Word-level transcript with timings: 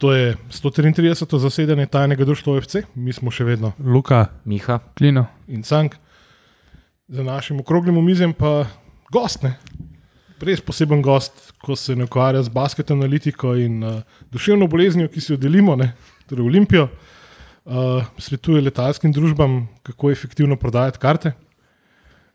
To 0.00 0.12
je 0.12 0.36
133. 0.48 1.38
zasedanje 1.38 1.86
tajnega 1.86 2.24
društva 2.24 2.54
OFC, 2.56 2.76
mi 2.94 3.12
smo 3.12 3.28
še 3.28 3.44
vedno 3.44 3.74
Luka, 3.84 4.30
Miha, 4.48 4.78
Klino. 4.96 5.26
in 5.48 5.60
Cank, 5.62 5.98
za 7.08 7.22
našim 7.22 7.60
okroglim 7.60 7.98
omizjem 8.00 8.32
pa 8.32 8.64
gost, 9.12 9.42
ne. 9.44 9.58
res 10.40 10.62
poseben 10.64 11.02
gost, 11.04 11.52
ko 11.60 11.76
se 11.76 11.92
ne 11.96 12.06
ukvarja 12.08 12.40
z 12.42 12.48
basket 12.48 12.90
analitiko 12.90 13.52
in 13.60 13.84
uh, 13.84 14.00
duševno 14.32 14.70
boleznijo, 14.72 15.10
ki 15.12 15.20
si 15.20 15.34
jo 15.34 15.36
delimo, 15.36 15.76
ne, 15.76 15.92
torej 16.30 16.48
Olimpijo. 16.48 16.88
Uh, 17.68 18.00
svetuje 18.16 18.64
letalskim 18.64 19.12
družbam, 19.12 19.66
kako 19.84 20.10
efektivno 20.10 20.56
prodajati 20.56 20.98
karte. 20.98 21.34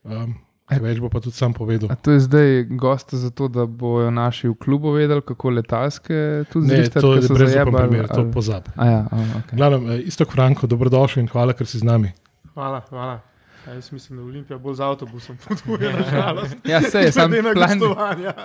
Um, 0.04 0.36
več 0.70 0.98
bo 1.00 1.10
pa 1.14 1.22
tudi 1.22 1.38
sam 1.38 1.54
povedal. 1.54 1.92
A 1.94 1.96
to 1.96 2.16
je 2.16 2.24
zdaj 2.26 2.64
gost 2.74 3.14
za 3.14 3.30
to, 3.30 3.48
da 3.48 3.66
bojo 3.66 4.10
naši 4.12 4.50
v 4.50 4.56
klubu 4.58 4.96
vedeli, 4.96 5.22
kako 5.22 5.50
letalske 5.50 6.46
tudi 6.50 6.68
Ne, 6.68 6.82
zrihtati, 6.82 7.02
to 7.02 7.14
je 7.14 7.22
brezupen 7.22 7.48
zajebali, 7.48 7.88
primer, 7.88 8.08
to 8.10 8.22
ali- 8.26 8.32
pozabi. 8.32 8.74
A 8.76 8.86
ja, 8.86 9.00
a, 9.12 9.16
okay. 9.40 9.56
Glavno, 9.58 9.94
isto 9.94 10.26
Franko, 10.26 10.68
dobrodošel 10.68 11.22
in 11.22 11.30
hvala, 11.30 11.54
ker 11.54 11.70
si 11.70 11.78
z 11.80 11.86
nami. 11.86 12.12
Hvala, 12.54 12.82
hvala. 12.90 13.35
Ja, 13.68 13.74
jaz 13.74 13.92
mislim, 13.92 14.20
da 14.20 14.24
Olimpija 14.24 14.58
bolj 14.60 14.74
z 14.74 14.82
avtobusom 14.82 15.38
potuje, 15.40 15.94
nažalost. 15.94 16.56
Ja, 16.64 16.82
se 16.82 17.00
je, 17.00 17.12
sam 17.12 17.32
plan, 17.54 17.80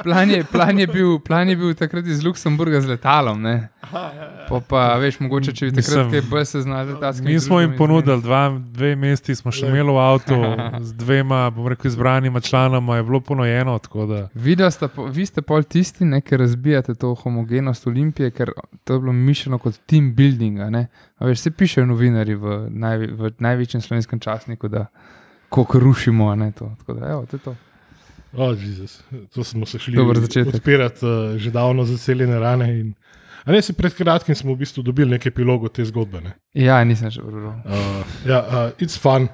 plan, 0.02 0.30
je, 0.30 0.45
plan, 0.45 0.79
je 0.79 0.87
bil, 0.87 1.19
plan 1.19 1.48
je 1.48 1.56
bil 1.56 1.74
takrat 1.74 2.06
iz 2.06 2.24
Luksemburga 2.24 2.80
z 2.80 2.87
letalom. 2.87 3.43
Ne? 3.43 3.69
Aha, 3.83 3.98
ja, 4.10 4.23
ja. 4.23 4.46
Pa, 4.48 4.60
pa 4.62 4.96
veš, 4.96 5.20
mogoče 5.20 5.52
če 5.52 5.66
bi 5.66 5.83
takrat 5.83 6.10
kaj 6.10 6.23
bolj 6.23 6.45
se 6.45 6.60
znali 6.60 6.93
letalski. 6.93 7.24
mi 7.24 7.41
smo 7.41 7.60
jim 7.60 7.77
ponudili 7.77 8.23
dva, 8.23 8.41
dve 8.62 8.96
mesti, 8.96 9.34
smo 9.34 9.52
še 9.52 9.66
imeli 9.66 9.91
v 9.91 9.98
avtu 9.98 10.38
z 10.83 10.93
dvema, 10.95 11.51
bom 11.51 11.68
rekel, 11.68 11.87
izbranima 11.87 12.41
članoma, 12.41 12.96
je 12.96 13.02
bilo 13.02 13.21
ponojeno. 13.21 13.79
tako 13.79 14.07
da- 14.07 14.29
Videla 14.34 14.71
sta, 14.71 14.88
po- 14.88 15.05
vi 15.07 15.27
ste 15.27 15.43
pol 15.43 15.62
tisti, 15.65 16.05
ne, 16.07 16.21
ki 16.21 16.37
razbijate 16.37 16.95
to 16.95 17.15
homogenost 17.15 17.87
Olimpije, 17.87 18.30
ker 18.30 18.52
to 18.84 18.95
je 18.95 19.01
bilo 19.01 19.12
mišljeno 19.12 19.59
kot 19.59 19.79
team 19.87 20.15
building. 20.15 20.60
a 20.60 20.71
ne. 20.71 20.87
A 21.20 21.29
Veš, 21.29 21.42
se 21.45 21.51
pišejo 21.52 21.84
novinari 21.87 22.34
v, 22.34 22.66
najve, 22.73 23.07
v 23.13 23.30
največjem 23.45 23.82
slovenskem 23.85 24.21
časniku, 24.21 24.68
da 24.73 24.87
kako 25.52 25.79
rušimo. 25.79 26.30
a 26.32 26.35
ne, 26.35 26.52
To. 26.52 26.73
Tako 26.79 26.95
Da, 26.95 27.10
evo, 27.10 27.27
to 27.27 27.37
je 27.37 27.40
to. 27.40 27.57
O, 28.32 28.46
oh, 28.46 28.57
Jezus, 28.62 29.02
to 29.35 29.45
smo 29.45 29.66
se 29.66 29.79
šli 29.79 29.99
odpirati 30.54 31.07
uh, 31.07 31.37
že 31.37 31.51
davno 31.51 31.85
zaceljene 31.85 32.38
rane. 32.38 32.80
In, 32.80 32.95
a 33.45 33.52
ne, 33.52 33.62
si 33.62 33.73
pred 33.73 33.95
kratkim 33.95 34.35
smo 34.35 34.54
v 34.54 34.62
bistvu 34.62 34.82
dobili 34.82 35.10
nekaj 35.10 35.29
epilogov 35.29 35.68
te 35.68 35.85
zgodbe. 35.85 36.21
Ne? 36.21 36.32
Ja, 36.54 36.85
nisem 36.85 37.10
že 37.10 37.21
vrl. 37.23 37.49
Uh, 37.49 38.07
ja, 38.27 38.38
uh, 38.40 38.71
it's 38.79 38.96
fun, 38.96 39.29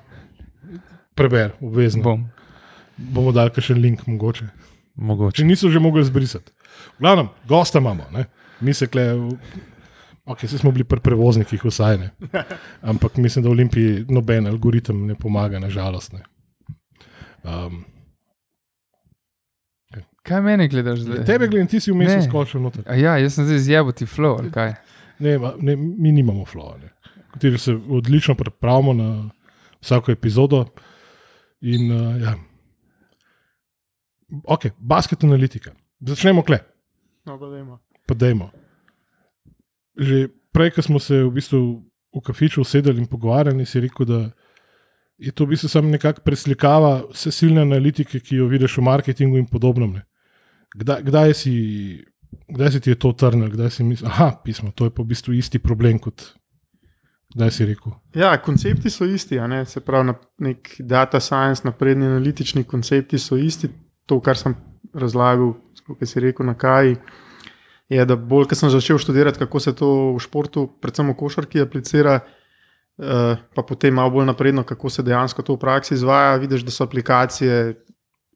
preber, 1.14 1.52
obvezno. 1.60 2.02
Bom. 2.02 2.24
Bom. 2.24 2.32
Bomo 2.96 3.32
dali 3.36 3.52
še 3.52 3.76
en 3.76 3.84
link, 3.84 4.06
mogoče. 4.08 4.48
Mogoče. 4.96 5.36
Če 5.42 5.44
niso 5.44 5.70
že 5.70 5.78
mogli 5.78 6.04
zbrisati. 6.04 6.50
V 6.96 7.04
glavnem, 7.04 7.28
gosta 7.48 7.78
imamo, 7.78 8.08
ne? 8.16 8.26
mi 8.60 8.74
se 8.74 8.86
kle. 8.88 9.12
Ok, 10.26 10.42
vsi 10.42 10.58
smo 10.58 10.72
bili 10.72 10.84
pri 10.84 11.00
prevoznikih, 11.00 11.62
vsaj 11.62 11.98
ne. 11.98 12.08
Ampak 12.82 13.16
mislim, 13.16 13.42
da 13.42 13.48
v 13.48 13.52
Olimpiji 13.52 14.04
noben 14.08 14.46
algoritem 14.46 15.06
ne 15.06 15.14
pomaga, 15.16 15.58
nažalost. 15.58 16.12
Ne. 16.12 16.22
Um, 17.44 17.84
Kaj 20.22 20.40
meni 20.42 20.66
gledaš 20.68 20.98
zdaj? 21.00 21.24
tebe 21.24 21.46
gledam, 21.46 21.68
ti 21.68 21.78
si 21.80 21.92
vmes 21.92 22.24
skočil 22.24 22.60
noter. 22.60 22.82
A 22.84 22.94
Ja, 22.94 23.14
jaz 23.16 23.34
sem 23.34 23.44
zdaj 23.44 23.58
zjebo 23.60 23.92
ti 23.92 24.06
flow, 24.06 24.38
ali 24.38 24.50
kaj? 24.50 24.74
Ne, 25.18 25.36
ma- 25.38 25.54
ne, 25.58 25.76
mi 25.76 26.12
nimamo 26.12 26.44
flow, 26.44 26.74
ne. 26.76 26.90
kateri 27.32 27.58
se 27.58 27.72
odlično 27.90 28.34
pripravimo 28.34 28.92
na 28.94 29.30
vsako 29.80 30.12
epizodo. 30.12 30.64
In, 31.62 31.92
uh, 31.92 32.20
ja. 32.20 32.34
Ok, 34.44 34.66
basket 34.78 35.24
analitika. 35.24 35.70
Začnemo 36.00 36.42
kle, 36.42 36.58
No, 37.24 37.38
pa 37.38 37.46
dajmo. 37.46 37.78
pa 38.06 38.14
dajmo. 38.16 38.50
Že 39.96 40.28
prej, 40.52 40.70
ko 40.76 40.82
smo 40.82 40.98
se 41.00 41.22
v 41.24 41.30
bistvu 41.32 41.60
v 42.16 42.20
kafiču 42.24 42.60
usedeli 42.60 43.00
in 43.00 43.06
pogovarjali, 43.06 43.66
si 43.66 43.80
rekel, 43.80 44.06
da 44.06 44.20
je 45.18 45.32
to 45.32 45.44
v 45.44 45.54
bistvu 45.54 45.68
samo 45.68 45.88
nekako 45.88 46.24
preslikava 46.24 47.02
vse 47.12 47.32
silne 47.32 47.64
analitike, 47.64 48.20
ki 48.20 48.40
jo 48.40 48.48
vidiš 48.48 48.78
v 48.78 48.84
marketingu 48.88 49.40
in 49.40 49.46
podobnem. 49.46 49.98
Ne. 50.00 50.04
Kdaj, 50.76 51.02
kdaj, 51.02 51.34
si, 51.34 51.54
kdaj 52.48 52.72
si 52.72 52.80
ti 52.80 52.90
je 52.92 52.98
to 53.00 53.12
trnil, 53.12 53.48
kdaj 53.52 53.70
si 53.70 53.84
mislil, 53.84 54.10
da 54.12 54.32
pismo, 54.44 54.72
to 54.72 54.88
je 54.88 54.94
pa 54.94 55.02
v 55.02 55.12
bistvu 55.12 55.36
isti 55.36 55.58
problem 55.58 55.98
kot. 55.98 56.32
Kdaj 57.36 57.50
si 57.52 57.66
rekel? 57.68 57.92
Ja, 58.16 58.36
koncepti 58.40 58.90
so 58.90 59.04
isti, 59.04 59.36
se 59.66 59.80
pravi, 59.84 60.14
nek 60.40 60.76
data 60.78 61.20
science, 61.20 61.64
napredni 61.64 62.06
analitični 62.06 62.64
koncepti 62.64 63.18
so 63.18 63.36
isti. 63.36 63.68
To, 64.06 64.20
kar 64.20 64.38
sem 64.38 64.54
razlagal, 64.94 65.56
kot 65.84 66.06
si 66.06 66.20
rekel, 66.22 66.46
na 66.46 66.54
kaj. 66.54 66.94
Je, 67.88 68.02
da 68.04 68.16
bolj, 68.18 68.48
ko 68.50 68.58
sem 68.58 68.70
začel 68.70 68.98
študirati, 68.98 69.38
kako 69.38 69.60
se 69.62 69.74
to 69.76 69.88
v 70.16 70.22
športu, 70.22 70.66
predvsem 70.82 71.12
v 71.12 71.16
košarki, 71.20 71.62
aplicira, 71.62 72.18
eh, 72.18 73.36
pa 73.54 73.62
potem 73.62 73.94
malo 73.94 74.10
bolj 74.10 74.26
napredno, 74.26 74.64
kako 74.66 74.90
se 74.90 75.04
dejansko 75.06 75.42
to 75.42 75.54
v 75.54 75.62
praksi 75.62 75.94
izvaja, 75.94 76.36
vidiš, 76.42 76.64
da 76.66 76.74
so 76.74 76.84
aplikacije 76.84 77.76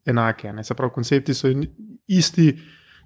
enake. 0.06 0.52
Ne? 0.52 0.64
Se 0.64 0.74
pravi, 0.74 0.94
koncepti 0.94 1.34
so 1.34 1.50
isti, 2.06 2.52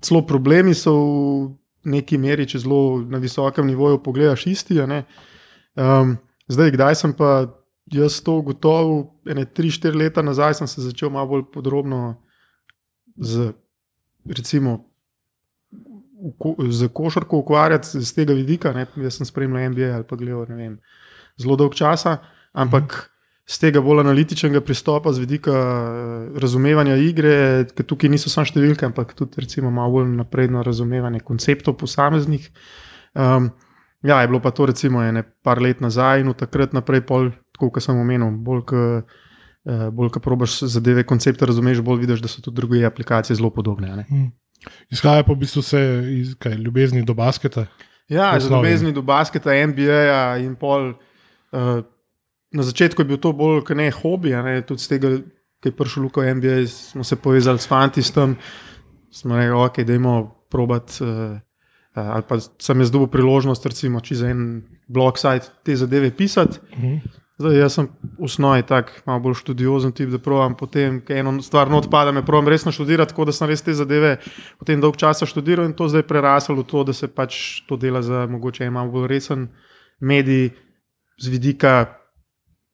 celo 0.05 0.22
problemi 0.27 0.75
so 0.75 0.93
v 0.94 1.55
neki 1.84 2.19
meri, 2.19 2.47
če 2.47 2.61
zelo 2.65 3.00
na 3.09 3.19
visokem 3.19 3.66
nivoju 3.66 4.03
pogledaš, 4.03 4.47
isti. 4.47 4.81
Um, 4.81 6.16
zdaj, 6.49 6.71
kdaj 6.76 6.94
sem 7.00 7.12
pa 7.16 7.47
jaz 7.93 8.21
to 8.25 8.38
ugotovil, 8.41 9.06
ene 9.28 9.44
3-4 9.44 9.97
leta 9.97 10.22
nazaj, 10.22 10.61
sem 10.61 10.69
se 10.69 10.84
začel 10.84 11.12
malo 11.12 11.28
bolj 11.28 11.44
podrobno 11.53 12.16
z, 13.16 13.53
recimo, 14.28 14.94
z 16.71 16.89
košarko 16.89 17.39
ukvarjati 17.45 18.01
z 18.01 18.15
tega 18.15 18.37
vidika. 18.37 18.73
Ne? 18.73 18.87
Jaz 18.97 19.19
sem 19.21 19.27
spremljal 19.27 19.71
NBA 19.73 19.91
ali 19.95 20.07
pa 20.09 20.17
gledal 20.17 20.47
vem, 20.49 20.79
zelo 21.41 21.57
dolg 21.57 21.75
časa, 21.75 22.19
ampak. 22.53 23.11
Z 23.45 23.59
tega 23.61 23.83
bolj 23.85 23.99
analitičnega 24.01 24.62
pristopa, 24.65 25.12
z 25.12 25.21
vidika 25.21 25.53
eh, 25.53 26.39
razumevanja 26.41 26.95
igre, 26.97 27.35
ker 27.77 27.85
tukaj 27.85 28.09
niso 28.09 28.31
samo 28.33 28.49
številke, 28.49 28.87
ampak 28.89 29.12
tudi 29.12 29.45
recimo, 29.45 29.69
malo 29.69 29.99
bolj 29.99 30.15
napredno 30.17 30.62
razumevanje 30.65 31.21
konceptov 31.21 31.77
posameznih. 31.77 32.47
Um, 33.12 33.51
Ja, 34.05 34.21
je 34.21 34.29
bilo 34.29 34.41
pa 34.41 34.51
to 34.51 34.67
recimo 34.67 35.03
ene 35.03 35.23
par 35.43 35.62
let 35.62 35.81
nazaj 35.81 36.21
in 36.21 36.29
od 36.29 36.37
takrat 36.37 36.73
naprej, 36.77 37.06
pol, 37.09 37.31
tako 37.56 37.71
kot 37.73 37.85
sem 37.85 37.97
omenil, 37.97 38.35
bolj 38.37 38.61
ko 38.69 38.81
uh, 39.01 39.87
bolj 39.97 40.11
ko 40.12 40.21
probaš 40.21 40.59
zadeve, 40.69 41.06
koncepte 41.09 41.49
razumeš, 41.49 41.81
bolj 41.81 42.03
vidiš, 42.05 42.21
da 42.21 42.29
so 42.29 42.45
tudi 42.45 42.61
druge 42.61 42.85
aplikacije 42.85 43.37
zelo 43.37 43.51
podobne. 43.51 43.97
ne. 43.97 44.31
Izhaja 44.93 45.25
pa 45.25 45.33
v 45.33 45.43
bistvu 45.43 45.63
vse 45.65 45.81
iz 46.13 46.35
kaj, 46.41 46.59
ljubezni 46.61 47.03
do 47.07 47.15
basketa. 47.15 47.67
Ja, 48.09 48.35
osnovi. 48.37 48.69
ljubezni 48.69 48.93
do 48.93 49.03
basketa, 49.03 49.55
NBA 49.67 50.37
in 50.45 50.55
pol. 50.61 50.93
Uh, 51.55 51.81
na 52.55 52.63
začetku 52.63 53.03
je 53.03 53.09
bil 53.09 53.19
to 53.19 53.33
bolj 53.33 53.65
kot 53.67 53.77
ne 53.77 53.89
hobi, 53.91 54.35
ne, 54.37 54.61
tudi 54.67 54.83
z 54.83 54.93
tega, 54.95 55.11
ki 55.63 55.73
je 55.73 55.77
prišel 55.77 56.05
Luka 56.07 56.23
v 56.23 56.35
NBA, 56.39 56.61
smo 56.71 57.05
se 57.05 57.17
povezali 57.17 57.59
s 57.59 57.67
fanti 57.67 58.03
s 58.03 58.13
tem, 58.15 58.37
smo 59.11 59.39
rekli, 59.39 59.57
ok, 59.59 59.83
dajmo 59.89 60.15
probat. 60.51 61.01
Uh, 61.03 61.41
Ali 61.95 62.25
pa 62.27 62.41
sem 62.43 62.81
jaz 62.83 62.91
dobil 62.91 63.07
priložnost, 63.07 63.67
recimo, 63.71 64.01
če 64.03 64.17
za 64.19 64.31
en 64.33 64.65
blog 64.91 65.19
sajt 65.19 65.47
te 65.63 65.77
zadeve 65.79 66.11
pisati. 66.11 66.59
Mhm. 66.75 67.23
Zdaj, 67.34 67.56
jaz 67.59 67.75
sem 67.75 67.89
v 68.15 68.28
osnovi 68.28 68.62
tak, 68.62 68.93
malo 69.09 69.19
bolj 69.25 69.41
študiozen 69.41 69.91
tip, 69.93 70.12
da 70.12 70.21
pravim 70.22 70.55
potem, 70.55 71.00
ko 71.03 71.17
eno 71.19 71.33
stvar 71.43 71.67
not 71.71 71.89
pada, 71.91 72.12
me 72.15 72.22
pravim 72.22 72.47
resno 72.49 72.71
študirati, 72.72 73.11
tako 73.11 73.27
da 73.27 73.34
sem 73.34 73.50
res 73.50 73.65
te 73.67 73.75
zadeve 73.75 74.21
potem 74.61 74.78
dolg 74.81 74.95
časa 75.00 75.27
študiral 75.27 75.67
in 75.67 75.75
to 75.75 75.89
zdaj 75.91 76.06
prerasel 76.06 76.61
v 76.62 76.67
to, 76.71 76.84
da 76.87 76.94
se 76.94 77.11
pač 77.11 77.65
to 77.67 77.77
dela 77.77 78.05
za 78.06 78.28
mogoče 78.31 78.71
malo 78.71 78.94
bolj 78.94 79.11
resen 79.11 79.49
medij 79.99 80.53
z 81.19 81.34
vidika 81.34 81.75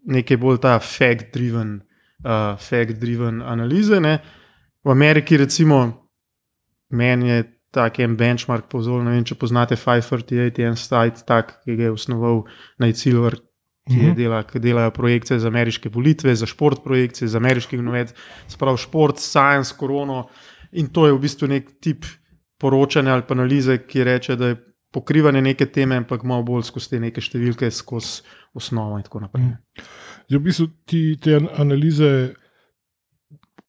neke 0.04 0.36
bolj 0.36 0.60
ta 0.60 0.76
fact-driven, 0.78 1.80
uh, 2.24 2.56
fact-driven 2.60 3.40
analize. 3.40 4.00
Ne. 4.00 4.18
V 4.84 4.92
Ameriki, 4.92 5.36
recimo, 5.36 6.08
meni 6.90 7.28
je 7.28 7.44
tak 7.72 8.00
en 8.00 8.16
benchmark 8.16 8.68
povzročil. 8.68 9.04
Ne 9.08 9.16
vem, 9.16 9.24
če 9.24 9.36
poznate 9.40 9.76
538, 9.76 10.60
je 10.60 10.68
en 10.68 10.76
sajt, 10.76 11.24
tak, 11.28 11.60
ki 11.64 11.76
ga 11.78 11.88
je 11.88 11.96
osnoval 11.96 12.42
Najcilver, 12.82 13.38
ki, 13.82 13.92
Mhm. 13.92 14.00
uh 14.00 14.06
-huh. 14.06 14.16
dela, 14.16 14.42
delajo 14.54 14.90
projekcije 14.90 15.38
za 15.38 15.48
ameriške 15.48 15.88
volitve, 15.88 16.34
za 16.34 16.46
šport 16.46 16.84
projekcije, 16.84 17.28
za 17.28 17.38
ameriških 17.38 17.80
novec, 17.80 18.14
sprav 18.48 18.76
šport, 18.76 19.18
science, 19.18 19.74
korono. 19.76 20.28
In 20.72 20.86
to 20.88 21.06
je 21.06 21.12
v 21.12 21.18
bistvu 21.18 21.48
nek 21.48 21.70
tip 21.80 22.04
poročanja 22.58 23.12
ali 23.12 23.22
analize, 23.28 23.78
ki 23.78 24.04
reče, 24.04 24.36
da 24.36 24.46
je 24.46 24.56
pokrivanje 24.92 25.42
neke 25.42 25.66
teme, 25.66 25.96
ampak 25.96 26.22
malo 26.22 26.42
bolj 26.42 26.62
skozi 26.62 26.90
te 26.90 27.00
neke 27.00 27.20
številke, 27.20 27.70
skozi 27.70 28.22
osnovo 28.54 28.96
in 28.96 29.02
tako 29.02 29.20
naprej. 29.20 29.44
Mhm. 29.44 29.54
Zdaj, 30.28 30.38
v 30.38 30.42
bistvu 30.42 30.66
ti 30.86 31.16
te 31.16 31.34
an- 31.36 31.48
analize 31.56 32.34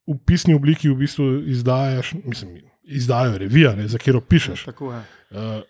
v 0.08 0.18
pisni 0.26 0.54
obliki 0.54 0.90
v 0.90 0.96
bistvu 0.96 1.44
izdajaš, 1.46 2.14
mislim, 2.26 2.58
izdajo 2.84 3.38
revija, 3.38 3.76
ne, 3.76 3.88
za 3.88 3.98
katero 3.98 4.22
pišeš. 4.22 4.66
Tako 4.66 4.94
je. 4.94 5.00
Uh, 5.32 5.62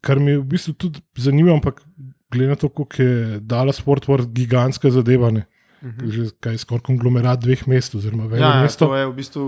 kar 0.00 0.18
mi 0.18 0.30
je 0.30 0.38
v 0.38 0.44
bistvu 0.44 0.72
tudi 0.72 1.00
zanimivo, 1.16 1.54
ampak 1.54 1.82
glede 2.30 2.48
na 2.48 2.56
to, 2.56 2.68
kako 2.68 3.02
je 3.02 3.40
dala 3.40 3.72
Sport 3.72 4.06
World 4.06 4.28
gigantska 4.28 4.90
zadeva, 4.90 5.30
ne, 5.30 5.46
Mhm. 5.82 6.10
že 6.10 6.30
kaj 6.40 6.58
skoraj 6.58 6.82
konglomerat 6.82 7.40
dveh 7.40 7.66
mest, 7.66 7.94
oziroma 7.94 8.26
več 8.26 8.40
Ja, 8.40 8.62
mesto. 8.62 8.86
to 8.86 8.96
je 8.96 9.06
v 9.06 9.14
bistvu 9.14 9.44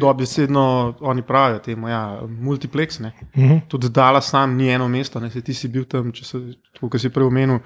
dobesedno, 0.00 0.64
oni 1.00 1.22
pravijo 1.22 1.58
temu, 1.58 1.88
ja, 1.88 2.02
multiplex. 2.30 3.00
Ne. 3.00 3.12
Uh 3.34 3.42
-huh. 3.42 3.60
Tudi 3.68 3.88
dala 3.88 4.20
sam 4.20 4.56
ni 4.56 4.68
eno 4.68 4.88
mesto, 4.88 5.20
ne 5.20 5.30
se 5.30 5.40
ti 5.40 5.54
si 5.54 5.68
bil 5.68 5.84
tam, 5.84 6.12
če 6.12 6.24
se, 6.24 6.38
kot 6.80 7.00
si 7.00 7.08
prej 7.08 7.24
omenil, 7.24 7.58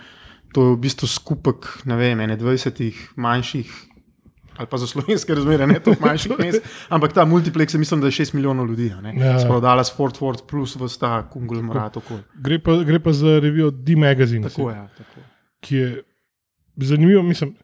to 0.53 0.63
je 0.63 0.77
v 0.77 0.79
bistvu 0.79 1.07
skupek, 1.07 1.83
ne 1.85 1.97
vem, 1.97 2.21
ene 2.21 2.37
20 2.37 2.95
manjših. 3.17 3.71
Ali 4.57 4.69
pa 4.71 4.79
za 4.79 4.87
slovenske 4.87 5.35
razmere, 5.35 5.67
ne 5.67 5.81
toliko 5.83 6.07
manjših 6.07 6.33
mest, 6.39 6.63
ampak 6.89 7.13
ta 7.13 7.25
multiplex 7.27 7.75
je, 7.75 7.79
mislim, 7.79 8.01
da 8.01 8.07
je 8.07 8.19
6 8.21 8.35
milijonov 8.35 8.67
ljudi. 8.71 8.93
Ja. 9.19 9.39
Sprav 9.43 9.61
dala 9.61 9.85
s 9.85 9.97
Fort 9.97 10.21
Worth 10.23 10.47
plus 10.51 10.77
v 10.77 10.89
ta 11.01 11.25
konglomerat. 11.31 11.99
Gre, 12.35 12.59
pa, 12.63 12.77
gre 12.87 13.01
pa 13.03 13.13
za 13.13 13.39
revijo 13.43 13.71
D-Magazine, 13.71 14.49
Tako 14.49 14.71
je. 14.71 14.77
Ja, 14.77 14.89
tako. 14.99 15.21
ki 15.61 15.77
je 15.77 16.03
zanimivo. 16.77 17.23
Mislim, 17.23 17.57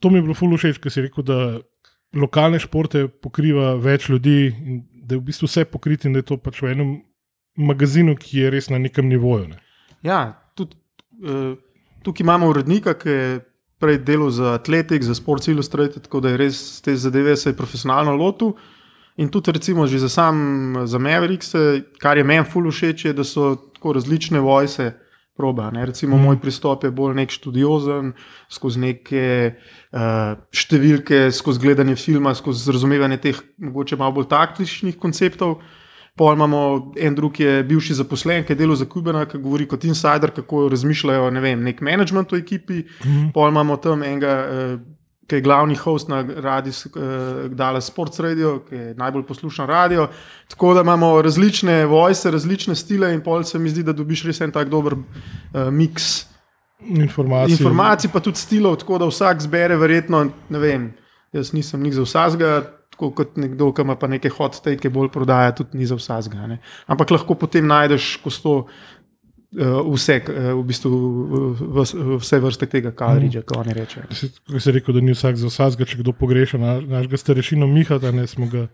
to 0.00 0.10
mi 0.10 0.18
je 0.18 0.22
bilo 0.22 0.34
fully 0.34 0.58
všeč, 0.58 0.80
ker 0.82 0.92
si 0.92 1.04
rekel, 1.06 1.24
da 1.24 1.58
lokalne 2.16 2.58
športe 2.58 3.06
pokriva 3.08 3.74
več 3.74 4.08
ljudi 4.08 4.38
in 4.48 4.82
da 5.08 5.16
je 5.16 5.20
v 5.20 5.24
bistvu 5.30 5.48
vse 5.48 5.64
pokrito 5.64 6.08
in 6.08 6.16
da 6.16 6.22
je 6.22 6.28
to 6.28 6.36
pač 6.36 6.60
v 6.62 6.72
enem 6.74 6.90
magazinu, 7.58 8.14
ki 8.16 8.44
je 8.44 8.50
res 8.52 8.68
na 8.70 8.78
nekem 8.78 9.08
nivoju. 9.08 9.48
Ne. 9.54 9.60
Ja, 10.04 10.38
tudi, 10.56 10.76
uh, 11.24 11.56
tukaj 12.04 12.24
imamo 12.24 12.50
urednika, 12.52 12.94
ki 12.98 13.08
je 13.08 13.38
prej 13.78 13.98
delal 14.04 14.30
za 14.30 14.54
Atletik, 14.58 15.02
za 15.02 15.14
Sports 15.14 15.48
Illustrated, 15.48 16.02
tako 16.02 16.20
da 16.20 16.34
je 16.34 16.36
res 16.36 16.80
te 16.82 16.96
zadeve 16.96 17.36
se 17.36 17.50
je 17.50 17.56
profesionalno 17.56 18.16
lotil. 18.16 18.52
In 19.18 19.28
tudi, 19.28 19.52
recimo, 19.52 19.86
že 19.86 19.98
za 19.98 20.08
sam 20.08 20.36
za 20.86 20.98
Mavericks, 20.98 21.54
kar 21.98 22.18
je 22.18 22.24
meni 22.24 22.46
fully 22.46 22.70
všeč, 22.70 23.04
je, 23.04 23.12
da 23.12 23.24
so 23.24 23.56
tako 23.74 23.92
različne 23.98 24.40
vojse. 24.40 24.92
Proba, 25.38 25.70
ne? 25.70 25.84
Recimo, 25.86 26.16
mm. 26.16 26.22
moj 26.22 26.36
pristop 26.42 26.82
je 26.84 26.90
bolj 26.90 27.14
nek 27.14 27.30
študiozen, 27.30 28.08
skozi 28.50 28.80
neke 28.82 29.26
uh, 29.94 30.34
številke, 30.50 31.28
skozi 31.30 31.62
gledanje 31.62 31.94
filma, 31.94 32.32
skozi 32.34 32.74
razumevanje 32.74 33.20
teh, 33.22 33.38
mogoče 33.62 34.00
malo 34.00 34.16
bolj 34.16 34.26
taktičnih 34.32 34.98
konceptov. 34.98 35.60
Pol 36.18 36.34
imamo 36.34 36.92
en 36.98 37.14
drug, 37.14 37.32
ki 37.32 37.42
je 37.42 37.64
bivši 37.64 37.94
zaposlen, 38.00 38.44
ki 38.44 38.52
je 38.52 38.58
delal 38.58 38.76
za 38.76 38.88
Kubana, 38.90 39.24
ki 39.30 39.38
govori 39.38 39.68
kot 39.70 39.84
insider, 39.86 40.32
kako 40.34 40.66
razmišljajo 40.72 41.30
ne 41.30 41.40
vem, 41.40 41.62
nek 41.62 41.80
management 41.80 42.32
v 42.32 42.42
ekipi. 42.42 42.84
Mhm. 43.04 43.30
Pol 43.34 43.52
imamo 43.52 43.76
tam 43.76 44.02
enega, 44.02 44.38
uh, 44.44 44.80
ki 45.28 45.36
je 45.36 45.44
glavni 45.44 45.76
host 45.76 46.08
na 46.08 46.22
radiju 46.24 46.72
uh, 46.72 47.50
Dallas 47.52 47.90
Sports 47.90 48.20
Radio, 48.24 48.58
ki 48.68 48.74
je 48.74 48.94
najbolj 48.96 49.26
poslušan 49.28 49.68
radio. 49.68 50.08
Tako 50.48 50.74
da 50.74 50.80
imamo 50.80 51.22
različne 51.22 51.84
vojse, 51.86 52.30
različne 52.30 52.74
stile 52.74 53.12
in 53.14 53.20
pol 53.20 53.44
se 53.44 53.58
mi 53.58 53.68
zdi, 53.68 53.82
da 53.84 53.92
dobiš 53.92 54.24
res 54.24 54.40
en 54.40 54.52
tak 54.52 54.68
dober 54.72 54.96
uh, 54.96 55.68
miks 55.70 56.26
Informacije. 56.80 57.56
informacij, 57.58 58.10
pa 58.12 58.20
tudi 58.20 58.38
stilov, 58.38 58.76
tako 58.76 58.98
da 58.98 59.06
vsak 59.06 59.40
zbere 59.42 59.76
verjetno, 59.76 60.28
ne 60.48 60.58
vem, 60.58 60.92
jaz 61.32 61.52
nisem 61.52 61.82
nik 61.82 61.92
za 61.94 62.02
vsakega. 62.02 62.77
Tako 62.90 63.10
kot 63.12 63.36
nekdo, 63.36 63.70
ki 63.70 63.82
ima 63.82 63.94
pa 63.94 64.06
neke 64.06 64.28
hot-take, 64.28 64.90
bolj 64.90 65.08
prodaja, 65.08 65.52
tudi 65.54 65.78
ni 65.78 65.86
za 65.86 65.94
vsakega. 65.94 66.46
ne. 66.46 66.58
Ampak 66.86 67.10
lahko 67.10 67.34
potem 67.36 67.64
najdeš 67.64 68.16
kosto 68.18 68.54
uh, 68.58 68.66
vse, 69.88 70.16
uh, 70.24 70.34
v 70.54 70.64
bistvu 70.64 70.90
uh, 70.90 71.62
v- 71.78 72.18
vse 72.18 72.40
vrste 72.40 72.66
tega 72.66 72.90
kalorija, 72.92 73.42
kot 73.42 73.56
oni 73.58 73.74
rečejo. 73.74 74.08
Kot 74.44 74.60
si 74.60 74.72
rekel, 74.72 74.94
da 74.94 75.00
ni 75.00 75.12
vsak 75.12 75.36
za 75.36 75.46
vsakega, 75.46 75.84
če 75.84 75.98
kdo 75.98 76.12
pogreša 76.12 76.58
na, 76.58 76.78
našega 76.82 77.16
starešino 77.18 77.66
Mihata, 77.68 78.10
ne 78.10 78.26
smo 78.26 78.46
ga 78.46 78.66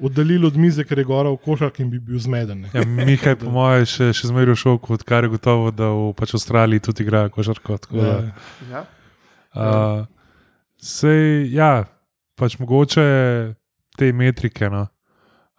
oddaljili 0.00 0.46
od 0.46 0.56
mize, 0.56 0.80
ker 0.82 0.96
je 0.96 1.04
gora 1.04 1.28
v 1.28 1.36
košark 1.38 1.78
in 1.78 1.90
bi 1.90 1.98
bil 2.00 2.18
zmeden. 2.18 2.62
ne. 2.62 2.68
Ja, 2.72 2.82
Mihaj, 2.82 3.36
po 3.36 3.50
mojem, 3.50 3.84
še, 3.86 4.10
še 4.12 4.26
zmeraj 4.26 4.50
v 4.50 4.58
šoku, 4.58 4.94
odkar 4.94 5.24
je 5.24 5.30
gotovo, 5.30 5.68
da 5.70 5.90
v 5.90 6.10
pač 6.12 6.32
Avstraliji 6.32 6.80
tudi 6.82 7.04
igra 7.04 7.28
košarko. 7.28 7.76
tako 7.78 7.96
da, 7.98 8.08
Ja. 8.08 8.32
Ja? 8.72 8.82
Uh, 9.52 10.06
sej, 10.78 11.20
ja, 11.50 11.84
pač 12.40 12.56
mogoče 12.60 13.04
te 13.98 14.12
metrike. 14.16 14.70
No. 14.72 14.86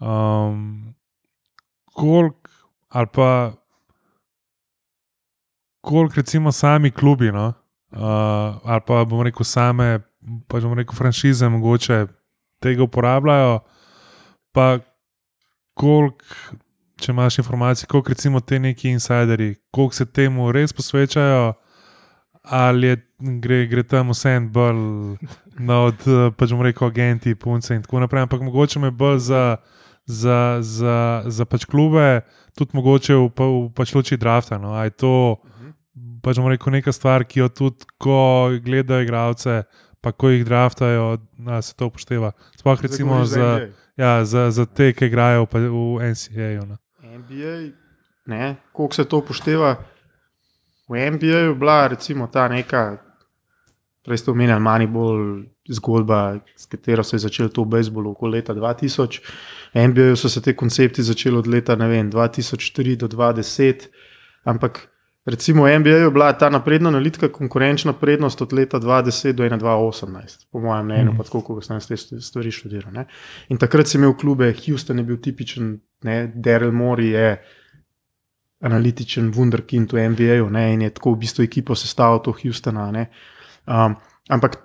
Um, 0.02 0.96
kolik, 1.94 2.50
ali 2.90 3.08
pa 3.14 3.30
koliko, 5.82 6.16
recimo, 6.16 6.52
sami 6.52 6.92
klubi, 6.92 7.32
no, 7.32 7.54
uh, 7.92 8.02
ali 8.64 8.82
pa 8.88 9.06
bomo 9.06 9.24
rekel, 9.24 9.46
same, 9.46 10.00
pač 10.50 10.66
bomo 10.66 10.78
rekel, 10.78 10.98
franšize, 10.98 11.50
mogoče 11.50 12.06
tega 12.62 12.86
uporabljajo. 12.86 13.60
Pa 14.54 14.80
koliko, 15.78 16.58
če 17.02 17.12
imaš 17.12 17.40
informacije, 17.42 17.88
koliko 17.90 18.14
recimo 18.14 18.40
te 18.40 18.60
neki 18.60 18.90
insideri, 18.90 19.56
koliko 19.72 19.96
se 19.96 20.06
temu 20.06 20.52
res 20.52 20.74
posvečajo 20.74 21.54
ali 22.42 22.88
je, 22.88 22.98
gre, 23.20 23.66
gre 23.68 23.84
tam 23.84 24.10
vse 24.10 24.34
en 24.36 24.48
bolj 24.54 25.18
na 25.60 25.82
od, 25.90 26.00
eh, 26.08 26.32
pač 26.38 26.52
bomo 26.52 26.64
rekel, 26.64 26.88
agenti, 26.88 27.36
punce 27.36 27.76
in 27.76 27.82
tako 27.82 28.00
naprej. 28.00 28.28
Ampak 28.28 28.42
mogoče 28.42 28.80
me 28.80 28.92
bolj 28.92 29.20
za, 29.20 29.58
za, 30.06 30.60
za, 30.62 31.24
za 31.26 31.46
pač 31.46 31.66
klube, 31.66 32.22
tudi 32.58 32.78
mogoče 32.78 33.16
v, 33.16 33.28
v 33.28 33.70
pač 33.76 33.96
luči 33.96 34.18
drafta. 34.18 34.58
No. 34.58 34.74
A 34.76 34.86
je 34.88 34.96
to 34.96 35.14
pač 36.22 36.38
rekel, 36.38 36.74
neka 36.74 36.94
stvar, 36.94 37.26
ki 37.26 37.46
jo 37.46 37.50
tudi, 37.50 37.86
ko 37.98 38.52
gledajo 38.64 39.04
igralce, 39.04 39.64
pa 40.02 40.12
ko 40.12 40.30
jih 40.30 40.46
draftajo, 40.46 41.18
da 41.38 41.62
se 41.62 41.76
to 41.76 41.90
upošteva. 41.92 42.32
Sploh 42.58 42.82
recimo 42.82 43.26
za, 43.26 43.58
NBA. 43.58 43.74
ja, 43.98 44.26
za, 44.26 44.50
za 44.52 44.66
te, 44.66 44.94
ki 44.94 45.10
igrajo 45.10 45.46
v, 45.46 45.68
v 45.70 46.12
NCAA. 46.14 46.66
No. 46.66 46.78
NBA, 47.02 47.74
ne, 48.26 48.56
koliko 48.74 48.96
se 48.96 49.06
to 49.06 49.22
upošteva. 49.22 49.76
V 50.90 51.12
NBA 51.12 51.38
je 51.38 51.56
bila 51.56 51.88
recimo 51.88 52.28
ta 52.28 52.48
neka, 52.48 52.98
prej 54.06 54.18
ste 54.18 54.32
omenjali, 54.32 54.62
Moneyball 54.62 55.44
zgodba, 55.70 56.40
s 56.56 56.66
katero 56.66 57.04
se 57.04 57.16
je 57.16 57.26
začelo 57.28 57.50
to 57.50 57.64
v 57.64 57.78
bejzbolu 57.78 58.12
okoli 58.12 58.40
leta 58.40 58.54
2000. 58.54 59.22
V 59.74 59.88
NBA 59.88 60.16
so 60.16 60.30
se 60.30 60.42
te 60.42 60.56
koncepti 60.56 61.04
začeli 61.04 61.38
od 61.38 61.48
leta 61.48 61.76
vem, 61.76 62.12
2003 62.12 62.96
do 62.98 63.08
2010, 63.08 63.88
ampak 64.46 64.88
recimo 65.26 65.64
v 65.64 65.80
NBA 65.80 65.90
je 65.90 66.10
bila 66.12 66.34
ta 66.34 66.50
napredna 66.50 66.90
analitika 66.90 67.30
konkurenčna 67.30 67.94
prednost 67.94 68.42
od 68.42 68.54
leta 68.54 68.80
2010 68.80 69.32
do 69.34 69.44
2018, 69.44 70.48
po 70.52 70.60
mojem 70.60 70.86
mnenju, 70.86 71.18
pa 71.18 71.24
tako, 71.24 71.42
kot 71.42 71.66
sem 71.66 71.80
te 71.80 71.98
stvari 71.98 72.52
študiral. 72.52 72.94
Ne. 72.94 73.06
In 73.50 73.58
takrat 73.58 73.88
si 73.88 73.98
imel 73.98 74.18
klube, 74.18 74.54
Houston 74.66 74.98
je 74.98 75.04
bil 75.04 75.18
tipičen, 75.22 75.78
ne, 76.04 76.32
Daryl 76.36 76.72
Mori 76.72 77.14
je 77.14 77.38
analitičen 78.62 79.32
wunderkind 79.34 79.94
v 79.94 80.10
NBA-ju 80.10 80.50
in 80.50 80.82
je 80.82 80.90
tako 80.90 81.14
v 81.14 81.22
bistvu 81.24 81.44
ekipo 81.44 81.76
sestavil 81.76 82.20
to 82.20 82.32
Houstona. 82.32 82.92
ne. 82.92 83.10
Um, 83.66 83.96
ampak 84.30 84.58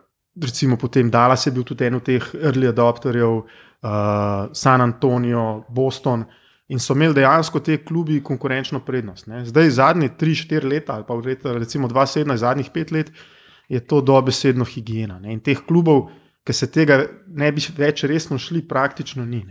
recimo 0.43 0.76
potem 0.76 1.10
Dallas 1.10 1.46
je 1.46 1.52
bil 1.52 1.64
tudi 1.64 1.84
en 1.84 1.94
od 1.94 2.04
teh 2.04 2.25
early 2.34 2.69
adopterjev, 2.69 3.38
uh, 3.38 4.48
San 4.52 4.81
Antonijo, 4.81 5.64
Boston. 5.69 6.25
In 6.69 6.81
so 6.82 6.96
imeli 6.96 7.14
dejansko 7.14 7.60
te 7.62 7.76
klubi 7.84 8.19
konkurenčno 8.25 8.81
prednost. 8.82 9.28
Ne. 9.31 9.44
Zdaj, 9.46 9.70
zadnje 9.70 10.08
3-4 10.19 10.66
leta, 10.66 10.96
ali 10.96 11.04
pa 11.06 11.14
leta, 11.14 11.52
recimo 11.54 11.88
2017, 11.88 12.37
zadnjih 12.42 12.70
5 12.75 12.92
let, 12.92 13.12
je 13.68 13.80
to 13.80 14.00
dobesedno 14.00 14.64
higiena. 14.64 15.20
Ne. 15.23 15.32
In 15.32 15.40
teh 15.40 15.62
klubov, 15.68 16.09
ki 16.47 16.54
se 16.54 16.66
tega 16.70 17.04
ne 17.26 17.52
bi 17.54 17.62
več 17.76 18.02
resno 18.06 18.38
šli, 18.38 18.64
praktično 18.66 19.25
ni. 19.26 19.44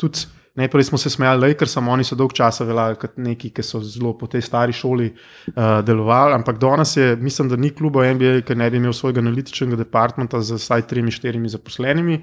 Tudi 0.00 0.24
najprej 0.54 0.84
smo 0.84 0.98
se 0.98 1.10
smejali, 1.10 1.54
ker 1.54 1.68
samo 1.68 1.92
oni 1.92 2.04
so 2.04 2.14
dolg 2.14 2.32
časa 2.32 2.64
veljali 2.64 2.96
kot 2.96 3.16
neki, 3.16 3.50
ki 3.50 3.62
so 3.62 3.80
zelo 3.80 4.12
po 4.18 4.26
tej 4.26 4.40
stari 4.42 4.72
šoli 4.72 5.08
uh, 5.10 5.54
delovali. 5.82 6.34
Ampak 6.34 6.58
danes 6.58 6.96
je, 6.96 7.16
mislim, 7.16 7.48
da 7.48 7.56
ni 7.56 7.70
kluba 7.70 8.06
NBA, 8.06 8.40
ki 8.46 8.54
ne 8.54 8.70
bi 8.70 8.76
imel 8.76 8.92
svojega 8.92 9.20
analitičnega 9.20 9.76
departmenta 9.76 10.40
z 10.40 10.54
vsaj 10.54 10.82
tremi, 10.82 11.10
štirimi 11.10 11.48
zaposlenimi. 11.48 12.20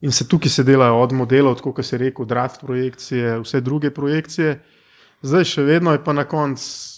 In 0.00 0.12
se 0.12 0.28
tukaj 0.28 0.50
se 0.50 0.62
delajo 0.62 0.98
od 1.00 1.12
modelov, 1.12 1.54
tako 1.56 1.72
kot 1.72 1.84
se 1.86 1.96
je 1.96 2.00
rekel, 2.00 2.26
draft 2.26 2.60
projekcije, 2.60 3.38
vse 3.40 3.60
druge 3.60 3.90
projekcije. 3.90 4.58
Zdaj 5.22 5.44
še 5.44 5.62
vedno 5.62 5.92
je 5.92 6.02
pa 6.04 6.12
na 6.12 6.24
koncu 6.24 6.96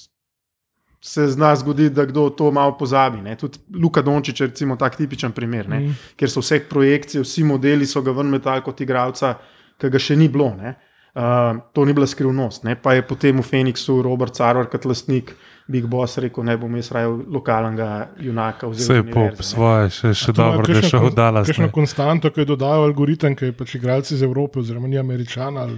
se 1.01 1.29
zna 1.29 1.53
zgoditi, 1.57 1.95
da 1.95 2.05
kdo 2.05 2.31
to 2.31 2.51
malo 2.51 2.75
pozabi. 2.79 3.21
Ne. 3.23 3.37
Tudi 3.37 3.59
Luka 3.75 4.03
Dončić 4.03 4.41
je 4.41 4.47
recimo 4.47 4.77
tak 4.77 4.97
tipičen 4.97 5.33
primer, 5.33 5.69
ne, 5.69 5.79
Mhm. 5.81 5.93
ker 6.17 6.31
so 6.31 6.41
vse 6.41 6.59
projekcije, 6.69 7.23
vsi 7.23 7.45
modeli 7.45 7.87
so 7.87 8.03
ga 8.03 8.11
ven 8.11 8.27
metali 8.27 8.63
kot 8.63 8.81
igralca, 8.81 9.35
ki 9.79 9.91
ga 9.91 9.99
še 10.03 10.17
ni 10.17 10.29
bilo. 10.29 10.53
Ne. 10.59 10.77
Uh, 11.19 11.59
to 11.75 11.85
ni 11.85 11.93
bila 11.97 12.07
skrivnost. 12.07 12.65
Ne. 12.65 12.77
Pa 12.79 12.93
je 12.95 13.03
potem 13.03 13.39
v 13.41 13.43
Phoenixu 13.43 14.03
Robert 14.05 14.37
Carver 14.37 14.69
kot 14.71 14.85
lastnik. 14.87 15.35
Big 15.69 15.85
Boss 15.85 16.17
rekel, 16.17 16.47
ne 16.49 16.55
bom 16.57 16.73
jaz 16.79 16.89
raje 16.97 17.11
lokalnega 17.29 18.09
junaka. 18.25 18.71
Vse 18.73 19.03
je 19.03 19.05
po 19.13 19.27
svoje, 19.45 19.91
še, 19.93 20.13
še 20.17 20.33
dobro, 20.33 20.65
da 20.65 20.81
je 20.81 21.01
v 21.03 21.11
Dallas. 21.13 21.45
Kakšno 21.51 21.69
konstanto, 21.75 22.31
ki 22.33 22.41
je 22.41 22.49
dodal 22.55 22.87
algoritem, 22.87 23.37
ki 23.37 23.51
je 23.51 23.57
pač 23.59 23.75
igralci 23.77 24.15
iz 24.17 24.23
Evrope, 24.25 24.63
oziroma 24.63 24.89
ni 24.89 24.97
američan. 24.97 25.59
Ali... 25.61 25.77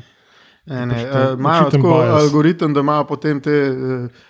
Ne, 0.70 0.84
ne, 0.86 0.94
Pač 0.94 1.08
eh, 1.08 1.34
Imajo 1.34 1.70
tako 1.74 1.94
bias. 1.96 2.14
algoritem, 2.20 2.74
da 2.76 2.84
imajo 2.86 3.08
potem 3.08 3.40
te. 3.42 3.50
eh, 3.50 4.28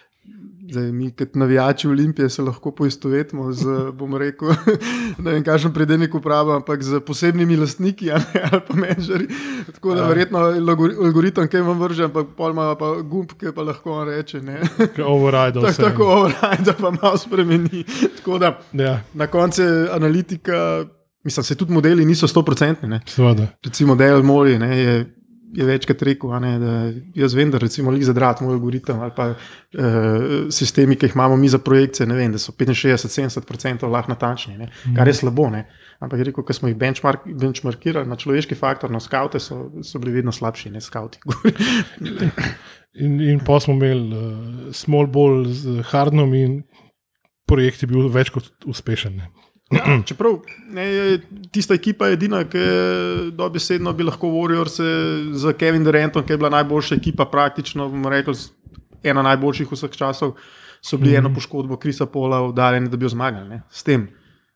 Zdaj, 0.71 0.93
mi, 0.93 1.11
kot 1.11 1.35
navijači 1.35 1.89
Olimpije, 1.89 2.29
se 2.29 2.43
lahko 2.43 2.71
poistovetimo 2.71 3.53
z, 3.53 3.65
bom 3.93 4.15
rekel, 4.17 4.49
ne 5.19 5.33
vem, 5.33 5.45
kakšen 5.45 5.73
predeljnik 5.73 6.15
upravlja, 6.15 6.57
ampak 6.57 6.83
z 6.83 7.00
posebnimi 7.00 7.57
lastniki 7.57 8.07
ne, 8.07 8.21
ali 8.53 8.61
pa 8.69 8.75
menedžerji. 8.75 9.29
Tako 9.75 9.95
da 9.95 10.07
verjetno 10.07 10.39
algori- 10.39 10.97
algoritem, 11.05 11.49
ki 11.49 11.57
vam 11.59 11.81
vrže, 11.81 12.05
ampak 12.05 12.27
pol 12.37 12.50
ima 12.50 12.75
pa 12.75 12.93
gumb, 13.03 13.33
ki 13.33 13.50
pa 13.55 13.62
lahko 13.62 13.93
on 13.93 14.09
reče. 14.09 14.41
Ne. 14.41 14.61
ki 14.95 15.03
override 15.03 15.61
Tak, 15.61 15.77
tako 15.79 16.05
override, 16.07 16.65
da 16.65 16.73
pa 16.75 16.91
malo 16.93 17.17
spremeni. 17.19 17.85
Tako 18.17 18.39
da 18.39 18.59
Ja. 18.73 19.00
na 19.15 19.27
koncu 19.27 19.62
analitika 19.93 20.87
Mislim, 21.25 21.45
se 21.45 21.55
tudi 21.55 21.73
modeli 21.73 22.05
niso 22.05 22.27
100%. 22.27 22.87
Ne. 22.87 23.00
Seveda. 23.07 23.47
Recimo, 23.65 23.95
Dale 23.95 24.23
Mori 24.23 24.59
ne, 24.59 24.79
je, 24.79 25.15
je 25.54 25.66
večkrat 25.66 26.02
rekel, 26.02 26.33
ne, 26.40 26.52
da 26.59 26.73
jaz 27.14 27.35
vem, 27.35 27.50
da 27.50 27.59
recimo 27.59 27.92
za 28.00 28.12
drat 28.12 28.40
moj 28.40 28.54
algoritem 28.54 29.00
ali 29.00 29.12
pa 29.16 29.26
uh, 29.30 29.37
sistemi, 30.50 30.97
ki 30.97 31.07
jih 31.07 31.16
imamo 31.16 31.37
mi 31.37 31.49
za 31.49 31.59
projekcije, 31.59 32.07
ne 32.07 32.14
vem, 32.14 32.33
da 32.33 32.38
so 32.38 32.52
65-70% 32.52 33.88
lahko 33.90 34.12
natančni, 34.12 34.59
ne, 34.59 34.71
kar 34.97 35.09
je 35.09 35.14
slabo. 35.14 35.49
Ne. 35.50 35.66
Ampak 36.00 36.19
je 36.19 36.25
rekel, 36.30 36.45
ko 36.45 36.57
smo 36.57 36.71
jih 36.71 36.76
benchmark, 36.78 37.26
benchmarkirali 37.26 38.09
na 38.09 38.16
človeški 38.16 38.54
faktor, 38.54 38.90
na 38.90 39.00
skavte, 39.00 39.40
so, 39.40 39.66
so 39.83 39.99
bili 39.99 40.21
vedno 40.21 40.33
slabši, 40.33 40.71
ne 40.71 40.80
skavti. 40.80 41.21
In, 43.00 43.21
in 43.23 43.38
pa 43.47 43.61
smo 43.62 43.76
imeli 43.76 44.16
uh, 44.19 44.73
small 44.75 45.07
ball 45.07 45.45
z 45.47 45.78
hardnom, 45.92 46.33
in 46.35 46.57
projekt 47.47 47.85
je 47.85 47.88
bil 47.90 48.09
več 48.11 48.33
kot 48.35 48.49
uspešen. 48.66 49.14
Ne. 49.14 49.28
Ja, 49.71 50.00
čeprav 50.07 50.41
ne, 50.75 50.85
tista 51.55 51.75
ekipa 51.75 52.09
je 52.11 52.17
edina, 52.19 52.43
ki 52.45 52.59
je 52.59 53.31
dobesedno 53.31 53.93
bi 53.93 54.03
lahko 54.03 54.29
se 54.67 54.85
z 55.33 55.53
Kevin 55.59 55.85
Durantom, 55.85 56.27
ki 56.27 56.33
je 56.33 56.37
bila 56.37 56.50
najboljša 56.50 56.95
ekipa, 56.95 57.25
praktično, 57.25 57.87
rekli, 58.11 58.35
ena 59.03 59.23
najboljših 59.23 59.73
vseh 59.73 59.91
časov, 59.91 60.35
so 60.83 60.97
bili 60.97 61.11
mm 61.11 61.15
-hmm. 61.15 61.19
eno 61.19 61.35
poškodbo 61.35 61.77
Krisa 61.77 62.07
Pola 62.07 62.41
oddaljeni, 62.41 62.89
da 62.89 62.97
bi 62.97 63.05
jo 63.05 63.09
zmagali. 63.09 63.49
Ne, 63.49 63.62
s 63.71 63.83
tem. 63.83 64.09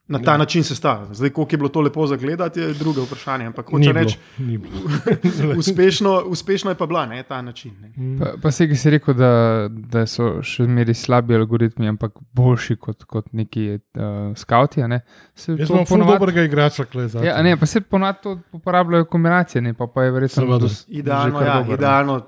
Na 0.07 0.19
ta 0.19 0.31
ja. 0.31 0.37
način 0.37 0.65
se 0.65 0.75
stavlja. 0.77 1.15
Zdaj, 1.15 1.31
koliko 1.31 1.55
je 1.55 1.59
bilo 1.59 1.69
to 1.69 1.81
lepo 1.81 2.07
za 2.07 2.17
gledati, 2.17 2.61
je 2.61 2.75
drugo 2.75 3.03
vprašanje. 3.03 3.47
Ampak 3.47 3.71
hoče 3.71 3.93
reči, 3.93 4.19
uspešno, 5.59 6.23
uspešno 6.27 6.71
je 6.71 6.75
pa 6.75 6.87
bila 6.87 7.07
ne, 7.07 7.23
ta 7.23 7.43
način. 7.43 7.73
Mm. 7.97 8.19
Pa, 8.19 8.27
pa 8.43 8.51
se 8.51 8.65
je 8.65 8.91
rekel, 8.91 9.15
da, 9.15 9.67
da 9.71 10.07
so 10.07 10.43
še 10.43 10.67
zmeraj 10.69 10.95
slabi 10.95 11.35
algoritmi, 11.35 11.89
ampak 11.89 12.19
boljši 12.33 12.77
kot, 12.77 13.05
kot 13.05 13.33
neki 13.33 13.79
uh, 13.79 14.37
skauti. 14.37 14.83
Ne. 14.83 15.01
Jaz 15.37 15.45
sem 15.45 15.57
zelo 15.87 16.05
dobrega 16.05 16.45
igrača, 16.45 16.85
klezati. 16.85 17.27
Ja, 17.27 17.43
ne, 17.43 17.57
pa 17.57 17.67
se 17.67 17.81
ponad 17.81 18.21
to 18.23 18.39
uporabljajo 18.53 19.05
kombinacije, 19.05 19.63
ne, 19.63 19.73
pa, 19.75 19.87
pa 19.87 20.05
je 20.05 20.11
verjetno 20.11 20.59
dos, 20.59 20.85
idealno. 20.89 21.41
Ja, 21.41 21.63
dober, 21.63 21.79
idealno. 21.79 22.19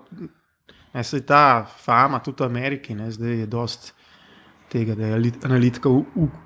Ne, 0.94 1.04
se 1.04 1.20
ta 1.26 1.66
fama 1.84 2.22
tudi 2.24 2.40
v 2.40 2.46
Ameriki, 2.46 2.94
ne, 2.94 3.10
zdaj 3.12 3.36
je 3.40 3.46
dost 3.46 3.92
tega, 4.72 4.94
da 4.94 5.06
je 5.06 5.32
analitika 5.44 5.92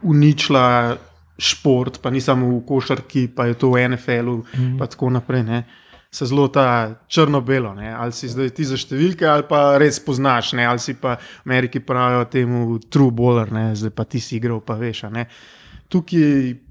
uničila 0.03 0.97
šport, 1.41 2.01
pa 2.03 2.13
ni 2.13 2.21
samo 2.21 2.49
v 2.53 2.63
košarki, 2.69 3.29
pa 3.35 3.49
je 3.49 3.59
to 3.59 3.73
v 3.73 3.89
NFL-u, 3.89 4.37
mm. 4.45 4.79
tako 4.79 5.11
naprej. 5.11 5.43
Ne. 5.49 5.61
Se 6.11 6.27
zelo 6.27 6.49
ta 6.51 7.01
črno-belo, 7.09 7.75
ali 7.79 8.13
si 8.13 8.29
zdaj 8.29 8.51
ti 8.51 8.67
za 8.67 8.77
številke, 8.77 9.27
ali 9.31 9.47
pa 9.47 9.79
res 9.79 10.01
poznaš, 10.03 10.53
ne? 10.59 10.67
ali 10.67 10.83
si 10.83 10.97
pa 10.99 11.15
v 11.17 11.47
Ameriki 11.47 11.81
pravijo 11.81 12.25
temu 12.27 12.81
true 12.91 13.15
baller, 13.15 13.53
ne? 13.55 13.71
zdaj 13.79 13.95
pa 13.95 14.05
ti 14.05 14.21
si 14.21 14.37
igral, 14.41 14.59
pa 14.61 14.75
veš. 14.75 15.07
Tukaj 15.91 16.70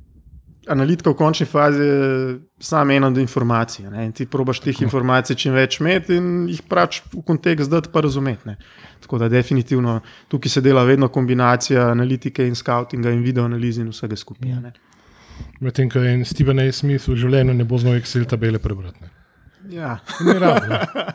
analitika 0.69 1.09
v 1.09 1.17
končni 1.17 1.45
fazi 1.45 1.83
je 1.83 2.39
samo 2.59 2.93
ena 2.93 3.07
od 3.07 3.17
informacij. 3.17 3.89
Ne? 3.89 4.05
In 4.05 4.11
ti 4.11 4.25
probaš 4.25 4.59
teh 4.63 4.81
informacij 4.81 5.35
čim 5.35 5.53
več 5.53 5.79
imeti 5.79 6.17
in 6.17 6.47
jih 6.49 6.61
pač 6.69 7.01
v 7.13 7.23
kontekst 7.25 7.69
zdaj 7.69 7.89
pa 7.93 8.03
razumeti. 8.05 8.47
Ne? 8.49 8.57
Tako 9.01 9.17
da 9.17 9.29
definitivno 9.29 9.99
tukaj 10.27 10.49
se 10.49 10.61
dela 10.61 10.83
vedno 10.83 11.07
kombinacija 11.07 11.89
analitike 11.91 12.47
in 12.47 12.55
scoutinga 12.55 13.11
in 13.11 13.23
video 13.23 13.45
analize 13.45 13.81
in 13.81 13.89
vsega 13.93 14.15
skupaj. 14.15 14.49
Ja. 14.49 14.73
Medtem 15.59 15.89
ko 15.89 15.99
je 15.99 16.25
Steven 16.25 16.59
A. 16.59 16.71
Smith 16.71 17.07
v 17.07 17.15
življenju 17.15 17.53
ne 17.53 17.63
bo 17.63 17.77
znal 17.79 17.99
Excel 17.99 18.27
tabele 18.27 18.59
prebrati. 18.59 19.01
Ne? 19.01 19.15
Ja. 19.69 19.99
Rab, 20.39 20.63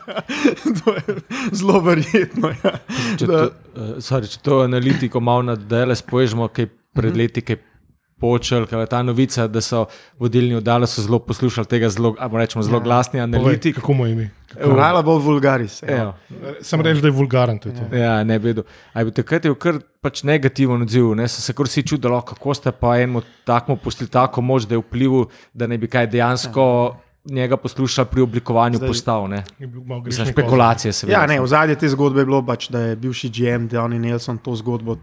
to 0.79 0.93
je 0.95 1.15
zelo 1.51 1.79
verjetno. 1.83 2.53
Ja. 2.63 2.73
Če, 3.17 3.27
to, 3.27 3.39
uh, 3.75 3.95
sorry, 4.03 4.29
če 4.31 4.39
to 4.45 4.61
analitiko 4.63 5.19
malo 5.19 5.43
nadalje 5.49 5.97
spoježemo, 5.99 6.47
kaj 6.55 6.69
pred 6.95 7.11
mhm. 7.11 7.19
leti, 7.19 7.43
kaj 7.43 7.59
počel, 8.25 8.65
ker 8.69 8.81
je 8.81 8.89
ta 8.89 9.01
novica, 9.05 9.45
da 9.51 9.61
so 9.61 9.85
vodilni 10.21 10.57
oddali, 10.57 10.89
so 10.89 11.03
zelo 11.05 11.19
poslušali 11.21 11.69
tega 11.69 11.89
zelo, 11.93 12.15
rečemo, 12.33 12.63
zelo 12.65 12.81
ja. 12.81 12.85
glasni 12.87 13.21
analitiki. 13.21 13.79
Kako 13.79 13.93
mu 13.93 14.07
ime? 14.09 14.29
Hvala 14.55 15.03
bo 15.05 15.17
vulgaris. 15.19 15.81
Sem 16.61 16.81
rekel, 16.81 17.01
da 17.03 17.11
je 17.11 17.15
vulgaren. 17.15 17.59
Je 17.91 17.99
ja, 17.99 18.17
ne 18.23 18.39
bi 18.39 18.53
bil. 18.53 18.65
Takrat 18.93 19.45
je 19.45 19.51
bil 19.51 19.57
kar 19.59 19.79
pač 20.05 20.23
negativen 20.27 20.85
odziv. 20.85 21.13
Ne? 21.17 21.27
So 21.31 21.43
se 21.43 21.53
kar 21.53 21.69
vsi 21.69 21.85
čudili, 21.93 22.21
kako 22.25 22.57
ste 22.57 22.71
pa 22.71 22.97
enemu 23.01 23.23
takmu 23.45 23.77
pustili 23.77 24.09
tako 24.11 24.41
moč, 24.41 24.69
da 24.69 24.77
je 24.77 24.83
vplival, 24.83 25.27
da 25.53 25.67
ne 25.67 25.77
bi 25.81 25.91
kaj 25.91 26.09
dejansko. 26.13 26.69
Ja. 26.93 27.01
Njega 27.25 27.57
poslušali 27.57 28.07
pri 28.11 28.21
oblikovanju 28.21 28.79
postav. 28.83 29.23
Za 30.13 30.27
špekulacije, 30.29 30.91
seveda. 30.93 31.23
Ja, 31.25 31.41
v 31.41 31.47
zadnje 31.49 31.75
te 31.81 31.89
zgodbe 31.89 32.21
je 32.21 32.27
bilo, 32.29 32.43
pač, 32.45 32.67
da 32.69 32.83
je 32.91 32.99
bivši 33.01 33.31
GM, 33.33 33.65
Deoni 33.71 33.97
Nelson, 33.99 34.37
to 34.37 34.53
zgodbo 34.55 34.99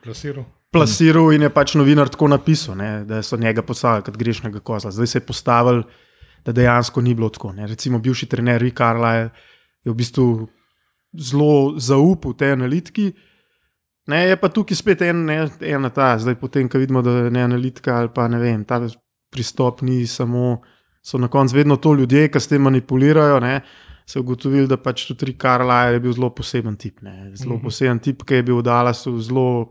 plasiral 0.00 0.48
plasiral 0.70 1.32
in 1.34 1.42
je 1.42 1.50
pač 1.50 1.74
novinar 1.74 2.10
tako 2.12 2.28
napisal, 2.30 2.76
ne, 2.78 2.90
da 3.04 3.22
so 3.26 3.36
njega 3.36 3.62
poslali 3.66 4.04
kot 4.06 4.16
grešnega 4.16 4.60
kozla. 4.60 4.92
Zdaj 4.94 5.06
se 5.06 5.18
je 5.18 5.26
postavil, 5.26 5.82
da 6.46 6.52
dejansko 6.56 7.02
ni 7.02 7.14
bilo 7.14 7.28
tako. 7.28 7.52
Ne. 7.52 7.66
Recimo 7.66 7.98
bivši 7.98 8.26
trener 8.26 8.60
Rick 8.62 8.78
Carlisle 8.78 9.30
je 9.84 9.92
v 9.92 9.96
bistvu 9.96 10.26
zelo 11.18 11.74
zaupal 11.78 12.36
te 12.38 12.52
analitiki. 12.54 13.10
Ne, 14.10 14.24
je 14.30 14.36
pa 14.40 14.48
tukaj 14.48 14.78
spet 14.78 15.02
en, 15.06 15.24
ne, 15.26 15.42
ena 15.60 15.90
ta, 15.94 16.14
zdaj 16.18 16.38
potem, 16.40 16.68
ko 16.70 16.80
vidimo, 16.80 17.02
da 17.02 17.26
je 17.26 17.30
ne 17.30 17.42
analitika 17.44 17.98
ali 17.98 18.08
pa 18.14 18.28
ne 18.28 18.40
vem, 18.40 18.64
ta 18.64 18.80
pristop 19.30 19.82
ni 19.86 20.06
samo, 20.06 20.62
so 21.02 21.18
na 21.18 21.28
koncu 21.28 21.56
vedno 21.56 21.76
to 21.76 21.92
ljudje, 21.94 22.28
ki 22.32 22.40
s 22.40 22.50
tem 22.50 22.62
manipulirajo. 22.62 23.40
Ne, 23.40 23.60
Se 24.10 24.18
je 24.18 24.24
ugotovil, 24.24 24.64
da 24.66 24.74
pač 24.74 25.04
tudi 25.06 25.36
Karlaj 25.38 25.92
je 25.94 26.00
bil 26.02 26.12
zelo 26.16 26.32
poseben 26.34 26.74
tip. 26.76 26.96
Ne. 27.02 27.30
Zelo 27.38 27.54
mhm. 27.54 27.62
poseben 27.62 27.98
tip, 28.02 28.24
ki 28.26 28.40
je 28.40 28.42
bil 28.48 28.56
v 28.58 28.64
Dallasu 28.66 29.12
zelo 29.22 29.68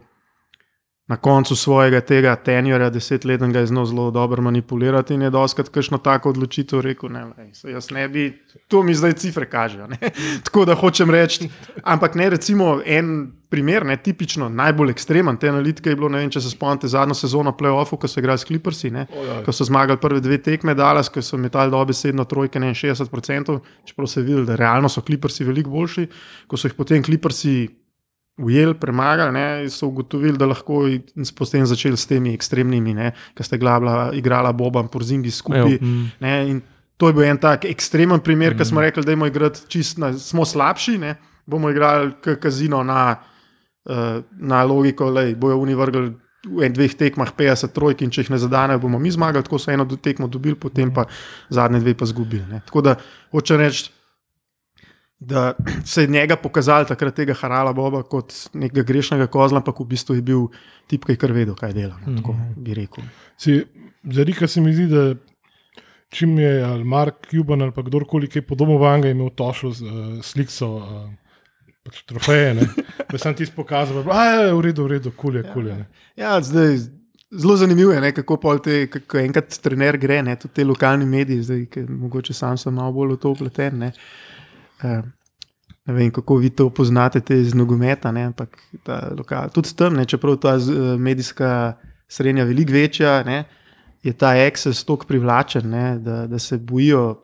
na 1.09 1.17
koncu 1.17 1.55
svojega 1.55 2.01
tega 2.05 2.35
tenjora, 2.35 2.89
desetletnega, 2.93 3.59
je 3.59 3.71
znal 3.71 3.85
zelo 3.85 4.11
dobro 4.11 4.41
manipulirati 4.45 5.13
in 5.13 5.21
je 5.25 5.29
doskrat 5.33 5.69
kakšno 5.73 5.97
tako 5.97 6.29
odločitev 6.29 6.83
rekel: 6.85 7.09
ne, 7.09 7.23
lej, 7.25 7.73
jaz 7.73 7.89
ne 7.91 8.05
bi, 8.09 8.27
to 8.67 8.83
mi 8.85 8.93
zdaj 8.93 9.15
cifre 9.17 9.49
kažejo. 9.49 9.87
Tako 10.45 10.65
da 10.69 10.75
hočem 10.77 11.09
reči, 11.09 11.49
ampak 11.83 12.15
ne 12.15 12.29
recimo 12.29 12.77
en. 12.85 13.31
Primer, 13.49 13.81
ne, 13.81 13.95
tipično 13.97 14.45
najbolj 14.53 14.91
ekstremen 14.91 15.37
te 15.41 15.49
analitike 15.49 15.89
je 15.89 15.95
bilo, 15.97 16.09
vem, 16.13 16.29
če 16.29 16.37
se 16.45 16.51
spomnite, 16.51 16.85
zadnjo 16.87 17.15
sezono 17.17 17.49
playoffov, 17.57 17.97
ko 17.97 18.05
so 18.05 18.21
igrali 18.21 18.37
s 18.37 18.45
Clippersi, 18.45 18.91
ne, 18.93 19.07
ko 19.41 19.49
so 19.49 19.65
zmagali 19.65 19.97
prve 19.97 20.21
dve 20.21 20.37
tekme, 20.37 20.75
Dallas, 20.77 21.09
ko 21.09 21.23
so 21.25 21.37
metali 21.41 21.73
dobesedno 21.73 22.27
trojke, 22.29 22.61
ne 22.61 22.75
60%, 22.77 23.57
čeprav 23.89 24.07
se 24.07 24.19
je 24.19 24.27
videlo, 24.27 24.45
da 24.45 24.53
realno 24.53 24.93
so 24.93 25.01
Clippersi 25.01 25.49
veliko 25.49 25.73
boljši, 25.73 26.05
ko 26.45 26.61
so 26.61 26.69
jih 26.69 26.77
potem 26.77 27.01
Clippersi 27.01 27.55
ujeli, 28.39 28.73
premagali, 28.79 29.33
ne, 29.33 29.69
so 29.69 29.87
ugotovili, 29.87 30.37
da 30.37 30.47
lahko 30.49 30.85
in 30.87 31.25
so 31.25 31.35
potem 31.35 31.65
začeli 31.67 31.97
s 31.97 32.07
temi 32.07 32.33
ekstremnimi, 32.33 32.95
ki 33.35 33.45
ste 33.45 33.59
glabla, 33.59 34.11
igrala 34.15 34.53
Boba 34.55 34.83
in 34.85 34.91
Porzingi 34.91 35.31
skupaj. 35.31 35.79
Mm. 35.81 36.61
To 36.99 37.07
je 37.07 37.15
bil 37.15 37.29
en 37.29 37.37
tak 37.39 37.65
ekstremen 37.69 38.19
primer, 38.23 38.53
mm. 38.53 38.59
ki 38.59 38.65
smo 38.67 38.83
rekli, 38.83 39.03
da 39.03 39.15
na, 39.97 40.13
smo 40.19 40.45
slabši, 40.45 40.97
ne, 40.99 41.15
bomo 41.45 41.69
igrali 41.69 42.11
kazino 42.39 42.83
na, 42.83 43.15
uh, 43.85 44.23
na 44.39 44.63
logiko, 44.63 45.11
da 45.11 45.27
bojo 45.35 45.61
oni 45.61 45.75
vrgli. 45.75 46.09
V 46.39 46.63
enih 46.63 46.71
dveh 46.71 46.93
tekmah 46.95 47.33
50 47.35 47.73
trojk, 47.75 47.99
in 47.99 48.13
če 48.15 48.23
jih 48.23 48.29
ne 48.31 48.37
zadenejo, 48.39 48.79
bomo 48.79 48.95
mi 48.95 49.11
zmagali, 49.11 49.43
tako 49.43 49.57
so 49.59 49.73
eno 49.73 49.83
tekmo 49.83 50.29
dobili, 50.31 50.55
potem 50.55 50.87
pa 50.87 51.03
zadnje 51.51 51.81
dve 51.83 51.97
pa 51.99 52.07
zgubili. 52.07 52.45
Ne. 52.47 52.61
Tako 52.63 52.81
da 52.85 52.93
hoče 53.35 53.57
reči, 53.59 53.89
da 55.19 55.53
se 55.85 56.01
je 56.01 56.07
njega 56.07 56.35
pokazal 56.35 56.85
takrat 56.85 57.15
tega 57.15 57.33
Harala 57.33 57.73
Boba 57.73 58.03
kot 58.03 58.33
nekega 58.53 58.83
grešnega 58.87 59.27
kozla, 59.27 59.59
ampak 59.59 59.79
v 59.79 59.87
bistvu 59.93 60.15
je 60.15 60.21
bil 60.21 60.47
tip, 60.87 61.05
ki 61.05 61.15
je 61.15 61.21
kar 61.21 61.33
vedel, 61.35 61.55
kaj 61.55 61.73
dela. 61.75 61.99
No, 62.05 62.17
tako 62.19 62.33
mhm. 62.33 62.53
bi 62.63 62.77
rekel. 62.77 63.03
Zdaj, 63.39 64.33
kar 64.39 64.49
se 64.49 64.61
mi 64.61 64.73
zdi, 64.73 64.87
da 64.87 65.13
čim 66.09 66.39
je 66.39 66.63
ali 66.63 66.83
Mark 66.83 67.27
Cuban 67.31 67.61
ali 67.61 67.73
kdorkoli, 67.75 68.27
ki 68.27 68.39
je 68.39 68.47
podobno 68.47 68.77
vanga 68.77 69.09
imel 69.09 69.29
tošo 69.29 69.71
z 69.71 69.83
uh, 69.85 70.21
sliko. 70.23 70.75
Uh, 70.75 71.09
Pač 71.79 72.01
trofeje, 72.03 72.65
da 73.07 73.17
sem 73.17 73.33
ti 73.39 73.45
pokazal, 73.55 74.01
da 74.03 74.23
je 74.27 74.49
v 74.51 74.61
redu, 74.61 74.83
v 74.83 74.91
redu, 74.91 75.13
kulje, 75.15 75.45
kulje. 75.53 75.77
Ja, 75.77 75.85
ja, 76.19 76.31
zdaj, 76.43 76.75
zelo 77.31 77.55
zanimivo 77.57 77.93
je, 77.95 78.01
ne, 78.03 78.11
kako 78.11 78.57
te, 78.59 78.81
kako 78.91 79.17
enkrat 79.21 79.55
trener 79.63 79.97
gre, 79.97 80.19
ne, 80.21 80.35
tudi 80.35 80.57
te 80.59 80.65
lokalne 80.67 81.07
medije, 81.07 81.45
zdaj, 81.47 81.63
ki 81.71 81.85
mogoče 81.87 82.35
sam 82.35 82.59
sem 82.59 82.75
malo 82.75 82.91
bolj 82.99 83.15
v 83.15 83.19
to 83.23 83.31
upleten. 83.31 83.87
Uh, 83.87 84.03
Eh, 84.83 85.01
ne 85.85 85.93
vem, 85.93 86.11
kako 86.11 86.37
vi 86.37 86.49
to 86.49 86.69
poznate 86.69 87.21
iz 87.35 87.53
nogometa, 87.53 88.11
ne, 88.11 88.27
ampak 88.29 88.57
lokal, 89.17 89.49
tudi 89.49 89.73
tam, 89.75 89.97
ne, 89.97 90.05
čeprav 90.05 90.37
ta 90.37 90.55
eh, 90.55 90.97
medijska 90.97 91.73
srednja 92.07 92.43
je 92.43 92.49
veliko 92.51 92.73
večja, 92.73 93.23
ne, 93.23 93.43
je 94.03 94.13
ta 94.13 94.33
access 94.47 94.85
tako 94.85 95.07
privlačen, 95.07 95.69
ne, 95.69 95.99
da, 95.99 96.27
da 96.27 96.39
se 96.39 96.57
bojijo 96.57 97.17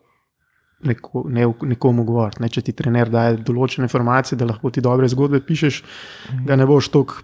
neko, 0.84 1.24
ne, 1.30 1.48
nekomu 1.62 2.04
govoriti. 2.04 2.42
Ne, 2.42 2.50
če 2.50 2.62
ti 2.62 2.76
trener 2.76 3.10
daje 3.10 3.40
določene 3.46 3.88
informacije, 3.88 4.38
da 4.40 4.50
lahko 4.50 4.72
ti 4.72 4.84
dobre 4.84 5.08
zgodbe 5.12 5.42
pišeš, 5.46 5.82
ga 6.46 6.58
ne 6.60 6.68
boš 6.68 6.92
tako 6.94 7.24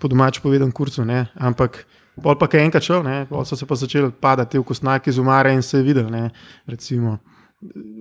po 0.00 0.08
domač 0.08 0.40
povedan 0.44 0.72
kurcu. 0.72 1.04
Ne, 1.04 1.26
ampak. 1.34 1.84
Pol 2.14 2.36
pa, 2.38 2.46
ki 2.46 2.60
je 2.60 2.62
enkrat 2.68 2.84
šel, 2.86 3.06
so 3.42 3.56
se 3.58 3.66
pa 3.66 3.74
začeli 3.74 4.12
padati 4.22 4.54
v 4.54 4.62
kostnake 4.62 5.10
iz 5.10 5.16
umare 5.18 5.50
in 5.50 5.64
se 5.66 5.80
je 5.80 5.82
videl. 5.82 6.06
Ne, 6.14 6.28
recimo, 6.70 7.16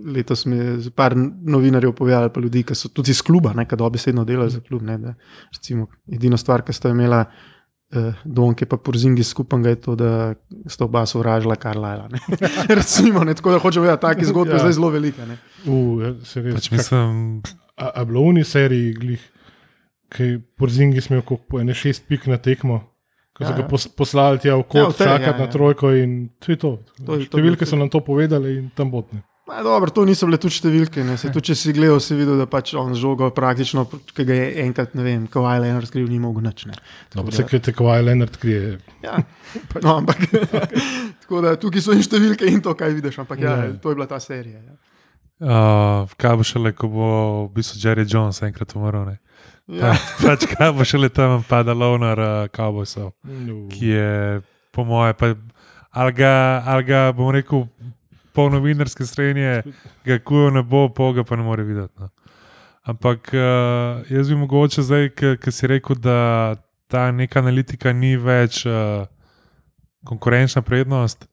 letos 0.06 0.46
mi 0.46 0.58
je 0.58 0.92
par 0.92 1.14
novinarjev 1.16 1.94
povedal, 1.94 2.30
pa 2.30 2.42
ljudi, 2.42 2.64
ki 2.64 2.76
so 2.76 2.90
tudi 2.90 3.12
iz 3.12 3.22
kluba, 3.22 3.54
nekaj 3.54 3.78
dobesedno 3.78 4.24
delali 4.24 4.50
za 4.50 4.60
klub. 4.60 4.82
Ne, 4.82 4.98
da, 4.98 5.14
recimo, 5.54 5.88
edina 6.08 6.38
stvar, 6.38 6.62
ki 6.62 6.74
sta 6.74 6.90
imela 6.90 7.24
uh, 7.24 8.14
Donke 8.26 8.66
pa 8.66 8.78
Porzingi 8.78 9.24
skupaj 9.24 9.64
je 9.64 9.76
to, 9.78 9.96
da 9.96 10.34
sta 10.68 10.86
oba 10.86 11.06
sovražila 11.06 11.56
Karlajla. 11.56 12.10
Recimo, 12.70 13.24
ne, 13.24 13.34
tako 13.34 13.52
da 13.52 13.60
hočemo 13.60 13.86
vedeti, 13.86 14.02
take 14.02 14.26
zgodbe 14.32 14.52
Ja. 14.52 14.56
ja. 14.56 14.60
zdaj 14.60 14.74
zelo 14.74 14.90
velike. 14.90 15.26
Ne. 15.26 15.38
Uh, 15.66 16.02
ja, 16.02 16.14
se 16.24 16.42
res. 16.42 16.56
Pač 16.56 16.72
mislim, 16.72 17.42
A, 17.76 17.90
a 17.92 18.04
bilo 18.06 18.22
v 18.22 18.28
uni 18.28 18.44
seriji, 18.44 18.94
glih, 18.94 19.22
ki 20.10 20.26
Porzingi 20.58 21.02
smel 21.02 21.22
koliko 21.22 21.46
po 21.50 21.60
ene 21.60 21.74
šest 21.74 22.04
pik 22.06 22.28
na 22.28 22.38
tekmo, 22.38 22.84
ko 23.34 23.42
so 23.42 23.50
Ja, 23.50 23.56
ga 23.56 23.64
ja. 23.64 23.68
pos, 23.68 23.88
poslali 23.88 24.38
tja 24.38 24.54
v 24.54 24.60
Ja, 24.60 24.64
kot, 24.64 24.98
tej, 24.98 25.08
čakati 25.08 25.26
ja, 25.26 25.38
na 25.40 25.46
ja. 25.46 25.52
trojko 25.52 25.90
in 25.92 26.12
to 26.38 26.52
je 26.52 26.58
to. 26.58 26.72
To 27.02 27.16
je- 27.16 27.26
to 27.26 27.38
Številke 27.40 27.66
so 27.66 27.76
nam 27.76 27.90
to 27.90 28.00
povedali 28.00 28.58
in 28.60 28.70
tam 28.76 28.92
botne. 28.92 29.24
Ma, 29.44 29.60
dobro, 29.60 29.92
to 29.92 30.06
niso 30.08 30.24
bile 30.24 30.38
tudi 30.40 30.56
številke. 30.56 31.04
Se, 31.20 31.28
tudi, 31.28 31.50
če 31.50 31.56
si 31.60 31.74
gledal, 31.76 31.98
si 32.00 32.16
videl, 32.16 32.38
da 32.40 32.46
pač 32.48 32.72
on 32.80 32.94
žogo 32.96 33.28
praktično, 33.36 33.84
ki 34.16 34.24
ga 34.24 34.38
je 34.38 34.46
enkrat, 34.64 34.94
ne 34.96 35.04
vem, 35.04 35.26
Kawhi 35.28 35.58
Leonard 35.60 35.90
skril, 35.90 36.06
ni 36.08 36.16
mogel 36.18 36.46
nič. 36.46 36.64
No, 36.70 37.26
da- 37.28 37.44
ki 37.44 37.58
je 37.58 37.64
tekova, 37.68 37.98
Leonard 38.00 38.38
krije. 38.40 38.78
Ja, 39.04 39.18
no, 39.84 39.98
ampak 40.00 40.24
tako 41.26 41.42
da 41.44 41.58
tukaj 41.60 41.84
so 41.84 41.92
in 41.92 42.00
številke 42.02 42.48
in 42.48 42.64
to, 42.64 42.72
kaj 42.72 42.96
vidiš. 42.96 43.20
Ampak 43.20 43.44
ja, 43.44 43.58
Ja. 43.68 43.74
to 43.84 43.92
je 43.92 44.00
bila 44.00 44.08
ta 44.08 44.20
serija. 44.24 44.64
Ja. 44.64 44.80
uh, 45.44 46.08
kaj 46.16 46.38
bo 46.40 46.44
šele, 46.48 46.72
ko 46.72 46.88
bo 46.88 47.08
v 47.50 47.58
bistvu 47.58 47.82
Jerry 47.84 48.08
Jones 48.08 48.40
enkrat 48.48 48.72
umrl. 48.80 49.12
Ne? 49.12 49.18
Ja. 49.68 49.92
Pa, 49.92 50.38
pač 50.38 50.48
kaj 50.48 50.72
bo 50.72 50.88
šele 50.88 51.12
tam 51.12 51.44
pada 51.44 51.76
Lonar 51.76 52.20
uh, 52.20 52.48
Cowboysov, 52.48 53.12
No. 53.28 53.68
ki 53.68 53.92
je 53.92 54.40
po 54.72 54.88
moje, 54.88 55.14
pa, 55.20 55.34
ali 55.92 56.16
ga, 56.16 56.32
ali 56.64 56.88
ga 56.88 57.12
bom 57.12 57.28
rekel, 57.28 57.68
po 58.34 58.50
novinarske 58.50 59.06
strani, 59.06 59.62
ga 60.06 60.20
kujo 60.20 60.50
ne 60.50 60.64
bo, 60.64 60.88
poga 60.90 61.24
pa 61.24 61.36
ne 61.36 61.44
more 61.44 61.64
videti. 61.64 61.94
No. 62.00 62.10
Ampak 62.84 63.32
uh, 63.34 64.12
jaz 64.12 64.30
bi 64.30 64.36
mogoče 64.36 64.84
zdaj, 64.84 65.10
ki 65.40 65.52
si 65.52 65.68
rekel, 65.68 65.96
da 65.96 66.56
ta 66.92 67.12
neka 67.12 67.40
analitika 67.40 67.94
ni 67.94 68.18
več 68.20 68.66
uh, 68.66 69.06
konkurenčna 70.06 70.62
prednost. 70.62 71.28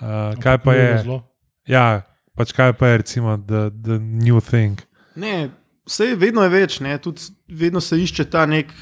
Uh, 0.00 0.32
kaj 0.40 0.58
pa 0.64 0.74
je? 0.74 0.88
Zlo. 1.04 1.20
Ja, 1.68 2.06
pač 2.36 2.54
kaj 2.56 2.72
pa 2.80 2.94
je, 2.94 3.02
recimo, 3.04 3.36
the, 3.36 3.68
the 3.70 3.98
new 4.00 4.40
thing. 4.40 4.80
Ne, 5.20 5.50
vse 5.88 6.14
vedno 6.16 6.46
je 6.46 6.54
več, 6.54 6.80
ne, 6.80 6.96
tudi 7.02 7.28
vedno 7.48 7.80
se 7.80 7.98
išče 8.00 8.30
ta 8.30 8.46
nek. 8.48 8.72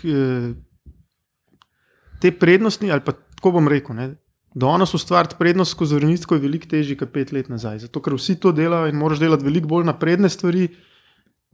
Te 2.23 2.31
prednosti, 2.31 2.89
ali 2.93 3.03
pa 3.05 3.13
tako 3.13 3.57
bom 3.59 3.69
rekel. 3.69 3.97
Ne, 3.99 4.13
Danes 4.55 4.95
ustvariti 4.95 5.35
prednost 5.39 5.75
skozi 5.75 5.99
vrnitko 5.99 6.37
je 6.37 6.41
veliko 6.41 6.69
težje 6.71 6.97
kot 6.97 7.11
pet 7.13 7.33
let 7.35 7.49
nazaj. 7.51 7.81
Zato, 7.89 8.01
ker 8.01 8.15
vsi 8.15 8.37
to 8.41 8.53
delajo 8.55 8.87
in 8.91 8.97
moraš 8.97 9.19
delati 9.19 9.45
veliko 9.45 9.69
bolj 9.73 9.89
napredne 9.89 10.31
stvari, 10.31 10.69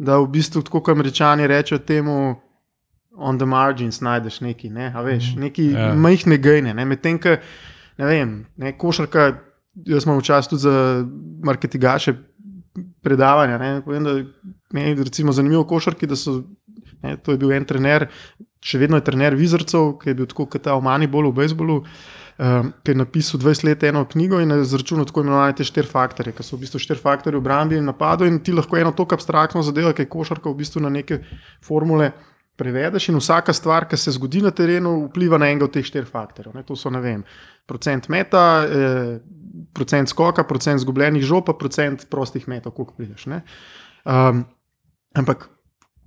da 0.00 0.18
v 0.20 0.28
bistvu, 0.32 0.62
tako 0.66 0.82
kot 0.84 0.94
američani 0.94 1.48
rečejo 1.48 1.80
temu, 1.84 2.36
on 3.16 3.38
the 3.38 3.46
margins 3.48 4.00
najdeš 4.00 4.40
neki, 4.40 4.70
ne, 4.70 4.92
a 4.96 5.02
veš, 5.04 5.34
neki 5.36 5.70
Ja. 5.72 5.90
yeah. 5.90 5.96
majhne 5.96 6.38
gejne. 6.38 6.74
Ne, 6.74 6.84
Medtem, 6.84 7.18
ko 7.20 7.36
ne 7.98 8.06
vem, 8.06 8.34
ne, 8.56 8.72
košarka, 8.78 9.26
jaz 9.86 10.06
imam 10.06 10.20
včasih 10.20 10.50
tudi 10.50 10.62
za 10.62 10.74
marketingaše 11.44 12.14
predavanja. 13.02 13.58
Ne, 13.58 13.72
povem, 13.84 14.04
da 14.04 14.14
meni 14.72 14.94
je 14.94 15.04
recimo 15.04 15.32
zanimivo 15.32 15.64
košarki, 15.64 16.06
da 16.06 16.16
so, 16.16 16.42
ne, 17.02 17.16
to 17.16 17.32
je 17.32 17.40
bil 17.40 17.52
en 17.52 17.64
trener, 17.64 18.08
še 18.64 18.80
vedno 18.80 19.00
je 19.00 19.04
trener 19.04 19.36
Vizrcev, 19.36 19.94
ki 20.00 20.12
je 20.12 20.16
bil 20.20 20.28
tako 20.30 20.46
kot 20.52 20.64
ta 20.68 20.76
omani 20.78 21.08
bolj 21.10 21.32
v 21.32 21.38
bejzbolu. 21.42 21.82
Um, 22.40 22.70
ki 22.80 22.94
je 22.94 22.96
napisal 22.96 23.40
20 23.40 23.64
let 23.68 23.82
eno 23.84 24.04
knjigo 24.08 24.38
in 24.40 24.50
je 24.50 24.62
izračunal 24.62 25.04
tako 25.04 25.20
imenovane 25.20 25.52
te 25.52 25.64
štiri 25.64 25.88
faktorje, 25.88 26.32
ki 26.32 26.44
so 26.46 26.56
v 26.56 26.62
bistvu 26.62 26.78
štiri 26.80 26.96
faktorje 26.96 27.36
v 27.36 27.42
obrambi 27.42 27.76
in 27.76 27.84
napadu, 27.84 28.24
in 28.24 28.38
ti 28.40 28.54
lahko 28.56 28.78
eno 28.80 28.94
tako 28.96 29.18
abstraktno 29.18 29.60
zadevo, 29.62 29.92
ki 29.92 30.06
je 30.06 30.08
košarka 30.08 30.48
v 30.48 30.56
bistvu 30.56 30.80
na 30.80 30.88
neke 30.88 31.18
formule 31.60 32.14
prevedeš, 32.56 33.10
in 33.12 33.18
vsaka 33.20 33.52
stvar, 33.52 33.84
ki 33.88 33.98
se 34.00 34.14
zgodi 34.16 34.40
na 34.40 34.54
terenu, 34.56 34.94
vpliva 35.10 35.36
na 35.36 35.50
enega 35.52 35.68
od 35.68 35.74
teh 35.74 35.84
štirih 35.84 36.08
faktorjev. 36.08 36.56
To 36.64 36.78
so, 36.80 36.88
ne 36.88 37.02
vem, 37.04 37.26
procent 37.68 38.08
meta, 38.08 38.46
eh, 38.64 39.12
procent 39.76 40.08
skoka, 40.08 40.44
procent 40.48 40.80
zgubljenih 40.80 41.24
žob, 41.24 41.44
pa 41.44 41.52
procent 41.52 42.08
prostih 42.08 42.48
metov, 42.48 42.72
koliko 42.72 42.96
prideš. 42.96 43.28
Um, 43.28 44.46
ampak 45.12 45.50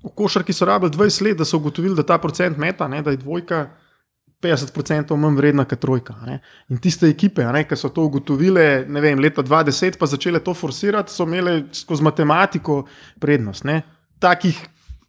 v 0.01 0.15
košarki 0.17 0.53
so 0.53 0.65
rabili 0.65 0.97
20 0.97 1.29
let, 1.29 1.37
da 1.37 1.45
so 1.45 1.61
ugotovili, 1.61 1.95
da 1.95 2.03
ta 2.03 2.17
procent 2.17 2.57
meta, 2.57 2.87
ne, 2.87 3.01
da 3.05 3.13
je 3.13 3.21
dvojka. 3.21 3.67
50% 4.43 5.15
manj 5.19 5.39
vredna 5.39 5.65
kot 5.69 5.81
trojka. 5.81 6.15
Ne? 6.27 6.39
In 6.69 6.81
tiste 6.83 7.07
ekipe, 7.09 7.45
ki 7.69 7.77
so 7.79 7.89
to 7.93 8.05
ugotovile, 8.09 8.85
ne 8.87 9.01
vem, 9.01 9.19
leta 9.19 9.43
2010, 9.43 9.97
pa 9.99 10.09
začele 10.11 10.43
to 10.43 10.53
forsirati, 10.53 11.13
so 11.13 11.27
imele 11.27 11.63
skozi 11.71 12.03
matematiko 12.03 12.83
prednost. 13.19 13.65
Ne? 13.69 13.81
Takih, 14.19 14.59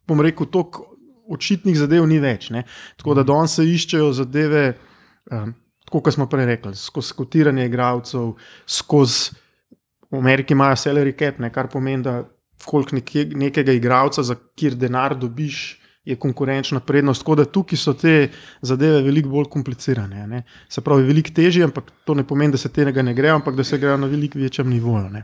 bom 0.09 0.23
rekel, 0.25 0.51
tako 0.53 0.91
očitnih 1.35 1.77
zadev 1.79 2.07
ni 2.09 2.21
več. 2.23 2.51
Ne? 2.55 2.65
Tako 3.01 3.17
da 3.19 3.25
danes 3.27 3.57
se 3.59 3.65
iščejo 3.67 4.13
zadeve, 4.17 4.65
um, 5.33 5.55
tako 5.87 6.05
kot 6.05 6.17
smo 6.17 6.29
prej 6.31 6.49
rekli, 6.53 6.75
skozi 6.79 7.17
kotiranje 7.17 7.67
igralcev, 7.69 8.35
skozi 8.67 9.41
v 10.11 10.21
Ameriki 10.21 10.55
imajo 10.55 10.77
salary 10.79 11.15
cap, 11.19 11.41
ne? 11.43 11.51
kar 11.51 11.69
pomeni, 11.73 12.05
da 12.05 12.23
koliko 12.65 12.97
nekega 12.97 13.73
igralca, 13.73 14.23
za 14.23 14.37
kjer 14.57 14.77
denar 14.79 15.17
dobiš. 15.19 15.81
Je 16.05 16.17
konkurenčna 16.17 16.81
prednost, 16.81 17.23
tako 17.23 17.35
da 17.35 17.45
tukaj 17.47 17.79
so 17.79 17.95
te 17.95 18.29
zadeve 18.63 19.03
veliko 19.03 19.29
bolj 19.31 19.47
komplicirane. 19.47 20.19
a 20.19 20.27
Ne? 20.27 20.43
Se 20.69 20.81
pravi, 20.81 21.03
veliko 21.03 21.31
težje, 21.33 21.65
ampak 21.65 21.85
to 22.05 22.15
ne 22.15 22.25
pomeni, 22.25 22.53
da 22.53 22.59
se 22.59 22.69
tega 22.69 23.03
ne 23.03 23.15
gre, 23.15 23.29
ampak 23.31 23.55
da 23.55 23.65
se 23.65 23.79
gre 23.79 23.97
na 23.97 24.07
veliko 24.07 24.39
večjem 24.39 24.69
nivoju. 24.69 25.09
Ne? 25.11 25.23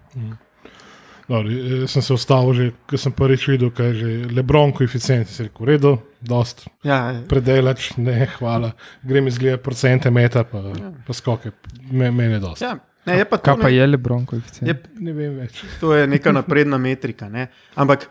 Dobro, 1.28 1.50
jaz 1.50 1.90
sem 1.90 2.02
se 2.02 2.14
ustavil, 2.14 2.52
že, 2.52 2.64
ko 2.86 2.98
sem 2.98 3.12
prvič 3.12 3.44
videl, 3.46 3.70
kaj 3.70 3.86
je 3.86 3.94
že 3.94 4.06
Lebron 4.32 4.72
koeficient. 4.72 5.28
Si 5.28 5.42
rekel, 5.42 5.66
redo, 5.66 5.92
dost, 6.20 6.64
Ja, 6.82 7.14
predelač, 7.24 7.92
ne, 7.96 8.26
hvala. 8.34 8.72
Grem 9.02 9.28
izgledati 9.28 9.62
procente 9.62 10.10
meta, 10.10 10.42
pa, 10.44 10.62
pa 11.06 11.12
skoke, 11.12 11.52
Me, 11.92 12.10
meni 12.10 12.32
je 12.32 12.40
dost. 12.40 12.62
ja. 12.62 12.78
Ne, 13.06 13.14
je 13.14 13.24
pa 13.24 13.36
to, 13.36 13.42
Kaj 13.44 13.56
pa 13.56 13.68
ne- 13.68 13.76
je 13.76 13.86
Lebron 13.86 14.26
koeficient? 14.26 14.68
Je, 14.68 14.74
Ne 14.98 15.12
vem 15.12 15.36
več. 15.36 15.62
to 15.80 15.94
je 15.94 16.06
neka 16.06 16.32
napredna 16.32 16.78
metrika. 16.78 17.28
Ne? 17.28 17.46
Ampak 17.74 18.08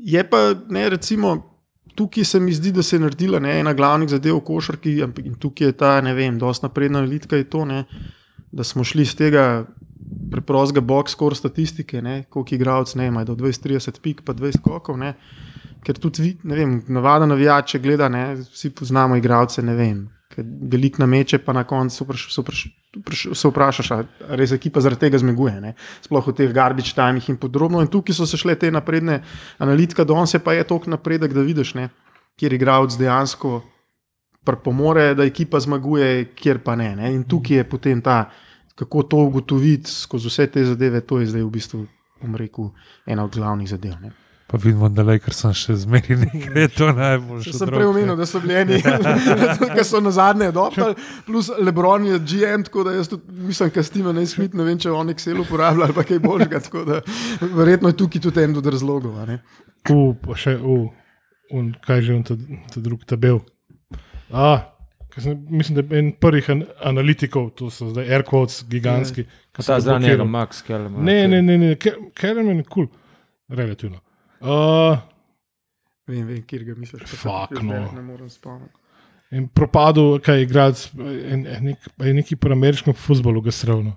je 0.00 0.24
pa, 0.24 0.38
ne, 0.68 0.88
recimo, 0.88 1.53
tukaj 1.94 2.24
se 2.24 2.40
mi 2.40 2.52
zdi, 2.52 2.72
da 2.72 2.82
se 2.82 2.96
je 2.96 3.00
naredila 3.00 3.38
ne, 3.38 3.58
ena 3.60 3.72
glavnih 3.74 4.08
zadev 4.08 4.36
v 4.36 4.44
košarki, 4.44 4.98
in 5.24 5.34
tukaj 5.40 5.66
je 5.66 5.72
ta, 5.72 6.00
ne 6.00 6.14
vem, 6.14 6.38
dosta 6.38 6.68
napredna 6.68 6.98
analitika, 6.98 7.36
je 7.36 7.48
to, 7.50 7.64
ne, 7.64 7.84
da 8.52 8.64
smo 8.64 8.84
šli 8.84 9.02
iz 9.02 9.14
tega 9.16 9.64
preprostega 10.30 10.80
box-score 10.80 11.34
statistike, 11.34 12.02
ne, 12.02 12.24
koliko 12.30 12.54
igralec 12.54 12.94
ne 12.94 13.06
ima, 13.06 13.24
do 13.24 13.34
20-30 13.34 14.00
pik, 14.02 14.22
pa 14.24 14.34
20 14.34 14.58
skokov. 14.58 14.98
Ne, 14.98 15.14
ker 15.84 15.98
tudi, 15.98 16.22
vi- 16.22 16.38
ne 16.42 16.56
vem, 16.56 16.82
navada 16.88 17.26
navijač, 17.26 17.70
če 17.74 17.78
gleda, 17.78 18.08
ne, 18.08 18.34
vsi 18.34 18.70
poznamo 18.70 19.16
igralce, 19.16 19.62
ne 19.62 19.74
vem. 19.74 20.08
Veliko 20.70 20.98
na 20.98 21.06
meče, 21.06 21.38
pa 21.38 21.52
na 21.52 21.64
koncu 21.64 22.04
vpraš- 22.04 22.30
se 22.34 22.42
vpraš- 22.42 22.70
vpraš- 22.96 23.34
se 23.34 23.48
vprašaš, 23.48 23.90
ali 23.90 24.06
res 24.28 24.52
ekipa 24.52 24.80
zaradi 24.80 25.00
tega 25.00 25.18
zmaguje. 25.18 25.60
Ne? 25.60 25.74
Sploh 26.02 26.26
v 26.26 26.32
teh 26.34 26.52
garbage 26.52 26.94
timih 26.94 27.28
in 27.28 27.36
podobno. 27.36 27.80
In 27.80 27.86
tukaj 27.86 28.14
so 28.14 28.26
se 28.26 28.36
šle 28.36 28.54
te 28.54 28.70
napredne 28.70 29.22
analitike, 29.58 30.04
danes 30.04 30.34
je 30.34 30.40
pa 30.40 30.52
je 30.52 30.64
toliko 30.64 30.90
napredek, 30.90 31.32
da 31.32 31.40
vidiš, 31.40 31.74
ne? 31.74 31.88
kjer 32.36 32.52
igralec 32.52 32.96
dejansko 32.98 33.62
pripomore, 34.44 35.14
da 35.14 35.24
ekipa 35.24 35.60
zmaguje, 35.60 36.34
kjer 36.34 36.58
pa 36.58 36.74
ne. 36.76 36.96
ne? 36.96 37.14
In 37.14 37.22
tukaj 37.24 37.56
je 37.56 37.64
potem 37.64 38.02
ta, 38.02 38.30
kako 38.74 39.02
to 39.02 39.16
ugotoviti 39.16 39.90
skozi 39.90 40.28
vse 40.28 40.46
te 40.46 40.64
zadeve, 40.64 41.00
to 41.00 41.20
je 41.20 41.26
zdaj 41.26 41.42
v 41.42 41.50
bistvu, 41.50 41.86
bom 42.20 42.36
rekel, 42.36 42.72
ena 43.06 43.24
od 43.24 43.36
glavnih 43.36 43.68
zadev. 43.68 43.94
Ne? 44.02 44.23
Pa 44.46 44.58
vidimo, 44.60 44.88
da 44.92 45.02
ker 45.18 45.32
sem 45.32 45.54
še 45.56 45.74
zmeraj 45.86 46.18
nekaj, 46.20 46.58
je 46.60 46.68
to 46.76 46.90
najboljše. 46.92 47.48
Če 47.48 47.58
sem 47.58 47.70
prej 47.72 47.86
omenil, 47.88 48.16
da 48.18 48.26
so 48.28 48.42
bili 48.42 48.58
eni, 48.60 48.80
ki 49.76 49.84
so 49.88 50.02
na 50.04 50.12
zadnje 50.14 50.50
adoptali, 50.52 50.98
plus 51.24 51.48
Lebron 51.58 52.04
je 52.10 52.18
GM, 52.20 52.66
tako 52.68 52.84
da 52.84 52.92
jaz 52.98 53.08
tudi 53.08 53.48
mislim, 53.48 53.72
da 53.74 53.86
Steve 53.88 54.12
ne 54.12 54.26
smit, 54.28 54.54
ne 54.58 54.66
vem, 54.68 54.76
če 54.80 54.92
on 54.92 55.14
Excel 55.14 55.40
uporablja 55.40 55.88
ali 55.88 55.96
pa 55.96 56.04
kaj 56.04 56.20
božga. 56.24 56.60
Tako 56.68 56.84
da 56.90 57.00
verjetno 57.40 57.90
je 57.90 57.98
tukaj 58.04 58.26
tudi 58.28 58.44
en 58.44 58.60
od 58.60 58.70
razlogov. 58.76 59.16
a 59.22 59.26
ne. 59.32 59.40
U, 59.90 60.12
pa 60.20 60.36
še, 60.36 60.58
u, 60.60 60.78
un, 61.56 61.74
kaj 61.88 62.04
že 62.04 62.14
on 62.20 62.22
ta, 62.28 62.38
ta 62.76 62.84
drugi 62.84 63.08
tabel. 63.08 63.40
A, 64.28 64.54
sem, 65.16 65.40
mislim, 65.48 65.80
da 65.80 65.88
je 65.88 66.04
en 66.04 66.14
prvih 66.20 66.50
an, 66.50 66.64
analitikov, 66.84 67.50
to 67.56 67.72
so 67.72 67.88
zdaj 67.90 68.12
AirQuotes, 68.12 68.64
gigantski. 68.68 69.24
ki 69.54 69.62
so 69.62 69.72
Ta 69.72 69.80
ga 69.80 69.80
za 69.80 69.98
njega, 69.98 70.24
blokirali. 70.24 70.30
Max 70.30 70.64
Kellerman. 70.66 71.04
Ne, 71.04 71.28
ne, 71.28 71.42
ne, 71.42 71.58
ne, 71.58 71.76
Kerem 72.14 72.58
je 72.58 72.64
kul, 72.68 72.92
relativno. 73.48 74.04
Uh, 74.44 74.98
Vem, 76.04 76.26
vem, 76.28 76.42
kjer 76.44 76.64
ga 76.68 76.74
misliš. 76.76 77.04
tako 77.22 77.62
no. 77.64 77.78
Ne 77.96 78.02
morem 78.04 78.28
spomniti. 78.28 78.74
in 79.32 79.46
propadel, 79.48 80.18
kaj 80.22 80.36
je 80.36 80.42
igralec, 80.44 80.82
en, 81.32 81.46
nek, 81.64 81.88
pa 81.96 82.06
je 82.06 82.14
neki 82.14 82.36
pri 82.36 82.52
ameriškem 82.52 82.94
futbolu 82.94 83.40
ga 83.40 83.50
sravno. 83.50 83.96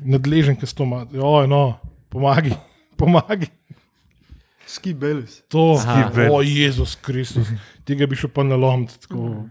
Nadležen, 0.00 0.56
ki 0.56 0.68
to 0.74 0.86
ima, 0.86 1.02
oj, 1.10 1.48
no, 1.50 1.80
pomagi, 2.08 2.54
pomagi. 3.00 3.50
Ski 4.68 4.94
Belis. 4.94 5.40
To, 5.48 5.74
o 6.30 6.40
Jezus 6.44 6.94
Kristus, 7.02 7.50
tega 7.88 8.06
bi 8.06 8.16
šel 8.16 8.30
pa 8.30 8.44
nalomiti, 8.44 9.00
tako, 9.00 9.48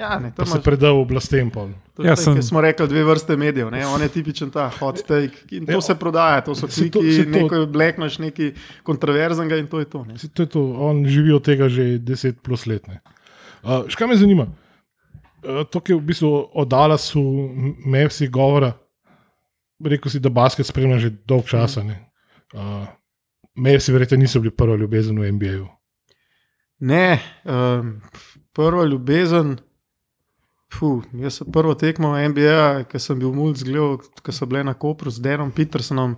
Ja, 0.00 0.18
ne, 0.18 0.30
to 0.32 0.46
se 0.46 0.60
predal 0.60 0.96
oblastem. 0.96 1.50
to 1.50 1.68
Ja, 1.98 2.14
tako, 2.14 2.22
sem- 2.32 2.42
smo 2.42 2.60
rekli, 2.60 2.88
dve 2.88 3.04
vrste 3.04 3.36
medijev. 3.36 3.68
Ne? 3.70 3.86
On 3.86 4.00
je 4.00 4.08
tipičen 4.08 4.50
ta 4.50 4.68
hot 4.70 5.02
take. 5.04 5.36
In 5.50 5.66
to 5.66 5.72
Ja, 5.72 5.80
se 5.80 5.94
prodaja, 5.94 6.40
to 6.40 6.54
so 6.54 6.68
se 6.68 6.88
to- 6.88 6.98
kliki, 6.98 7.12
se 7.12 7.24
to- 7.24 7.30
nekaj 7.32 7.66
blekneš, 7.66 8.18
nekaj 8.18 8.52
kontroverznega 8.82 9.56
in 9.56 9.66
to 9.66 9.78
je 9.78 9.84
to. 9.84 10.04
Ne? 10.04 10.16
Saj 10.18 10.30
To 10.30 10.42
je 10.42 10.48
to, 10.48 10.62
on 10.80 11.04
živi 11.04 11.32
od 11.32 11.44
tega 11.44 11.68
že 11.68 11.98
10 11.98 12.40
plus 12.40 12.66
let. 12.66 12.88
ne. 12.88 13.00
Uh, 13.62 13.84
Škaj 13.86 14.08
me 14.08 14.16
zanima? 14.16 14.46
Uh, 15.42 15.64
to, 15.64 15.80
ki 15.80 15.92
je 15.92 15.96
v 15.96 16.02
bistvu 16.02 16.48
o 16.50 16.64
Dallasu, 16.64 17.20
me 17.84 18.06
vsi 18.08 18.28
govora. 18.28 18.72
Rekel 19.78 20.10
si, 20.10 20.20
da 20.20 20.28
basket 20.30 20.66
spremlja 20.66 20.98
že 20.98 21.10
dolg 21.26 21.44
časa. 21.44 21.80
Uh, 22.52 22.88
Mavsi 23.54 23.92
verjetno 23.92 24.16
niso 24.16 24.40
bili 24.40 24.50
prva 24.50 24.76
ljubezen 24.76 25.18
v 25.18 25.28
NBA-ju. 25.28 25.68
Ne, 26.80 27.20
um, 27.44 28.00
prva 28.52 28.84
ljubezen. 28.84 29.58
Puh, 30.70 31.02
jaz 31.18 31.40
sem 31.40 31.48
prvo 31.50 31.74
tekmo 31.74 32.12
v 32.14 32.28
NBA, 32.30 32.84
ki 32.90 32.98
sem 33.02 33.18
bil 33.18 33.32
mulj 33.34 33.64
zgledal, 33.64 33.98
ko 34.22 34.32
so 34.32 34.46
bile 34.46 34.62
na 34.64 34.74
Kopru 34.74 35.10
z 35.10 35.22
Denom 35.24 35.50
Petersonom. 35.50 36.14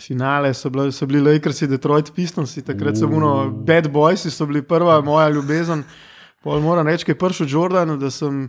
Finale 0.00 0.54
so, 0.56 0.70
bile, 0.72 0.88
so 0.96 1.04
bili 1.06 1.20
Lakersi, 1.20 1.68
Detroit 1.68 2.08
Pistons, 2.16 2.56
takrat 2.64 2.96
so 2.96 3.08
bili 3.10 3.50
Bad 3.68 3.90
Boys, 3.92 4.24
so 4.24 4.46
bili 4.48 4.62
prva 4.64 5.00
moja 5.04 5.28
ljubezen. 5.28 5.84
Pol 6.40 6.62
moram 6.64 6.88
reči, 6.88 7.04
da 7.04 7.12
je 7.12 7.18
prišel 7.20 7.46
Jordan, 7.50 7.98
da 8.00 8.10
sem 8.10 8.46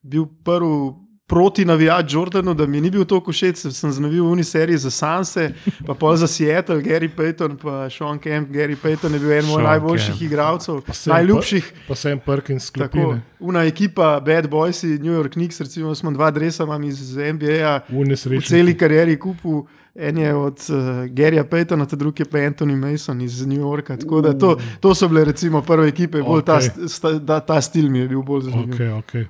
bil 0.00 0.24
prvi 0.44 0.94
proti 1.26 1.64
navijač 1.64 2.14
Jordanu, 2.14 2.54
da 2.54 2.66
mi 2.66 2.80
ni 2.80 2.90
bil 2.90 3.04
to 3.04 3.18
všeč, 3.20 3.66
sem 3.74 3.92
znavil 3.92 4.24
v 4.24 4.32
uniseriji 4.32 4.78
za 4.78 4.90
Sanse, 4.90 5.48
pa 5.86 5.94
pol 5.94 6.16
za 6.16 6.26
Seattle, 6.26 6.82
Gary 6.82 7.08
Payton, 7.16 7.56
pa 7.58 7.90
Sean 7.90 8.18
Kemp. 8.18 8.50
Gary 8.50 8.76
Payton 8.82 9.14
je 9.14 9.20
bil 9.20 9.32
en 9.32 9.48
mojih 9.50 9.66
najboljših 9.66 10.22
igralcev, 10.22 10.82
najljubših. 11.06 11.72
Pa 11.88 11.94
sem 11.98 12.20
Perkins 12.20 12.70
skupaj. 12.70 13.18
Una 13.40 13.64
ekipa 13.66 14.20
Bad 14.20 14.46
Boys, 14.50 14.82
New 14.82 15.12
York 15.12 15.34
Knicks, 15.34 15.60
recimo 15.60 15.94
smo 15.94 16.10
dva 16.10 16.30
dresa 16.30 16.64
imam 16.64 16.84
iz 16.84 17.16
NBA, 17.16 17.80
v 17.90 18.40
celi 18.46 18.78
karieri 18.78 19.18
kupu. 19.18 19.66
En 19.96 20.18
je 20.18 20.34
od 20.34 20.60
uh, 20.68 20.76
Garyja 21.08 21.44
Paytona, 21.48 21.86
drugi 21.88 22.20
je 22.22 22.26
pa 22.28 22.38
Anthony 22.38 22.76
Mason 22.76 23.20
iz 23.20 23.46
New 23.46 23.60
Yorka. 23.60 23.96
Tako 23.96 24.20
da 24.20 24.34
to, 24.38 24.58
to 24.80 24.94
so 24.94 25.08
bile 25.08 25.24
recimo 25.24 25.62
prve 25.62 25.88
ekipe, 25.88 26.20
okay. 26.20 26.44
ta, 26.44 26.60
sta, 26.88 27.14
ta, 27.26 27.40
ta 27.40 27.60
stil 27.60 27.88
mi 27.90 27.98
je 27.98 28.08
bil 28.08 28.22
bolj 28.22 28.42
zanimiv. 28.50 28.74
Okay, 28.74 28.92
okay. 28.98 29.24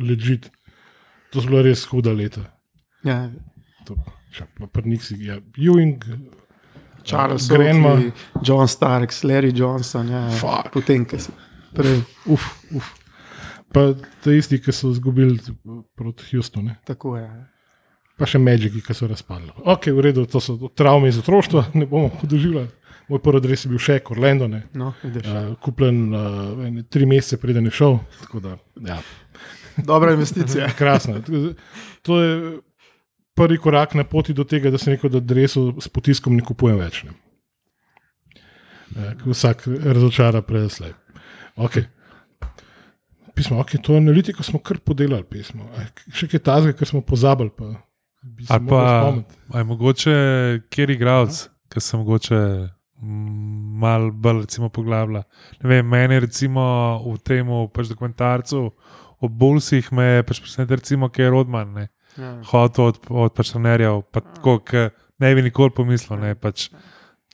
Legit. 0.00 0.48
To 1.32 1.42
so 1.42 1.50
bila 1.50 1.62
res 1.66 1.84
huda 1.90 2.12
leta. 2.16 2.44
Ja. 3.04 3.28
Prniksi, 4.72 5.16
ja. 5.24 5.38
Ewing, 5.56 6.04
Charles 7.04 7.48
Grenma, 7.48 7.96
John 8.44 8.68
Starks, 8.68 9.22
Larry 9.24 9.52
Johnson, 9.56 10.08
ja, 10.08 10.28
ja. 10.28 10.62
potem, 10.72 11.06
ki 11.08 11.20
so 11.22 11.32
prej. 11.76 12.02
Uf, 12.26 12.48
uf. 12.76 12.90
Pa 13.72 13.92
te 14.24 14.36
isti, 14.36 14.60
ki 14.60 14.72
so 14.72 14.92
izgubili 14.92 15.38
proti 15.96 16.28
Houstonu. 16.32 16.76
Tako 16.88 17.16
je. 17.18 17.28
Pa 18.18 18.26
še 18.26 18.40
Magiki, 18.42 18.80
ki 18.82 18.96
so 18.96 19.06
razpadli. 19.06 19.52
Ok, 19.68 19.90
v 19.94 20.04
redu, 20.08 20.24
to 20.26 20.40
so 20.42 20.56
travme 20.76 21.10
iz 21.12 21.20
otroštva, 21.20 21.68
ne 21.78 21.86
bomo 21.86 22.10
doživljali. 22.22 22.68
Moj 23.08 23.22
prvi 23.24 23.40
adres 23.40 23.64
je 23.64 23.70
bil 23.72 23.80
še 23.80 24.00
Orlando, 24.12 24.48
no, 24.48 24.92
uh, 24.92 25.36
kupljen 25.64 26.00
uh, 26.12 26.80
tri 26.92 27.06
mesece, 27.08 27.38
preden 27.40 27.70
je 27.70 27.76
šel. 27.78 27.98
Da, 28.44 28.58
ja. 28.84 28.98
Dobra 29.86 30.12
investicija. 30.12 30.68
Krasno. 30.78 31.22
To 32.02 32.20
je 32.20 32.58
prvi 33.38 33.58
korak 33.58 33.94
na 33.94 34.04
poti 34.04 34.34
do 34.34 34.44
tega, 34.44 34.70
da 34.70 34.78
se 34.78 34.90
neko 34.90 35.10
adreso 35.16 35.72
s 35.80 35.88
potiskom 35.88 36.36
ne 36.36 36.44
kupuje 36.44 36.76
več. 36.76 37.04
Ne. 37.06 37.14
E, 38.96 39.12
vsak 39.24 39.66
razočara 39.84 40.42
predslej. 40.42 40.92
Okay. 41.56 41.86
Pismo, 43.34 43.60
okay, 43.62 43.78
to 43.82 43.94
analitiko 43.94 44.42
smo 44.42 44.58
kar 44.58 44.80
podelali, 44.82 45.22
pismo. 45.30 45.68
Še 46.10 46.26
kaj 46.32 46.42
tazga, 46.42 46.74
kar 46.74 46.90
smo 46.90 47.04
pozabili. 47.06 47.54
Pa, 47.54 47.76
Ali 48.50 48.66
pa 48.66 49.58
je 49.60 49.64
mogoče 49.64 50.14
kjer 50.74 50.90
igralec, 50.90 51.44
ki 51.70 51.80
se 51.80 51.96
mogoče 51.96 52.40
malo 53.00 54.10
bolj 54.10 54.46
poglabla. 54.72 55.22
Meni 55.62 56.18
recimo 56.20 56.62
v 57.04 57.18
tem 57.22 57.46
pač 57.72 57.92
dokumentarcu 57.92 58.72
ob 59.20 59.32
Bulsih 59.34 59.90
me 59.92 60.22
pač 60.26 60.40
presenetil, 60.42 60.78
recimo, 60.78 61.08
ki 61.10 61.24
je 61.24 61.30
Rodman, 61.32 61.72
ne, 61.74 61.86
ja. 62.18 62.36
hotel 62.52 62.92
od, 62.92 63.00
od 63.10 63.34
pač 63.34 63.52
trenerjev, 63.54 64.04
pa 64.14 64.22
ja. 64.22 64.34
tako, 64.36 64.58
ne 65.18 65.34
bi 65.34 65.44
nikoli 65.48 65.74
pomislil. 65.74 66.20
Ne, 66.22 66.34
pač, 66.38 66.68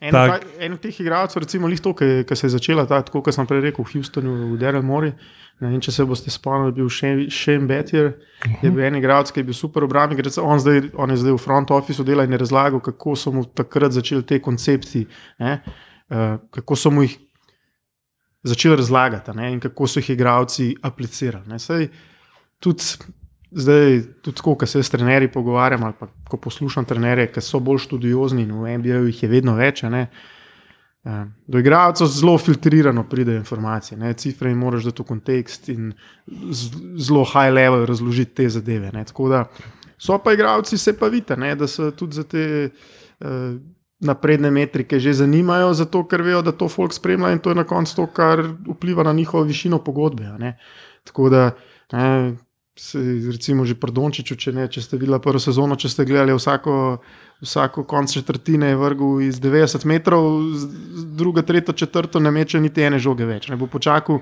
En, 0.04 0.12
tak... 0.12 0.42
ta, 0.44 0.50
en 0.60 0.76
od 0.76 0.82
teh 0.82 1.00
igralcev, 1.00 1.40
recimo, 1.40 1.70
to, 1.80 1.94
ki 1.96 2.36
se 2.36 2.46
je 2.46 2.50
začela, 2.52 2.84
ta, 2.86 3.00
tako 3.02 3.22
kot 3.24 3.34
sem 3.34 3.46
prej 3.48 3.62
rekel, 3.70 3.86
v 3.86 3.94
Houstonu, 3.94 4.34
v 4.52 4.58
Derel 4.60 4.84
Mori. 4.84 5.14
Ne, 5.62 5.70
če 5.80 5.92
se 5.94 6.04
boste 6.04 6.32
spomnili, 6.34 6.74
bil 6.74 6.90
Shane 6.90 7.66
Bettier, 7.70 8.06
uh 8.10 8.12
-huh. 8.50 8.64
je 8.64 8.70
bil 8.70 8.84
en 8.84 8.96
igralec, 8.98 9.30
ki 9.30 9.40
je 9.40 9.44
bil 9.44 9.54
super 9.54 9.84
obrambnik. 9.84 10.26
On, 10.36 10.58
on 10.94 11.10
je 11.10 11.16
zdaj 11.16 11.32
v 11.32 11.38
front 11.38 11.70
officeu 11.70 12.04
dela 12.04 12.24
in 12.24 12.32
je 12.32 12.38
razlagal, 12.38 12.80
kako 12.80 13.16
so 13.16 13.32
mu 13.32 13.44
takrat 13.44 13.92
začeli 13.92 14.22
te 14.22 14.40
koncepti, 14.42 15.06
ne, 15.38 15.62
uh, 16.10 16.36
kako 16.50 16.76
so 16.76 16.90
mu 16.90 17.02
jih 17.02 17.18
začeli 18.42 18.76
razlagati 18.76 19.30
ne, 19.34 19.52
in 19.52 19.60
kako 19.60 19.86
so 19.86 20.00
jih 20.00 20.10
igravci 20.10 20.74
aplicirali. 20.82 21.58
Sej, 21.58 21.88
tudi 22.58 22.82
zdaj, 23.54 24.02
tudi 24.22 24.36
tako, 24.36 24.54
ko 24.54 24.66
se 24.66 24.82
s 24.82 24.90
trenerji 24.90 25.32
pogovarjam, 25.32 25.84
ali 25.84 25.94
pa 25.98 26.08
ko 26.28 26.36
poslušam 26.36 26.84
trenerje, 26.84 27.30
ki 27.32 27.42
so 27.44 27.60
bolj 27.60 27.84
študiozni, 27.86 28.46
no, 28.46 28.62
v 28.64 28.78
MBA 28.78 29.02
jih 29.08 29.22
je 29.22 29.28
vedno 29.30 29.54
več. 29.58 29.82
Ne, 29.82 30.06
eh, 31.04 31.24
Do 31.46 31.58
igralcev 31.58 32.10
zelo 32.10 32.38
filtrirano 32.38 33.06
pridejo 33.08 33.42
informacije, 33.42 33.98
ne, 33.98 34.14
cifre 34.14 34.50
jim 34.50 34.58
moraš 34.58 34.90
dati 34.90 35.02
v 35.02 35.06
kontekst 35.12 35.68
in 35.68 35.92
zelo 36.96 37.24
high 37.24 37.52
level 37.52 37.86
razložiti 37.86 38.34
te 38.34 38.48
zadeve. 38.48 38.90
Ne, 38.92 39.04
da, 39.30 39.44
so 39.98 40.18
pa 40.18 40.32
igralci, 40.32 40.78
se 40.78 40.98
pa 40.98 41.08
vidite, 41.08 41.36
da 41.36 41.66
so 41.66 41.90
tudi 41.90 42.22
za 42.22 42.24
te. 42.24 42.70
Uh, 43.20 43.54
napredne 44.04 44.50
metrike 44.50 44.98
že 45.00 45.12
zanimajo, 45.12 45.72
zato 45.74 46.02
ker 46.04 46.22
vejo, 46.22 46.42
da 46.42 46.52
to 46.52 46.68
folk 46.68 46.92
spremlja 46.92 47.32
in 47.32 47.38
to 47.38 47.50
je 47.50 47.54
na 47.56 47.64
koncu 47.64 47.96
to, 47.96 48.06
kar 48.06 48.42
vpliva 48.68 49.02
na 49.02 49.12
njihovo 49.12 49.44
višino 49.44 49.78
pogodbe. 49.78 50.28
Tako 51.04 51.28
da, 51.30 51.50
ne, 51.92 52.34
se, 52.76 52.98
recimo, 53.30 53.64
že 53.64 53.76
prdončiču, 53.78 54.36
če, 54.36 54.52
ne, 54.54 54.66
če 54.70 54.82
ste 54.82 54.98
videli 54.98 55.20
prvo 55.22 55.38
sezono, 55.38 55.76
če 55.78 55.90
ste 55.92 56.06
gledali 56.08 56.34
vsako, 56.34 56.98
vsako 57.44 57.84
konc 57.86 58.10
četrtine, 58.10 58.72
je 58.72 58.80
vrgel 58.80 59.20
iz 59.28 59.38
90 59.42 59.86
metrov, 59.86 60.26
druga, 61.14 61.44
tretja, 61.46 61.74
četrta, 61.74 62.18
ne 62.18 62.34
meče 62.34 62.60
niti 62.60 62.82
ene 62.82 62.98
žoge 62.98 63.28
več. 63.28 63.46
Ne 63.52 63.58
bo 63.60 63.70
počakal, 63.70 64.20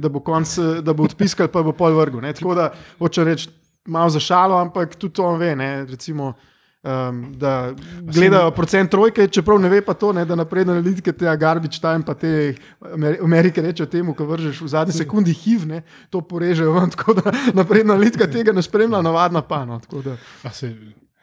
da 0.00 0.08
bo, 0.08 0.24
konc, 0.24 0.56
da 0.82 0.96
bo 0.96 1.04
odpiskal, 1.04 1.52
pa 1.52 1.62
bo 1.62 1.76
pol 1.76 1.96
vrgel. 1.98 2.24
Ne. 2.24 2.32
Tako 2.32 2.56
da, 2.56 2.70
hoče 3.02 3.28
reči, 3.28 3.52
malo 3.84 4.10
za 4.10 4.22
šalo, 4.22 4.56
ampak 4.64 4.96
tudi 4.96 5.20
to 5.20 5.28
on 5.28 5.38
ve. 5.40 5.52
Ne, 5.56 5.70
recimo, 5.84 6.32
Um, 6.84 7.32
da 7.38 7.72
gledajo 8.00 8.50
procent 8.50 8.90
trojke, 8.90 9.24
čeprav 9.28 9.56
ne 9.60 9.68
ve 9.72 9.78
pa 9.80 9.94
to, 9.94 10.10
ne, 10.12 10.26
da 10.28 10.36
napredne 10.36 10.74
analitike 10.74 11.14
tega 11.16 11.32
garbage 11.40 11.80
time, 11.80 12.04
pa 12.04 12.12
te 12.14 12.54
Amerike 13.24 13.62
rečejo 13.64 13.86
temu, 13.88 14.12
ko 14.14 14.26
vržeš 14.28 14.60
v 14.60 14.68
zadnji 14.68 14.92
sekundi 14.98 15.32
HIV, 15.32 15.64
ne, 15.70 15.80
to 16.12 16.20
porežejo 16.20 16.74
ven, 16.76 16.92
tako 16.96 17.14
da 17.22 17.32
napredna 17.56 17.96
analitika 17.96 18.28
tega 18.28 18.52
ne 18.52 18.62
spremlja, 18.62 19.00
navadna 19.00 19.40
pa. 19.40 19.62
No, 19.64 19.80
se, 20.52 20.74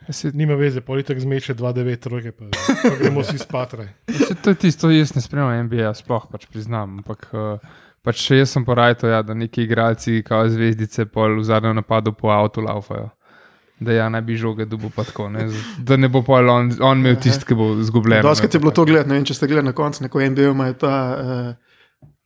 se 0.10 0.34
nima 0.34 0.58
veze, 0.58 0.82
politik 0.82 1.22
zmeče 1.22 1.54
2-9 1.62 2.02
trojke, 2.08 2.32
pa, 2.32 2.50
pa 2.82 2.96
gremo 2.98 3.22
si 3.24 3.38
spatraj. 3.38 3.94
To 4.42 4.56
je 4.56 4.62
tisto, 4.66 4.90
jaz 4.90 5.14
ne 5.14 5.22
spremljam 5.22 5.70
NBA, 5.70 5.94
sploh 6.02 6.26
pač 6.32 6.50
priznam. 6.50 6.98
Ampak, 7.04 7.30
uh, 7.38 7.62
pač 8.02 8.26
še 8.26 8.42
jaz 8.42 8.58
sem 8.58 8.66
porajal, 8.66 9.14
ja, 9.14 9.22
da 9.22 9.38
neki 9.38 9.70
igralci, 9.70 10.24
kao 10.26 10.50
zvezdice, 10.50 11.06
pol 11.06 11.38
v 11.44 11.50
zadnjem 11.54 11.84
napadu 11.84 12.18
po 12.18 12.34
avtu 12.34 12.66
laufajo 12.66 13.12
da 13.82 13.94
ja, 13.96 14.10
naj 14.14 14.22
bi 14.22 14.38
žoge 14.38 14.66
dubo 14.70 14.92
pa 14.96 15.04
tako, 15.04 15.30
ne? 15.30 15.48
da 15.78 15.98
ne 15.98 16.10
bo 16.10 16.22
pol 16.22 16.50
on, 16.50 16.70
on 16.86 17.02
imel 17.02 17.18
tisti, 17.22 17.48
ki 17.50 17.58
bo 17.58 17.72
izgubljen. 17.82 18.22
Doskrat 18.22 18.54
je 18.54 18.62
bilo 18.62 18.72
to 18.72 18.86
gledati, 18.86 19.10
ne 19.10 19.18
vem, 19.18 19.26
če 19.26 19.34
ste 19.34 19.50
gledali 19.50 19.72
na 19.72 19.76
koncu, 19.78 20.06
neko 20.06 20.22
MBO 20.32 20.54
ima 20.54 20.72
ta. 20.78 20.96
Uh, 21.18 21.72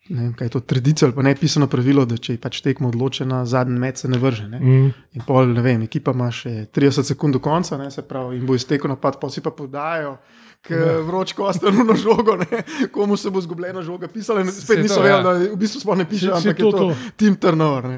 Ne 0.09 0.21
vem, 0.21 0.33
kaj 0.37 0.45
je 0.45 0.51
to 0.53 0.59
tradicija 0.59 1.07
ali 1.07 1.15
pa 1.15 1.23
ne 1.25 1.31
pisano 1.35 1.65
pravilo, 1.67 2.03
da 2.05 2.17
če 2.21 2.35
je 2.35 2.39
pač 2.41 2.59
tekmo 2.61 2.91
odločena, 2.91 3.39
zadnji 3.49 3.79
met 3.81 3.97
se 3.97 4.07
ne 4.07 4.19
vrže. 4.21 4.43
Ne? 4.51 4.59
Mm. 4.59 4.91
In 5.17 5.23
pol, 5.25 5.49
ne 5.49 5.63
vem, 5.65 5.81
ekipa 5.87 6.13
ima 6.13 6.27
še 6.29 6.67
30 6.69 7.09
sekund 7.09 7.33
do 7.33 7.41
konca, 7.41 7.79
ne, 7.81 7.89
se 7.89 8.03
pravi, 8.05 8.37
in 8.37 8.45
bo 8.45 8.53
iztekel 8.53 8.93
napad, 8.93 9.17
pa 9.17 9.31
si 9.33 9.41
pa 9.41 9.49
podajo, 9.49 10.19
ja. 10.69 10.99
vroč 11.07 11.33
kostano 11.33 11.87
na 11.89 11.97
žogo, 11.97 12.37
ne? 12.37 12.61
komu 12.93 13.17
se 13.17 13.33
bo 13.33 13.41
zgubljena 13.41 13.81
žoga 13.81 14.05
pisala. 14.05 14.45
Spet 14.45 14.85
niso 14.85 15.01
vedeli, 15.01 15.17
ja. 15.17 15.23
da 15.25 15.55
v 15.55 15.57
bistvu 15.57 15.81
smo 15.81 15.97
ne 15.97 16.05
pisali, 16.05 16.37
ampak 16.37 16.61
to, 16.61 16.69
je 16.69 16.77
to, 16.77 16.77
to. 16.77 17.13
Tim 17.17 17.41
Turnover. 17.41 17.97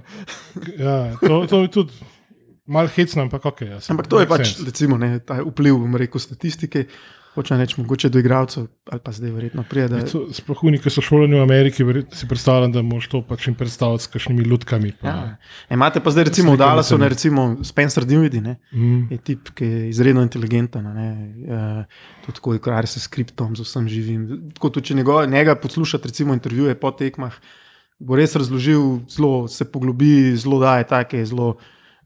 Ja, 0.79 0.99
to, 1.19 1.43
to 1.43 1.65
je 1.65 1.73
tudi. 1.75 2.07
Malo 2.67 2.91
hecno, 2.91 3.21
ampak 3.23 3.45
ok. 3.45 3.61
Ja, 3.61 3.79
ampak 3.89 4.07
to 4.11 4.19
je 4.19 4.27
pač 4.27 4.57
recimo, 4.59 4.97
ne, 4.99 5.19
ta 5.23 5.39
vpliv, 5.39 5.79
bom 5.79 5.95
rekel, 5.95 6.19
statistike. 6.19 6.87
Hočem 7.37 7.59
reči, 7.61 7.77
mogoče 7.77 8.09
do 8.09 8.17
igralcev, 8.17 8.65
ali 8.89 9.01
pa 9.05 9.11
zdaj 9.13 9.29
verjetno 9.29 9.61
pride. 9.69 9.99
Sploh 10.09 10.63
oni, 10.65 10.79
ki 10.81 10.89
so 10.89 11.03
šolani 11.05 11.37
v 11.37 11.43
Ameriki, 11.45 11.85
si 12.17 12.25
predstavljam, 12.25 12.73
da 12.73 12.81
moš 12.81 13.05
to 13.11 13.21
pač 13.21 13.45
jim 13.45 13.55
predstavljati 13.55 14.07
s 14.07 14.11
kakšnimi 14.15 14.41
ljudkami. 14.49 14.89
Pa, 14.97 15.07
ja. 15.07 15.35
Imate 15.77 16.01
pa 16.01 16.09
zdaj 16.15 16.31
recimo 16.31 16.55
v 16.55 16.59
Dallasu, 16.63 16.97
ne 16.97 17.11
recimo 17.13 17.45
Spencer 17.61 18.09
Dinwiddie, 18.09 18.41
ne, 18.41 18.57
mm. 18.73 19.13
je 19.13 19.19
tip, 19.21 19.53
ki 19.53 19.69
je 19.69 19.83
izredno 19.91 20.25
inteligenten, 20.25 20.89
ne, 20.97 21.07
uh, 21.45 22.01
tudi 22.25 22.41
tako, 22.41 22.57
ukvarja 22.57 22.89
se 22.95 23.05
s 23.05 23.05
skriptom, 23.05 23.53
z 23.53 23.69
vsem 23.69 23.85
živim. 23.85 24.27
Tako 24.57 24.73
tudi, 24.73 24.89
če 24.89 24.97
njegov, 25.03 25.21
njega 25.29 25.59
poslušate, 25.61 26.09
recimo 26.09 26.33
intervjuje 26.33 26.73
po 26.81 26.89
tekmah, 26.89 27.37
bo 28.01 28.17
res 28.17 28.33
razložil, 28.33 29.03
zelo 29.13 29.45
se 29.45 29.69
poglobi, 29.69 30.33
zelo 30.41 30.57
daje 30.65 30.89
take, 30.89 31.21
zelo 31.21 31.59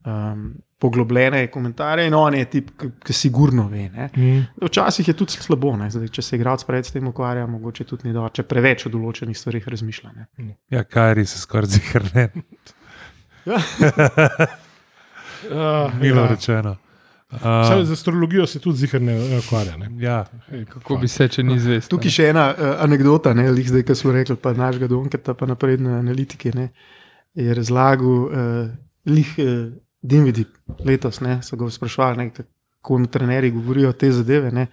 um, 0.04 0.52
poglobljene 0.82 1.46
komentarje, 1.46 2.06
in 2.06 2.14
on 2.14 2.34
je 2.34 2.44
tip, 2.50 2.70
ki 3.04 3.14
sigurno 3.14 3.68
ve. 3.70 4.08
Mm. 4.16 4.40
Včasih 4.66 5.08
je 5.08 5.14
tudi 5.14 5.38
slabo, 5.38 5.76
Zdaj, 5.88 6.08
če 6.08 6.22
se 6.22 6.36
igralec 6.36 6.64
pred 6.66 6.92
tem 6.92 7.06
ukvarja, 7.06 7.46
mogoče 7.46 7.84
tudi 7.84 8.08
ni 8.08 8.14
dobro, 8.14 8.30
če 8.34 8.42
preveč 8.42 8.86
o 8.86 8.90
določenih 8.90 9.38
stvarih 9.38 9.68
razmišlja. 9.68 10.10
Ne? 10.16 10.56
Ja, 10.74 10.82
kar 10.84 11.18
je 11.18 11.26
se 11.30 11.38
skoraj 11.38 11.76
zihrne. 11.76 12.28
Uh, 13.46 13.54
Milo 16.02 16.24
ja. 16.24 16.30
rečeno. 16.34 16.76
Uh, 17.32 17.86
Z 17.86 17.92
astrologijo 17.92 18.46
se 18.46 18.58
tudi 18.60 18.82
zihar 18.82 19.00
ne 19.00 19.14
ne 19.14 19.38
ukvarja. 19.38 19.76
Ne? 19.76 19.88
ja, 20.02 20.24
Kako 20.68 20.98
bi 21.00 21.08
se, 21.08 21.28
če 21.32 21.42
ni 21.46 21.56
zvest? 21.62 21.88
Tukaj 21.90 22.12
še 22.12 22.26
ena 22.34 22.50
uh, 22.52 22.74
anekdota, 22.84 23.32
ne, 23.38 23.46
lih 23.54 23.70
zdaj, 23.70 23.86
ki 23.88 23.94
smo 23.96 24.12
rekli, 24.12 24.36
pa 24.36 24.52
našega 24.52 24.90
Donketa, 24.90 25.34
pa 25.38 25.48
napredne 25.48 25.94
analitike, 26.02 26.52
ne, 26.58 26.68
je 27.38 27.54
razlagal, 27.56 28.26
uh, 28.26 28.68
lih 29.08 29.32
uh, 29.38 29.48
Dinvidi 30.02 30.44
letos, 30.84 31.20
ne, 31.20 31.38
so 31.42 31.56
ga 31.56 31.70
sprašvali, 31.70 32.18
ne, 32.18 32.30
kako 32.34 32.98
mi 32.98 33.10
trenerji 33.10 33.50
govorijo 33.50 33.92
te 33.92 34.10
zadeve, 34.12 34.50
ne, 34.50 34.66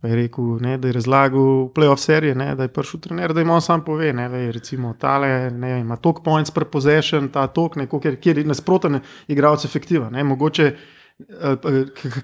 pa 0.00 0.08
je 0.08 0.16
rekel, 0.16 0.56
ne, 0.62 0.76
da 0.78 0.88
je 0.88 0.96
razlagal 0.98 1.68
playoff 1.74 2.02
serije, 2.02 2.34
ne, 2.34 2.54
da 2.54 2.66
je 2.66 2.72
prišel 2.72 3.00
trener, 3.00 3.34
da 3.34 3.40
jim 3.40 3.50
on 3.50 3.62
sam 3.62 3.84
pove, 3.84 4.12
ne, 4.12 4.28
da 4.28 4.36
je 4.36 4.52
recimo 4.52 4.94
tale, 4.98 5.50
ne, 5.50 5.80
ima 5.80 5.96
tok 5.96 6.22
points 6.24 6.50
per 6.50 6.64
possession, 6.70 7.28
ta 7.28 7.46
tok, 7.46 7.76
ne, 7.76 7.86
kjer, 7.90 8.18
kjer 8.20 8.38
je 8.38 8.48
nasproten 8.48 9.00
igralec 9.28 9.64
efektiva, 9.64 10.10
ne, 10.10 10.24
mogoče 10.24 10.72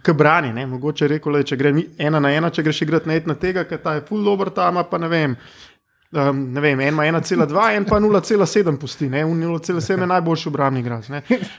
K 0.03 0.13
brani, 0.13 0.53
ne? 0.53 0.67
mogoče 0.67 1.05
je 1.05 1.09
rekel, 1.09 1.33
le, 1.33 1.45
če 1.47 1.57
gre 1.57 1.73
ena 1.99 2.21
na 2.21 2.33
ena, 2.35 2.51
če 2.51 2.65
greš 2.67 2.83
igrati 2.83 3.29
na 3.29 3.37
tega, 3.39 3.65
ker 3.69 3.81
ta 3.83 3.95
je 3.99 4.05
full 4.09 4.25
dobro, 4.25 4.51
ta 4.55 4.69
ima 4.73 4.85
pa 4.89 4.99
ne 4.99 5.09
vem. 5.09 5.37
Um, 6.09 6.55
vem, 6.55 6.81
en 6.81 6.89
ima 6.89 7.05
1,2, 7.05 7.77
en 7.77 7.85
pa 7.85 7.99
0,7 8.01 8.79
pusti, 8.81 9.09
ne, 9.09 9.25
Un 9.25 9.37
0,7 9.37 10.01
je 10.01 10.07
najboljši 10.07 10.49
obrambni 10.49 10.81
igralec. 10.81 11.07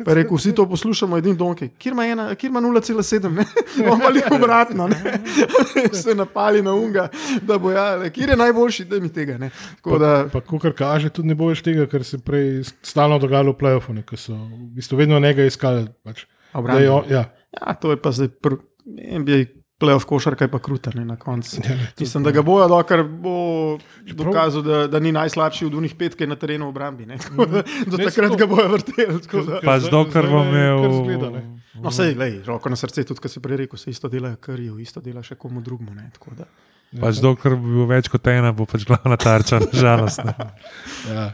Pa 0.01 0.09
je 0.09 0.15
rekel, 0.15 0.37
vsi 0.37 0.55
to 0.57 0.65
poslušamo, 0.65 1.17
edin 1.17 1.37
donki, 1.37 1.67
kjer 1.69 1.93
ima, 1.93 2.05
ena- 2.05 2.35
kjer 2.35 2.49
ima 2.49 2.61
0,7, 2.61 3.29
ne, 3.29 3.45
on 3.85 3.99
pa 3.99 4.09
jih 4.09 4.31
obratno, 4.31 4.87
ne, 4.87 5.19
se 5.93 6.15
napali 6.15 6.61
na 6.61 6.73
unga, 6.73 7.07
da 7.41 7.57
bo 7.57 7.71
ja, 7.71 8.09
kjer 8.09 8.29
je 8.29 8.35
najboljši, 8.37 8.85
da 8.85 8.99
mi 8.99 9.13
tega, 9.13 9.37
ne. 9.37 9.51
Tako 9.75 9.99
da, 9.99 10.25
Pa, 10.33 10.41
ko 10.41 10.57
kar 10.59 10.73
kaže, 10.73 11.09
tudi 11.09 11.27
ne 11.27 11.35
bo 11.35 11.51
več 11.53 11.61
tega, 11.61 11.85
kar 11.85 12.03
se 12.03 12.17
prej 12.17 12.63
stalno 12.81 13.19
dogajalo 13.19 13.53
v 13.53 13.59
play-offu, 13.61 13.93
ko 14.01 14.17
so 14.17 14.33
v 14.33 14.71
bistvu 14.75 14.97
vedno 14.97 15.19
nekaj 15.19 15.45
iskali. 15.45 15.85
Pač, 16.03 16.25
da 16.53 16.59
obrambi. 16.59 16.83
je 16.83 16.89
on, 16.89 17.05
ja, 17.09 17.27
Ja, 17.53 17.73
to 17.73 17.89
je 17.93 17.97
pa 17.97 18.11
zdaj 18.13 18.27
pr, 18.41 18.57
NBA 19.79 19.85
playoff 19.85 20.05
košarka, 20.05 20.43
je 20.45 20.51
pa 20.51 20.59
kruta 20.59 20.91
ne, 20.95 21.05
na 21.05 21.15
koncu. 21.15 21.61
Ja, 21.63 21.75
Mislim, 21.99 22.23
da 22.23 22.31
ga 22.31 22.41
bojo, 22.41 22.67
dokler 22.67 23.03
bo 23.03 23.79
dokazal, 24.05 24.61
da, 24.61 24.87
da 24.87 24.99
ni 24.99 25.11
najslabši 25.11 25.65
od 25.65 25.73
unih 25.73 25.95
pet, 25.95 26.15
ki 26.15 26.23
je 26.23 26.27
na 26.27 26.35
terenu 26.35 26.65
v 26.65 26.69
obrambi. 26.69 27.05
ne. 27.05 27.17
Da 27.17 27.45
Do 27.91 27.97
Ne, 27.97 28.05
takrat 28.05 28.35
ga 28.35 28.45
bojo 28.45 28.67
vrteli. 28.67 29.19
pač 29.65 29.83
dokler 29.91 30.27
bom 30.27 30.47
imel. 30.47 31.41
No, 31.79 31.91
sej, 31.91 32.15
lej, 32.15 32.43
roko 32.45 32.69
na 32.69 32.75
srce, 32.75 33.03
tudi 33.03 33.19
kar 33.19 33.31
se 33.31 33.39
prej 33.39 33.57
rekel, 33.57 33.79
se 33.79 33.89
isto 33.89 34.09
dela 34.09 34.35
kariju, 34.35 34.79
isto 34.79 34.99
dela 35.01 35.23
še 35.23 35.35
komu 35.35 35.61
drugemu. 35.61 35.95
ne. 35.95 36.11
Pač 36.99 37.21
dokler 37.21 37.55
bo 37.55 37.67
bil 37.67 37.85
več 37.85 38.09
kot 38.09 38.27
ena, 38.27 38.51
bo 38.51 38.65
pač 38.65 38.83
glavna 38.83 39.17
tarča, 39.17 39.59
nažalost. 39.59 40.19
Ne. 40.25 40.33
Ja. 41.07 41.31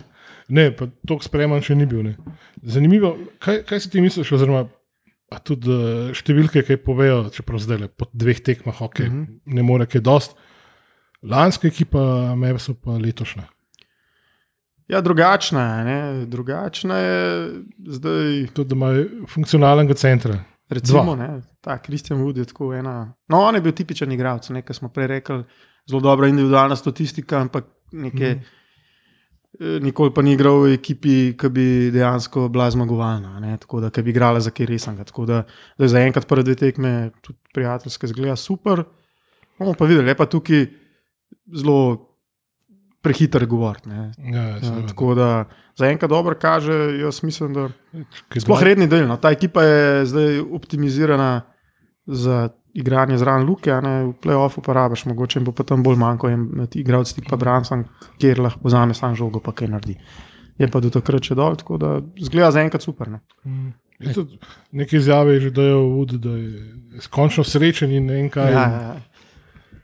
Ne, 0.47 0.71
pa 0.71 0.85
tako 1.07 1.23
spreman 1.25 1.61
še 1.61 1.73
ni 1.75 1.85
bil. 1.85 2.03
Ne. 2.03 2.15
Zanimivo, 2.61 3.17
kaj, 3.41 3.63
kaj 3.65 3.79
si 3.81 3.89
ti 3.89 4.01
misliš, 4.01 4.29
oziroma 4.31 4.67
a 5.31 5.39
tudi 5.39 5.71
eh, 5.71 6.13
številke, 6.13 6.63
ki 6.63 6.77
povejo, 6.77 7.29
čeprav 7.33 7.59
zdaj 7.59 7.77
le 7.81 7.87
po 7.89 8.05
dveh 8.13 8.39
tekmah, 8.39 8.81
okay, 8.81 9.09
mm 9.09 9.13
Mhm. 9.13 9.23
-hmm. 9.23 9.53
ne 9.55 9.61
more 9.63 9.85
kaj 9.85 10.01
dost. 10.01 10.35
Lanska 11.23 11.67
ekipa, 11.67 12.35
me 12.35 12.59
so 12.59 12.73
pa 12.73 12.91
letošnja. 12.91 13.43
Ja, 14.87 15.01
drugačna 15.01 15.77
je. 15.77 15.85
Ne? 15.85 16.25
Drugačna 16.25 16.97
je 16.97 17.51
zdaj. 17.87 18.47
Tudi 18.53 18.69
da 18.69 18.75
imajo 18.75 19.05
funkcionalnega 19.27 19.93
centra. 19.93 20.43
Recimo, 20.69 21.15
ne, 21.15 21.41
ta 21.61 21.77
Kristjan 21.77 22.19
Wood 22.19 22.37
je 22.37 22.45
tako 22.45 22.73
ena. 22.73 23.13
No, 23.29 23.41
on 23.41 23.55
je 23.55 23.61
bil 23.61 23.71
tipičen 23.71 24.11
igralec, 24.11 24.49
nekaj 24.49 24.73
smo 24.73 24.89
prej 24.89 25.07
rekli, 25.07 25.43
zelo 25.89 26.01
dobra 26.01 26.27
individualna 26.27 26.75
statistika, 26.75 27.39
ampak 27.41 27.65
neke, 27.91 28.35
mm. 28.35 28.41
Nikoli 29.59 30.13
pa 30.13 30.21
ni 30.21 30.33
igral 30.35 30.61
v 30.65 30.73
ekipi, 30.75 31.33
ki 31.39 31.49
bi 31.53 31.67
dejansko 31.93 32.47
bila 32.51 32.69
zmagovalna, 32.71 33.39
ne, 33.39 33.57
tako 33.57 33.79
da 33.83 33.91
bi 34.01 34.11
igrala 34.11 34.39
za 34.39 34.51
kaj 34.51 34.65
resnega. 34.65 35.03
Tako 35.03 35.25
da, 35.25 35.43
da 35.77 35.85
je 35.85 35.93
zaenkrat 35.93 36.27
prve 36.27 36.43
dve 36.43 36.55
tekme 36.55 37.11
tudi 37.21 37.39
prijateljske 37.53 38.07
zgleda 38.07 38.35
super. 38.35 38.83
Bomo 39.59 39.73
pa 39.73 39.85
videli, 39.85 40.11
je 40.11 40.17
pa 40.17 40.25
tukaj 40.25 40.65
zelo 41.55 42.09
prehiter 43.01 43.45
govoriti. 43.45 43.89
Ja, 43.89 44.11
Ja, 44.33 44.87
tako 44.87 45.13
da 45.15 45.45
zaenkrat 45.77 46.09
dobro 46.09 46.35
kaže, 46.41 46.73
jaz 46.99 47.23
mislim, 47.23 47.53
da. 47.53 47.69
Kaj 48.29 48.41
Sploh 48.41 48.63
redni 48.63 48.87
del. 48.87 49.07
No. 49.07 49.17
Ta 49.17 49.31
ekipa 49.31 49.63
je 49.63 50.05
zdaj 50.05 50.39
optimizirana 50.39 51.41
za 52.05 52.49
igranje 52.75 53.17
zraven 53.17 53.45
Luke, 53.45 53.71
a 53.71 53.79
ne 53.81 54.03
v 54.03 54.13
playoffu 54.19 54.61
pa 54.61 54.73
rabiš, 54.73 55.05
mogoče 55.05 55.39
bo 55.39 55.51
tam 55.55 55.83
bolj 55.83 55.95
manjko 55.97 56.29
en 56.29 56.45
med 56.53 56.75
igralci, 56.75 57.15
tik 57.15 57.29
pa 57.29 57.37
Branson, 57.37 57.85
kjer 58.19 58.39
lahko 58.39 58.59
vzame 58.63 58.93
sam 58.93 59.15
žogo, 59.15 59.39
pa 59.39 59.51
kaj 59.51 59.67
naredi. 59.67 59.95
Je 60.57 60.67
pa 60.67 60.79
do 60.79 60.89
takrat 60.89 61.23
še 61.23 61.35
dol, 61.35 61.55
tako 61.55 61.77
da 61.77 61.89
zgleda 62.19 62.51
zaenkrat 62.51 62.83
super. 62.83 63.09
No. 63.09 63.19
Je 63.99 64.13
tudi 64.13 64.39
Neke 64.71 64.97
izjave 64.97 65.33
je 65.33 65.41
že 65.41 65.51
dajo 65.51 65.81
Wood, 65.89 66.17
da 66.17 66.29
je 66.31 66.63
končno 67.09 67.43
srečen 67.43 67.91
in 67.91 68.05
ne 68.05 68.13
vem 68.13 68.29
kaj. 68.29 68.51
Ja, 68.51 68.61
ja, 68.61 68.81
ja. 68.81 68.95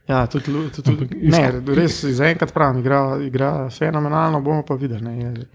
Ja, 0.08 0.25
tudi, 0.27 0.45
tudi, 0.45 0.82
tudi, 0.84 1.08
ne, 1.32 1.41
res 1.75 2.01
zaenkrat 2.04 2.51
pravim, 2.51 2.82
igra, 2.82 3.17
igra 3.23 3.69
fenomenalno, 3.69 4.41
bomo 4.41 4.63
pa 4.63 4.75
videli. 4.75 5.01
Ne, 5.01 5.13
je, 5.17 5.47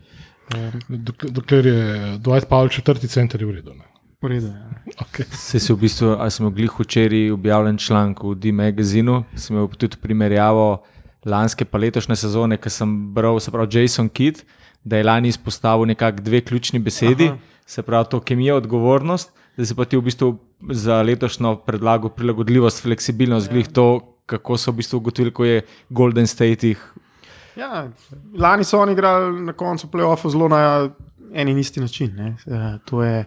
Dok- 0.88 1.26
Dokler 1.30 1.66
je 1.66 1.78
Dwight 2.18 2.48
Powell 2.48 2.68
četrti 2.68 3.08
center, 3.08 3.40
je 3.40 3.46
v 3.46 3.50
redu. 3.50 3.74
ne. 3.74 3.84
V 4.22 4.28
redu, 4.28 4.46
ja. 4.46 4.94
Okay. 5.06 5.26
Se 5.30 5.60
si 5.60 5.72
v 5.72 5.76
bistvu, 5.76 6.16
ali 6.18 6.30
smo 6.30 6.50
bili 6.50 6.68
včeraj 6.78 7.30
objavljen 7.30 7.78
članek 7.78 8.22
v 8.22 8.34
D-Magazinu, 8.34 9.24
sem 9.36 9.56
imel 9.56 9.68
tudi 9.68 9.96
primerjavo 10.02 10.82
lanske 11.24 11.64
pa 11.64 11.78
letošnje 11.78 12.16
sezone, 12.16 12.56
ki 12.56 12.70
sem 12.70 13.14
bral, 13.14 13.40
se 13.40 13.50
pravi 13.50 13.80
Jason 13.80 14.08
Kidd, 14.08 14.42
da 14.84 14.96
je 14.96 15.04
lani 15.04 15.28
izpostavil 15.28 15.86
nekako 15.86 16.22
dve 16.22 16.40
ključni 16.40 16.78
besedi, 16.78 17.28
Aha. 17.28 17.38
se 17.66 17.82
pravi 17.82 18.06
to 18.10 18.20
kemija, 18.20 18.56
odgovornost, 18.56 19.32
da 19.56 19.66
si 19.66 19.74
pa 19.74 19.84
ti 19.84 19.96
v 19.96 20.06
bistvu 20.06 20.36
za 20.70 21.02
letošnjo 21.02 21.56
predlago 21.66 22.08
prilagodljivost, 22.08 22.82
fleksibilnost, 22.82 23.50
glih 23.50 23.68
to, 23.68 24.00
kako 24.26 24.56
so 24.56 24.72
v 24.72 24.80
bistvu 24.82 24.96
ugotovili, 24.96 25.32
ko 25.34 25.44
je 25.44 25.62
Golden 25.90 26.26
State 26.26 26.68
jih 26.68 26.92
Ja, 27.56 27.88
lani 28.36 28.64
so 28.64 28.80
oni 28.80 28.92
igrali 28.92 29.40
na 29.40 29.52
koncu 29.52 29.88
playoffa 29.88 30.28
zelo 30.30 30.48
na 30.48 30.90
en 31.32 31.48
in 31.48 31.58
isti 31.58 31.80
način. 31.80 32.12
Ne. 32.16 32.36
Eh, 32.46 32.78
To 32.84 33.02
je 33.02 33.24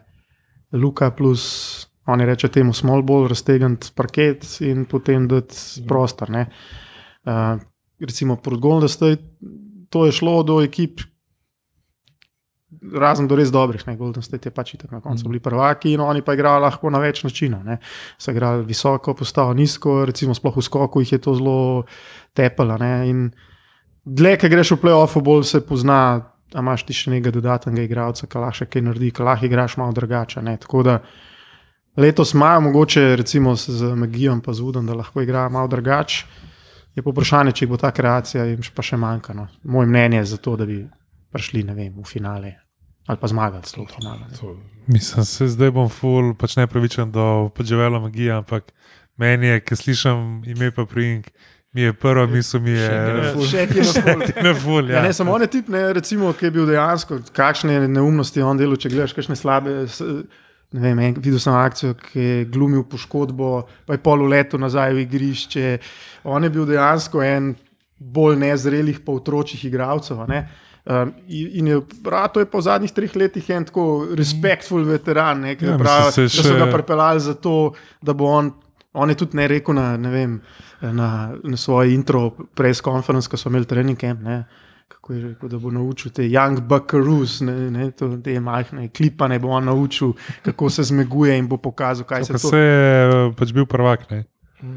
Luka 0.72 1.12
plus, 1.12 1.88
oni 2.06 2.26
reče 2.26 2.48
temu 2.48 2.74
small 2.74 3.02
ball, 3.02 3.28
raztegniti 3.28 3.92
parket 3.96 4.46
in 4.66 4.86
potem 4.86 5.28
dati 5.28 5.84
prostor. 5.88 6.30
Ne. 6.30 6.46
Uh, 7.26 7.62
recimo 8.00 8.36
proti 8.36 8.62
Golden 8.62 8.90
State, 8.90 9.24
to 9.90 10.06
je 10.06 10.12
šlo 10.12 10.44
do 10.44 10.60
ekip, 10.62 11.02
razen 12.94 13.28
do 13.28 13.36
res 13.36 13.52
dobrih. 13.52 13.82
Ne. 13.88 13.98
Golden 13.98 14.24
State 14.24 14.50
je 14.50 14.54
pač 14.56 14.74
itak 14.78 14.92
na 14.92 15.02
koncu 15.02 15.30
bili 15.30 15.42
prvaki 15.44 15.94
in 15.94 16.02
oni 16.06 16.22
pa 16.22 16.34
igrajo 16.38 16.62
lahko 16.64 16.90
na 16.94 17.02
več 17.02 17.24
načinov. 17.26 17.64
Ne. 17.66 17.80
So 18.18 18.32
igrali 18.32 18.66
visoko, 18.66 19.14
postavo 19.14 19.54
nizko, 19.54 20.04
recimo 20.06 20.38
sploh 20.38 20.58
v 20.58 20.66
skoku 20.66 21.04
jih 21.04 21.18
je 21.18 21.22
to 21.26 21.36
zelo 21.36 21.60
tepalo. 22.38 22.78
Dlje, 24.10 24.38
ki 24.42 24.50
greš 24.50 24.74
v 24.78 24.82
playoffu, 24.86 25.22
bolj 25.22 25.44
se 25.46 25.62
pozna, 25.66 26.00
da 26.52 26.60
imaš 26.64 26.86
ti 26.86 26.94
še 26.98 27.12
nekaj 27.16 27.34
dodatnega 27.36 27.86
igralca, 27.86 28.28
ki 28.28 28.42
lahko 28.42 28.62
še 28.62 28.70
kaj 28.70 28.86
naredi, 28.86 29.12
ki 29.16 29.26
lahko 29.26 29.46
igraš 29.46 29.78
malo 29.78 29.96
drugače. 29.98 30.42
ne. 30.42 30.58
Tako 30.58 30.84
da 30.84 31.00
letos 31.98 32.34
imajo 32.34 32.62
mogoče 32.70 33.16
recimo 33.16 33.56
z 33.56 33.96
Magijo 33.96 34.34
in 34.34 34.42
pa 34.42 34.54
z 34.54 34.62
Udom, 34.62 34.86
da 34.86 34.94
lahko 34.94 35.22
igrajo 35.22 35.50
malo 35.50 35.68
drugače. 35.68 36.26
Je 36.96 37.04
pa 37.04 37.12
vprašanje, 37.12 37.52
če 37.52 37.68
bo 37.68 37.78
ta 37.78 37.92
kreacija 37.92 38.46
jim 38.46 38.64
pa 38.76 38.82
še 38.82 38.98
manjka. 38.98 39.34
No. 39.34 39.48
Moje 39.64 39.88
mnenje 39.88 40.18
je 40.18 40.32
za 40.34 40.38
to, 40.38 40.56
da 40.58 40.66
bi 40.66 40.82
prišli 41.32 41.64
vem, 41.64 41.94
v 41.94 42.06
finale 42.06 42.56
ali 43.10 43.18
pa 43.18 43.28
zmagali 43.28 43.66
celo 43.66 43.86
v 43.86 43.94
finale. 43.96 44.26
Mislim, 44.88 45.26
se 45.26 45.48
zdaj 45.48 45.72
bom 45.74 45.90
ful, 45.90 46.36
pač 46.38 46.56
ne 46.62 46.68
pravičen 46.70 47.12
do 47.12 47.50
podživela 47.58 48.00
magije, 48.00 48.36
ampak 48.38 48.70
meni 49.18 49.50
je, 49.50 49.62
ki 49.66 49.76
slišim 49.76 50.44
ime 50.46 50.70
pa 50.72 50.86
prink, 50.86 51.32
mi 51.80 51.86
je 51.86 51.94
prva 51.96 52.26
misel, 52.28 52.60
mi 52.60 52.72
je 52.72 52.88
Še 53.46 53.64
ki 53.66 53.78
je 53.78 53.86
na 53.86 54.04
pol. 54.04 54.44
ne 54.44 54.54
ful. 54.62 54.84
Ja, 54.86 54.96
Ja. 54.96 55.02
ne 55.02 55.14
samo 55.14 55.32
on 55.32 55.42
je 55.42 55.48
tip, 55.50 55.70
ne, 55.70 55.94
recimo, 55.94 56.34
ki 56.34 56.46
je 56.46 56.52
bil 56.52 56.68
dejansko, 56.68 57.22
kakšne 57.32 57.88
neumnosti 57.88 58.36
je 58.36 58.46
on 58.46 58.58
delal, 58.58 58.76
če 58.76 58.90
gledaš 58.90 59.14
kakšne 59.14 59.36
slabe. 59.36 59.88
vem, 60.72 61.00
en, 61.00 61.16
videl 61.16 61.40
sem 61.40 61.56
akcijo, 61.56 61.96
ki 61.96 62.20
je 62.22 62.46
glumil 62.48 62.84
poškodbo, 62.84 63.48
pa 63.86 63.94
je 63.94 64.00
pol 64.00 64.28
letu 64.28 64.58
nazaj 64.58 64.94
v 64.94 65.02
igrišče. 65.02 65.80
On 66.26 66.44
je 66.44 66.50
bil 66.50 66.66
dejansko 66.66 67.24
en 67.24 67.56
bolj 67.98 68.36
nezrelih, 68.38 69.00
pa 69.00 69.12
otročjih 69.14 69.66
igralcev. 69.66 70.20
a 70.20 70.28
ne. 70.28 70.42
Um, 70.86 71.10
in 71.28 71.50
in 71.56 71.68
je, 71.68 71.80
prav, 72.02 72.30
to 72.30 72.40
je 72.40 72.48
pa 72.48 72.58
v 72.58 72.64
zadnjih 72.64 72.92
treh 72.92 73.16
letih 73.16 73.50
en 73.50 73.66
tako 73.66 73.84
respektful 74.12 74.82
veteran, 74.84 75.42
ne, 75.42 75.56
ki 75.56 75.66
Ja, 75.66 75.78
pravi, 75.78 76.12
se 76.12 76.22
da 76.24 76.30
so 76.30 76.44
še- 76.44 76.58
ga 76.58 76.66
pripeljali 76.68 77.20
zato, 77.22 77.74
da 78.02 78.14
bo 78.14 78.26
on. 78.28 78.54
On 78.92 79.08
je 79.08 79.16
tudi 79.16 79.38
ne 79.38 79.46
rekel 79.48 79.76
na, 79.76 79.98
ne 79.98 80.10
vem, 80.10 80.32
na, 80.82 81.34
na 81.44 81.58
svoji 81.58 81.94
intro 81.94 82.30
press 82.56 82.82
conference, 82.82 83.30
ko 83.30 83.38
so 83.38 83.50
imeli 83.50 83.66
trening 83.66 84.00
camp. 84.00 84.22
Ne, 84.22 84.44
kako 84.88 85.14
je 85.14 85.22
rekel, 85.28 85.50
da 85.50 85.60
bo 85.60 85.72
naučil 85.72 86.12
te 86.12 86.24
Young 86.24 86.62
Buckaroos, 86.62 87.42
ne, 87.42 87.54
ne, 87.72 87.92
to, 87.92 88.10
te 88.24 88.40
majhne 88.40 88.90
klipane, 88.90 89.40
bo 89.40 89.54
on 89.54 89.66
naučil, 89.66 90.14
kako 90.46 90.70
se 90.70 90.84
zmeguje 90.84 91.38
in 91.38 91.48
bo 91.48 91.58
pokazal, 91.58 92.06
kaj 92.06 92.26
se 92.26 92.34
Pa 92.34 92.40
to 92.40 92.50
se 92.50 92.58
je 92.58 93.32
pač 93.38 93.54
bil 93.54 93.66
prvak. 93.70 94.10
Ne? 94.10 94.24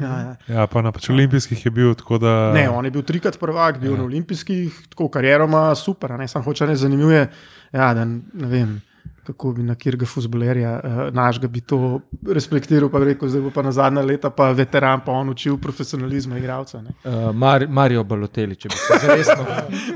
Ja, 0.00 0.12
ja. 0.20 0.36
Ja, 0.48 0.66
pa 0.70 0.82
na 0.82 0.92
pač 0.94 1.08
olimpijskih 1.10 1.64
je 1.64 1.70
bil 1.74 1.94
tako, 1.98 2.18
da. 2.22 2.52
Ne, 2.54 2.68
on 2.70 2.84
je 2.84 2.90
bil 2.94 3.02
trikrat 3.02 3.38
prvak, 3.40 3.80
bil 3.82 3.96
ja. 3.96 3.98
na 3.98 4.04
olimpijskih, 4.04 4.82
tako 4.92 5.08
karieroma 5.08 5.72
super, 5.74 6.14
ne 6.18 6.28
samo 6.28 6.44
hoče 6.44 6.66
ne 6.70 6.76
zanimivo. 6.76 7.10
je, 7.10 7.26
Ja, 7.72 7.94
da, 7.94 8.04
ne 8.04 8.48
vem, 8.48 8.80
kako 9.26 9.52
bi 9.52 9.62
na 9.62 9.74
kjerga 9.74 10.06
fuzbolerja 10.06 10.80
uh, 10.84 11.14
našega 11.14 11.48
bi 11.48 11.60
to 11.60 12.00
respektiral, 12.26 12.90
pa 12.90 12.98
rekel, 12.98 13.28
zdaj 13.28 13.42
bo 13.42 13.50
pa 13.54 13.62
na 13.62 13.72
zadnja 13.72 14.02
leta 14.02 14.30
pa 14.30 14.50
veteran, 14.52 15.00
pa 15.06 15.12
on 15.12 15.28
učil 15.30 15.56
profesionalizma 15.58 16.38
igralca. 16.38 16.82
ne. 16.82 16.90
Uh, 17.04 17.34
Mar 17.34 17.66
Marijo 17.68 18.04
Baloteli, 18.04 18.56
če 18.56 18.68
bi 18.68 18.76
se 18.76 18.98
zaresno. 19.06 19.46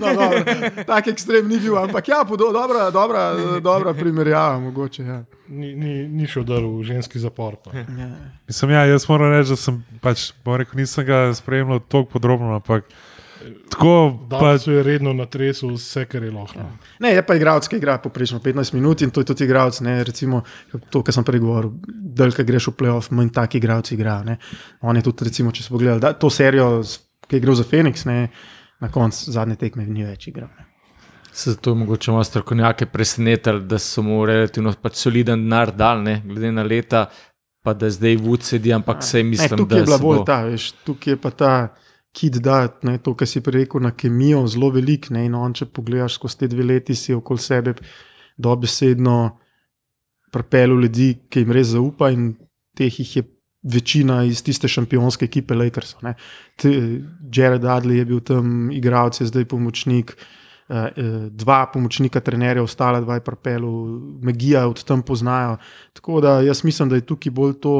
No, 0.00 0.12
dobro, 0.14 0.44
tak 0.86 1.08
ekstrem 1.10 1.48
ni 1.48 1.58
bil, 1.58 1.78
ampak 1.78 2.08
ja, 2.08 2.24
podo, 2.28 2.52
dobra, 2.52 2.90
dobra, 2.90 3.32
dobra 3.60 3.94
primerjava, 3.94 4.60
mogoče. 4.60 5.02
Ja. 5.02 5.24
Ni, 5.48 5.74
ni, 5.74 6.08
ni 6.08 6.26
šel 6.26 6.44
dar 6.44 6.62
v 6.62 6.82
ženski 6.82 7.18
zapor. 7.18 7.56
no. 7.66 7.80
Ja. 7.98 8.08
Mislim, 8.46 8.70
ja, 8.70 8.84
jaz 8.86 9.08
moram 9.08 9.30
reči, 9.32 9.50
da 9.54 9.56
sem 9.56 9.82
pač, 10.02 10.30
bom 10.44 10.56
rekel, 10.56 10.78
nisem 10.80 11.06
ga 11.06 11.34
spremljal 11.34 11.80
tako 11.80 12.04
podrobno, 12.16 12.54
ampak 12.54 12.86
tako 13.70 14.18
Da 14.30 14.58
se 14.58 14.72
je 14.72 14.82
redno 14.82 15.12
natresel 15.12 15.70
vse, 15.70 16.04
kar 16.04 16.22
je 16.22 16.30
lahko. 16.30 16.58
no. 16.58 16.78
Ne, 17.00 17.10
je 17.10 17.22
pa 17.22 17.34
igralec, 17.34 17.68
ki 17.68 17.76
igra 17.76 17.98
poprečno 17.98 18.38
15 18.38 18.74
minut 18.74 19.02
in 19.02 19.10
to 19.10 19.20
je 19.20 19.24
tudi 19.24 19.44
igralec. 19.44 19.80
ne, 19.80 20.04
Recimo 20.04 20.42
to, 20.90 21.02
kar 21.02 21.14
sem 21.14 21.24
prej 21.24 21.40
govoril, 21.40 21.70
da 21.88 22.26
greš 22.26 22.66
v 22.66 22.72
playoff, 22.72 23.10
manj 23.10 23.30
taki 23.30 23.58
igralci 23.58 23.94
igrajo. 23.94 24.24
ne. 24.24 24.38
On 24.80 24.96
je 24.96 25.02
tudi, 25.02 25.24
recimo, 25.24 25.52
če 25.52 25.62
se 25.62 25.68
pogledal 25.68 26.00
da, 26.00 26.12
to 26.12 26.30
serijo, 26.30 26.82
ki 27.28 27.36
je 27.36 27.38
igral 27.38 27.54
za 27.54 27.64
Phoenix, 27.64 28.06
ne, 28.06 28.28
na 28.80 28.88
koncu 28.88 29.30
zadnje 29.30 29.56
tekme 29.56 29.86
ni 29.86 30.04
več 30.04 30.26
igral. 30.26 30.48
Ne. 30.48 30.66
Zato 31.34 31.70
je 31.70 31.76
mogoče 31.76 32.10
malo 32.10 32.24
strokovnjake 32.24 32.86
presenetili, 32.86 33.60
da 33.62 33.78
so 33.78 34.02
mu 34.02 34.26
relativno 34.26 34.72
pač 34.72 34.94
soliden 34.96 35.42
denar 35.42 35.70
dal, 35.70 36.02
ne, 36.02 36.22
glede 36.24 36.52
na 36.52 36.62
leta, 36.62 37.06
pa 37.62 37.74
da 37.74 37.90
zdaj 37.90 38.16
vud 38.16 38.42
sedi, 38.42 38.72
ampak 38.72 39.02
se 39.02 39.18
Ne, 39.18 39.24
mislim, 39.24 39.58
tukaj 39.58 39.68
da 39.68 39.76
je 39.76 39.84
bila 39.84 39.98
bolj 39.98 40.16
bo- 40.16 40.24
ta, 40.24 40.42
veš, 40.42 40.72
tukaj 40.84 41.12
je 41.12 41.16
pa 41.16 41.30
ta 41.30 41.52
kit, 42.16 42.38
da 42.40 42.64
ne, 42.86 42.96
to, 42.98 43.12
kar 43.14 43.28
si 43.28 43.42
prej 43.44 43.66
rekel, 43.66 43.82
na 43.84 43.92
kemijo 43.92 44.46
zelo 44.48 44.70
velik. 44.72 45.10
Ne, 45.14 45.26
on, 45.36 45.54
če 45.56 45.68
pogledaš 45.68 46.16
skozi 46.16 46.42
te 46.42 46.48
dve 46.52 46.64
leti, 46.64 46.96
si 46.96 47.14
okoli 47.14 47.42
sebe 47.42 47.76
dobesedno 48.36 49.16
pripeljal 50.32 50.80
ljudi, 50.84 51.10
ki 51.30 51.44
jim 51.44 51.54
res 51.56 51.72
zaupa 51.74 52.10
in 52.14 52.34
teh 52.76 53.00
jih 53.02 53.16
je. 53.20 53.30
Večina 53.66 54.20
iz 54.22 54.44
tiste 54.46 54.68
šampionske 54.70 55.24
ekipe. 55.26 55.56
Te- 55.74 56.70
Jared 57.34 57.64
Dudley 57.64 57.96
je 57.98 58.04
bil 58.06 58.20
tam, 58.22 58.68
igralec 58.70 59.18
je 59.18 59.26
zdaj 59.26 59.44
pomočnik, 59.50 60.12
eh, 60.68 60.76
eh, 60.86 61.16
dva 61.34 61.64
pomočnika 61.72 62.20
trenerja, 62.20 62.62
ostala 62.62 63.00
dva 63.00 63.16
je 63.18 63.24
propelu, 63.26 63.72
Megija 64.22 64.68
od 64.68 64.84
tam 64.84 65.02
poznajo. 65.02 65.56
Tako 65.98 66.20
da 66.20 66.36
jaz 66.46 66.62
mislim, 66.64 66.88
da 66.88 67.00
je 67.00 67.08
tukaj 67.10 67.32
bolj 67.32 67.56
to, 67.58 67.74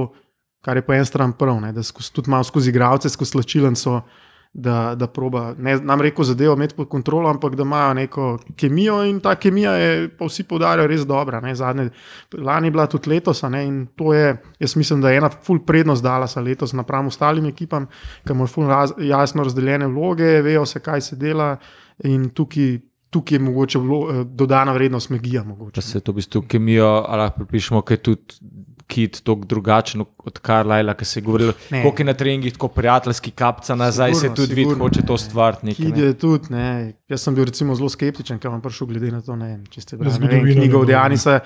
kar 0.66 0.76
je 0.76 0.82
po 0.82 0.94
eni 0.96 1.06
strani 1.06 1.34
prav, 1.38 1.60
ne, 1.62 1.70
da 1.72 1.82
skozi, 1.86 2.10
tudi 2.12 2.30
malo 2.30 2.44
skozi 2.44 2.72
igralce, 2.72 3.08
skozi 3.08 3.36
slačilenco, 3.36 4.00
da, 4.52 4.94
da 4.98 5.06
proba, 5.06 5.52
ne 5.58 5.76
nam 5.84 6.00
reko 6.00 6.24
zadevo 6.24 6.54
imeti 6.56 6.74
pod 6.74 6.88
kontrolo, 6.88 7.28
ampak 7.30 7.54
da 7.54 7.62
imajo 7.62 7.94
neko 7.94 8.38
kemijo 8.56 8.96
in 9.04 9.20
ta 9.20 9.34
kemija 9.36 9.74
je, 9.76 10.08
pa 10.18 10.26
vsi 10.26 10.46
poudarjajo, 10.48 10.88
res 10.90 11.04
dobra. 11.06 11.40
Ne, 11.44 11.54
zadnje, 11.54 11.90
lani 12.32 12.66
je 12.66 12.74
bila 12.74 12.86
tudi 12.90 13.12
letos 13.12 13.44
ne, 13.52 13.62
in 13.66 13.78
to 13.94 14.14
je, 14.14 14.32
jaz 14.58 14.76
mislim, 14.76 15.04
da 15.04 15.12
je 15.12 15.20
ena 15.20 15.30
full 15.30 15.62
prednost 15.66 16.02
Dalasa 16.02 16.40
letos 16.40 16.72
napram 16.72 17.12
ostalim 17.12 17.46
ekipam, 17.52 17.86
ki 18.24 18.34
imajo 18.34 18.50
full 18.50 18.72
raz, 18.72 18.96
jasno 18.98 19.44
razdeljene 19.46 19.86
vloge, 19.86 20.40
vejo 20.42 20.66
se, 20.66 20.82
kaj 20.82 21.00
se 21.00 21.16
dela 21.16 21.56
in 22.04 22.30
tukaj. 22.30 22.78
Tukaj 23.10 23.36
je 23.36 23.40
mogoče 23.40 23.78
vlo, 23.78 23.98
eh, 24.10 24.24
dodana 24.24 24.72
vrednost 24.74 25.10
Megija. 25.10 25.44
Mogoče. 25.44 25.78
Da 25.78 25.80
se 25.80 26.00
to 26.00 26.12
v 26.12 26.18
bistvu 26.18 26.40
kemijo, 26.50 26.88
lahko 27.06 27.44
pripišemo, 27.44 27.80
ker 27.86 28.00
tudi 28.02 28.34
kit 28.86 29.20
tako 29.24 29.44
drugačen 29.44 30.04
od 30.18 30.38
Karlajla, 30.38 30.94
ki 30.94 31.04
se 31.04 31.20
je 31.20 31.24
govoril, 31.24 31.52
koliko 31.70 32.02
je 32.02 32.04
na 32.04 32.14
treningih 32.14 32.52
tako 32.52 32.68
prijateljski 32.68 33.30
kapca 33.30 33.74
nazaj, 33.74 34.14
Sigurno, 34.14 34.36
se 34.36 34.42
tudi 34.42 34.54
vidi, 34.54 34.74
hoče 34.74 35.02
to 35.06 35.18
stvariti. 35.18 35.74
Kid 35.74 35.96
ne. 35.96 36.02
je 36.02 36.18
tudi, 36.18 36.50
ne. 36.50 36.92
Jaz 37.08 37.22
sem 37.22 37.34
bil 37.34 37.44
recimo 37.44 37.74
zelo 37.74 37.88
skeptičen, 37.88 38.38
ker 38.38 38.50
vam 38.50 38.62
prišel 38.62 38.86
glede 38.86 39.10
na 39.10 39.22
to, 39.22 39.36
ne 39.36 39.48
vem, 39.54 39.64
če 39.70 39.80
ste 39.80 39.96
brali 39.96 40.54
knjigo 40.54 40.84
od. 40.84 40.88
Janisa. 40.88 41.40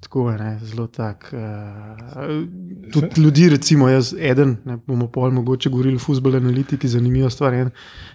Tako 0.00 0.30
je, 0.30 0.38
ne, 0.38 0.58
zelo 0.62 0.86
tak. 0.86 1.32
Uh, 1.32 2.92
tudi 2.92 3.20
ljudi, 3.20 3.48
recimo, 3.48 3.88
jaz, 3.88 4.14
eden, 4.20 4.56
ne 4.64 4.76
bomo 4.86 5.08
pol 5.10 5.30
mogoče 5.30 5.70
govorili 5.70 5.96
o 5.96 5.98
futbolu, 5.98 6.36
analitiki, 6.36 6.88
zanimiva 6.88 7.30
stvar. 7.30 7.54
En 7.54 7.70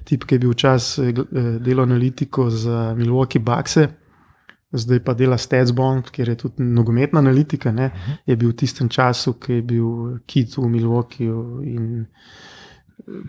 tip, 0.08 0.24
ki 0.24 0.36
je 0.36 0.40
bil 0.40 0.54
včasih 0.54 1.10
eh, 1.10 1.50
delal 1.60 1.84
analitiko 1.84 2.48
za 2.50 2.94
Milwaukee 2.98 3.44
Bucks, 3.44 3.78
zdaj 4.74 5.04
pa 5.06 5.14
dela 5.14 5.38
Statsbond, 5.38 6.10
kjer 6.12 6.34
je 6.34 6.36
tudi 6.46 6.64
nogometna 6.64 7.20
analitika. 7.20 7.72
Ne, 7.72 7.92
je 8.26 8.36
bil 8.36 8.54
v 8.54 8.60
tistem 8.64 8.90
času, 8.90 9.38
ki 9.40 9.60
je 9.60 9.66
bil 9.74 9.90
Kid 10.26 10.58
v 10.58 10.70
Milwaukeeju 10.70 11.42
in 11.70 11.90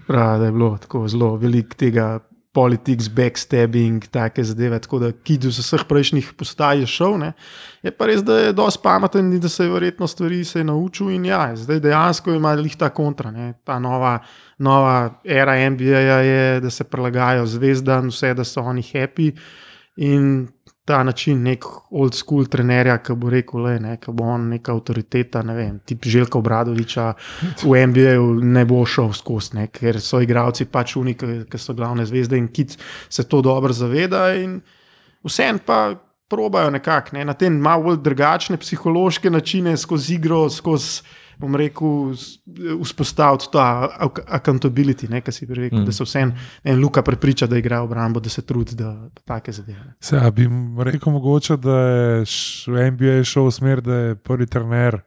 pravi, 0.06 0.38
da 0.38 0.46
je 0.46 0.52
bilo 0.52 0.76
tako 0.78 1.08
zelo 1.08 1.36
veliko 1.36 1.76
tega. 1.76 2.20
Politics, 2.54 3.08
backstabbing, 3.10 4.04
take 4.14 4.44
zadeve. 4.46 4.78
Tako 4.78 5.00
da, 5.02 5.08
ki 5.10 5.40
iz 5.42 5.56
vseh 5.58 5.82
prejšnjih 5.90 6.28
postaj 6.38 6.84
je 6.84 6.86
šel, 6.86 7.16
ne. 7.18 7.32
je 7.82 7.90
pa 7.90 8.06
res, 8.06 8.22
da 8.22 8.36
je 8.38 8.52
dosti 8.54 8.78
pameten 8.84 9.32
in 9.34 9.40
da 9.42 9.50
se 9.50 9.64
je 9.66 9.72
verjetno 9.72 10.06
stvari 10.06 10.38
se 10.46 10.60
je 10.60 10.68
naučil. 10.68 11.10
In 11.10 11.24
ja, 11.26 11.48
zdaj 11.56 11.80
dejansko 11.82 12.30
ima 12.30 12.52
lih 12.54 12.76
ta 12.78 12.92
kontra. 12.94 13.32
Ne. 13.34 13.56
Ta 13.64 13.80
nova, 13.82 14.20
nova 14.58 15.18
era 15.24 15.56
NBA 15.70 15.98
je, 15.98 16.60
da 16.60 16.70
se 16.70 16.84
prilagajajo 16.84 17.46
zvezdam, 17.46 18.14
vse, 18.14 18.34
da 18.38 18.44
so 18.46 18.62
oni 18.62 18.86
happy. 18.86 19.32
In 19.96 20.46
ta 20.84 21.02
način, 21.04 21.42
nek 21.42 21.64
old 21.90 22.14
school 22.14 22.46
trenerja, 22.50 22.98
ki 23.02 23.16
bo 23.16 23.30
rekel, 23.32 23.62
le, 23.64 23.78
ne, 23.80 23.96
ki 24.00 24.12
bo 24.12 24.26
on 24.34 24.48
neka 24.52 24.74
avtoriteta, 24.74 25.42
ne 25.42 25.56
vem, 25.56 25.78
tip 25.86 26.04
Željka 26.04 26.38
Obradoviča 26.38 27.06
v 27.62 27.86
NBA-ju 27.88 28.26
ne 28.44 28.64
bo 28.68 28.82
šel 28.86 29.12
skozi, 29.16 29.64
ker 29.72 30.00
so 30.00 30.20
igravci 30.20 30.68
pač 30.68 30.96
uniki, 31.00 31.44
ki 31.50 31.60
so 31.60 31.74
glavne 31.74 32.04
zvezde 32.06 32.38
in 32.38 32.50
kit 32.52 32.76
se 33.08 33.24
to 33.28 33.40
dobro 33.42 33.72
zaveda. 33.72 34.34
in 34.34 34.60
Vsem 35.24 35.58
pa 35.58 35.94
probajo 36.28 36.70
nekako 36.70 37.16
ne, 37.16 37.24
na 37.24 37.32
te 37.34 37.50
malo 37.50 37.96
drugačne 37.96 38.56
psihološke 38.56 39.30
načine, 39.30 39.76
skozi 39.76 40.14
igro, 40.14 40.50
skozi. 40.50 41.02
Bom 41.38 41.54
rekel, 41.54 42.12
vzpostaviti 42.80 43.48
ta 43.52 43.64
ac- 43.98 44.22
accountability, 44.28 45.08
ne, 45.08 45.20
kar 45.20 45.32
si 45.32 45.46
bi 45.46 45.54
rekel, 45.56 45.78
Mm. 45.78 45.84
da 45.84 45.92
se 45.92 46.04
vsem 46.04 46.32
en 46.64 46.78
Luka 46.78 47.02
prepriča, 47.02 47.46
da 47.46 47.58
igra 47.58 47.80
obrambo, 47.80 48.20
da 48.20 48.28
se 48.28 48.42
trudi, 48.42 48.74
da 48.74 48.92
take 49.24 49.52
zadeve. 49.52 49.94
Se, 50.00 50.16
a 50.16 50.30
bi 50.30 50.48
rekel 50.80 51.12
mogoče, 51.12 51.56
da 51.56 51.78
je 51.78 52.24
v 52.66 52.90
NBA 52.90 53.24
šel 53.24 53.44
v 53.44 53.52
smer, 53.52 53.80
da 53.80 53.94
je 53.96 54.14
prvi 54.16 54.46
trener 54.46 55.00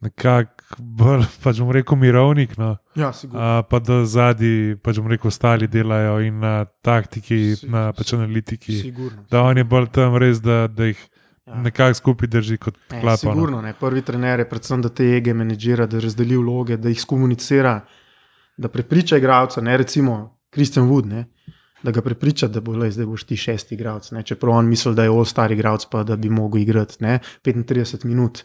nekako 0.00 0.50
bolj, 0.78 1.24
pač 1.38 1.58
bom 1.58 1.70
rekel, 1.70 1.96
mirovnik. 1.96 2.56
No. 2.56 2.76
Ja, 2.94 3.12
sigurno. 3.12 3.40
A, 3.40 3.62
pa 3.62 3.78
da 3.78 4.00
zadnji, 4.04 4.76
pač 4.76 4.98
bom 4.98 5.06
rekel, 5.06 5.28
ostali 5.28 5.68
delajo 5.68 6.16
in 6.20 6.40
na 6.40 6.52
taktiki, 6.82 7.56
Si- 7.56 7.68
na 7.68 7.92
pač 7.92 8.12
analitiki. 8.12 8.80
Sigurno. 8.80 9.22
Da 9.30 9.42
on 9.42 9.56
je 9.56 9.64
bolj 9.64 9.86
tam 9.88 10.16
res, 10.16 10.40
da, 10.40 10.66
da 10.66 10.84
jih 10.84 10.98
Ja. 11.46 11.54
nekako 11.54 11.94
skupaj 11.94 12.28
drži 12.28 12.56
kot 12.56 12.76
Ne, 12.90 13.00
klapa. 13.00 13.26
no. 13.26 13.32
sigurno, 13.32 13.62
ne. 13.62 13.72
Prvi 13.74 14.02
trener 14.02 14.38
je 14.38 14.48
predvsem, 14.48 14.82
da 14.82 14.88
te 14.88 15.04
ege 15.16 15.34
menedžira, 15.34 15.86
da 15.86 15.98
razdeli 15.98 16.36
vloge, 16.36 16.76
da 16.76 16.88
jih 16.88 17.00
skomunicira, 17.00 17.80
da 18.56 18.68
prepriča 18.68 19.16
igralca, 19.16 19.60
ne 19.60 19.76
recimo 19.76 20.38
Kristjan 20.50 20.88
Wood, 20.88 21.06
ne, 21.06 21.24
da 21.82 21.90
ga 21.90 22.02
prepriča, 22.02 22.46
da 22.48 22.60
bo, 22.60 22.76
lej, 22.76 22.90
zdaj 22.90 23.06
boš 23.06 23.24
ti 23.24 23.36
šesti 23.36 23.74
igralec. 23.74 24.10
ne. 24.10 24.22
Čeprav 24.22 24.54
on 24.54 24.68
misli, 24.68 24.94
da 24.94 25.02
je 25.02 25.10
all-star 25.10 25.52
igralec, 25.52 25.84
pa 25.90 26.02
da 26.02 26.16
bi 26.16 26.30
mogel 26.30 26.62
igrati 26.62 26.96
ne, 27.00 27.18
35 27.44 28.04
minut. 28.04 28.44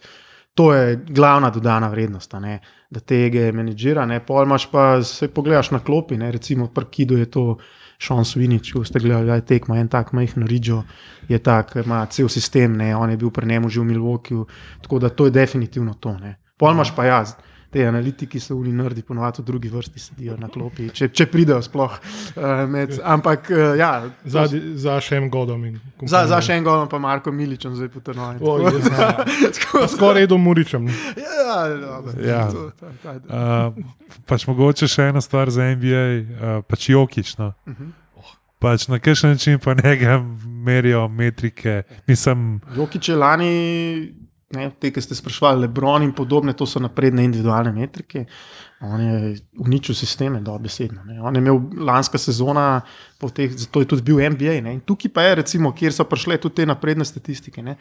To 0.54 0.74
je 0.74 0.96
glavna 1.08 1.50
dodana 1.50 1.88
vrednost, 1.88 2.32
ne, 2.32 2.60
da 2.90 3.00
te 3.00 3.26
ege 3.26 3.52
menedžira. 3.52 4.06
Ne. 4.06 4.18
Pol 4.20 4.42
imaš 4.42 4.70
pa, 4.70 5.02
se 5.02 5.28
pogledaš 5.28 5.70
na 5.70 5.78
klopi, 5.78 6.16
ne, 6.16 6.32
recimo 6.32 6.66
pri 6.66 6.84
Kidu 6.90 7.18
je 7.18 7.30
to. 7.30 7.58
Sean 7.98 8.22
Sweeney, 8.22 8.62
če 8.62 8.84
ste 8.86 9.00
gledali, 9.02 9.26
da 9.26 9.38
je 9.40 9.46
tekmo, 9.46 9.74
en 9.74 9.88
tak 9.90 10.12
majhen 10.14 10.46
Ridžo 10.46 10.84
je 11.28 11.38
tak, 11.42 11.74
ima 11.82 12.04
cel 12.06 12.28
sistem, 12.30 12.76
ne, 12.78 12.92
on 12.96 13.10
je 13.10 13.18
bil 13.18 13.32
pri 13.34 13.46
njemu 13.50 13.68
že 13.68 13.80
v 13.80 13.90
Milwaukeeju, 13.90 14.46
tako 14.82 14.98
da 15.02 15.10
to 15.10 15.26
je 15.26 15.34
definitivno 15.34 15.94
to. 15.98 16.14
Ne. 16.18 16.36
Pol 16.56 16.72
imaš 16.72 16.94
pa 16.94 17.04
jaz, 17.04 17.34
te 17.70 17.82
analitiki 17.84 18.40
so 18.40 18.56
uni 18.56 18.72
nerdi, 18.72 19.02
ponovadi 19.02 19.42
v 19.42 19.44
drugi 19.44 19.68
vrsti 19.68 20.00
sedijo 20.00 20.36
na 20.40 20.48
klopi, 20.48 20.86
če, 20.88 21.08
če 21.08 21.26
pridejo 21.26 21.58
sploh. 21.62 21.98
Uh, 22.32 22.64
med, 22.66 22.94
ampak 23.04 23.50
uh, 23.50 23.74
ja, 23.76 23.90
Zadnji- 24.24 24.72
Za 24.76 24.96
še 25.00 25.16
en 25.16 25.28
godom. 25.30 25.64
in 25.64 25.76
za, 26.02 26.26
za 26.26 26.40
še 26.40 26.56
en 26.56 26.64
gol, 26.64 26.86
pa 26.88 26.98
Marko 26.98 27.32
Miličem 27.32 27.74
zdaj 27.76 27.88
znam. 28.80 29.14
Skoraj 29.94 30.26
do 30.26 30.38
Muričem. 30.38 30.88
Ja, 30.88 31.68
dobro, 31.68 32.12
Ja. 32.24 32.48
to- 32.48 32.70
to- 32.70 32.86
to- 33.02 33.20
to- 33.20 33.28
Uh, 33.28 33.74
pač 34.26 34.46
mogoče 34.46 34.88
še 34.88 35.08
ena 35.08 35.20
stvar 35.20 35.50
za 35.50 35.62
NBA, 35.68 36.04
uh, 36.20 36.62
pač 36.64 36.88
Jokič. 36.88 37.36
No. 37.38 37.52
Mhm. 37.68 37.92
Pač 38.58 38.88
na 38.88 38.98
kakšen 38.98 39.30
način 39.30 39.58
pa 39.58 39.70
njega 39.74 40.16
merijo 40.64 41.08
metrike. 41.08 41.82
Nisem, 42.08 42.60
Jokič 42.76 43.08
je 43.08 43.16
lani, 43.16 43.52
ne, 44.56 44.68
te, 44.80 44.90
ki 44.92 45.02
ste 45.04 45.16
sprašvali, 45.16 45.60
Lebron 45.66 46.06
in 46.06 46.12
podobne, 46.16 46.54
to 46.56 46.66
so 46.66 46.80
napredne 46.80 47.24
individualne 47.26 47.72
metrike. 47.74 48.24
On 48.80 49.00
je 49.02 49.34
uničil 49.58 49.94
sisteme, 49.94 50.40
dobesedno. 50.40 51.04
ne. 51.04 51.20
On 51.20 51.34
je 51.34 51.42
imel 51.42 51.60
lanska 51.84 52.18
sezona, 52.18 52.80
teh, 53.34 53.52
zato 53.52 53.80
je 53.80 53.90
tudi 53.90 54.02
bil 54.02 54.22
NBA. 54.30 54.60
Ne. 54.64 54.78
In 54.78 54.80
tukaj 54.80 55.12
pa 55.12 55.26
je, 55.26 55.34
recimo, 55.42 55.72
kjer 55.72 55.92
so 55.92 56.06
prišle 56.08 56.38
tudi 56.38 56.62
te 56.62 56.66
napredne 56.66 57.04
statistike. 57.04 57.62
Ne. 57.62 57.76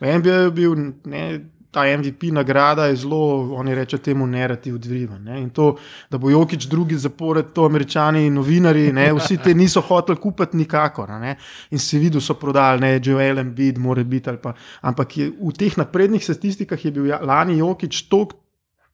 V 0.00 0.18
NBA 0.18 0.36
je 0.44 0.50
bil 0.50 0.76
ne, 1.04 1.24
ta 1.70 1.84
MVP 1.96 2.22
nagrada 2.32 2.84
je 2.86 2.96
zelo, 2.96 3.54
oni 3.54 3.74
reče 3.74 3.98
temu, 3.98 4.26
narativ 4.26 4.78
driven. 4.78 5.22
Ne? 5.24 5.40
In 5.42 5.50
to, 5.50 5.76
da 6.10 6.18
bo 6.18 6.30
Jokič 6.30 6.66
drugi 6.66 6.98
zapored, 6.98 7.52
to 7.54 7.64
američani 7.64 8.26
in 8.26 8.34
novinari, 8.34 8.92
ne? 8.92 9.12
vsi 9.14 9.38
te 9.38 9.54
niso 9.54 9.80
hoteli 9.80 10.18
kupiti 10.18 10.56
nikakor. 10.56 11.10
Ne? 11.20 11.36
In 11.70 11.78
si 11.78 11.98
videl, 11.98 12.20
so 12.20 12.34
prodali, 12.34 12.80
ne, 12.80 13.00
Joel 13.02 13.38
Embiid, 13.38 13.78
more 13.78 14.04
biti 14.04 14.30
ali 14.30 14.38
pa. 14.42 14.54
Ampak 14.82 15.16
je, 15.16 15.30
v 15.30 15.54
teh 15.56 15.76
naprednih 15.78 16.24
statistikah 16.24 16.84
je 16.84 16.90
bil 16.90 17.06
ja- 17.06 17.22
lani 17.22 17.58
Jokič 17.58 18.08
tok. 18.08 18.34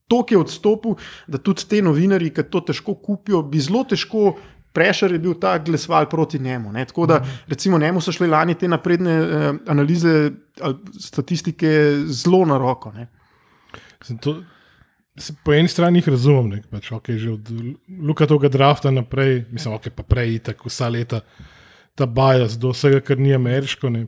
To 0.07 0.23
je 0.31 0.39
odstopil, 0.39 0.95
da 1.27 1.39
tudi 1.39 1.65
te 1.67 1.81
novinari, 1.83 2.31
ki 2.31 2.45
to 2.47 2.61
težko 2.61 2.95
kupijo, 2.95 3.41
bi 3.43 3.59
zelo 3.59 3.83
težko 3.83 4.37
Prešer 4.77 5.15
je 5.17 5.19
bil 5.23 5.35
ta 5.41 5.55
glasoval 5.59 6.09
proti 6.11 6.39
njemu. 6.39 6.73
Ne? 6.73 6.85
Tako 6.85 7.07
da, 7.09 7.23
recimo, 7.49 7.79
njemu 7.81 8.01
so 8.05 8.13
šle 8.13 8.29
lani 8.29 8.55
te 8.55 8.69
napredne 8.69 9.15
eh, 9.17 9.47
analize, 9.73 10.31
ali 10.61 11.01
statistike 11.01 11.71
zelo 12.07 12.45
na 12.45 12.59
roko. 12.61 12.93
To, 14.21 14.37
se, 15.19 15.35
po 15.45 15.55
eni 15.57 15.69
strani 15.69 15.99
jih 15.99 16.09
razumem, 16.09 16.51
ne, 16.53 16.63
pač, 16.71 16.91
okay, 16.93 17.17
že 17.17 17.33
od 17.33 17.49
Luka 18.09 18.29
tega 18.29 18.51
drafta 18.53 18.93
naprej, 18.93 19.47
mislim, 19.51 19.75
okay, 19.79 19.95
pa 19.95 20.05
prej, 20.05 20.39
tako 20.51 20.69
vsa 20.69 20.91
leta, 20.93 21.23
ta 21.97 22.07
bajas 22.07 22.59
do 22.61 22.75
vsega, 22.75 23.01
kar 23.01 23.19
ni 23.19 23.33
ameriško. 23.35 23.91
Ne, 23.91 24.05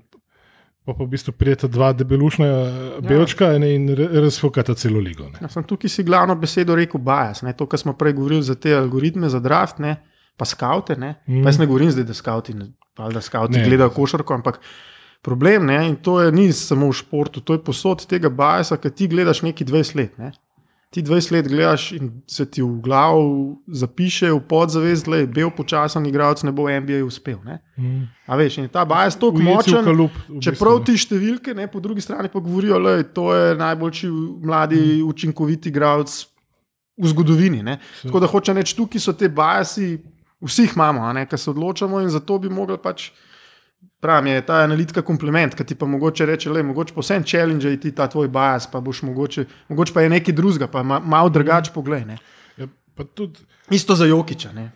pa 0.85 0.95
pa 0.97 1.05
v 1.05 1.13
bistvu 1.13 1.33
prijeta 1.37 1.69
dva 1.69 1.91
debelušna 1.93 2.47
ja. 2.47 3.01
belčka 3.05 3.51
ne, 3.61 3.75
in 3.77 3.89
razfukata 3.97 4.75
celo 4.75 5.01
ligo. 5.01 5.27
Ne. 5.33 5.41
Ja, 5.45 5.51
sem 5.53 5.65
tukaj 5.69 5.93
si 5.93 6.05
glavno 6.05 6.37
besedo 6.37 6.77
rekel 6.77 7.01
bias. 7.05 7.43
Ne? 7.45 7.53
To, 7.57 7.67
kar 7.69 7.81
smo 7.81 7.93
prej 7.97 8.17
govorili 8.17 8.45
za 8.45 8.57
te 8.57 8.73
algoritme, 8.77 9.29
za 9.29 9.41
draft, 9.45 9.83
ne? 9.85 9.97
Pa 10.39 10.47
skavte. 10.47 10.97
Ne? 10.97 11.17
Mm. 11.27 11.43
Pa 11.43 11.51
jaz 11.51 11.59
ne 11.59 11.67
govorim 11.67 11.91
zdaj, 11.91 12.05
da 12.05 12.15
skavti, 12.15 12.55
da 12.97 13.21
skavti 13.21 13.59
Ne. 13.59 13.65
gledajo 13.65 13.91
košarko, 13.91 14.35
ampak 14.35 14.61
problem 15.21 15.67
ne? 15.67 15.89
in 15.89 15.97
to 15.97 16.21
je, 16.21 16.33
ni 16.33 16.53
samo 16.53 16.89
v 16.89 16.95
športu, 16.95 17.41
to 17.41 17.53
je 17.53 17.61
posod 17.61 18.07
tega 18.07 18.31
biasa, 18.31 18.77
ki 18.77 18.91
ti 18.93 19.09
gledaš 19.09 19.43
neki 19.43 19.65
20 19.65 19.97
let. 19.97 20.15
Ne? 20.17 20.31
Ti 20.89 21.03
20 21.03 21.33
let 21.33 21.45
gledaš 21.47 21.93
in 21.93 22.07
se 22.27 22.47
ti 22.47 22.63
v 22.63 22.79
glavu 22.81 23.27
zapiše, 23.69 24.31
v 24.31 24.41
podzavest, 24.41 25.05
da 25.05 25.17
je 25.17 25.27
bil 25.29 25.51
počasen 25.51 26.07
igralec, 26.07 26.41
ne 26.43 26.51
bo 26.51 26.65
v 26.65 26.79
NBA 26.79 27.03
uspel. 27.05 27.37
Ne? 27.45 27.59
Mm. 27.77 28.07
A 28.25 28.37
veš, 28.37 28.57
in 28.57 28.65
je 28.65 28.71
ta 28.71 28.87
bias 28.87 29.15
tako 29.15 29.37
Ujeti 29.37 29.43
v 29.43 29.51
močen. 29.51 29.85
kalup, 29.85 30.15
v 30.29 30.41
Čeprav 30.41 30.79
bistvu, 30.79 30.87
ti 30.87 30.95
številke, 30.97 31.53
ne, 31.53 31.67
po 31.67 31.77
drugi 31.79 32.01
strani 32.01 32.29
pa 32.29 32.41
govorijo, 32.41 32.79
da 32.79 32.91
je 32.93 33.05
to 33.11 33.27
najboljši 33.55 34.09
mladi, 34.41 34.81
Mm. 34.97 35.09
učinkoviti 35.09 35.69
igralec 35.69 36.09
v 36.97 37.07
zgodovini. 37.07 37.61
Ne. 37.63 37.77
Tako 38.03 38.21
da 38.21 38.27
hoče 38.27 38.55
reči, 38.55 38.73
tukaj 38.75 38.99
so 38.99 39.13
te 39.13 39.29
bajasi, 39.29 39.99
vsi 40.41 40.63
jih 40.63 40.77
imamo, 40.77 41.09
ki 41.27 41.39
se 41.39 41.51
odločamo 41.51 42.01
in 42.01 42.09
zato 42.09 42.39
bi 42.39 42.49
mogli 42.49 42.79
pač. 42.83 43.11
Pravim, 44.01 44.27
je 44.33 44.43
ta 44.47 44.61
analitika 44.63 45.03
komplement, 45.03 45.55
ki 45.55 45.65
ti 45.65 45.75
pa 45.75 45.87
mogoče 45.87 46.27
reče, 46.27 46.51
je 46.51 46.63
mogoče 46.63 46.95
posebno 46.95 47.27
challenge 47.27 47.77
ti 47.81 47.93
ta 47.95 48.07
tvoj 48.07 48.29
bias, 48.29 48.67
pa 48.71 48.81
boš 48.81 49.03
mogoče, 49.03 49.45
mogoče 49.69 49.93
pa 49.95 50.03
je 50.03 50.09
nekaj 50.09 50.35
drugega, 50.35 50.67
pa 50.71 50.83
ma, 50.83 50.99
malo 50.99 51.29
drugače 51.31 51.73
pogled. 51.75 52.07
Ne. 52.07 52.19
Ja, 52.57 52.67
pa 52.95 53.05
tudi, 53.05 53.39
Isto 53.71 53.95
za 53.95 54.07
Jokiča. 54.07 54.53
Ne. 54.53 54.71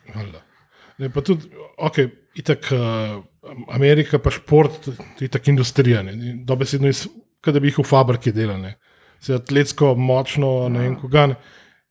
Ne, 0.98 1.08
pa 1.10 1.20
tudi, 1.20 1.48
ok, 1.78 1.98
itak 2.34 2.68
uh, 2.74 3.22
Amerika, 3.74 4.18
pa 4.18 4.30
šport, 4.30 4.88
itak 5.20 5.48
industrija. 5.48 6.02
ne, 6.02 6.12
Dobesedno, 6.44 6.88
iz- 6.88 7.08
kot 7.44 7.54
da 7.54 7.60
bi 7.60 7.70
jih 7.70 7.78
v 7.78 7.86
fabriki 7.88 8.32
delali. 8.32 8.74
Se 9.20 9.34
atletsko, 9.34 9.94
močno, 9.94 10.68
ne 10.68 10.78
vem, 10.78 10.96
koga. 11.00 11.26
Ne. 11.26 11.36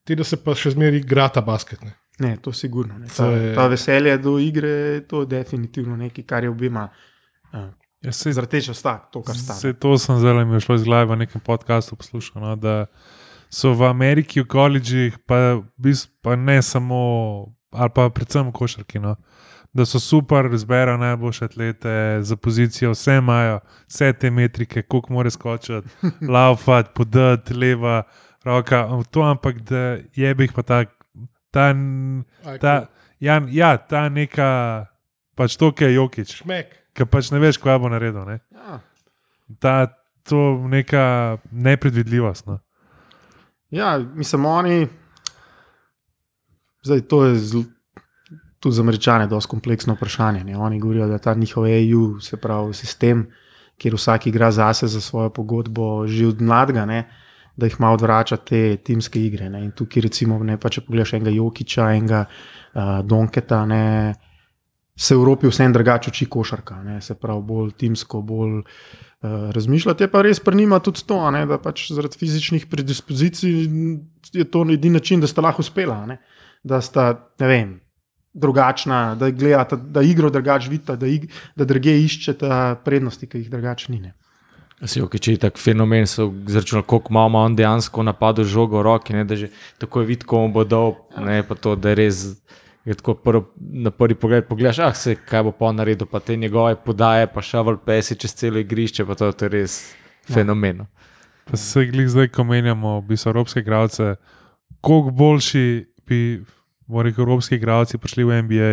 Ti, 0.04 0.16
da 0.16 0.24
se 0.24 0.38
pa 0.44 0.56
še 0.56 0.72
zmeraj 0.76 1.00
igra 1.00 1.30
ta 1.30 1.42
basket. 1.42 1.82
Ne. 1.82 1.96
Ne, 2.22 2.38
to 2.38 2.54
sigurno. 2.54 2.96
Ne. 2.96 3.08
To 3.08 3.14
Ta, 3.16 3.26
je- 3.28 3.56
ta 3.56 3.68
veselje 3.68 4.18
do 4.20 4.38
igre, 4.40 4.74
to 5.02 5.20
je 5.20 5.28
definitivno 5.28 5.98
nekaj, 5.98 6.24
kar 6.24 6.44
je 6.44 6.50
obima. 6.50 6.90
Uh, 7.52 7.60
Ja, 8.02 8.10
Zrateča 8.12 8.74
sta, 8.74 8.98
to, 9.10 9.22
kar 9.22 9.36
sta. 9.36 9.54
sej 9.54 9.74
to 9.76 9.94
sem 9.94 10.18
zelo 10.18 10.42
mi 10.42 10.56
je 10.56 10.60
šlo 10.60 10.76
iz 10.76 10.84
glave 10.84 11.06
v 11.06 11.20
nekem 11.20 11.38
podkastu 11.40 11.94
poslušal. 11.96 12.42
No, 12.42 12.56
da 12.56 12.86
so 13.48 13.74
v 13.74 13.84
Ameriki 13.84 14.42
v 14.42 14.48
koledžih, 14.48 15.18
pa, 15.22 15.62
pa 16.22 16.34
ne 16.36 16.62
samo, 16.62 16.98
ali 17.72 17.90
pa 17.90 18.10
predvsem 18.10 18.48
v 18.48 18.54
košarki. 18.54 18.98
No, 18.98 19.16
da 19.70 19.86
so 19.86 20.00
super, 20.00 20.50
zberajo 20.50 20.98
najboljše 20.98 21.46
atlete 21.46 21.94
za 22.22 22.36
pozicijo, 22.36 22.92
vse 22.92 23.16
imajo, 23.16 23.60
vse 23.88 24.14
te 24.14 24.30
metrike, 24.30 24.82
koliko 24.82 25.14
more 25.14 25.30
skočiti, 25.30 25.86
laufati, 26.28 26.90
podati, 26.96 27.54
leva 27.54 28.02
roka. 28.44 28.82
To, 29.12 29.22
ampak 29.22 29.62
da 29.62 29.78
je 30.12 30.34
bi 30.34 30.44
jih 30.44 30.54
pa 30.54 30.64
tak, 30.64 31.01
ta, 31.52 31.76
ta, 32.62 32.74
ja, 33.20 33.42
ja, 33.52 33.78
ta 33.78 34.08
neka, 34.10 34.50
pač 35.36 35.58
to, 35.60 35.72
ki 35.76 35.90
je 35.90 35.94
Jokič, 35.94 36.36
Šmek. 36.42 36.72
ki 36.96 37.08
pač 37.12 37.32
ne 37.36 37.42
veš, 37.44 37.60
kaj 37.62 37.80
bo 37.84 37.92
naredil. 37.92 38.24
Ne? 38.28 38.40
Ja. 38.56 38.80
Ta, 39.60 39.76
to 40.24 40.56
neka 40.72 41.38
nepredvidljivost. 41.52 42.48
No. 42.48 42.60
ja, 43.70 43.98
mislim, 44.00 44.46
oni. 44.46 44.88
Zdaj, 46.84 47.02
to 47.06 47.26
je 47.26 47.36
zl... 47.36 47.62
tudi 48.60 48.76
za 48.76 48.82
američane 48.82 49.28
dosti 49.28 49.50
kompleksno 49.50 49.94
vprašanje. 49.94 50.44
Ne? 50.44 50.58
Oni 50.58 50.80
govorijo, 50.80 51.08
da 51.08 51.18
ta 51.18 51.34
njihov 51.34 51.68
EU, 51.68 52.20
se 52.22 52.38
pravi 52.38 52.74
sistem, 52.74 53.28
kjer 53.78 53.96
vsak 53.98 54.28
igra 54.28 54.52
zase 54.52 54.88
za 54.88 55.02
svojo 55.02 55.30
pogodbo, 55.30 56.08
že 56.08 56.28
od 56.28 56.42
mladega, 56.42 56.86
ne? 56.86 57.06
Da 57.56 57.68
jih 57.68 57.80
malo 57.80 58.00
odvrača 58.00 58.38
te 58.38 58.78
timske 58.78 59.22
igre. 59.26 59.50
Ne? 59.50 59.64
In 59.66 59.72
tukaj, 59.76 60.06
recimo, 60.08 60.40
ne, 60.44 60.58
pa 60.58 60.70
če 60.70 60.86
pogledaš 60.86 61.16
enega 61.18 61.34
Jokiča, 61.36 61.92
enega 61.98 62.26
uh, 62.26 63.00
Donketa, 63.06 63.66
ne? 63.66 63.86
se 65.02 65.16
v 65.16 65.22
Evropi 65.22 65.50
vseeno 65.50 65.74
drugače 65.74 66.12
uči 66.12 66.28
košarka, 66.30 66.82
ne? 66.84 67.00
se 67.02 67.16
pravi 67.18 67.42
bolj 67.48 67.72
timsko, 67.84 68.22
bolj. 68.22 68.60
Uh, 69.22 69.52
razmišljati 69.54 70.04
je 70.04 70.10
pa 70.10 70.24
res 70.26 70.40
pri 70.42 70.58
njima 70.64 70.80
tudi 70.82 71.04
to, 71.06 71.18
ne, 71.32 71.44
da 71.46 71.60
pač 71.62 71.92
zaradi 71.94 72.18
fizičnih 72.18 72.64
predispozicij 72.66 73.52
je 74.34 74.46
to 74.50 74.64
edini 74.66 74.96
način, 74.98 75.22
da 75.22 75.30
sta 75.30 75.44
lahko 75.46 75.62
uspela. 75.62 76.00
Ne, 76.10 76.18
da 76.64 76.82
sta, 76.82 77.12
ne 77.40 77.48
vem, 77.48 77.76
drugačna, 78.34 79.16
da 79.16 79.30
gledata, 79.30 79.76
da 79.76 80.02
igro 80.02 80.30
drugače 80.30 80.70
vidita, 80.70 80.96
da, 80.96 81.08
ig, 81.08 81.30
da 81.56 81.66
druge 81.66 81.94
iščeta 82.04 82.82
prednosti, 82.86 83.28
ki 83.28 83.44
jih 83.44 83.50
drugače 83.52 83.92
ni. 83.92 84.00
Ne. 84.00 84.14
Si 84.86 85.02
ok, 85.02 85.20
če 85.22 85.36
je 85.36 85.42
tak 85.44 85.60
fenomen, 85.62 86.08
so 86.10 86.32
zračunali, 86.50 86.88
koliko 86.90 87.14
malo 87.14 87.30
ima 87.30 87.42
on 87.46 87.56
dejansko 87.56 88.04
napadov 88.04 88.48
žogo 88.50 88.80
v 88.80 88.86
roki, 88.88 89.14
ne, 89.14 89.26
da 89.30 89.38
že 89.38 89.52
tako 89.78 90.02
je 90.02 90.10
vidko, 90.10 90.30
komu 90.36 90.54
bo 90.54 90.64
dal, 90.66 90.96
ne 91.22 91.44
pa 91.46 91.56
to, 91.56 91.76
da 91.76 91.94
je 91.94 92.00
res. 92.02 92.24
Je 92.82 92.96
tako 92.98 93.14
prv, 93.14 93.44
na 93.62 93.92
prvi 93.94 94.16
pogled 94.18 94.48
pogledaš, 94.50 94.80
ah, 94.82 94.94
se, 94.98 95.14
kaj 95.14 95.44
bo 95.46 95.52
pa 95.54 95.68
on 95.70 95.76
naredil, 95.78 96.08
pa 96.10 96.18
te 96.20 96.34
njegove 96.34 96.80
podaje, 96.82 97.28
pa 97.30 97.44
šavel 97.46 97.78
pesi 97.78 98.18
čez 98.18 98.34
celo 98.34 98.58
igrišče, 98.58 99.06
pa 99.06 99.14
to, 99.14 99.30
to 99.38 99.46
je 99.46 99.50
res 99.54 99.76
fenomen. 100.26 100.82
no. 100.82 100.88
Pa 101.46 101.58
se 101.58 101.86
glih 101.86 102.10
zdaj, 102.10 102.32
ko 102.34 102.44
menjamo 102.44 102.96
v 103.00 103.06
bistvu 103.14 103.30
evropske 103.30 103.62
igralce, 103.62 104.16
koliko 104.82 105.14
boljši 105.14 105.66
bi 106.10 106.42
bomo 106.88 107.04
rekel, 107.04 107.24
evropski 107.24 107.56
igralci 107.56 107.98
prišli 107.98 108.24
v 108.24 108.42
NBA, 108.42 108.72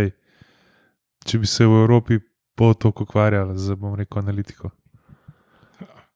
če 1.29 1.39
bi 1.39 1.47
se 1.47 1.67
v 1.67 1.83
Evropi 1.85 2.19
bolj 2.57 2.75
toliko 2.81 3.05
ukvarjali 3.05 3.59
z 3.59 3.77
bom 3.77 3.95
rekel, 3.95 4.23
analitiko. 4.23 4.71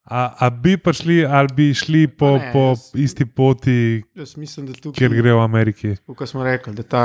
A, 0.05 0.34
a 0.38 0.50
bi 0.53 0.76
prišli 0.76 1.24
ali 1.24 1.48
bi 1.57 1.74
šli 1.74 2.09
po, 2.09 2.30
Ne, 2.32 2.50
po 2.53 2.59
jaz- 2.70 2.90
isti 2.96 3.26
poti, 3.26 4.03
mislim, 4.36 4.66
tukaj, 4.72 4.98
kjer 4.98 5.14
gre 5.14 5.32
v 5.32 5.40
Ameriki? 5.40 5.96
kot 6.07 6.28
smo 6.28 6.44
rekli, 6.44 6.74
da 6.74 6.82
ta, 6.82 7.03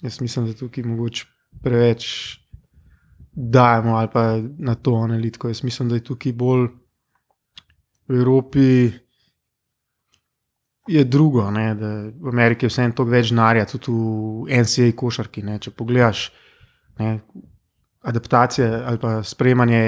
jaz 0.00 0.20
mislim, 0.20 0.46
da 0.46 0.54
tukaj 0.54 0.84
mogoče 0.84 1.26
preveč 1.62 2.06
dajemo 3.32 3.96
ali 3.96 4.08
pa 4.12 4.22
na 4.58 4.74
to 4.74 4.94
analitiko. 4.94 5.48
Jaz 5.48 5.62
mislim, 5.62 5.88
da 5.88 5.94
je 5.94 6.04
tukaj 6.04 6.32
bolj 6.32 6.68
v 8.08 8.16
Evropi. 8.16 8.90
Je 10.88 11.04
drugo, 11.04 11.50
ne, 11.50 11.74
da 11.74 11.88
v 12.10 12.28
Ameriki 12.28 12.64
je 12.64 12.70
vseeno 12.70 12.94
toliko 12.94 13.12
več 13.12 13.28
denarja, 13.28 13.66
tudi 13.66 13.92
v 13.92 14.56
NCA 14.56 14.92
košarki. 14.96 15.42
Ne, 15.42 15.58
če 15.58 15.70
pogledaš 15.70 16.30
ne, 16.98 17.18
adaptacije 18.02 18.68
ali 18.82 18.98
pa 18.98 19.18
spremljanje, 19.22 19.82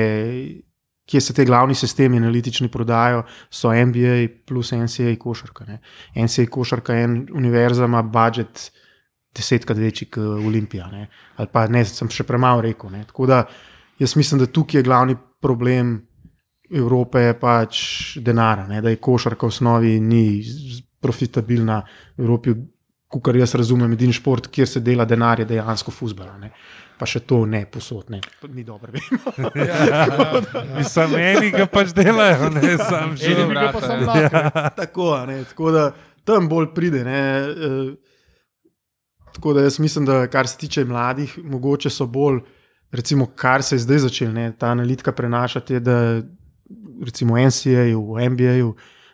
kje 1.11 1.20
se 1.20 1.34
te 1.34 1.44
glavni 1.44 1.74
sistemi 1.74 2.20
analitični 2.20 2.68
prodajo, 2.70 3.24
so 3.50 3.72
NBA 3.74 4.28
plus 4.46 4.72
NCA 4.72 5.16
košarka. 5.18 5.66
Ne. 5.66 5.80
NCA 6.14 6.46
košarka 6.50 6.94
je 6.94 7.04
en 7.04 7.16
univerza, 7.34 7.88
ima 7.90 8.02
budžet 8.02 8.70
desetkrat 9.36 9.78
večji 9.78 10.11
kot 10.11 10.44
Olimpija. 10.46 10.86
Ne. 10.92 11.08
Ali 11.36 11.50
pa 11.52 11.66
ne, 11.66 11.84
sem 11.84 12.11
še 12.11 12.26
premalo 12.28 12.62
rekel. 12.62 12.92
Ne. 12.94 13.04
Tako 13.11 13.26
da 13.30 13.42
jaz 13.98 14.16
mislim, 14.16 14.44
da 14.44 14.46
tukaj 14.46 14.80
je 14.80 14.86
glavni 14.86 15.16
problem 15.40 15.98
Evrope 16.70 17.18
je 17.18 17.34
pač 17.34 17.78
denar, 18.22 18.68
ne, 18.68 18.78
da 18.78 18.92
je 18.92 19.00
košarka 19.02 19.42
v 19.46 19.50
osnovi 19.50 19.96
ni 20.00 20.42
profitabilna 21.02 21.80
v 22.16 22.22
Evropi. 22.22 22.54
Kar 23.11 23.34
jaz 23.34 23.56
razumem, 23.58 23.96
edini 23.96 24.14
šport, 24.14 24.46
kjer 24.54 24.68
se 24.70 24.80
dela 24.86 25.02
denar, 25.02 25.40
je 25.42 25.48
dejansko 25.48 25.90
fusbal. 25.90 26.28
Pa 27.01 27.07
še 27.09 27.22
to 27.24 27.46
ne 27.48 27.62
posod, 27.64 28.11
ne. 28.12 28.20
Ni 28.53 28.61
dobro. 28.64 28.92
vemo. 28.92 29.32
Mislim, 30.78 31.14
eni 31.16 31.48
ga 31.55 31.64
pač 31.64 31.94
delajo, 31.96 32.51
ne 32.53 32.76
sam 32.76 33.14
že. 33.16 33.32
Eni 33.32 33.55
ga 33.57 33.70
pa 33.72 33.80
sam 33.80 34.05
lahko. 34.05 34.64
tako, 34.76 35.07
a 35.16 35.22
ne, 35.30 35.38
tako 35.48 35.72
da 35.72 35.84
tam 36.28 36.48
bolj 36.51 36.74
pride. 36.76 37.01
Ne, 37.07 37.22
eh, 37.48 37.94
tako 39.32 39.55
da 39.57 39.64
jaz 39.64 39.78
mislim, 39.80 40.05
da 40.05 40.26
kar 40.26 40.48
se 40.48 40.59
tiče 40.61 40.84
mladih, 40.84 41.38
mogoče 41.44 41.90
so 41.90 42.05
bolj, 42.07 42.42
recimo, 42.92 43.30
kar 43.32 43.64
se 43.64 43.78
je 43.78 43.86
zdaj 43.86 44.05
začelo, 44.05 44.36
ne, 44.36 44.53
ta 44.59 44.74
analitika 44.74 45.16
prenašati, 45.16 45.78
je, 45.78 45.80
da 45.80 45.96
recimo 47.05 47.34
v 47.34 47.46
NCA, 47.48 47.86
v 47.96 48.28
NBA, 48.34 48.55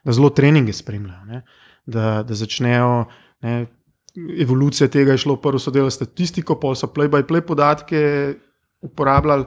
da 0.05 0.12
zelo 0.12 0.30
treninge 0.34 0.74
spremljajo, 0.74 1.24
ne, 1.30 1.43
da, 1.87 2.22
da 2.26 2.34
začnejo. 2.34 3.05
Ne, 3.47 3.66
evolucija 4.16 4.88
tega 4.88 5.12
je 5.12 5.24
šlo, 5.24 5.36
prvo 5.40 5.58
so 5.58 5.70
delali 5.70 5.92
statistiko, 5.94 6.58
pol 6.60 6.74
so 6.74 6.88
play-by-play 6.92 7.44
podatke 7.46 8.00
uporabljali. 8.86 9.46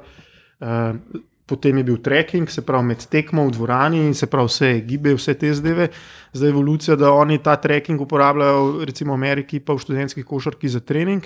Uh, 0.59 1.25
Potem 1.49 1.77
je 1.77 1.83
bil 1.83 1.95
trekking, 1.97 2.49
se 2.49 2.61
pravi 2.61 2.91
med 2.91 3.01
tekmo 3.09 3.47
v 3.47 3.55
dvorani 3.55 4.03
in 4.05 4.11
se 4.13 4.27
pravi 4.29 4.51
vse 4.51 4.67
gibe, 4.85 5.15
vse 5.17 5.33
te 5.33 5.49
zdaj. 5.57 5.87
Zdaj 6.33 6.45
je 6.45 6.53
evolucija, 6.53 6.95
da 6.95 7.09
oni 7.09 7.39
ta 7.41 7.55
trekking 7.57 8.01
uporabljajo, 8.01 8.85
recimo 8.85 9.15
v 9.15 9.17
Ameriki, 9.17 9.57
pa 9.57 9.73
v 9.73 9.81
študentskih 9.81 10.27
košarki 10.29 10.69
za 10.69 10.83
trening, 10.85 11.25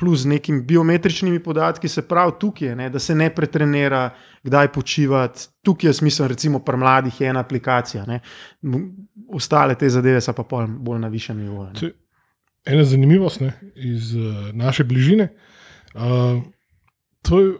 plus 0.00 0.24
z 0.24 0.32
nekimi 0.32 0.62
biometričnimi 0.64 1.42
podatki, 1.44 1.88
se 1.88 2.06
pravi 2.08 2.32
tukaj, 2.40 2.72
ne, 2.80 2.88
da 2.90 2.98
se 2.98 3.14
ne 3.14 3.28
pretrenira, 3.34 4.06
kdaj 4.42 4.72
počivati. 4.72 5.48
Tukaj 5.62 5.90
je 5.90 5.98
smisel, 6.00 6.32
recimo 6.32 6.64
pri 6.64 6.80
mladih 6.80 7.20
je 7.20 7.28
ena 7.28 7.44
aplikacija, 7.44 8.06
ne. 8.08 8.22
ostale 9.28 9.76
te 9.76 9.88
zadeve 9.88 10.20
so 10.20 10.32
pa 10.32 10.64
bolj 10.66 10.98
na 10.98 11.12
višjem 11.12 11.44
nivoju. 11.44 11.92
Ena 12.66 12.84
zanimivost 12.84 13.40
ne, 13.40 13.52
iz 13.74 14.14
uh, 14.14 14.50
naše 14.54 14.84
bližine. 14.84 15.28
Uh, 15.94 16.42
to 17.22 17.40
je 17.40 17.52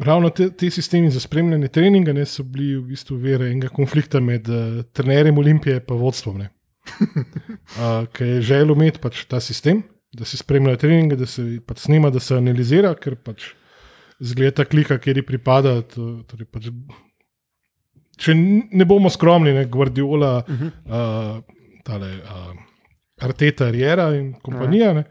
ravno 0.00 0.30
te, 0.30 0.50
te 0.50 0.70
sistemi 0.70 1.10
za 1.10 1.20
spremljanje 1.20 1.68
treninga, 1.68 2.12
ne, 2.12 2.26
so 2.26 2.42
bili 2.42 2.76
v 2.76 2.82
bistvu 2.92 3.16
vere 3.20 3.50
enega 3.50 3.68
konflikta 3.68 4.20
med 4.20 4.48
uh, 4.48 4.82
trenerjem 4.92 5.38
Olimpije 5.38 5.80
in 5.80 5.96
vodstvom. 5.96 6.38
ne. 6.38 6.50
Uh, 7.00 8.06
Ker 8.12 8.26
je 8.26 8.42
želel 8.42 8.76
imeti 8.76 9.00
pač 9.00 9.24
ta 9.24 9.40
sistem, 9.40 9.82
da 10.12 10.24
se 10.24 10.36
spremljajo 10.36 10.76
treninge, 10.76 11.16
da 11.16 11.26
se 11.26 11.60
pač 11.66 11.78
snima, 11.78 12.10
da 12.10 12.20
se 12.20 12.36
analizira, 12.36 12.94
ker 12.94 13.16
pač 13.16 13.52
zgleda 14.20 14.64
klika, 14.64 14.98
kjer 14.98 15.20
ji 15.20 15.26
pripada. 15.26 15.80
To, 15.94 16.22
torej 16.28 16.48
pač, 16.52 16.70
če 18.20 18.34
ne 18.36 18.84
bomo 18.84 19.10
skromni, 19.10 19.52
ne, 19.56 19.64
Guardiola, 19.64 20.38
uh 20.38 20.60
-huh. 20.60 20.72
uh, 20.86 21.82
tale, 21.84 22.16
uh, 22.24 22.69
Arteta, 23.20 23.70
Riera 23.70 24.10
in 24.16 24.32
kompanija. 24.42 24.92
Ne, 24.94 25.04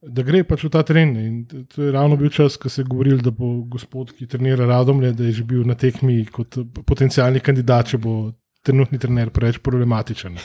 Da 0.00 0.22
gre 0.24 0.38
pač 0.48 0.62
v 0.64 0.70
ta 0.72 0.80
tren. 0.80 1.10
In 1.20 1.66
to 1.68 1.82
je 1.82 1.90
ravno 1.92 2.16
bil 2.16 2.30
čas, 2.32 2.54
ko 2.56 2.70
se 2.72 2.80
je 2.80 2.86
govorilo, 2.88 3.20
da 3.20 3.30
bo 3.30 3.60
gospod, 3.68 4.14
ki 4.16 4.24
trenira 4.32 4.64
Radomlje, 4.64 5.10
da 5.12 5.26
je 5.28 5.32
že 5.32 5.44
bil 5.44 5.66
na 5.68 5.74
tekmi 5.76 6.22
kot 6.32 6.56
eh, 6.56 6.64
potencijalni 6.88 7.42
kandidat, 7.44 7.92
če 7.92 8.00
bo 8.00 8.32
trenutni 8.64 8.96
trener 9.00 9.28
preveč 9.32 9.58
problematičen 9.60 10.36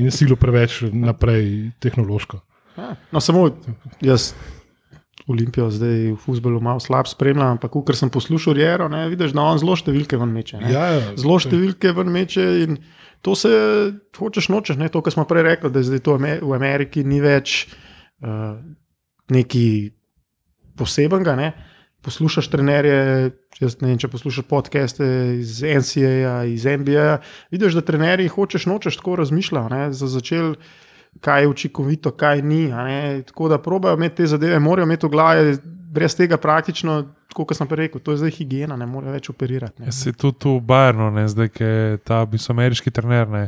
in 0.00 0.12
silo 0.12 0.36
preveč 0.36 0.82
naprej 0.92 1.72
tehnološko. 1.80 2.40
Ja, 2.76 2.94
No, 3.12 3.20
samo 3.20 3.48
jaz 4.04 4.34
Olimpijo 5.28 5.68
zdaj 5.70 6.12
v 6.12 6.16
futbolu 6.20 6.60
malo 6.60 6.80
slab 6.80 7.06
spremljam, 7.08 7.56
ampak 7.56 7.72
ker 7.86 7.96
sem 7.96 8.10
poslušal 8.10 8.56
Jero, 8.58 8.88
ne, 8.88 9.04
vidiš, 9.08 9.32
da 9.36 9.44
on 9.48 9.60
zelo 9.60 9.76
številke 9.76 10.18
ven 10.18 10.32
meče. 10.32 10.60
ne. 10.60 10.72
Ja, 10.72 10.86
ja, 10.96 11.12
Zelo 11.20 11.36
številke 11.38 11.92
ven 11.96 12.08
meče 12.12 12.46
in 12.64 12.78
to 13.22 13.34
se 13.36 13.50
hočeš 14.16 14.48
nočeš, 14.48 14.76
ne, 14.80 14.88
to, 14.88 15.02
kar 15.04 15.12
smo 15.12 15.24
prej 15.28 15.42
rekli, 15.42 15.70
da 15.70 15.82
zdaj 15.82 16.04
to 16.06 16.16
v 16.20 16.52
Ameriki 16.56 17.04
ni 17.04 17.20
več 17.20 17.66
uh, 18.24 18.56
neki 19.28 19.66
posebenega. 20.80 21.36
Ne. 21.36 21.50
Poslušaš 22.00 22.48
trenerje, 22.48 23.30
vem, 23.60 23.98
če 24.00 24.08
poslušaš 24.08 24.46
podcaste 24.48 25.06
iz 25.36 25.60
NCA, 25.60 26.46
iz 26.48 26.64
NBA, 26.64 27.18
vidiš, 27.52 27.76
da 27.76 27.84
trenerji 27.84 28.30
hočeš 28.32 28.64
nočeš 28.70 28.96
tako 29.02 29.18
razmišljajo. 29.20 29.68
ne, 29.68 29.82
Za 29.92 30.08
začel 30.08 30.54
kaj 31.20 31.42
je 31.42 31.48
učinkovito, 31.48 32.10
kaj 32.10 32.42
ni. 32.42 32.68
Tako 33.26 33.48
da 33.48 33.58
probajo 33.58 33.96
imeti 33.96 34.16
te 34.22 34.26
zadeve, 34.26 34.58
morajo 34.58 34.86
imeti 34.86 35.06
v 35.06 35.10
glavi, 35.10 35.56
brez 35.90 36.14
tega 36.16 36.38
praktično, 36.38 37.02
kot 37.34 37.54
sem 37.56 37.68
prej 37.68 37.86
rekel, 37.86 38.02
to 38.02 38.14
je 38.14 38.22
zdaj 38.22 38.34
higiena, 38.38 38.76
ne 38.78 38.86
morejo 38.86 39.14
več 39.14 39.30
operirati. 39.32 39.82
Ja, 39.82 39.94
se 39.94 40.12
tudi 40.12 40.38
tu 40.38 40.56
v 40.58 40.64
Bayernu, 40.66 41.10
ne, 41.14 41.26
zdaj, 41.30 41.50
ki 41.54 41.64
je 41.64 41.98
ta 42.06 42.22
mislim, 42.30 42.58
ameriški 42.58 42.92
trener, 42.94 43.28
ne, 43.30 43.44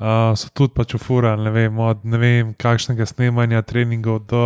uh, 0.00 0.32
so 0.38 0.50
tudi 0.54 0.74
pač 0.76 0.96
ufurali, 0.96 1.44
ne 1.44 1.52
vem, 1.54 1.80
od 1.84 2.04
ne 2.08 2.20
vem, 2.20 2.54
kakšnega 2.58 3.06
snemanja 3.08 3.62
treningov 3.68 4.22
do 4.30 4.44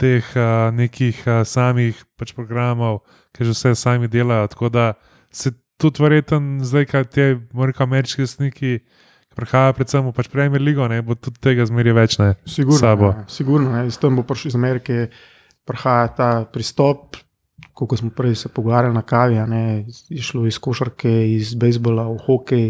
teh 0.00 0.24
uh, 0.36 0.68
nekih 0.74 1.24
uh, 1.26 1.42
samih 1.48 1.96
pač 2.20 2.34
programov, 2.36 3.02
ki 3.36 3.48
že 3.48 3.56
vse 3.56 3.74
sami 3.78 4.08
delajo. 4.08 4.48
Tako 4.52 4.72
da 4.72 4.92
se 5.32 5.52
tudi 5.80 6.02
verjetno 6.02 6.64
zdaj, 6.64 6.88
kaj 6.92 7.38
morda 7.56 7.84
ameriški 7.84 8.26
sniki. 8.26 8.80
Prihaja 9.40 9.72
predvsem 9.76 10.04
v 10.04 10.12
pač 10.14 10.28
Premier 10.28 10.62
League, 10.62 10.88
ne 10.92 11.00
bo 11.02 11.16
tudi 11.16 11.40
tega 11.40 11.64
zmeraj 11.68 11.96
več. 11.96 12.18
Ne. 12.20 12.34
Sigurno, 12.44 12.80
sabo. 12.80 13.12
ja, 13.16 13.26
sigurno 13.32 13.72
ne. 13.72 13.88
S 13.88 14.00
tem 14.00 14.16
bo 14.16 14.24
prišel 14.26 14.52
iz 14.52 14.58
Amerike, 14.60 15.08
prihaja 15.68 16.08
ta 16.16 16.30
pristop. 16.44 17.16
Kot 17.76 17.96
smo 17.96 18.10
prej 18.12 18.34
se 18.36 18.48
pogovarjali 18.52 18.92
na 18.92 19.00
kavi, 19.00 19.38
ne, 19.48 19.62
je 20.12 20.20
šlo 20.20 20.44
iz 20.48 20.58
košarke, 20.60 21.08
iz 21.32 21.54
bejzbola 21.56 22.04
v 22.10 22.18
hokej, 22.26 22.66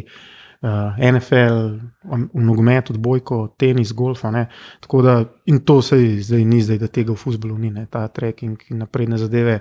uh, 0.62 0.94
NFL, 0.98 1.58
v 2.06 2.42
nogomet, 2.46 2.92
odbojko, 2.94 3.56
tenis, 3.58 3.90
golf. 3.96 4.22
a 4.24 4.30
ne. 4.30 4.44
Tako 4.80 5.02
Da, 5.02 5.24
in 5.50 5.64
to 5.66 5.82
se 5.82 5.98
zdaj 6.22 6.44
ni, 6.44 6.62
zdaj, 6.62 6.78
da 6.78 6.86
tega 6.86 7.12
v 7.12 7.18
futbolu 7.18 7.58
ni, 7.58 7.70
ne, 7.74 7.86
ta 7.90 8.06
trekking 8.08 8.70
in 8.70 8.78
napredne 8.78 9.18
zadeve. 9.18 9.60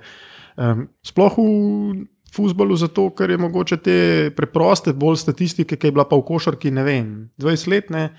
Um, 0.59 0.89
sploh 1.01 1.33
v 1.37 2.05
futbolu, 2.35 2.75
zato 2.79 3.09
ker 3.15 3.31
je 3.33 3.37
mogoče 3.41 3.77
te 3.83 3.97
preproste, 4.35 4.93
bolj 4.93 5.21
statistike, 5.23 5.77
ki 5.77 5.89
je 5.89 5.95
bila 5.95 6.07
pa 6.09 6.17
v 6.19 6.25
košarki, 6.27 6.71
ne 6.71 6.83
vem, 6.85 7.07
20 7.41 7.71
let, 7.73 7.89
ne, 7.93 8.09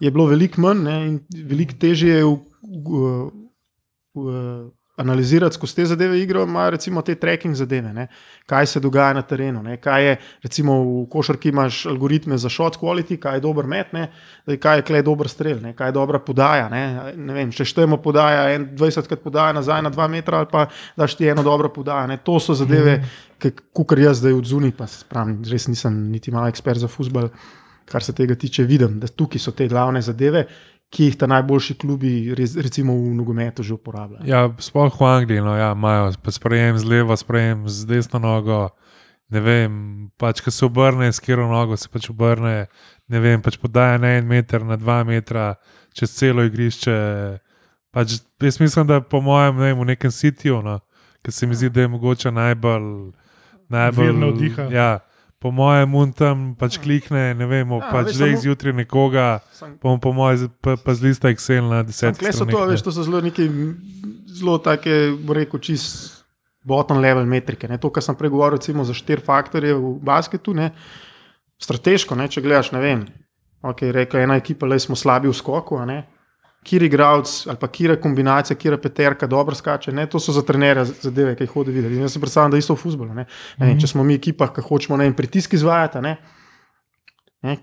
je 0.00 0.10
bilo 0.10 0.26
veliko 0.30 0.62
manj 0.64 0.84
ne, 0.86 0.96
in 1.08 1.46
veliko 1.48 1.76
težje 1.80 2.20
je 2.20 2.24
v, 2.24 2.36
v, 2.64 3.10
v, 4.16 4.36
analizirati 5.00 5.54
skozi 5.54 5.74
te 5.76 5.84
zadeve 5.86 6.20
igro, 6.20 6.42
ima 6.42 6.70
recimo 6.70 7.02
te 7.02 7.14
tracking 7.14 7.54
zadeve, 7.54 7.92
ne, 7.92 8.06
kaj 8.46 8.66
se 8.66 8.80
dogaja 8.80 9.12
na 9.16 9.22
terenu. 9.22 9.62
Ne, 9.62 9.76
kaj 9.80 10.06
je, 10.06 10.16
recimo 10.42 10.76
v 10.84 11.06
košarki 11.10 11.48
imaš 11.48 11.86
algoritme 11.86 12.38
za 12.38 12.50
shot 12.52 12.76
quality, 12.80 13.16
kaj 13.20 13.38
je 13.38 13.44
dober 13.44 13.66
met, 13.66 13.92
ne, 13.96 14.08
kaj 14.60 14.78
je 14.78 14.86
klej 14.90 15.04
dober 15.06 15.28
strel, 15.28 15.62
ne, 15.62 15.72
kaj 15.76 15.88
je 15.88 15.96
dobra 15.96 16.20
podaja. 16.20 16.68
Ne, 16.68 17.14
ne 17.16 17.36
vem, 17.36 17.52
če 17.52 17.64
štejemo 17.72 18.00
podaja, 18.04 18.50
en 18.54 18.68
20 18.76 19.08
krat 19.08 19.24
podaja 19.24 19.56
nazaj 19.56 19.82
na 19.88 19.94
2 19.94 20.08
metra 20.12 20.42
ali 20.42 20.50
pa 20.52 20.66
daš 20.96 21.16
ti 21.16 21.28
eno 21.28 21.42
dobro 21.46 21.72
podajo. 21.72 22.06
Ne, 22.10 22.20
to 22.24 22.36
so 22.40 22.54
zadeve, 22.54 22.98
mm. 23.00 23.56
kar 23.80 24.04
jaz 24.04 24.20
zdaj 24.20 24.36
od 24.36 24.52
zunaj, 24.52 24.76
pa 24.76 24.90
pravim, 25.08 25.40
res 25.48 25.68
nisem 25.68 25.96
niti 26.12 26.34
malo 26.34 26.52
ekspert 26.52 26.84
za 26.84 26.88
futbol. 26.88 27.32
Kar 27.90 28.04
se 28.06 28.12
tega 28.14 28.36
tiče, 28.38 28.62
vidim, 28.62 29.00
da 29.02 29.08
tukaj 29.08 29.40
so 29.42 29.50
te 29.50 29.66
glavne 29.66 29.98
zadeve, 30.02 30.44
ki 30.90 31.04
jih 31.04 31.16
ta 31.16 31.28
najboljši 31.30 31.74
klubi, 31.78 32.12
res, 32.34 32.56
recimo 32.58 32.96
v 32.98 33.14
nogometu, 33.14 33.62
že 33.62 33.76
uporabljajo. 33.76 34.26
Ja, 34.26 34.48
sploh 34.58 34.90
v 34.90 35.06
Angliji 35.06 35.44
no, 35.46 35.54
ja, 35.54 35.70
imajo 35.72 36.10
sprejem 36.34 36.78
z 36.78 36.84
levo, 36.84 37.16
sprejem 37.16 37.68
z 37.70 37.86
desno 37.86 38.18
nogo. 38.18 38.68
Ne 39.30 39.38
vem, 39.38 39.72
pač, 40.18 40.42
ko 40.42 40.50
se 40.50 40.64
obrne, 40.66 41.06
s 41.12 41.22
katero 41.22 41.46
nogo 41.46 41.78
se 41.78 41.86
pač 41.86 42.10
obrne. 42.10 42.66
Ne 43.06 43.22
vem, 43.22 43.38
pač 43.42 43.54
podaja 43.62 44.00
na 44.02 44.16
en 44.18 44.26
meter, 44.26 44.66
na 44.66 44.74
dva 44.74 45.04
metra, 45.06 45.54
čez 45.94 46.10
celo 46.10 46.42
igrišče. 46.42 46.96
Pač, 47.94 48.18
jaz 48.42 48.58
mislim, 48.58 48.90
da 48.90 48.98
po 48.98 49.22
mojem, 49.22 49.62
ne 49.62 49.70
vem, 49.70 49.78
v 49.78 49.94
nekem 49.94 50.10
sitiju, 50.10 50.58
no, 50.66 50.80
ki 51.22 51.30
se 51.34 51.46
mi 51.46 51.54
zdi, 51.54 51.70
da 51.70 51.86
je 51.86 51.92
mogoče 51.94 52.34
najbolj. 52.34 52.90
najbolj 53.70 54.10
Vir 54.10 54.18
navdiha. 54.18 54.66
Ja, 54.74 54.90
po 55.40 55.50
mojem, 55.50 55.94
un 55.96 56.12
tam 56.12 56.54
pač 56.54 56.76
klikne, 56.76 57.32
ne 57.34 57.46
vem, 57.48 57.64
Ja, 57.64 57.88
pač 57.90 58.12
zdaj 58.12 58.36
samo- 58.36 58.42
zjutraj 58.44 58.72
nekoga, 58.76 59.40
Sam- 59.56 59.78
pa, 59.80 59.96
po 59.96 60.12
mojem, 60.12 60.52
pa, 60.60 60.76
pa 60.76 60.94
z 60.94 61.00
lista 61.08 61.32
Excel 61.32 61.64
na 61.64 61.82
deset. 61.82 62.18
Kle 62.20 62.32
so 62.32 62.44
to, 62.44 62.60
veš, 62.68 62.84
to 62.84 62.92
so 62.92 63.02
zelo 63.02 63.20
neki, 63.24 63.48
zelo 64.28 64.58
take, 64.60 65.16
bo 65.16 65.32
rekel, 65.32 65.56
čist 65.58 66.20
bottom 66.60 67.00
level 67.00 67.24
metrike. 67.24 67.64
Ne. 67.68 67.80
To, 67.80 67.88
kar 67.88 68.04
sem 68.04 68.14
pregovoril, 68.14 68.60
recimo 68.60 68.84
za 68.84 68.92
štiri 68.92 69.24
faktorje 69.24 69.72
v 69.74 69.96
basketu, 70.04 70.52
ne. 70.52 70.70
strateško, 71.60 72.16
ne, 72.16 72.28
če 72.28 72.40
gledaš, 72.40 72.72
ne 72.72 72.80
vem. 72.80 73.00
Okay, 73.60 73.92
rekel, 73.92 74.20
ena 74.24 74.36
ekipa, 74.40 74.64
le 74.64 74.78
smo 74.80 74.96
slabi 74.96 75.28
v 75.28 75.36
skoku, 75.36 75.76
ne. 75.84 76.06
Kiri 76.64 76.90
igralec 76.90 77.46
ali 77.48 77.56
pa 77.56 77.68
kira 77.72 77.96
kombinacija, 77.96 78.56
kira 78.56 78.76
peterka, 78.78 79.26
dobro 79.26 79.54
skače. 79.54 79.92
Ne? 79.92 80.04
To 80.06 80.20
so 80.20 80.32
za 80.32 80.42
trenere 80.42 80.84
zadeve, 80.84 81.32
ki 81.36 81.46
jih 81.46 81.54
hodi 81.54 81.72
videti. 81.72 81.94
In 81.96 82.04
jaz 82.04 82.12
si 82.12 82.20
predstavljam, 82.20 82.52
da 82.52 82.60
je 82.60 82.66
isto 82.66 82.76
v 82.76 82.82
futbolu. 82.82 83.14
Ne? 83.16 83.24
Ne, 83.58 83.72
če 83.80 83.88
smo 83.88 84.04
mi 84.04 84.18
ekipa, 84.20 84.50
ki 84.52 84.64
hočemo 84.68 84.98
ne 85.00 85.08
pritisk 85.16 85.56
izvajati? 85.56 86.04
Ne? 86.04 86.18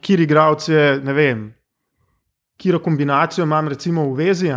kiri 0.02 0.24
igralec 0.26 0.68
je, 0.70 1.00
ne 1.06 1.14
vem, 1.14 1.54
kiro 2.58 2.80
kombinacijo 2.80 3.46
imam 3.46 3.68
recimo 3.68 4.10
v 4.10 4.16
vezi, 4.16 4.50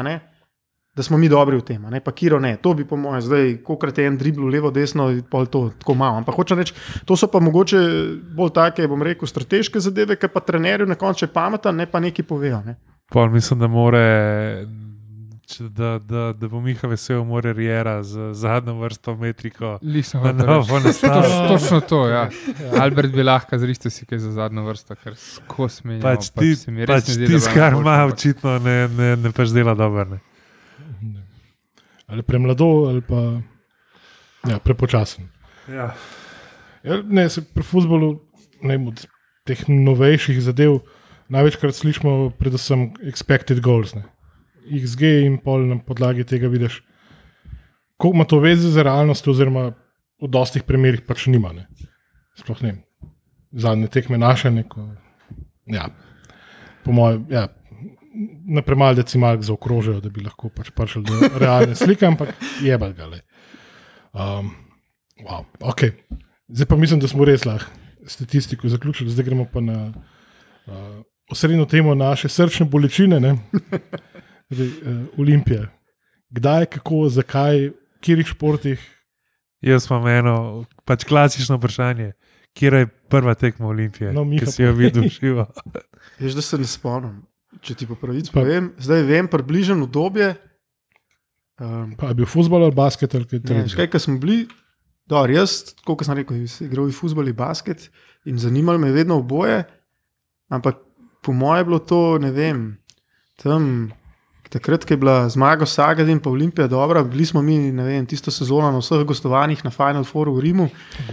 da 0.96 1.02
smo 1.02 1.18
mi 1.18 1.28
dobri 1.28 1.56
v 1.56 1.62
tem, 1.62 1.84
pa 2.04 2.12
kiro 2.12 2.40
ne. 2.40 2.56
To 2.56 2.74
bi 2.74 2.84
po 2.84 2.96
mojem 2.96 3.22
zdaj, 3.22 3.52
kokrat 3.64 3.98
je 3.98 4.06
en 4.06 4.16
dribl 4.18 4.48
levo, 4.50 4.70
desno, 4.70 5.10
pol 5.30 5.46
to 5.46 5.70
tako 5.78 5.94
malo. 5.94 6.16
Ampak 6.16 6.34
hočem 6.34 6.58
reči, 6.58 6.74
to 7.06 7.16
so 7.16 7.28
pa 7.30 7.40
mogoče 7.40 7.78
bolj 8.36 8.50
take, 8.56 8.88
bom 8.88 9.02
rekel, 9.02 9.28
strateške 9.28 9.80
zadeve, 9.80 10.16
ki 10.16 10.28
pa 10.32 10.40
trenerju 10.40 10.88
na 10.90 10.98
koncu 10.98 11.24
je 11.24 11.30
pameten, 11.32 11.76
ne 11.76 11.86
pa 11.86 12.00
neki 12.00 12.22
povejo. 12.22 12.62
Ne? 12.66 12.76
Pol 13.10 13.30
mislim, 13.30 13.58
da 13.58 13.66
more. 13.66 14.66
Da, 15.58 15.98
da, 15.98 16.32
da 16.32 16.48
bo 16.48 16.60
Miha 16.62 16.88
vesel, 16.88 17.24
mora 17.24 17.52
Riera 17.52 18.02
z 18.02 18.34
zadnjo 18.38 18.76
vrsto 18.78 19.16
metriko. 19.16 19.78
Lisem 19.82 20.22
Na 20.22 20.32
novo 20.32 20.78
nastaviti. 20.78 21.28
Točno, 21.28 21.48
točno 21.48 21.80
to, 21.80 22.08
ja. 22.08 22.28
Albert 22.80 23.12
bi 23.12 23.22
lahko 23.22 23.58
zristil 23.58 23.90
si 23.90 24.06
kaj 24.06 24.18
za 24.18 24.30
zadnjo 24.32 24.62
vrsto, 24.68 24.94
ker. 24.94 25.16
Pač 26.02 26.30
ti, 26.30 26.54
se 26.56 26.70
mi 26.70 26.86
res 26.86 27.02
pač 27.02 27.08
ne 27.08 27.14
zdi, 27.14 27.26
ti 27.26 27.32
da 27.32 27.40
bo 27.40 27.54
kar 27.54 27.72
najboljši, 27.72 27.82
ima, 27.82 28.04
očitno 28.14 28.58
ne, 28.58 28.76
ne, 28.88 29.10
ne 29.16 29.32
pač 29.34 29.50
dela 29.50 29.74
dobro. 29.74 30.06
Ne. 30.06 30.20
Ali 32.06 32.22
premlado, 32.22 32.70
ali 32.92 33.02
pa 33.02 33.20
ja, 34.46 34.58
prepočasen. 34.62 35.26
Ja. 35.68 35.90
Ja, 36.86 37.02
ne, 37.02 37.26
se 37.28 37.42
pri 37.42 37.66
futbolu, 37.66 38.14
ne 38.62 38.78
od 38.86 39.02
teh 39.50 39.66
novejših 39.68 40.40
zadev 40.46 40.78
največkrat 41.30 41.76
slišimo, 41.76 42.32
predvsem 42.38 42.90
expected 43.06 43.62
goals. 43.64 43.94
Ne. 43.94 44.04
XG 44.70 45.26
in 45.26 45.38
pol 45.42 45.64
na 45.66 45.78
podlagi 45.82 46.26
tega 46.28 46.50
vidiš, 46.50 46.80
koliko 47.96 48.16
ima 48.16 48.26
to 48.28 48.40
veze 48.42 48.70
z 48.70 48.84
realnostjo, 48.86 49.32
oziroma 49.34 49.70
v 50.20 50.28
dostih 50.28 50.66
primerih 50.66 51.02
pač 51.06 51.26
nima. 51.32 51.52
Ne. 51.56 51.66
Sploh 52.38 52.62
ne. 52.66 52.74
Zadnje 53.50 53.88
tekme 53.90 54.18
naše, 54.18 54.50
neko, 54.54 54.92
ja, 55.66 55.88
po 56.84 56.94
mojem, 56.94 57.24
ja, 57.32 57.48
na 58.46 58.62
premalo 58.62 58.94
decimalk 59.00 59.42
zaokrožajo, 59.46 60.00
da 60.04 60.10
bi 60.10 60.22
lahko 60.22 60.50
pač 60.54 60.70
prišli 60.74 61.02
do 61.06 61.38
realne 61.42 61.74
slike, 61.74 62.06
ampak 62.06 62.34
je 62.62 62.78
bal 62.78 62.94
ga 62.94 63.10
le. 63.10 63.20
Um, 64.14 64.54
wow, 65.26 65.46
okay. 65.66 65.94
Zdaj 66.50 66.66
pa 66.66 66.78
mislim, 66.78 67.02
da 67.02 67.10
smo 67.10 67.26
res 67.26 67.46
lahko 67.46 67.80
statistiko 68.06 68.68
zaključili, 68.68 69.10
zdaj 69.10 69.24
gremo 69.24 69.44
pa 69.52 69.60
na 69.60 69.92
uh, 70.66 71.02
osrednjo 71.30 71.64
temo 71.64 71.94
naše 71.94 72.28
srčne 72.28 72.66
bolečine, 72.66 73.20
ne? 73.20 73.36
zdaj, 74.50 74.66
uh, 74.66 74.74
Olimpija. 75.16 75.68
Kdaj, 76.30 76.66
kako, 76.68 77.08
zakaj, 77.08 77.68
v 77.68 77.74
katerih 77.98 78.26
športih? 78.26 78.80
Jaz 79.60 79.86
imam 79.90 80.06
eno 80.08 80.34
pač 80.84 81.04
klasično 81.04 81.56
vprašanje. 81.56 82.12
Kje 82.52 82.70
je 82.72 82.86
prva 82.86 83.34
tekma 83.34 83.68
Olimpije, 83.68 84.12
No, 84.12 84.24
Miha, 84.24 84.42
ki 84.42 84.52
si 84.52 84.62
jo 84.62 84.72
videl 84.72 85.04
živo? 85.06 85.44
Veš, 86.20 86.34
da 86.34 86.42
se 86.42 86.58
ne 86.58 86.66
spomnim. 86.66 87.20
Če 87.60 87.74
ti 87.74 87.86
po 87.86 87.94
pravici 87.94 88.30
Pa- 88.30 88.40
povem, 88.40 88.72
zdaj 88.78 89.02
vem 89.02 89.28
približno 89.28 89.84
obdobje. 89.84 90.32
Um, 91.60 91.92
Pa 91.94 92.08
je 92.08 92.14
bil 92.14 92.26
futbol 92.26 92.64
ali 92.64 92.72
basket 92.72 93.14
ali 93.14 93.26
kaj 93.26 93.42
takega? 93.42 93.68
škaj, 93.68 93.90
ko 93.92 93.98
smo 93.98 94.16
bili, 94.18 94.46
dobro, 95.04 95.34
jaz, 95.34 95.74
kot 95.84 96.00
sem 96.02 96.16
rekel, 96.16 96.38
igral 96.64 96.88
v 96.88 96.94
futbol 96.96 97.28
in 97.28 97.36
basket 97.36 97.90
in 98.24 98.38
zanimalo 98.40 98.78
me 98.78 98.88
je 98.88 98.96
vedno 98.96 99.18
oboje, 99.18 99.58
ampak 100.48 100.80
po 101.22 101.32
mojem 101.32 101.58
je 101.58 101.64
bilo 101.64 101.78
to, 101.78 102.18
ne 102.18 102.30
vem, 102.30 102.78
tam. 103.42 103.90
Takrat, 104.50 104.82
ko 104.82 104.92
je 104.92 104.98
bila 104.98 105.28
zmaga 105.30 105.66
Saga 105.66 106.02
in 106.02 106.18
pa 106.18 106.30
Olimpija 106.30 106.66
dobra, 106.66 107.04
bili 107.06 107.22
smo 107.26 107.42
mi 107.42 107.70
vem, 107.70 108.06
tisto 108.06 108.32
sezono 108.34 108.72
na 108.74 108.80
vseh 108.82 109.04
gostovanjih 109.06 109.62
na 109.64 109.70
Final 109.70 110.02
Fouru 110.04 110.34
v 110.34 110.40
Rimu. 110.42 110.66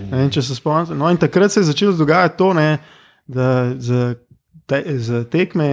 Vem, 0.10 0.32
če 0.34 0.42
se 0.42 0.56
spomnite. 0.58 0.96
No, 0.98 1.06
in 1.14 1.20
takrat 1.22 1.54
se 1.54 1.60
je 1.60 1.68
začelo 1.70 1.94
dogajati 1.94 2.38
to, 2.38 2.48
ne, 2.58 2.80
da 3.28 3.76
za, 3.78 4.16
te, 4.66 4.82
za 4.98 5.22
tekme 5.30 5.70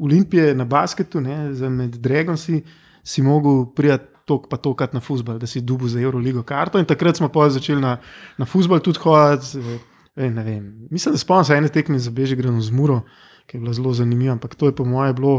Olimpije 0.00 0.52
na 0.54 0.64
basketu, 0.68 1.20
ne, 1.20 1.54
za 1.54 1.70
med 1.72 1.96
Dragonsi, 1.96 2.60
si 3.00 3.22
mogel 3.24 3.64
prijeti 3.72 4.12
tok 4.26 4.48
pa 4.50 4.58
tokrat 4.58 4.92
na 4.92 5.00
futbol, 5.00 5.38
da 5.38 5.46
si 5.46 5.62
dubu 5.62 5.88
za 5.88 6.00
Euroligo 6.02 6.42
karto. 6.42 6.78
In 6.82 6.86
takrat 6.86 7.16
smo 7.16 7.30
pa 7.32 7.46
začeli 7.50 7.80
na, 7.80 7.96
na 8.38 8.44
futbol 8.44 8.82
tudi 8.82 8.98
hoditi. 9.02 9.62
eh, 10.16 10.60
mislim, 10.90 11.14
da 11.14 11.18
spomnim 11.18 11.44
se 11.44 11.54
ene 11.54 11.68
tekme 11.68 11.98
za 11.98 12.10
Bežigrad 12.10 12.60
z 12.60 12.70
Muro, 12.70 13.00
ki 13.46 13.56
je 13.56 13.60
bila 13.60 13.72
zelo 13.72 13.94
zanimiva, 13.94 14.32
ampak 14.32 14.54
to 14.54 14.66
je 14.66 14.74
po 14.76 14.84
mojem 14.84 15.14
bilo. 15.14 15.36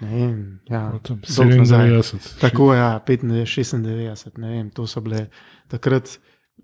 Vem, 0.00 0.60
ja, 0.68 0.90
No, 0.92 0.98
tam 0.98 1.20
dolgo 1.36 1.56
nazaj. 1.62 1.90
97. 1.90 2.40
Tako 2.40 2.72
je, 2.74 2.78
ja, 2.80 3.00
95, 3.06 3.46
96, 3.46 4.38
ne 4.38 4.48
vem, 4.48 4.70
to 4.70 4.86
so 4.86 5.00
bile 5.00 5.28
takrat 5.70 6.18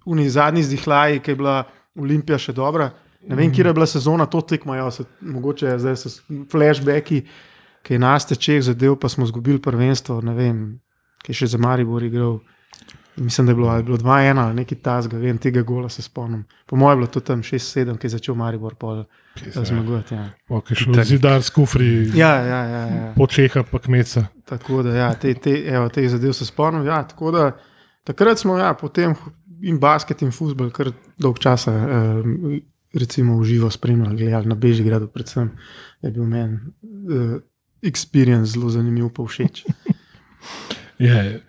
oni 0.05 0.29
zadnji 0.31 0.62
zdihlaji, 0.62 1.21
ki 1.21 1.31
je 1.31 1.37
bila 1.37 1.62
Olimpija 1.99 2.39
še 2.39 2.53
dobra. 2.53 2.91
Ne 3.29 3.37
vem, 3.37 3.53
kje 3.53 3.66
je 3.66 3.73
bila 3.77 3.87
sezona, 3.87 4.27
to 4.27 4.41
tekmajo, 4.41 4.91
se, 4.91 5.05
mogoče 5.21 5.77
zdaj 5.79 5.97
so 6.01 6.11
flashbacki, 6.51 7.23
ki 7.85 7.95
je 7.95 8.01
nas 8.01 8.27
tečeh 8.29 8.62
zadev, 8.64 8.97
pa 9.01 9.09
smo 9.09 9.29
izgubili 9.29 9.61
prvenstvo, 9.62 10.21
ne 10.25 10.35
vem, 10.37 10.62
ki 11.25 11.33
je 11.33 11.43
še 11.43 11.51
za 11.55 11.61
Maribor 11.61 12.05
igral. 12.05 12.39
Mislim, 13.21 13.47
da 13.47 13.51
je 13.51 13.57
bilo, 13.57 13.77
je 13.77 13.83
bilo 13.83 13.97
2-1 13.97 14.39
ali 14.39 14.55
nekaj 14.55 14.79
tasga, 14.79 15.18
vem, 15.18 15.39
tega 15.39 15.62
gola 15.62 15.89
se 15.89 16.03
spomnim. 16.03 16.45
Po 16.66 16.77
mojem 16.77 16.99
je 16.99 17.01
bilo 17.01 17.07
to 17.07 17.21
tam 17.21 17.43
6-7, 17.43 17.99
ki 17.99 18.07
je 18.07 18.11
začel 18.11 18.35
Maribor 18.35 18.75
pol 18.75 19.01
eh, 19.01 19.64
zmagovati. 19.64 20.14
Ja. 20.14 20.31
Okay, 20.49 20.75
šlo 20.75 21.05
zidar 21.05 21.43
s 21.43 21.51
kufri, 21.51 22.11
Ja, 22.14 22.35
ja, 22.37 22.62
ja, 22.64 22.87
ja. 22.87 23.12
po 23.16 23.27
Čeha 23.27 23.62
pa 23.71 23.79
kmeca. 23.79 24.25
Tako 24.45 24.83
da, 24.83 24.95
ja, 24.97 25.14
te, 25.14 25.35
te, 25.35 25.53
evo, 25.68 25.89
teh 25.89 26.09
zadev 26.09 26.33
se 26.33 26.47
spomnim. 26.47 26.87
Ja, 26.87 27.03
tako 27.09 27.31
da, 27.31 27.51
takrat 28.05 28.39
smo 28.39 28.59
ja, 28.59 28.75
potem 28.75 29.14
in 29.62 29.79
basket, 29.79 30.23
in 30.23 30.33
futbol, 30.33 30.71
kar 30.73 30.93
dolg 31.21 31.39
časa, 31.39 31.77
eh, 31.77 32.61
recimo, 32.95 33.37
v 33.41 33.45
živo 33.45 33.71
spremljali, 33.71 34.16
gledali 34.16 34.49
na 34.49 34.55
Bežigradu, 34.55 35.09
predvsem 35.12 35.53
je 36.03 36.11
bil 36.11 36.25
meni 36.25 36.57
eh, 36.57 37.37
experience 37.83 38.57
zelo 38.57 38.71
zanimiv, 38.71 39.12
pa 39.12 39.29
všeč. 39.29 39.64
Je, 41.01 41.41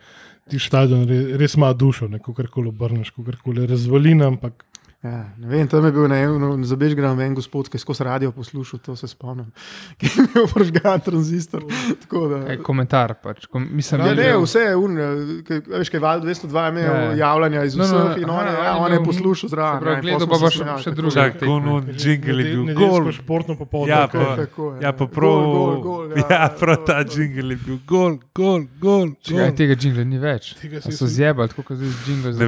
ti 0.52 0.60
stadion 0.60 1.06
res, 1.08 1.24
res 1.40 1.56
ima 1.56 1.72
dušo, 1.74 2.10
kako 2.20 2.44
koli 2.52 2.70
obrneš, 2.70 3.14
kako 3.16 3.38
koli 3.44 3.68
razvalina, 3.68 4.28
ampak 4.28 4.66
Ja, 5.04 5.10
ne 5.36 5.48
vem, 5.48 5.66
tam 5.66 5.82
je 5.82 5.92
bil 5.92 6.06
na 6.06 6.16
eno, 6.18 6.62
za 6.62 6.76
Bežigrad 6.76 7.18
en 7.18 7.34
gospod, 7.34 7.66
ki 7.66 7.74
je 7.74 7.80
skozi 7.80 8.04
radio 8.04 8.30
poslušal, 8.32 8.80
to 8.80 8.94
se 8.96 9.08
spomnim, 9.08 9.48
ki 9.98 10.06
je 10.06 10.26
imel 10.26 10.46
vržgan 10.48 11.00
tranzistor. 11.00 11.64
Tako 12.02 12.28
da, 12.28 12.38
Ej, 12.48 12.60
komentar 12.60 13.16
pač. 13.16 13.48
Kom, 13.48 13.66
mislim, 13.72 14.02
Ja, 14.02 14.08
da 14.08 14.14
ne, 14.16 14.38
vse 14.38 14.60
je 14.62 14.76
un, 14.76 14.94
kaj- 15.42 15.64
veš, 15.72 15.90
kaj 15.90 15.98
je 15.98 16.02
Val 16.02 16.22
202 16.22 16.46
imel 16.70 16.84
Ja, 16.84 16.94
ja. 16.94 17.16
javljanja 17.16 17.64
iz 17.64 17.76
No, 17.76 17.84
no, 17.84 17.90
vseh 18.04 18.22
in 18.22 18.30
on 18.30 18.46
je, 18.46 18.52
aha, 18.52 18.64
ja, 18.64 18.74
on 18.74 18.78
on 18.78 18.86
je 18.86 18.94
je 18.94 19.00
imel- 19.00 19.06
poslušal 19.08 19.50
zraven. 19.50 19.80
se 19.80 19.82
pravi, 19.82 19.98
ja, 19.98 20.02
gledal 20.04 20.20
pa 20.22 20.32
pa 20.32 20.38
se 20.40 20.46
še- 20.48 20.58
smejali, 20.58 20.78
še 20.78 20.84
tako. 20.86 20.96
druge. 20.96 21.14
Čak, 21.14 21.34
ono 21.50 21.74
jingle 21.98 22.44
je 22.44 22.56
bil 22.56 22.76
gol. 22.76 23.12
športno 23.12 23.54
popoldne. 23.56 23.90
Ja, 23.90 24.02
tako 24.04 24.18
pa- 24.20 24.30
je. 24.32 24.38
Tako, 24.38 24.64
Ja, 24.80 24.92
pa 24.92 24.98
Gol, 25.00 25.10
prav. 25.10 25.34
gol, 25.48 25.82
gol, 25.82 26.04
Ja, 26.30 26.46
prav 26.52 26.78
ta 26.86 27.00
jingle 27.02 27.50
je 27.50 27.60
bil 27.60 27.78
gol, 27.88 28.20
gol, 28.32 28.70
gol. 28.80 29.08
Čakaj, 29.20 29.34
gol. 29.44 29.58
tega 29.58 29.74
jingla 29.76 30.04
ni 30.06 30.20
več. 30.20 30.54
So 30.92 31.08
zjebali, 31.08 31.50
tako 31.50 31.64
kot 31.64 31.76
zdaj 31.76 31.90
jingle 32.06 32.34
za, 32.34 32.46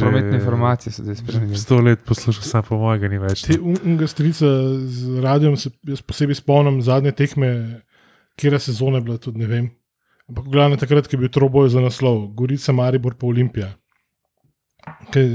prometne 0.00 0.34
informacije. 0.34 0.88
So 0.90 1.02
zdaj 1.02 1.16
spremenili. 1.16 1.73
Sto 1.74 1.82
let 1.82 2.04
poslušal 2.06 2.44
sem, 2.46 2.62
po 2.62 2.76
mojega 2.78 3.08
ni 3.10 3.18
več. 3.18 3.40
Te 3.48 3.56
unga 3.58 4.06
strica 4.06 4.46
z 4.86 5.22
radijem 5.24 5.56
se 5.58 5.72
posebej 6.06 6.38
spomnim 6.38 6.76
zadnje 6.86 7.10
tekme, 7.18 7.48
kjer 8.38 8.54
sezone 8.62 9.00
je 9.00 9.06
bila 9.08 9.18
tudi 9.18 9.42
ne 9.42 9.48
vem. 9.50 9.64
Ampak 10.30 10.46
glavno 10.54 10.78
takrat, 10.78 11.08
ko 11.10 11.16
je 11.16 11.22
bil 11.24 11.32
troboj 11.34 11.72
za 11.74 11.82
naslov, 11.82 12.28
Gorica, 12.38 12.70
Maribor 12.70 13.16
pa 13.18 13.26
Olimpija. 13.26 13.72
Kaj, 15.10 15.34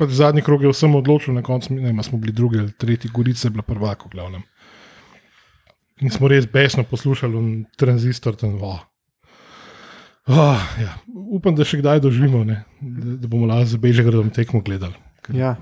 pač 0.00 0.14
zadnji 0.16 0.40
krog 0.46 0.64
je 0.64 0.72
vsem 0.72 0.96
odločil, 0.96 1.36
na 1.36 1.44
koncu 1.44 1.76
ne, 1.76 1.92
smo 2.08 2.16
bili 2.22 2.32
drugi 2.32 2.62
ali 2.64 2.72
tretji, 2.72 3.12
Gorica 3.12 3.50
je 3.50 3.52
bila 3.58 3.66
prvak, 3.68 4.08
v 4.08 4.14
glavnem. 4.16 4.48
In 6.00 6.08
smo 6.08 6.32
res 6.32 6.48
besno 6.48 6.86
poslušali 6.88 7.44
tranzistor 7.76 8.40
tam. 8.40 8.56
Oh. 8.64 8.80
Oh, 10.24 10.64
ja. 10.80 10.96
Upam, 11.36 11.52
da 11.52 11.68
še 11.68 11.82
kdaj 11.84 12.00
doživimo, 12.00 12.46
ne, 12.48 12.62
da, 12.80 13.20
da 13.20 13.28
bomo 13.28 13.44
lahko 13.52 13.74
za 13.76 13.84
Bežegradom 13.84 14.32
tekmo 14.32 14.64
gledali. 14.64 14.96
Ja, 15.34 15.56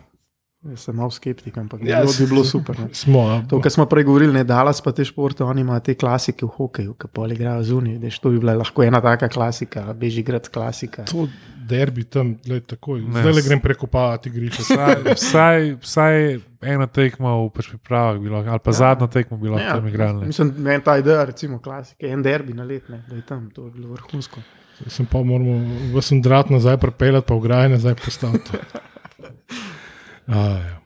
jaz 0.64 0.84
sem 0.88 0.96
mal 0.96 1.10
skeptik, 1.10 1.56
ampak 1.58 1.80
Ja, 1.82 1.98
ja, 1.98 2.00
bilo, 2.04 2.12
bi 2.18 2.26
bilo 2.26 2.44
super. 2.44 2.78
Ne. 2.78 2.88
Smo, 2.92 3.20
a- 3.30 3.42
To, 3.48 3.60
kar 3.60 3.72
smo 3.72 3.86
prej 3.86 4.04
govorili, 4.04 4.32
ne 4.32 4.44
dalas 4.44 4.80
pa 4.82 4.92
te 4.92 5.04
športe, 5.04 5.44
oni 5.44 5.60
imajo 5.60 5.80
te 5.80 5.94
klasike 5.94 6.46
v 6.46 6.48
hokeju, 6.56 6.94
ki 6.98 7.10
pa 7.12 7.26
igrajo 7.28 7.62
zunaj. 7.62 7.98
Veš, 7.98 8.18
To 8.18 8.30
bi 8.30 8.38
bila 8.38 8.54
lahko 8.58 8.82
ena 8.82 9.00
taka 9.00 9.28
klasika, 9.28 9.92
Bežigrad 9.94 10.48
klasika. 10.48 11.04
To 11.04 11.28
derbi 11.68 12.04
tam, 12.04 12.34
gled, 12.44 12.64
takoj. 12.66 13.00
Ne, 13.00 13.20
Zdaj 13.20 13.32
le 13.32 13.42
grem 13.44 13.60
prekopavati 13.60 14.28
igrišče. 14.28 14.62
Vsaj, 14.62 15.14
vsaj, 15.14 15.66
vsaj 15.84 16.38
eno 16.62 16.86
tekmo 16.86 17.46
v 17.46 17.50
pripravah, 17.50 18.16
bilo, 18.20 18.38
ali 18.40 18.58
pa 18.64 18.70
ja. 18.70 18.72
zadnjo 18.82 19.06
tekmo 19.06 19.36
bi 19.36 19.48
lahko 19.48 19.66
ja. 19.66 19.74
tam 19.76 19.88
igrali. 19.88 20.20
ne. 20.20 20.26
Mislim, 20.32 20.54
meni 20.58 20.82
ta 20.84 20.96
ideja, 20.98 21.24
recimo 21.24 21.58
klasike, 21.60 22.08
en 22.08 22.22
derbi 22.22 22.56
na 22.56 22.64
let, 22.64 22.88
ne, 22.88 23.02
da 23.08 23.16
je 23.16 23.22
tam, 23.22 23.50
to 23.54 23.66
je 23.66 23.70
bilo 23.70 23.92
vrhunsko. 23.92 24.40
Sem 24.86 25.06
pa 25.06 25.22
moramo 25.22 25.58
vsem 25.98 26.22
drat 26.22 26.50
nazaj 26.50 26.76
prepeljati, 26.78 27.26
pa 27.26 27.34
ograje 27.34 27.68
nazaj 27.68 27.94
postaviti. 27.94 28.50
A, 30.28 30.44
ja. 30.60 30.76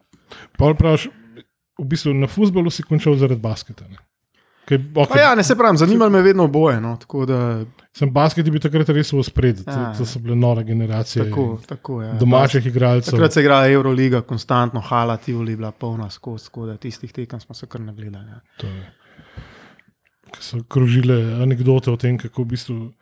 Pol 0.58 0.76
praviš, 0.78 1.08
v 1.78 1.84
bistvu 1.90 2.14
na 2.14 2.28
futbolu 2.30 2.70
si 2.70 2.84
končal 2.86 3.16
zaradi 3.18 3.40
basketa. 3.42 3.88
Ne? 3.90 3.98
Kaj, 4.62 4.78
okay, 4.94 5.18
ja, 5.18 5.34
ne 5.34 5.42
se 5.42 5.56
pravim, 5.58 5.76
zanimalo 5.76 6.10
me 6.10 6.18
je 6.18 6.22
vedno 6.22 6.44
oboje. 6.44 6.80
No, 6.80 6.94
da, 7.26 7.64
Sem 7.92 8.10
basket 8.12 8.46
bil 8.50 8.62
takrat 8.62 8.88
res 8.94 9.10
v 9.12 9.22
spredju, 9.26 9.64
Ja. 9.66 9.90
to, 9.90 9.98
to 9.98 10.06
so 10.06 10.20
bile 10.22 10.36
nore 10.36 10.62
generacije 10.64 11.24
tako, 11.24 11.58
tako 11.66 12.02
ja. 12.02 12.12
domačih 12.20 12.66
igralcev. 12.66 13.10
Takrat 13.10 13.32
se 13.32 13.40
je 13.40 13.44
igrala 13.44 13.68
Euroliga, 13.68 14.20
konstantno, 14.22 14.80
hala, 14.80 15.16
Tivoli, 15.16 15.56
bila 15.56 15.72
polna 15.72 16.10
skozi, 16.10 16.44
tako 16.44 16.66
da 16.66 16.76
tistih 16.76 17.12
tekem 17.12 17.40
smo 17.40 17.54
se 17.54 17.66
kar 17.66 17.80
nagledali. 17.80 18.30
Ja. 18.30 18.70
So 20.40 20.62
krožile 20.68 21.42
anekdote 21.42 21.90
o 21.90 21.96
tem, 21.96 22.18
kako 22.18 22.42
v 22.42 22.46
bistvu 22.54 22.92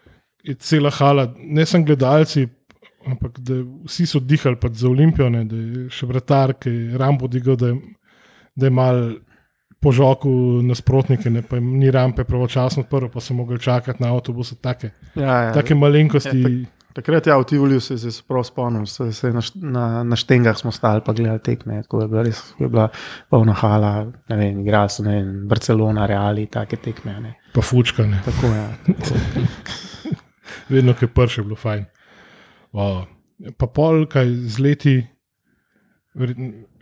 je 0.42 0.54
cela 0.54 0.90
hala, 0.90 1.28
ne 1.36 1.66
samo 1.66 1.84
gledalci, 1.84 2.48
ampak 3.07 3.38
da 3.40 3.61
vsi 3.86 4.07
so 4.07 4.20
dihali 4.20 4.57
pač 4.61 4.72
za 4.82 4.88
Olimpijo, 4.88 5.28
ne, 5.32 5.44
da 5.44 5.57
je 5.57 5.88
še 5.90 6.07
vratar, 6.07 6.55
ki 6.61 6.70
je 6.70 6.98
rampo 7.01 7.28
digal, 7.28 7.57
da 7.57 7.72
je, 7.72 7.78
da 8.57 8.66
je 8.66 8.70
mal 8.70 9.01
požoku 9.80 10.30
nasprotnike, 10.62 11.30
ne, 11.32 11.42
pa 11.42 11.57
jim 11.57 11.70
ni 11.80 11.90
rampe 11.90 12.24
pravočasno 12.28 12.84
odprl, 12.84 13.09
pa 13.09 13.20
so 13.20 13.34
mogli 13.34 13.59
čakati 13.61 14.03
na 14.03 14.12
avtobus. 14.12 14.53
Take, 14.61 14.90
Ja, 15.14 15.42
ja. 15.48 15.53
take 15.57 15.74
malenkosti. 15.74 16.42
Ja, 16.42 16.66
Takrat 16.90 17.26
ja, 17.26 17.36
v 17.38 17.46
Tivoli 17.46 17.80
se, 17.80 17.94
se 17.98 18.11
prav 18.26 18.42
spomnim, 18.44 18.82
se, 18.86 19.12
se 19.14 19.30
na, 19.32 19.40
na, 19.55 19.84
na 20.03 20.16
štengah 20.18 20.59
smo 20.59 20.72
stali 20.74 21.01
pa 21.07 21.12
gledali 21.14 21.38
tekme, 21.38 21.82
tako 21.86 22.01
je 22.03 22.09
bila 22.11 22.22
res 22.26 22.40
je 22.59 22.66
bila 22.68 22.88
polna 23.30 23.55
hala, 23.55 23.92
ne 24.28 24.36
vem, 24.36 24.59
igrali 24.61 24.90
so 24.90 25.05
ne 25.07 25.14
vem, 25.20 25.30
Barcelona, 25.48 26.07
Reali, 26.11 26.48
take 26.51 26.76
tekme. 26.82 27.14
Ne. 27.22 27.36
Pa 27.55 27.62
fučka, 27.62 28.07
ne. 28.11 28.18
Tako 28.26 28.51
je. 28.57 28.64
vedno, 30.68 30.94
ki 30.94 31.07
je 31.07 31.12
prši, 31.14 31.40
je 31.40 31.44
bilo 31.44 31.57
fajn. 31.57 31.86
Wow. 32.72 33.06
Pa 33.56 33.66
pol, 33.66 34.04
kaj 34.06 34.28
z 34.46 34.58
leti, 34.58 34.96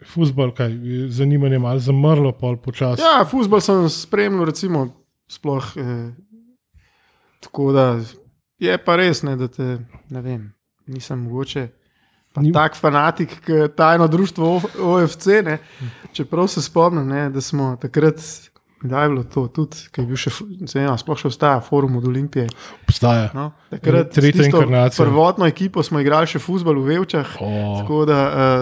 Fusbal, 0.06 0.54
kaj, 0.54 0.72
je 0.72 1.08
zanimanje 1.10 1.58
malo 1.58 1.78
zamrlo, 1.78 2.32
pol 2.32 2.56
počasi. 2.56 3.02
Ja, 3.02 3.24
futbol 3.28 3.60
sem 3.60 3.88
spremljal, 3.88 4.44
recimo, 4.48 4.86
sploh. 5.28 5.64
Eh, 5.76 6.12
tako 7.40 7.72
da 7.72 8.00
je 8.58 8.78
pa 8.78 8.96
res, 8.96 9.22
ne, 9.22 9.36
da 9.36 9.48
te 9.48 9.78
ne 10.10 10.22
vem, 10.22 10.54
nisem 10.86 11.18
mogoče. 11.18 11.68
Ni- 12.38 12.52
tak 12.52 12.76
fanatik, 12.76 13.48
je 13.48 13.68
tajno 13.68 14.06
društvo 14.08 14.60
OFC. 14.80 15.26
Ne, 15.44 15.58
čeprav 16.12 16.46
se 16.48 16.62
spomnim, 16.62 17.08
ne, 17.08 17.30
da 17.30 17.40
smo 17.40 17.76
takrat, 17.80 18.14
da 18.82 19.02
je 19.02 19.08
bilo 19.08 19.22
to 19.24 19.46
tudi, 19.48 19.76
ki 19.90 20.00
je 20.00 20.06
bil 20.06 20.16
še, 20.20 20.30
ne 20.60 20.68
vem, 20.74 20.92
sploh 21.00 21.18
še 21.18 21.26
obstaja 21.30 21.60
forum 21.64 21.96
od 21.98 22.04
Olimpije. 22.06 22.46
Obstaja. 22.86 23.30
No, 23.34 23.48
takrat 23.72 24.12
Tretja 24.14 24.46
inkarnacija. 24.46 25.02
Prvotno 25.06 25.46
ekipo 25.50 25.82
smo 25.82 25.98
igrali 26.00 26.30
še 26.30 26.38
futbol 26.38 26.78
v 26.82 26.92
Vevčah. 26.92 27.34
O, 27.42 27.50
Tako 27.80 28.04
da, 28.06 28.20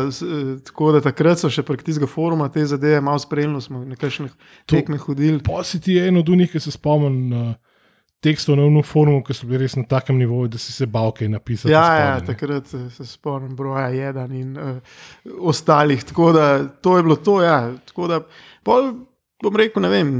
uh, 0.08 0.56
tako 0.64 0.92
da 0.96 1.04
takrat 1.04 1.42
so 1.42 1.50
še 1.52 1.62
prek 1.66 1.84
tistega 1.84 2.08
foruma 2.08 2.48
te 2.48 2.64
zadeve 2.66 3.00
malo 3.04 3.20
spremljali, 3.20 3.62
smo 3.62 3.84
nekakšne 3.84 4.28
To- 4.32 4.72
tekme 4.72 4.96
hodili. 4.98 5.42
Pa 5.44 5.60
si 5.64 5.80
ti 5.80 5.98
en 6.00 6.16
od 6.22 6.28
unih, 6.32 6.50
ki 6.52 6.60
se 6.60 6.72
spomnim 6.72 7.32
uh, 7.36 7.54
tekstov 8.24 8.56
na 8.56 8.64
unu 8.66 8.80
forumu, 8.82 9.20
ki 9.22 9.34
so 9.36 9.46
bili 9.46 9.66
res 9.66 9.76
na 9.76 9.84
takem 9.86 10.16
nivoju, 10.18 10.48
da 10.56 10.58
si 10.58 10.72
se 10.72 10.86
bal 10.90 11.12
kaj 11.14 11.28
napisati. 11.28 11.70
Ja, 11.70 11.82
spodaj, 11.84 12.06
ja, 12.06 12.14
takrat 12.26 12.72
eh, 12.74 12.86
se 12.96 13.06
spomnim 13.06 13.52
broja 13.56 13.88
jedan 13.94 14.32
in 14.32 14.56
uh, 14.56 14.80
ostalih. 15.44 16.02
Tako 16.08 16.32
da 16.32 16.46
to 16.82 16.96
je 16.96 17.04
bilo 17.06 17.16
to. 17.16 17.36
Ja. 17.44 17.60
Tako 17.86 18.08
da 18.08 18.20
pol, 18.66 18.90
bom 19.46 19.56
rekel, 19.56 19.82
ne 19.82 19.90
vem. 19.92 20.10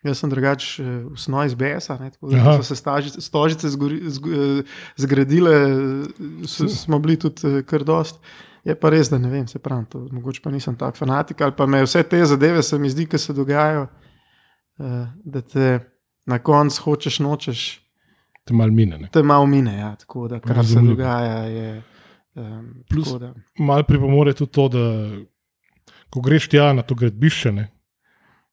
Jaz 0.00 0.22
sem 0.22 0.30
drugačen 0.32 0.86
uh, 0.86 0.92
v 1.12 1.18
snovi 1.20 1.50
iz 1.50 1.54
BS-a, 1.60 1.98
tako 1.98 2.30
da 2.30 2.38
Aha. 2.40 2.52
so 2.56 2.70
se 2.70 2.76
stažice, 2.78 3.20
stožice 3.20 3.68
zgori, 3.68 3.98
zg, 4.08 4.28
eh, 4.32 4.62
zgradile, 4.96 5.52
eh, 5.52 6.46
s, 6.48 6.64
smo 6.78 6.96
bili 7.04 7.18
tudi 7.20 7.44
eh, 7.44 7.58
kar 7.68 7.84
dost. 7.84 8.16
Je 8.64 8.72
pa 8.76 8.88
res, 8.92 9.10
da 9.12 9.18
ne 9.20 9.28
vem, 9.28 9.44
se 9.48 9.58
pravi, 9.60 9.84
to, 9.92 10.06
mogoče 10.12 10.40
pa 10.44 10.50
nisem 10.52 10.76
tak 10.76 10.96
fanatik 10.96 11.40
ali 11.40 11.52
pa 11.56 11.66
me 11.66 11.82
vse 11.84 12.02
te 12.02 12.20
zadeve 12.24 12.62
se 12.62 12.78
mi 12.78 12.88
zdi, 12.92 13.06
ki 13.08 13.18
se 13.18 13.32
dogajajo, 13.32 13.86
da 15.24 15.40
te 15.40 15.68
na 16.28 16.38
koncu 16.38 16.82
hočeš, 16.82 17.20
nočeš, 17.20 17.62
Te 18.44 18.54
mal 18.56 18.70
mine. 18.72 18.98
Ne. 18.98 19.08
te 19.12 19.22
malo 19.22 19.46
mine. 19.46 19.74
Ja, 19.78 19.94
tako 19.96 20.28
da, 20.28 20.40
kar 20.40 20.54
se 20.54 20.56
Razumljivo. 20.56 20.96
dogaja, 20.96 21.36
je. 21.44 21.82
Um, 22.34 22.84
Plus- 22.90 23.12
da, 23.20 23.34
Mal 23.58 23.84
pripomore 23.84 24.32
tudi 24.32 24.52
to, 24.52 24.68
da 24.68 24.84
ko 26.10 26.20
greš 26.20 26.48
tja 26.48 26.72
na 26.72 26.82
to 26.82 26.94
gradbišče, 26.94 27.52
ne, 27.52 27.68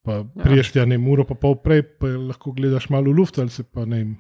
pa 0.08 0.22
Ja. 0.24 0.44
priješ 0.48 0.72
tja 0.72 0.86
ne 0.88 0.96
uro, 0.98 1.28
pa 1.28 1.36
pol 1.36 1.60
prej, 1.60 1.84
pa 2.00 2.08
lahko 2.16 2.56
gledaš 2.56 2.88
malo 2.90 3.12
v 3.12 3.20
luft 3.20 3.40
ali 3.44 3.52
se 3.52 3.64
pa 3.68 3.84
ne. 3.86 3.98
vem, 3.98 4.16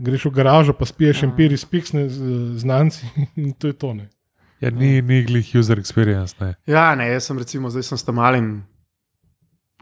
Greš 0.00 0.24
v 0.26 0.34
garažo, 0.34 0.72
pa 0.74 0.88
spiješ 0.88 1.22
Ja. 1.22 1.28
empiri, 1.28 1.56
spiksne 1.56 2.08
z 2.08 2.18
znanci 2.58 3.06
in 3.38 3.52
to 3.52 3.68
je 3.68 3.76
to. 3.76 3.92
Ne. 3.94 4.08
Ja, 4.60 4.70
ni, 4.70 5.02
ni 5.02 5.20
glih 5.22 5.44
user 5.54 5.76
experience. 5.78 6.34
Ne. 6.40 6.54
ja, 6.66 6.94
ne, 6.94 7.10
jaz 7.12 7.28
sem 7.28 7.38
recimo 7.38 7.68
zdaj 7.70 7.82
sem 7.84 7.98
s 7.98 8.04
tam 8.04 8.16
malim. 8.16 8.64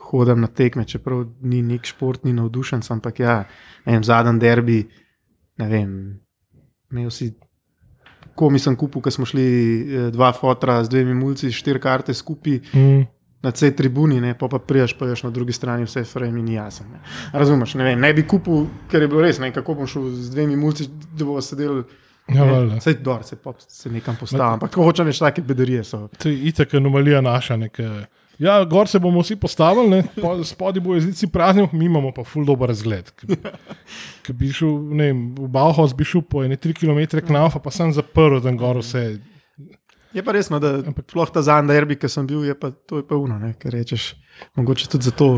Hodim 0.02 0.40
na 0.40 0.48
tekme, 0.48 0.82
čeprav 0.84 1.22
ni 1.40 1.62
nek 1.62 1.86
športni 1.86 2.32
navdušen, 2.34 2.82
ampak 2.90 3.20
ja, 3.22 3.44
vem, 3.86 4.02
zadnji 4.04 4.40
derbi, 4.42 4.78
ne 5.56 5.68
vem, 5.70 5.92
imel 6.90 7.10
si, 7.10 7.30
ko 8.34 8.50
mi 8.50 8.58
sem 8.58 8.74
kupil, 8.76 9.00
ko 9.00 9.10
smo 9.10 9.24
šli 9.24 9.44
eh, 9.46 10.10
dva 10.10 10.32
fotra 10.34 10.80
z 10.84 10.90
dvemi 10.90 11.14
mulci, 11.14 11.52
štiri 11.52 11.80
karte 11.80 12.12
skupaj 12.12 12.58
Mm. 12.74 13.06
Na 13.42 13.50
tej 13.50 13.72
tribuni, 13.76 14.20
ne, 14.20 14.34
pa 14.38 14.48
pa 14.48 14.58
prijaš, 14.58 14.94
pa 14.98 15.06
ješ 15.10 15.24
na 15.26 15.30
drugi 15.34 15.52
strani 15.52 15.84
vse 15.84 16.04
frame 16.04 16.40
in 16.40 16.48
jasen. 16.54 16.86
Ne. 16.92 17.00
Razumeš, 17.32 17.74
ne, 17.74 17.84
vem, 17.84 18.00
ne 18.00 18.12
bi 18.14 18.22
kupil, 18.26 18.66
ker 18.90 19.02
je 19.02 19.08
bilo 19.10 19.24
res, 19.24 19.40
ne, 19.42 19.50
kako 19.52 19.74
bom 19.80 19.86
šel 19.90 20.10
z 20.14 20.30
dvemi 20.30 20.56
mulci, 20.56 20.86
da 21.18 21.26
bo 21.26 21.40
sedel. 21.42 21.82
Ja, 22.30 22.44
valjda. 22.46 22.78
Sej 22.80 23.00
dor, 23.02 23.24
se, 23.26 23.36
pop, 23.36 23.58
se 23.68 23.90
nekam 23.90 24.16
postavim. 24.16 24.54
Ampak 24.54 24.70
ko 24.70 24.92
reči, 24.94 25.18
take 25.18 25.42
bedarije 25.42 25.84
so. 25.84 26.06
To 26.22 26.30
je 26.30 26.38
itak 26.52 26.74
anomalija 26.78 27.20
naša. 27.20 27.56
Neke, 27.56 27.88
ja, 28.38 28.60
gor 28.64 28.88
se 28.88 28.98
bomo 29.02 29.20
vsi 29.20 29.36
postavili, 29.36 29.90
ne, 29.90 30.02
po- 30.22 30.44
spodaj 30.44 30.80
bo 30.80 30.94
jezici 30.94 31.26
prazni, 31.26 31.66
mi 31.72 31.90
imamo 31.90 32.12
pa 32.14 32.24
ful 32.24 32.46
dober 32.46 32.70
razgled. 32.70 33.10
Ker 34.22 34.38
bi 34.38 34.52
šel, 34.54 34.78
ne 34.94 35.10
vem, 35.10 35.26
v 35.34 35.50
Bauhaus 35.50 35.96
bi 35.98 36.06
šel 36.06 36.22
po 36.22 36.44
ene 36.46 36.56
3 36.56 36.78
km 36.78 37.26
knaufa, 37.26 37.58
pa 37.58 37.74
sem 37.74 37.90
zaprl 37.92 38.38
tam 38.40 38.56
gor 38.56 38.78
vse. 38.78 39.18
Je 40.12 40.22
pa 40.24 40.32
resno, 40.32 40.58
da 40.60 40.78
sploh 40.82 41.30
ta 41.32 41.42
zadnji 41.42 41.72
derbi, 41.72 41.96
ki 41.96 42.08
sem 42.08 42.26
bil, 42.28 42.44
je 42.44 42.54
pa 42.58 42.70
to 42.70 43.00
je 43.00 43.06
pa 43.08 43.16
uno, 43.16 43.38
ne, 43.40 43.54
ker 43.58 43.72
rečeš, 43.72 44.12
mogoče 44.60 44.90
tudi 44.92 45.08
zato 45.08 45.34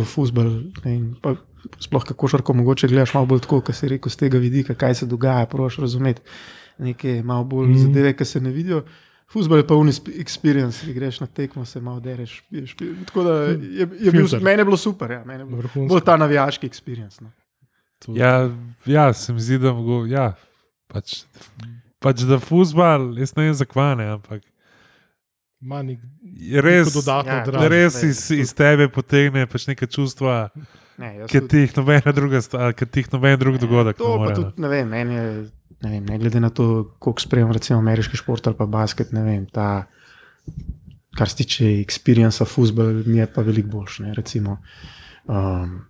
pa 1.22 1.36
Sploh 1.80 2.04
kako 2.04 2.28
šarko 2.28 2.52
mogoče 2.52 2.88
gledaš 2.88 3.14
malo 3.14 3.26
bolj 3.26 3.40
tako, 3.40 3.60
kot 3.60 3.76
si 3.76 3.88
rekel, 3.88 4.12
z 4.12 4.20
tega 4.20 4.38
vidika, 4.38 4.74
kaj 4.74 4.94
se 4.94 5.06
dogaja, 5.06 5.46
proš 5.46 5.78
razumeti. 5.80 6.22
Neke 6.78 7.22
malo 7.24 7.44
bolj 7.44 7.68
mm. 7.68 7.78
zadeve, 7.78 8.12
ki 8.16 8.24
se 8.24 8.40
ne 8.40 8.50
vidijo. 8.50 8.82
Futbol 9.32 9.62
je 9.62 9.66
pa 9.66 9.74
unis 9.74 10.00
experience, 10.20 10.84
ki 10.84 10.92
greš 10.94 11.20
na 11.20 11.26
tekmo, 11.26 11.64
se 11.64 11.80
malo 11.80 12.00
dereš. 12.00 12.42
piješ, 12.50 12.76
piješ. 12.76 12.96
Tako 13.06 13.24
da 13.24 13.34
je, 13.44 13.88
je 14.00 14.12
bil, 14.12 14.26
meni 14.40 14.60
je 14.60 14.64
bilo 14.64 14.76
super, 14.76 15.10
ja, 15.10 15.24
meni 15.24 15.40
je 15.40 15.44
bilo 15.44 15.58
Vrhunsko. 15.58 15.94
bolj 15.94 16.04
ta 16.04 16.16
navijaški 16.16 16.68
experience. 16.68 17.22
No. 17.22 17.30
Ja, 18.14 18.50
ja, 18.86 19.12
se 19.12 19.32
mi 19.32 19.40
zdi, 19.40 19.58
da 19.58 19.72
mogo, 19.72 20.04
ja, 20.06 20.34
pač, 20.92 21.22
pač 21.98 22.26
da 22.28 22.38
fusbal, 22.38 23.14
jaz 23.18 23.32
ne 23.36 23.48
vem 23.48 23.54
zakvane, 23.54 24.10
ampak 24.18 24.42
ima 25.64 25.82
nek 25.82 25.98
res, 26.60 26.92
dodatno 26.92 27.32
ja, 27.32 27.42
odražanje. 27.42 27.68
res 27.70 28.02
iz, 28.04 28.30
iz 28.32 28.52
tebe 28.54 28.88
potegne 28.88 29.46
pač 29.46 29.66
neke 29.66 29.86
čustva, 29.88 30.50
Ne, 30.96 31.26
tudi- 31.26 31.48
ti 31.48 31.58
jih 31.58 31.72
nobena 31.76 32.12
druga, 32.12 32.38
ki 32.72 32.86
ti 32.86 33.00
jih 33.00 33.08
noben 33.12 33.38
drug 33.38 33.56
dogodek 33.58 33.96
ne 33.96 34.04
To 34.04 34.18
pa 34.18 34.34
tudi, 34.34 34.52
ne 34.56 34.68
vem, 34.68 34.88
meni 34.88 35.14
je, 35.14 35.24
ne, 35.82 35.90
vem, 35.90 36.04
ne 36.04 36.18
glede 36.18 36.40
na 36.40 36.50
to, 36.50 36.66
koliko 36.98 37.20
spremljam, 37.20 37.52
recimo 37.52 37.78
ameriški 37.78 38.16
šport 38.16 38.46
ali 38.46 38.56
pa 38.56 38.66
basket, 38.66 39.10
ne 39.12 39.22
vem, 39.22 39.46
ta, 39.46 39.86
kar 41.10 41.28
se 41.28 41.36
tiče 41.36 41.64
experienca 41.80 42.46
futbol, 42.46 43.02
mi 43.06 43.18
je 43.18 43.26
pa 43.26 43.42
veliko 43.42 43.68
boljši. 43.68 44.02
ne, 44.02 44.14
Recimo, 44.14 44.58
um, 45.24 45.80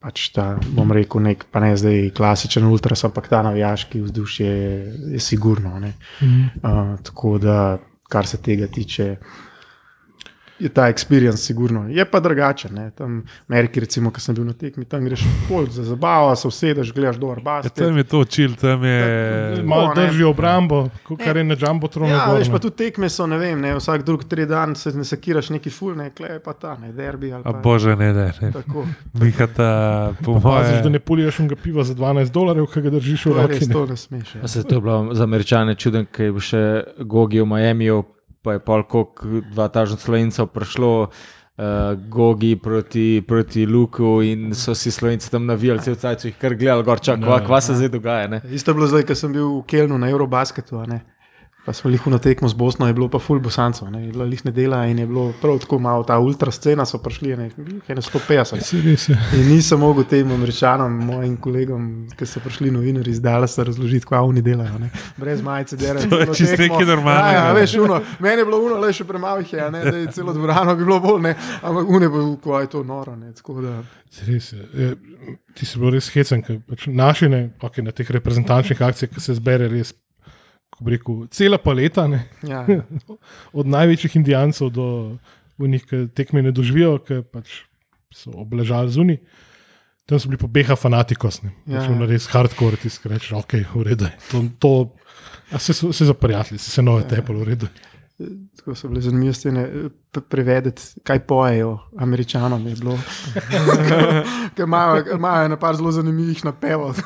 pač 0.00 0.28
ta, 0.30 0.46
bom 0.70 0.92
rekel, 0.92 1.20
nek, 1.20 1.44
pa 1.50 1.60
ne 1.60 1.74
zdaj 1.76 2.10
klasičen 2.10 2.64
ultras, 2.64 3.04
ampak 3.04 3.28
ta 3.28 3.42
navijaški 3.42 4.00
vzdušje 4.00 4.46
je, 4.46 4.76
je 5.10 5.20
sigurno. 5.20 5.78
ne. 5.78 5.92
Mhm. 6.22 6.42
Uh, 6.56 6.96
tako 7.02 7.38
da, 7.38 7.78
kar 8.08 8.26
se 8.26 8.38
tega 8.42 8.66
tiče. 8.66 9.16
Je 10.58 10.68
ta 10.68 10.88
experience, 10.88 11.36
sigurno. 11.38 11.84
Je 11.88 12.04
pa 12.04 12.16
drugačen. 12.18 12.74
ne. 12.74 12.90
Tam 12.90 13.18
v 13.20 13.24
Ameriki, 13.46 13.80
recimo, 13.80 14.08
ko 14.08 14.16
sem 14.16 14.34
bil 14.34 14.44
na 14.44 14.52
tekmi, 14.52 14.84
tam 14.84 15.04
greš 15.04 15.20
pol 15.46 15.66
za 15.66 15.84
zabavo, 15.84 16.32
se 16.32 16.48
usedeš, 16.48 16.92
gledaš 16.92 17.16
dol, 17.16 17.30
Ja, 17.30 17.42
basket. 17.42 17.74
tam 17.74 17.92
je 17.92 18.04
to 18.04 18.24
čil, 18.24 18.54
tam 18.54 18.80
je. 18.80 19.00
Malo 19.62 19.82
Tako, 19.84 20.00
ne. 20.00 20.06
držijo 20.06 20.30
obrambo, 20.30 20.78
kar 21.16 21.36
je 21.36 21.44
na 21.44 21.56
Jumbo 21.56 21.88
tronu. 21.88 22.08
Ja, 22.08 22.32
veš, 22.32 22.48
pa 22.48 22.58
tudi 22.58 22.76
tekme 22.78 23.08
so, 23.08 23.26
ne 23.26 23.36
vem, 23.36 23.60
ne, 23.60 23.74
vsak 23.74 24.02
drug 24.02 24.24
tri 24.24 24.46
dan 24.46 24.72
se 24.72 24.92
ne 24.92 25.04
sekiraš 25.04 25.50
neki 25.50 25.70
ful, 25.70 25.92
ne, 25.94 26.08
klej 26.10 26.40
pa 26.40 26.52
ta, 26.54 26.76
ne, 26.76 26.88
derbi 26.90 27.28
ali 27.30 27.42
A 27.42 27.52
pa. 27.52 27.60
bože, 27.60 27.92
ne, 27.92 28.12
ne. 28.14 28.32
ne. 28.32 28.50
Tako, 28.50 28.86
Mihata, 29.12 29.70
po 30.24 30.40
Paziš, 30.40 30.82
da 30.82 30.88
ne 30.88 30.98
puliješ 31.00 31.38
unga 31.38 31.56
piva 31.56 31.84
za 31.84 31.94
12 31.94 32.30
dolarjev, 32.30 32.66
ki 32.66 32.80
ga 32.80 32.90
držiš 32.90 33.26
v 33.26 33.32
roki. 33.32 33.52
res, 33.52 33.68
ne. 33.68 33.72
to 33.72 33.86
ne 33.86 33.96
smeš. 33.98 34.34
Ja. 34.34 34.40
A 34.42 34.48
Se 34.48 34.62
to 34.62 34.74
je 34.74 34.80
bilo 34.80 35.14
za 35.14 35.22
američane 35.22 35.74
čuden, 35.74 36.06
ker 36.06 36.24
je 36.24 36.32
bil 36.32 36.40
še 36.42 36.62
Gogi 37.00 37.40
v 37.40 37.46
Miamiju, 37.46 38.04
pa 38.46 38.54
je 38.54 38.62
pol 38.62 38.86
dva 39.50 39.66
tažna 39.68 39.98
slovencev 39.98 40.52
prišlo. 40.54 40.92
Uh, 41.56 41.96
Gogi 42.12 42.50
proti, 42.60 43.24
proti 43.24 43.62
Luku, 43.64 44.20
in 44.20 44.50
so 44.52 44.74
si 44.76 44.90
slovenci 44.92 45.30
tam 45.32 45.46
navijali, 45.48 45.80
cajt 45.80 46.20
so 46.20 46.28
jih 46.28 46.36
kar 46.36 46.52
gledali, 46.52 46.84
gor 46.84 47.00
čak, 47.00 47.16
kva, 47.22 47.38
kva 47.46 47.62
se 47.64 47.78
zdaj 47.78 47.88
dogaja. 47.94 48.26
Ne? 48.28 48.42
Isto 48.52 48.74
je 48.74 48.76
bilo 48.76 48.88
zdaj, 48.92 49.06
ko 49.08 49.16
sem 49.16 49.32
bil 49.32 49.46
v 49.54 49.62
Kelnu 49.64 49.96
na 49.96 50.10
Eurobasketu, 50.12 50.76
a 50.76 50.84
ne. 50.84 50.98
Pa 51.66 51.72
smo 51.72 51.90
jih 51.90 52.06
na 52.06 52.18
tekmo 52.18 52.48
z 52.48 52.54
Bosno, 52.54 52.86
je 52.86 52.94
bilo 52.94 53.08
pa 53.10 53.18
ful 53.18 53.40
bosancev, 53.42 53.88
ne, 53.90 54.04
je 54.04 54.12
bilo 54.12 54.24
jih 54.24 54.44
nedela 54.46 54.84
in 54.86 54.98
je 54.98 55.06
bilo 55.06 55.32
prav 55.42 55.58
tako 55.58 55.78
malo, 55.78 56.04
ta 56.04 56.18
ultra 56.18 56.50
scena 56.50 56.84
so 56.86 56.98
prišli, 57.02 57.36
ne, 57.36 57.50
ne 57.88 58.02
150. 58.02 58.62
Si 58.62 58.80
res 58.84 59.08
je. 59.08 59.16
In 59.34 59.48
nisem 59.50 59.80
mogel 59.80 60.06
tem 60.06 60.30
američanom, 60.30 60.92
mojim 61.06 61.34
kolegom, 61.42 61.88
ki 62.16 62.26
so 62.26 62.40
prišli 62.44 62.70
novinarji 62.70 63.16
iz 63.16 63.20
Dalasa, 63.20 63.64
razložiti, 63.66 64.06
kaj 64.06 64.22
oni 64.28 64.42
delajo. 64.46 64.78
Ne. 64.78 64.92
Brez 65.16 65.42
majice, 65.42 65.76
derajo. 65.76 66.06
To 66.10 66.20
je 66.22 66.28
čisto 66.34 66.62
nekaj 66.62 66.86
normalnega. 66.86 67.34
Ja, 67.34 67.44
ja, 67.48 67.52
veš, 67.58 67.74
uno, 67.82 68.00
meni 68.22 68.44
je 68.44 68.44
bilo 68.44 68.62
uno, 68.62 68.78
le 68.78 68.92
še 68.94 69.04
premalo 69.04 69.42
jih 69.42 69.52
je, 69.58 69.70
ne, 69.74 69.84
da 69.90 69.96
je 69.96 70.06
celo 70.14 70.32
dvorano 70.38 70.76
bi 70.76 70.86
bilo 70.86 71.00
bolj, 71.02 71.22
ne, 71.26 71.34
ampak 71.62 71.90
une 71.98 72.14
bo, 72.14 72.24
ko 72.42 72.60
je 72.62 72.70
to 72.76 72.86
noro. 72.86 73.16
Ne, 73.18 73.34
da, 73.34 73.76
Res 74.26 74.52
je. 74.52 74.62
Je, 74.74 74.94
Ti 75.56 75.66
si 75.66 75.80
bil 75.80 75.90
res 75.96 76.06
hecen, 76.14 76.42
ker 76.44 76.60
pač 76.68 76.86
naši 76.86 77.26
ne, 77.32 77.40
okay, 77.64 77.82
na 77.82 77.90
teh 77.96 78.06
reprezentančnih 78.12 78.82
akcijah, 78.86 79.10
ki 79.10 79.22
se 79.24 79.34
zbere 79.34 79.66
res, 79.72 79.90
ko 80.76 80.84
bi 80.84 80.94
rekel, 80.94 81.24
cela 81.32 81.58
paleta, 81.58 82.04
ne, 82.08 82.22
ja, 82.44 82.64
od 83.58 83.66
največjih 83.66 84.16
indijancev 84.20 84.70
do 84.70 84.86
unih, 85.58 85.84
ki 85.88 86.02
tekme 86.14 86.42
ne 86.44 86.52
doživijo, 86.52 86.98
ki 87.00 87.22
pač 87.32 87.62
so 88.12 88.30
obležali 88.36 88.92
zunaj. 88.92 89.18
Tam 90.06 90.20
so 90.22 90.28
bili 90.30 90.38
pa 90.38 90.46
beha 90.46 90.76
fanatikos, 90.78 91.40
ne. 91.42 91.50
Ja, 91.66 91.80
Ja, 91.80 91.90
ja. 91.90 92.06
res 92.06 92.28
hardcore, 92.30 92.76
ti 92.78 92.92
rečeš, 93.04 93.32
ok, 93.40 93.56
v 93.74 93.82
redu. 93.88 94.06
To, 94.30 94.42
to, 94.62 94.70
a 95.50 95.58
se, 95.58 95.74
se 95.74 96.04
za 96.06 96.14
prijatelji, 96.14 96.58
se, 96.58 96.70
se 96.70 96.82
nove 96.82 97.02
Ja. 97.02 97.08
teplo, 97.08 97.40
v 97.40 97.48
redu. 97.48 97.66
Tako 98.56 98.74
so 98.74 98.88
bile 98.88 99.00
zanimive 99.02 99.34
scene, 99.34 99.64
prevedeti, 100.20 100.82
kaj 101.02 101.18
pojejo 101.20 101.78
američanom. 101.98 102.66
Je 102.66 102.76
imajo 105.14 105.44
eno 105.44 105.56
par 105.56 105.76
zelo 105.76 105.92
zanimivih 105.92 106.44
napevov. 106.44 106.96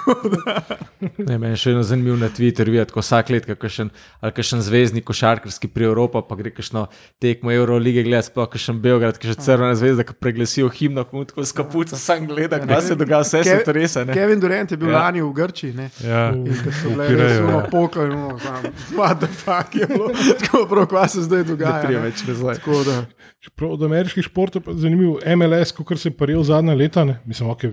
Ne, 1.19 1.39
meni 1.39 1.55
je 1.55 1.57
še 1.57 1.71
eno 1.71 1.83
zanimivo 1.83 2.17
na 2.17 2.29
Twitterju, 2.29 2.85
ko 2.93 3.01
vsak 3.01 3.31
let, 3.31 3.47
kakšen, 3.49 3.89
ali 4.21 4.33
kakšen 4.33 4.61
zvezdnik 4.61 5.05
košarkarski 5.05 5.69
pri 5.69 5.85
Evropi, 5.85 6.19
pa 6.29 6.37
gre 6.37 6.51
kakšno 6.53 6.89
tekmo 7.19 7.53
Eurolige, 7.53 8.03
gleda 8.05 8.21
sploh 8.23 8.45
kakšen 8.45 8.81
Beograd, 8.81 9.17
ki 9.17 9.31
še 9.31 9.35
crvena 9.41 9.75
zvezda, 9.75 10.05
ki 10.05 10.13
preglasijo 10.13 10.69
himno, 10.69 11.05
ko 11.05 11.17
mu 11.17 11.25
tako 11.25 11.41
s 11.41 11.53
kapuco 11.57 11.97
sam 11.97 12.27
gleda, 12.27 12.61
kaj 12.61 12.83
se 12.83 12.95
dogaja, 12.95 13.23
vse 13.23 13.45
se 13.45 13.63
to 13.65 13.73
res. 13.73 13.95
ne. 13.97 14.13
Kevin 14.13 14.41
Durant 14.41 14.71
je 14.71 14.77
bil 14.77 14.91
Ja. 14.91 14.93
ja. 14.93 14.99
lani 15.01 15.23
v 15.23 15.33
Grčiji. 15.33 15.73
Ne? 15.73 15.91
Ja. 16.05 16.33
In 16.33 16.45
ko 16.45 16.71
so 16.71 16.89
bile 16.91 17.07
Pireju, 17.09 17.19
res 17.19 17.31
ja. 17.31 17.37
zelo 17.41 17.63
pokaj, 17.71 18.09
no, 18.11 18.37
znam, 18.37 18.63
what 18.93 19.19
the 19.19 19.27
fuck 19.31 19.75
je 19.75 19.87
bilo, 19.87 20.11
tako 20.39 20.67
prav, 20.67 20.87
kaj 20.87 21.09
se 21.09 21.23
zdaj 21.23 21.39
Ne 21.39 21.45
dogaja. 21.47 21.81
treba 21.81 22.01
ne. 22.01 22.07
več 22.07 22.27
nazaj. 22.27 22.55
Tako 22.55 22.85
da, 22.85 23.00
Čeprav 23.41 23.75
od 23.77 23.83
ameriških 23.89 24.25
športov 24.25 24.69
je 24.69 24.77
zanimivo, 24.85 25.19
MLS, 25.37 25.73
kot 25.77 25.99
se 25.99 26.09
je 26.09 26.17
prijel 26.17 26.43
zadnja 26.47 26.75
leta, 26.75 27.05
ne? 27.05 27.21
mislim, 27.27 27.51
ok, 27.51 27.69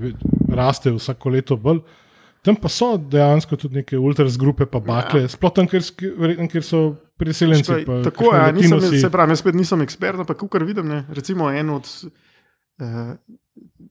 raste 0.50 0.94
vsako 0.96 1.36
leto 1.36 1.58
bolj. 1.58 1.82
Tam 2.46 2.56
pa 2.56 2.70
so 2.72 2.94
dejansko 2.98 3.58
tudi 3.60 3.82
neke 3.82 3.98
ultras 3.98 4.38
grupe, 4.40 4.66
pa 4.70 4.80
bakle, 4.80 5.26
ja. 5.26 5.32
sploh 5.32 5.52
tam, 5.54 5.68
kjer, 5.68 5.84
verjetno, 6.20 6.48
kjer 6.52 6.64
so 6.64 6.82
priseljenci. 7.20 7.66
Škaj, 7.66 7.84
pa 7.88 7.98
tako 8.06 8.30
je, 8.30 8.40
ja, 8.40 8.54
nisem, 8.56 8.86
se 9.02 9.10
pravi, 9.12 9.36
jaz 9.36 9.42
spet 9.44 9.58
nisem 9.58 9.84
ekspert, 9.84 10.22
ampak 10.24 10.46
kar 10.54 10.64
vidim, 10.64 10.88
ne, 10.88 11.02
recimo 11.18 11.50
en 11.52 11.74
od 11.76 11.90
uh, 11.98 13.12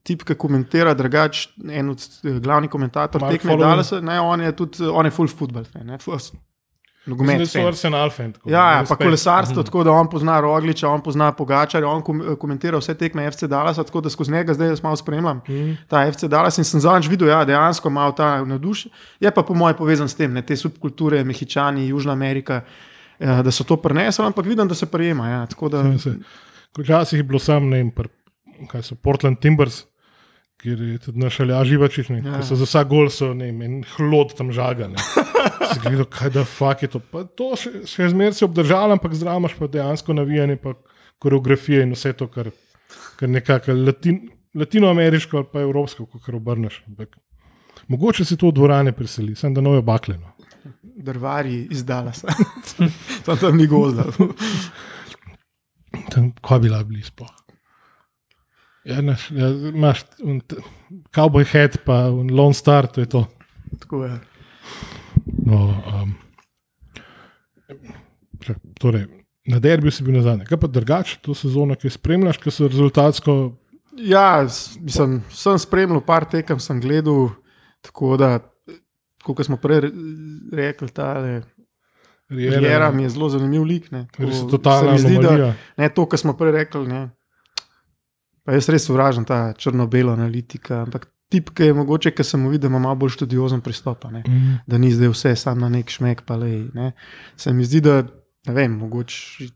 tip, 0.07 0.25
ki 0.25 0.37
komentira, 0.39 0.95
drugač, 0.97 1.47
en 1.69 1.93
od 1.93 2.01
uh, 2.01 2.39
glavnih 2.41 2.71
komentatorjev 2.73 3.35
tekme. 3.35 3.59
Dallasa, 3.61 4.01
ne, 4.01 4.17
on 4.23 4.47
je 4.47 4.55
tudi, 4.57 4.89
on 4.89 5.05
je 5.05 5.13
full 5.13 5.29
football 5.29 5.67
fan, 5.67 5.85
ne, 5.91 5.99
nogomet 7.07 7.39
da 7.39 7.45
so. 7.45 7.59
Arsenal 7.67 8.09
fan. 8.09 8.31
tako, 8.33 8.49
Ja, 8.49 8.71
ja, 8.71 8.83
pa 8.89 8.95
kolesarstvo, 8.95 9.63
tako 9.63 9.83
da 9.83 9.91
on 9.91 10.09
pozna 10.09 10.39
Rogliča, 10.39 10.89
on 10.89 11.01
pozna 11.01 11.31
Pogačarja, 11.31 11.87
on 11.87 12.01
kom, 12.01 12.21
komentira 12.39 12.77
vse 12.77 12.93
tekme 12.95 13.31
FC 13.31 13.47
Dallasa, 13.47 13.83
tako 13.83 14.01
da 14.01 14.09
skozi 14.09 14.31
njega 14.31 14.53
zdaj 14.53 14.67
jaz 14.67 14.83
malo 14.83 14.95
spremljam. 14.95 15.41
Mhm. 15.49 15.71
Ta 15.87 16.03
FC 16.11 16.27
Dallas 16.27 16.57
in 16.57 16.63
sem 16.63 16.79
zadnjič 16.79 17.09
videl, 17.09 17.27
ja, 17.27 17.45
dejansko 17.45 17.89
ima 17.89 18.11
ta 18.11 18.45
navdušen. 18.45 18.91
Je 19.19 19.31
pa 19.31 19.43
po 19.43 19.53
mojem 19.53 19.75
povezan 19.77 20.09
s 20.09 20.15
tem, 20.15 20.33
ne, 20.33 20.41
te 20.41 20.55
subkulture, 20.55 21.23
Mehičani, 21.23 21.87
Južna 21.87 22.11
Amerika, 22.13 22.61
eh, 23.19 23.41
da 23.43 23.51
so 23.51 23.63
to 23.63 23.77
prenesli, 23.77 24.25
ampak 24.25 24.45
vidim, 24.45 24.67
da 24.67 24.75
se 24.75 24.85
prijema. 24.85 25.29
Ja, 25.29 25.47
da, 25.71 25.77
Ja, 25.77 26.13
Včasih 26.77 27.19
je 27.19 27.23
bilo 27.23 27.39
sam, 27.39 27.69
ne 27.69 27.77
vem, 27.77 27.91
kaj 28.67 28.83
so 28.83 28.95
Portland 28.95 29.39
Timbers, 29.41 29.85
kjer 30.61 30.81
je 30.81 30.97
tudi 30.97 31.19
naš 31.19 31.39
Alja 31.39 31.63
Živačič, 31.63 32.09
ne, 32.09 32.21
Ja. 32.25 32.31
ja. 32.35 32.43
so 32.43 32.55
za 32.55 32.65
vsak 32.65 32.87
gol 32.87 33.09
so 33.09 33.33
ne 33.33 33.49
en 33.49 33.83
hlod 33.95 34.33
tam 34.37 34.51
žaga. 34.51 34.87
ne. 34.87 34.95
Si 35.73 35.79
gledal, 35.83 36.05
kaj 36.11 36.31
da 36.35 36.43
fuk 36.47 36.83
je 36.83 36.89
to. 36.95 37.01
Pa 37.11 37.23
to 37.23 37.51
še, 37.59 37.83
še 37.89 38.09
zmeraj 38.13 38.39
se 38.39 38.45
obdržalo, 38.45 38.95
ampak 38.97 39.15
zdravo 39.17 39.43
imaš 39.43 39.57
pa 39.59 39.69
dejansko 39.71 40.15
navijanje, 40.17 40.57
pa 40.61 40.73
koreografije 41.23 41.83
in 41.85 41.93
vse 41.95 42.13
to, 42.17 42.27
kar, 42.31 42.51
kar 43.19 43.29
nekako 43.29 43.75
latin, 43.77 44.21
latinoameriško 44.57 45.41
ali 45.41 45.49
pa 45.53 45.63
evropsko, 45.65 46.05
kot 46.05 46.29
obrneš. 46.33 46.81
Ampak, 46.87 47.17
mogoče 47.87 48.25
se 48.25 48.37
to 48.37 48.51
v 48.51 48.57
dvorane 48.59 48.93
preseli, 48.95 49.35
sem 49.35 49.53
da 49.53 49.61
nojo 49.61 49.81
bakleno. 49.81 50.33
drvari 50.97 51.67
iz 51.71 51.85
Dallasa. 51.85 52.27
tam, 53.25 53.37
tam 53.37 53.57
ni 53.57 53.67
gozda. 53.67 54.05
Tam, 56.09 56.31
kaj 56.41 56.59
bi 56.59 56.67
bila 56.69 56.83
blizu? 56.83 57.27
Ja, 58.87 59.01
naš, 59.01 59.31
ja, 59.31 59.49
imaš 59.49 60.05
un 60.23 60.41
cowboy 61.15 61.45
head, 61.45 61.77
pa 61.85 62.07
Lone 62.07 62.53
Star, 62.53 62.87
to 62.87 63.01
je 63.01 63.09
to. 63.09 63.25
Tako 63.79 64.03
je. 64.05 64.19
No, 65.45 65.59
um, 65.87 66.13
torej, 68.79 69.07
na 69.47 69.59
derbiju 69.59 69.91
si 69.91 70.03
bil 70.03 70.17
na 70.17 70.21
zadnje. 70.25 70.45
Kaj 70.45 70.59
pa 70.59 70.67
drugače, 70.67 71.19
to 71.21 71.35
sezono, 71.35 71.75
ki 71.75 71.89
spremljaš, 71.89 72.37
ki 72.41 72.51
so 72.51 72.67
rezultatsko. 72.67 73.37
Ja, 73.97 74.43
mislim, 74.79 75.21
sem 75.33 75.59
spremljal 75.59 76.01
par 76.05 76.27
tekem, 76.29 76.59
sem 76.59 76.81
gledal, 76.81 77.29
tako 77.81 78.17
da, 78.17 78.37
kot 79.25 79.45
smo 79.45 79.57
prej 79.57 79.87
re- 79.87 79.93
rekli, 80.53 80.89
ta 80.93 81.13
Riera 82.29 82.91
mi 82.91 83.03
je 83.03 83.09
zelo 83.09 83.29
zanimiv 83.29 83.63
lik. 83.63 83.91
ne. 83.91 84.07
Tako 84.11 84.23
Res 84.27 84.37
je 84.37 84.91
mi 84.91 84.99
zdi, 84.99 85.17
da-. 85.23 85.53
Ne, 85.77 85.89
to, 85.89 86.05
kar 86.05 86.19
smo 86.19 86.33
prej 86.37 86.51
rekli. 86.51 86.87
Ne. 86.87 87.09
Pa 88.43 88.55
jaz 88.55 88.67
res 88.69 88.85
sovražim 88.87 89.25
ta 89.25 89.53
črno-belo 89.53 90.11
analitika. 90.11 90.81
Ampak 90.83 91.07
tip, 91.29 91.49
ki 91.55 91.69
je 91.69 91.73
mogoče, 91.73 92.11
ki 92.15 92.23
se 92.23 92.37
mu 92.37 92.49
vidi, 92.49 92.61
da 92.61 92.71
ima 92.71 92.79
malo 92.79 92.95
bolj 92.95 93.15
študiozen 93.17 93.61
pristop. 93.61 94.05
Mm. 94.05 94.57
da 94.67 94.77
ni 94.77 94.91
zdaj 94.91 95.11
vse 95.13 95.35
samo 95.35 95.61
na 95.61 95.69
nek 95.69 95.89
šmek. 95.89 96.21
Pa 96.25 96.35
lej, 96.35 96.69
ne. 96.73 96.91
Se 97.35 97.53
mi 97.53 97.65
zdi, 97.65 97.81
da 97.81 98.03
ne 98.47 98.53
vem, 98.53 98.77
mogoče. 98.77 99.49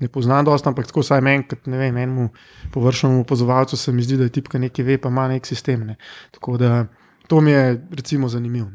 Ne 0.00 0.08
poznam 0.08 0.44
dosta, 0.44 0.68
ampak 0.70 0.88
tako 0.90 1.04
vsaj 1.04 1.20
meni, 1.22 1.44
kot 1.48 1.68
ne 1.70 1.78
vem, 1.78 1.96
enemu 1.96 2.28
površnemu 2.74 3.20
opozovalcu 3.20 3.76
se 3.76 3.92
mi 3.92 4.02
zdi, 4.02 4.16
da 4.18 4.26
je 4.26 4.32
tipka 4.34 4.58
nekaj 4.58 4.84
ve, 4.84 4.96
pa 4.98 5.08
ima 5.08 5.28
nek 5.30 5.46
sistem. 5.46 5.86
Ne. 5.86 5.96
Tako 6.34 6.56
da 6.58 6.86
to 7.28 7.40
mi 7.40 7.50
je 7.50 7.86
recimo 7.90 8.28
zanimivo. 8.28 8.70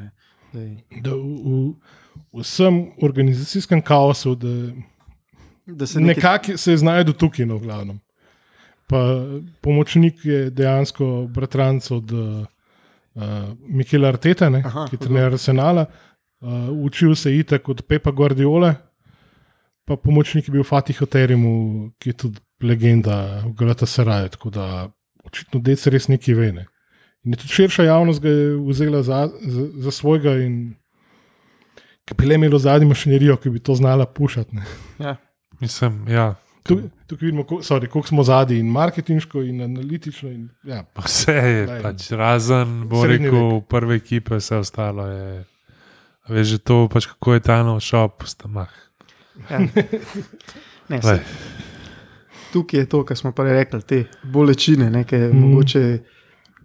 Da 1.03 1.11
v, 1.13 1.73
v 2.31 2.41
vsem 2.41 2.85
organizacijskem 3.03 3.81
kaosu, 3.81 4.35
da 4.35 4.53
Da 5.75 5.87
se 5.87 5.99
nekaj, 5.99 6.15
nekako 6.15 6.57
se 6.57 6.77
znašel 6.77 7.13
tukaj, 7.13 7.45
no, 7.45 7.57
v 7.57 7.61
glavnem. 7.61 7.99
Pa 8.89 8.99
pomočnik 9.61 10.23
je 10.25 10.49
dejansko 10.49 11.27
bratranc 11.29 11.91
od 11.93 12.11
uh, 12.11 12.45
Mikela 13.67 14.09
Arteta, 14.09 14.49
ne, 14.49 14.63
Aha, 14.65 14.87
ki 14.89 14.97
je 14.97 15.03
trener 15.05 15.29
Arsenala. 15.29 15.85
Uh, 16.39 16.69
učil 16.85 17.15
se 17.15 17.31
je 17.31 17.43
itak 17.43 17.69
od 17.69 17.83
Pepa 17.85 18.11
Guardiola, 18.11 18.73
pa 19.85 19.95
pomočnik 19.95 20.47
je 20.47 20.51
bil 20.51 20.63
Fatih 20.63 21.01
Oterimu, 21.01 21.91
ki 21.99 22.09
je 22.09 22.17
tudi 22.23 22.41
legenda 22.61 23.43
v 23.45 23.53
Galatasaraju. 23.53 24.29
Tako 24.29 24.49
da 24.49 24.65
očitno 25.23 25.61
dec 25.61 25.85
res 25.87 26.09
nekaj 26.09 26.35
ve. 26.35 26.51
Ne. 26.51 26.65
In 27.25 27.37
tudi 27.37 27.53
širša 27.53 27.83
javnost 27.83 28.21
ga 28.23 28.29
je 28.29 28.51
vzela 28.57 29.03
za, 29.03 29.27
za, 29.41 29.67
za 29.85 29.91
svojega 29.91 30.37
in 30.41 30.75
ki 32.09 32.17
bi 32.17 32.25
le 32.25 32.39
imelo 32.39 32.57
zadnji 32.57 32.87
mašinerijo, 32.89 33.37
ki 33.37 33.49
bi 33.53 33.59
to 33.59 33.75
znala 33.75 34.05
pušati. 34.05 34.55
ne. 34.55 34.63
ja, 34.99 35.15
Mislim, 35.59 36.07
ja. 36.07 36.35
Tu- 36.69 36.89
Tukaj 37.07 37.25
vidimo, 37.25 37.43
sorry, 37.59 37.87
koliko 37.87 38.07
smo 38.07 38.23
zadnji, 38.23 38.59
in 38.59 38.67
marketinško, 38.67 39.41
in 39.41 39.61
analitično. 39.61 40.29
In, 40.29 40.49
ja, 40.63 40.83
Pa 40.85 41.01
Vse 41.01 41.33
je 41.33 41.65
Glej. 41.65 41.81
pač 41.81 42.11
razen, 42.13 42.85
bo 42.85 43.01
rekel, 43.03 43.61
prve 43.63 43.95
ekipe, 43.95 44.35
vse 44.35 44.55
ostalo 44.57 45.07
je. 45.07 45.45
a 46.21 46.27
Veš, 46.29 46.47
že 46.47 46.57
to, 46.59 46.87
pač 46.87 47.07
kako 47.07 47.33
je 47.33 47.39
ta 47.41 47.63
nov 47.63 47.79
šop, 47.79 48.23
stamah. 48.23 48.69
ja. 49.49 49.59
Ne, 50.89 51.01
se, 51.01 51.19
tukaj 52.49 52.79
je 52.79 52.85
to, 52.85 53.03
kar 53.03 53.15
smo 53.15 53.31
prej 53.31 53.53
rekli, 53.55 53.81
te 53.83 53.97
bolečine, 54.23 54.89
ne, 54.89 55.03
ki 55.03 55.15
Mm. 55.17 55.37
mogoče, 55.39 55.83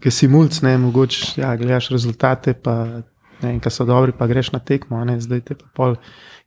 ki 0.00 0.10
si 0.10 0.28
mulj, 0.28 0.60
ne, 0.62 0.78
mogoče 0.78 1.34
ja, 1.36 1.56
gledaš 1.56 1.88
rezultate, 1.88 2.54
pa 2.54 3.00
ne, 3.40 3.50
in, 3.50 3.60
ki 3.60 3.70
so 3.70 3.84
dobri, 3.84 4.12
pa 4.12 4.26
greš 4.26 4.52
na 4.52 4.58
tekmo, 4.60 4.96
a 4.96 5.04
ne, 5.04 5.18
zdaj 5.18 5.40
te 5.42 5.54
pa 5.54 5.64
pol, 5.74 5.96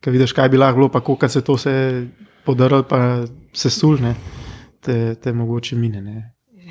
ki 0.00 0.10
vidiš, 0.10 0.32
kaj 0.32 0.48
bi 0.48 0.56
lahko 0.56 0.76
bilo, 0.76 0.88
pa 0.88 1.00
koliko 1.00 1.28
se 1.28 1.40
to 1.40 1.54
vse 1.54 1.74
podarilo, 2.48 2.84
pa 2.88 3.26
se 3.52 3.70
sulne, 3.70 4.14
te, 4.80 5.14
te 5.20 5.32
mogoče 5.32 5.76
mine. 5.76 6.00
Ne. 6.02 6.16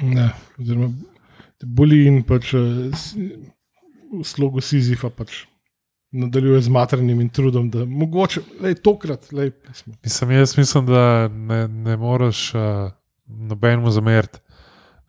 ne, 0.03 0.31
oziroma, 0.59 0.89
te 1.57 1.69
boli 1.69 2.03
in 2.09 2.23
pač 2.25 2.53
eh, 2.57 3.05
v 4.13 4.25
slogu 4.25 4.63
Sizifa 4.63 5.11
pač 5.13 5.43
nadaljuje 6.17 6.61
z 6.65 6.73
maternim 6.73 7.21
in 7.21 7.29
trudom, 7.33 7.69
da 7.69 7.85
mogoče 7.85 8.41
lej, 8.63 8.77
tokrat, 8.81 9.31
lej, 9.35 9.51
smo. 9.73 9.93
Mislim, 10.03 10.31
jaz 10.37 10.55
mislim, 10.57 10.85
da 10.87 11.27
ne, 11.27 11.67
ne 11.67 11.97
moreš 11.99 12.53
uh, 12.55 12.61
nobenemu 13.27 13.91
zameriti, 13.91 14.39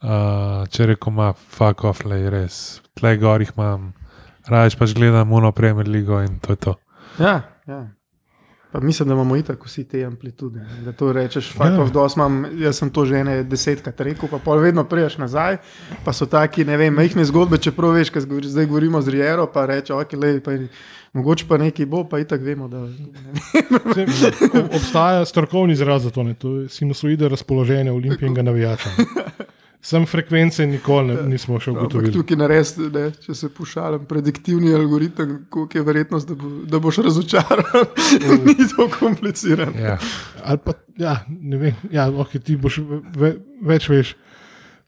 uh, 0.02 0.66
če 0.74 0.90
reko 0.92 1.14
ima 1.14 1.30
fuck 1.38 1.84
off, 1.88 2.02
le 2.04 2.18
res. 2.34 2.80
Tle 2.98 3.14
gor 3.22 3.44
jih 3.44 3.54
imam, 3.56 3.92
raje 4.50 4.74
pač 4.80 4.96
gledam 4.98 5.32
Uno 5.32 5.52
Premier 5.52 5.88
Ligo 5.88 6.18
in 6.24 6.40
to 6.42 6.56
je 6.56 6.64
to. 6.66 6.74
Ja, 7.22 7.40
ja. 7.70 7.84
Pa 8.70 8.80
mislim, 8.80 9.08
da 9.08 9.14
imamo 9.14 9.36
itak 9.36 9.64
vsi 9.64 9.84
te 9.84 10.04
amplitude. 10.04 10.60
Da 10.80 10.92
to 10.92 11.12
rečeš, 11.12 11.54
Ja. 11.56 11.84
dos, 11.86 12.16
imam, 12.16 12.34
jaz 12.54 12.76
sem 12.76 12.90
to 12.90 13.04
že 13.04 13.16
ene 13.16 13.42
desetkrat 13.42 14.00
rekel, 14.00 14.28
pa 14.28 14.38
pol 14.38 14.58
vedno 14.58 14.84
priješ 14.84 15.16
nazaj. 15.18 15.56
Pa 16.04 16.12
so 16.12 16.26
taki, 16.26 16.64
ne 16.64 16.76
vem, 16.76 16.94
majhne 16.94 17.24
zgodbe, 17.24 17.58
čeprav 17.58 17.90
veš, 17.90 18.10
kaj 18.10 18.22
govori- 18.24 18.46
zdaj 18.46 18.66
govorimo 18.66 19.00
z 19.00 19.08
Riero, 19.08 19.46
pa 19.46 19.66
reče, 19.66 19.94
ok, 19.94 20.12
lej, 20.14 20.40
pa, 20.40 20.50
mogoče 21.14 21.44
pa 21.48 21.56
nekaj 21.58 21.86
bo, 21.86 22.04
pa 22.04 22.18
itak 22.18 22.40
vemo, 22.42 22.68
da 22.68 22.78
o- 22.78 22.88
Obstaja 24.70 25.24
strokovni 25.24 25.72
izraz 25.72 26.02
za 26.02 26.10
to, 26.10 26.22
ne, 26.22 26.34
to 26.34 26.56
je 26.56 26.68
sinusoide 26.68 27.28
razpoloženja 27.28 27.92
olimpijskega 27.92 28.42
navijača. 28.42 28.90
Sem 29.80 30.06
frekvence 30.10 30.66
nikoli 30.66 31.14
ne, 31.14 31.22
nismo 31.30 31.60
še 31.62 31.70
ugotovili. 31.70 32.10
tukaj 32.12 32.36
narediti, 32.36 32.88
ne, 32.92 33.04
če 33.22 33.34
se 33.34 33.48
pošalim, 33.48 34.02
prediktivni 34.10 34.72
algoritem, 34.74 35.36
koliko 35.48 35.78
je 35.78 35.84
verjetnost, 35.86 36.28
da, 36.28 36.34
bo, 36.34 36.48
da 36.66 36.80
boš 36.82 36.98
razočaran. 37.06 37.86
Ni 38.46 38.56
to 38.68 38.88
komplicirano. 38.90 39.78
Ja. 39.78 39.94
Ali 40.42 40.58
pa, 40.64 40.74
ja, 40.98 41.14
ne 41.28 41.60
vem, 41.62 41.78
ja, 41.94 42.08
okay, 42.10 42.42
ti 42.42 42.56
boš 42.58 42.80
ve, 42.82 42.98
ve, 43.16 43.30
več 43.70 43.86
veš, 43.88 44.16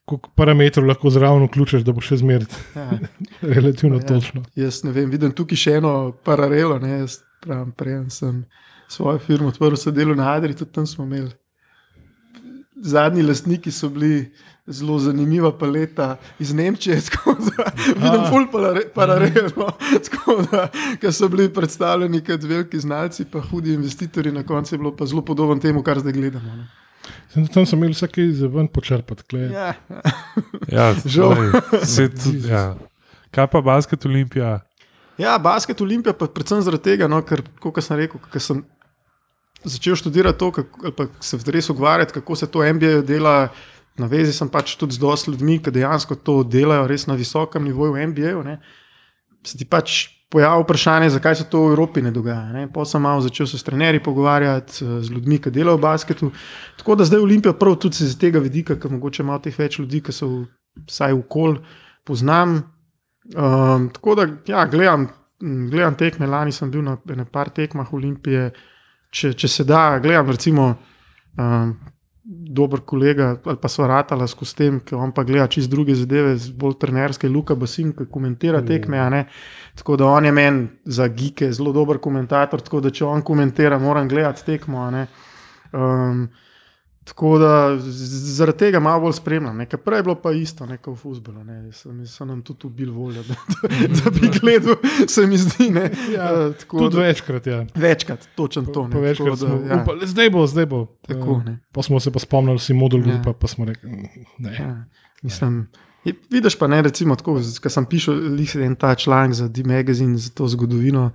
koliko 0.05 0.32
parametrov 0.34 0.88
lahko 0.91 1.11
zraven 1.14 1.47
vključiš, 1.47 1.86
da 1.86 1.95
bo 1.95 2.03
še 2.03 2.18
zmeraj 2.18 2.51
Ja. 2.74 2.88
relativno 3.57 4.01
Ja. 4.03 4.07
točno. 4.11 4.43
Jaz 4.59 4.82
ne 4.82 4.91
vem, 4.91 5.07
vidim 5.09 5.30
tukaj 5.30 5.57
še 5.57 5.76
eno 5.78 5.95
paralelo. 6.26 6.80
Ne, 6.82 7.05
jaz 7.05 7.20
pravim, 7.41 7.70
prej 7.70 8.09
sem 8.11 8.43
svojo 8.91 9.22
firmo 9.22 9.55
odprl, 9.55 9.78
se 9.78 9.95
delo 9.95 10.18
na 10.18 10.32
Adri, 10.34 10.51
tudi 10.59 10.74
tam 10.74 10.86
smo 10.86 11.07
imeli. 11.07 11.30
Zadnji 12.82 13.22
lastniki 13.22 13.70
so 13.70 13.88
bili 13.88 14.32
zelo 14.70 14.98
zanimiva 14.98 15.50
paleta 15.58 16.16
iz 16.38 16.52
Nemčije, 16.54 16.96
da 17.56 17.64
vidim, 17.96 18.26
ful 18.30 18.46
paralelno, 18.94 19.70
da, 20.50 20.68
ker 21.00 21.12
so 21.12 21.28
bili 21.28 21.48
predstavljeni 21.52 22.22
kot 22.24 22.42
veliki 22.42 22.80
znalci, 22.80 23.24
pa 23.24 23.42
hudi 23.50 23.74
investitorji, 23.74 24.32
na 24.32 24.42
koncu 24.46 24.74
je 24.74 24.78
bilo 24.78 24.96
pa 24.96 25.06
zelo 25.06 25.22
podobno 25.22 25.58
temu, 25.60 25.82
kar 25.82 25.98
zdaj 25.98 26.12
gledamo. 26.12 26.56
Ne. 26.56 26.68
Sem, 27.32 27.46
tam 27.46 27.66
sem 27.66 27.78
imel 27.78 27.92
vsake 27.94 28.24
za 28.32 28.46
ven 28.46 28.68
počrpati. 28.68 29.36
Ja, 29.36 29.74
Ja, 30.76 30.94
Žal. 31.04 31.34
tudi, 32.24 32.48
ja. 32.48 32.74
Kaj 33.30 33.46
pa 33.46 33.60
basket 33.60 34.06
Olimpija? 34.06 34.60
ja 35.20 35.38
basket 35.38 35.80
Olimpija, 35.80 36.12
pa 36.16 36.26
predvsem 36.26 36.62
zaradi 36.64 36.82
tega, 36.92 37.08
no, 37.10 37.20
ker, 37.26 37.42
kot 37.60 37.82
sem 37.84 37.98
rekel, 38.00 38.22
ker 38.32 38.42
sem 38.42 38.62
začel 39.64 39.98
študirati 40.00 40.38
to, 40.40 40.50
kako, 40.56 40.86
ali 40.86 40.96
pa 40.96 41.06
se 41.20 41.38
res 41.52 41.68
ukvarjati, 41.70 42.16
kako 42.16 42.36
se 42.36 42.48
to 42.50 42.64
MBA 42.64 43.00
dela. 43.06 43.36
Na 43.99 44.07
vezi 44.07 44.32
sem 44.32 44.49
pač 44.49 44.76
tudi 44.76 44.95
z 44.95 45.03
dosti 45.03 45.30
ljudmi, 45.30 45.59
ki 45.59 45.70
dejansko 45.74 46.14
to 46.14 46.43
delajo 46.45 46.86
res 46.86 47.07
na 47.07 47.14
visokem 47.14 47.64
nivoju 47.64 47.93
v 47.93 48.07
MBA. 48.07 48.32
-u, 48.36 48.57
Se 49.43 49.59
ti 49.59 49.64
pač 49.64 50.20
pojavi 50.30 50.62
vprašanje, 50.62 51.11
zakaj 51.11 51.34
se 51.34 51.45
to 51.45 51.62
v 51.66 51.70
Evropi 51.70 52.03
ne 52.03 52.11
dogaja. 52.11 52.53
Ne? 52.53 52.68
Pa 52.72 52.84
sem 52.84 53.03
malo 53.03 53.20
začel 53.20 53.47
se 53.47 53.59
s 53.59 53.62
trenerji 53.62 54.03
pogovarjati, 54.03 54.84
eh, 54.84 55.03
z 55.03 55.11
ljudmi, 55.11 55.38
ki 55.38 55.51
delajo 55.51 55.76
v 55.76 55.80
basketu. 55.80 56.30
Tako 56.76 56.95
da 56.95 57.05
zdaj 57.05 57.20
Olimpija 57.20 57.53
prav 57.53 57.76
tudi 57.76 57.97
z 57.97 58.18
tega 58.18 58.38
vidika, 58.38 58.76
ker 58.76 58.91
mogoče 58.91 59.22
malo 59.22 59.38
teh 59.38 59.59
več 59.59 59.78
ljudi, 59.78 60.01
ki 60.01 60.12
so 60.12 60.47
vsaj 60.86 61.12
v 61.12 61.22
kol, 61.28 61.57
poznam. 62.05 62.62
Um, 63.36 63.91
tako 63.91 64.14
da 64.14 64.26
ja, 64.47 64.64
gledam, 64.66 65.09
gledam 65.41 65.95
tekme, 65.95 66.26
lani 66.26 66.53
sem 66.53 66.70
bil 66.70 66.82
na 66.82 66.97
ene 67.11 67.24
par 67.24 67.51
tekmah 67.51 67.93
Olimpije. 67.93 68.51
Če, 69.11 69.34
če 69.34 69.49
se 69.49 69.64
da, 69.64 69.99
gledam 69.99 70.30
recimo. 70.30 70.76
Um, 71.38 71.74
Dober 72.30 72.84
kolega, 72.86 73.32
ali 73.44 73.58
pa 73.58 73.68
sva 73.68 73.88
ratala 73.90 74.28
skozi 74.30 74.54
tem, 74.54 74.76
ki 74.86 74.94
on 74.94 75.10
pa 75.10 75.24
gleda 75.26 75.48
čist 75.50 75.70
druge 75.70 75.96
zadeve, 75.98 76.36
bolj 76.54 76.76
trenerske, 76.78 77.28
Luka 77.28 77.56
Basin, 77.58 77.90
ki 77.96 78.06
komentira 78.12 78.60
tekme. 78.62 79.00
a 79.02 79.08
ne. 79.10 79.24
Tako 79.74 79.96
da 79.96 80.06
on 80.06 80.24
je 80.24 80.32
meni 80.32 80.68
za 80.84 81.08
gike 81.08 81.50
zelo 81.52 81.72
dober 81.72 81.98
komentator, 81.98 82.60
tako 82.60 82.80
da 82.80 82.90
če 82.90 83.04
on 83.04 83.22
komentira, 83.22 83.78
moram 83.78 84.08
gledati 84.08 84.44
tekmo. 84.46 84.86
Um, 85.72 86.28
tako 87.11 87.38
da 87.38 87.50
zaradi 88.30 88.58
tega 88.58 88.80
malo 88.80 89.00
bolj 89.00 89.12
spremljam. 89.14 89.56
ne. 89.56 89.66
Ker 89.66 89.78
Prej 89.80 89.98
je 89.98 90.02
bilo 90.02 90.14
pa 90.16 90.30
isto, 90.32 90.66
ne 90.66 90.76
kot 90.76 90.94
v 90.94 90.98
fusbolu. 90.98 91.40
So, 91.72 91.90
so 92.06 92.24
nam 92.24 92.42
tudi 92.42 92.66
ubili 92.66 92.90
voljo, 92.92 93.22
da, 93.28 93.34
da, 93.61 93.68
da 94.00 94.11
bi 94.12 94.30
gledal, 94.32 94.76
se 95.06 95.26
mi 95.26 95.38
zdi. 95.38 95.70
Ne. 95.70 95.90
Ja, 96.11 96.30
Eh, 96.40 96.52
tako 96.54 96.78
Tudi 96.78 96.96
da- 96.96 97.02
večkrat, 97.02 97.46
ja. 97.46 97.66
Večkrat, 97.74 98.28
točno 98.34 98.62
to. 98.64 98.84
Ne, 98.84 98.92
po 98.92 99.00
večkrat 99.00 99.26
tako 99.26 99.36
smo 99.38 99.58
da, 99.58 99.66
ja. 99.66 99.82
upali, 99.82 100.06
zdaj 100.06 100.30
bo, 100.30 100.46
zdaj 100.46 100.66
bo. 100.66 100.86
Tako, 101.02 101.42
ne. 101.42 101.58
Pa 101.72 101.82
smo 101.82 102.00
se 102.00 102.11
pa 102.11 102.18
spomnili, 102.18 102.56
vsi 102.56 102.74
modul 102.74 103.00
Ja. 103.00 103.06
grupa, 103.08 103.32
pa 103.34 103.46
smo 103.46 103.64
rekli, 103.64 103.90
"Mm, 103.90 104.06
ne. 104.38 104.54
Ja, 104.54 104.84
mislim, 105.22 105.68
je, 106.04 106.14
vidiš 106.30 106.56
pa 106.56 106.66
ne, 106.66 106.82
recimo, 106.82 107.16
tako, 107.16 107.34
ko 107.62 107.68
sem 107.68 107.86
lih 108.30 108.56
en 108.56 108.76
ta 108.76 108.94
članek 108.94 109.32
za 109.34 109.48
D-Magazine, 109.48 110.16
za 110.16 110.30
to 110.30 110.48
zgodovino 110.48 111.11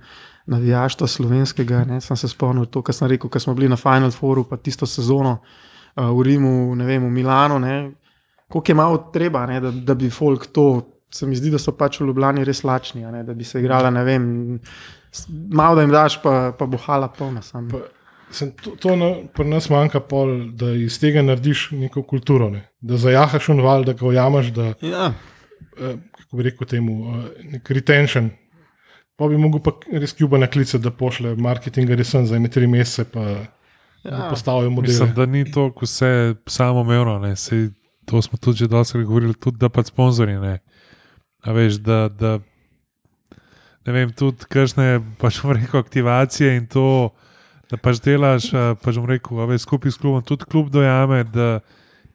navijaštva 0.46 1.06
slovenskega, 1.06 1.84
ne, 1.84 2.00
sem 2.00 2.16
se 2.16 2.28
spomnil 2.28 2.66
to, 2.66 2.82
kar 2.82 2.94
sem 2.94 3.08
rekel, 3.08 3.30
ko 3.30 3.38
smo 3.38 3.54
bili 3.54 3.68
na 3.68 3.76
Final 3.76 4.10
Fouru, 4.10 4.44
pa 4.44 4.56
tisto 4.56 4.86
sezono 4.86 5.38
v 5.96 6.22
Rimu, 6.22 6.74
ne 6.76 6.84
vem, 6.84 7.04
v 7.04 7.10
Milano, 7.10 7.58
ne, 7.58 7.92
koliko 8.48 8.70
je 8.70 8.74
malo 8.74 8.98
treba, 9.12 9.46
ne, 9.46 9.60
da, 9.60 9.70
da 9.70 9.94
bi 9.94 10.10
folk 10.10 10.46
to. 10.52 10.92
Se 11.10 11.26
mi 11.26 11.36
zdi, 11.38 11.52
da 11.54 11.58
so 11.62 11.72
pač 11.72 12.00
v 12.00 12.08
Ljubljani 12.08 12.44
res 12.44 12.64
lačni, 12.66 13.04
ne, 13.06 13.22
da 13.24 13.34
bi 13.34 13.44
se 13.46 13.60
igrala, 13.62 13.90
ne 13.94 14.02
vem, 14.04 14.24
malo 15.54 15.76
da 15.78 15.84
jim 15.84 15.92
daš, 15.94 16.18
pa, 16.22 16.52
pa 16.58 16.66
bo 16.66 16.80
hala 16.82 17.08
polna. 17.08 17.42
Sam. 17.46 17.68
Pa, 17.70 17.78
sem, 18.30 18.50
to 18.62 18.74
to 18.80 18.96
na, 18.98 19.12
pri 19.34 19.46
nas 19.48 19.70
manjka 19.70 20.02
pol, 20.02 20.34
da 20.58 20.72
iz 20.74 20.98
tega 21.00 21.22
narediš 21.22 21.70
neko 21.78 22.02
kulturo. 22.02 22.50
Ne? 22.50 22.66
Da 22.80 22.98
zajahaš 23.00 23.48
unval, 23.54 23.86
da 23.86 23.94
ga 23.96 24.06
ujameš, 24.06 24.50
da 24.56 24.72
Ja, 24.82 25.12
eh, 25.78 25.94
kako 26.18 26.36
bi 26.36 26.48
rekel 26.50 26.68
temu, 26.68 26.98
eh, 27.14 27.46
nek 27.54 27.70
retention. 27.70 28.30
Pa 29.16 29.30
bi 29.30 29.38
mogel 29.40 29.62
pa 29.64 29.72
res 29.92 30.12
Kuba 30.12 30.42
naklicati, 30.42 30.84
da 30.84 30.90
pošle 30.90 31.36
marketing 31.36 31.94
resen 31.96 32.26
za 32.26 32.36
ene 32.36 32.50
tri 32.52 32.66
mesece, 32.66 33.06
pa 33.08 33.46
ja. 34.06 34.28
postavijo 34.30 34.70
modele. 34.70 34.92
Mislim, 34.92 35.14
da 35.14 35.26
ni 35.26 35.44
to 35.44 35.72
vse 35.82 36.34
samoumevno. 36.46 37.18
ne, 37.18 37.36
saj 37.36 37.68
To 38.06 38.22
smo 38.22 38.38
tudi 38.38 38.56
že 38.58 38.68
dosti 38.68 39.02
govorili, 39.02 39.34
tudi 39.34 39.58
da 39.58 39.68
pa 39.68 39.82
sponzorji. 39.82 40.38
Ne. 40.38 40.58
A 41.42 41.52
veš, 41.52 41.82
da, 41.82 42.08
da 42.08 42.38
ne 43.82 43.92
vem, 43.92 44.12
tudi 44.12 44.46
kakšne 44.46 45.02
pač 45.18 45.42
rekel, 45.42 45.80
aktivacije 45.80 46.56
in 46.56 46.66
to, 46.66 47.10
da 47.66 47.76
pač 47.76 47.98
delaš, 47.98 48.50
pač 48.78 48.94
bom 48.94 49.06
rekel, 49.06 49.42
a 49.42 49.46
veš, 49.46 49.66
skupaj 49.66 49.90
s 49.90 49.98
klubom, 49.98 50.22
tudi 50.22 50.46
klub 50.46 50.70
dojame, 50.70 51.24
da 51.24 51.60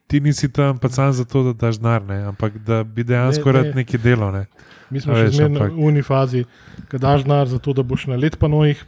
ti 0.07 0.19
nisi 0.19 0.47
tam 0.47 0.79
pa 0.79 0.87
sam 0.87 1.11
zato, 1.11 1.43
da 1.43 1.53
daš 1.53 1.79
denar, 1.79 2.03
ne, 2.03 2.23
ampak 2.23 2.55
da 2.63 2.83
bi 2.83 3.03
dejansko 3.03 3.51
Ne, 3.51 3.53
ne. 3.53 3.59
rad 3.59 3.75
nekaj 3.75 3.99
delo. 3.99 4.31
Ne. 4.31 4.45
Mi 4.89 4.99
smo 4.99 5.11
še 5.11 5.27
veš, 5.27 5.35
zmeraj 5.35 5.51
ampak- 5.51 5.75
v 5.75 5.85
uni 5.85 6.03
fazi, 6.03 6.45
da 6.87 6.97
daš 6.99 7.23
denar 7.23 7.47
za 7.47 7.59
to, 7.59 7.73
da 7.73 7.83
boš 7.83 8.07
na 8.07 8.15
let 8.15 8.39
pa 8.39 8.47
nojih, 8.47 8.79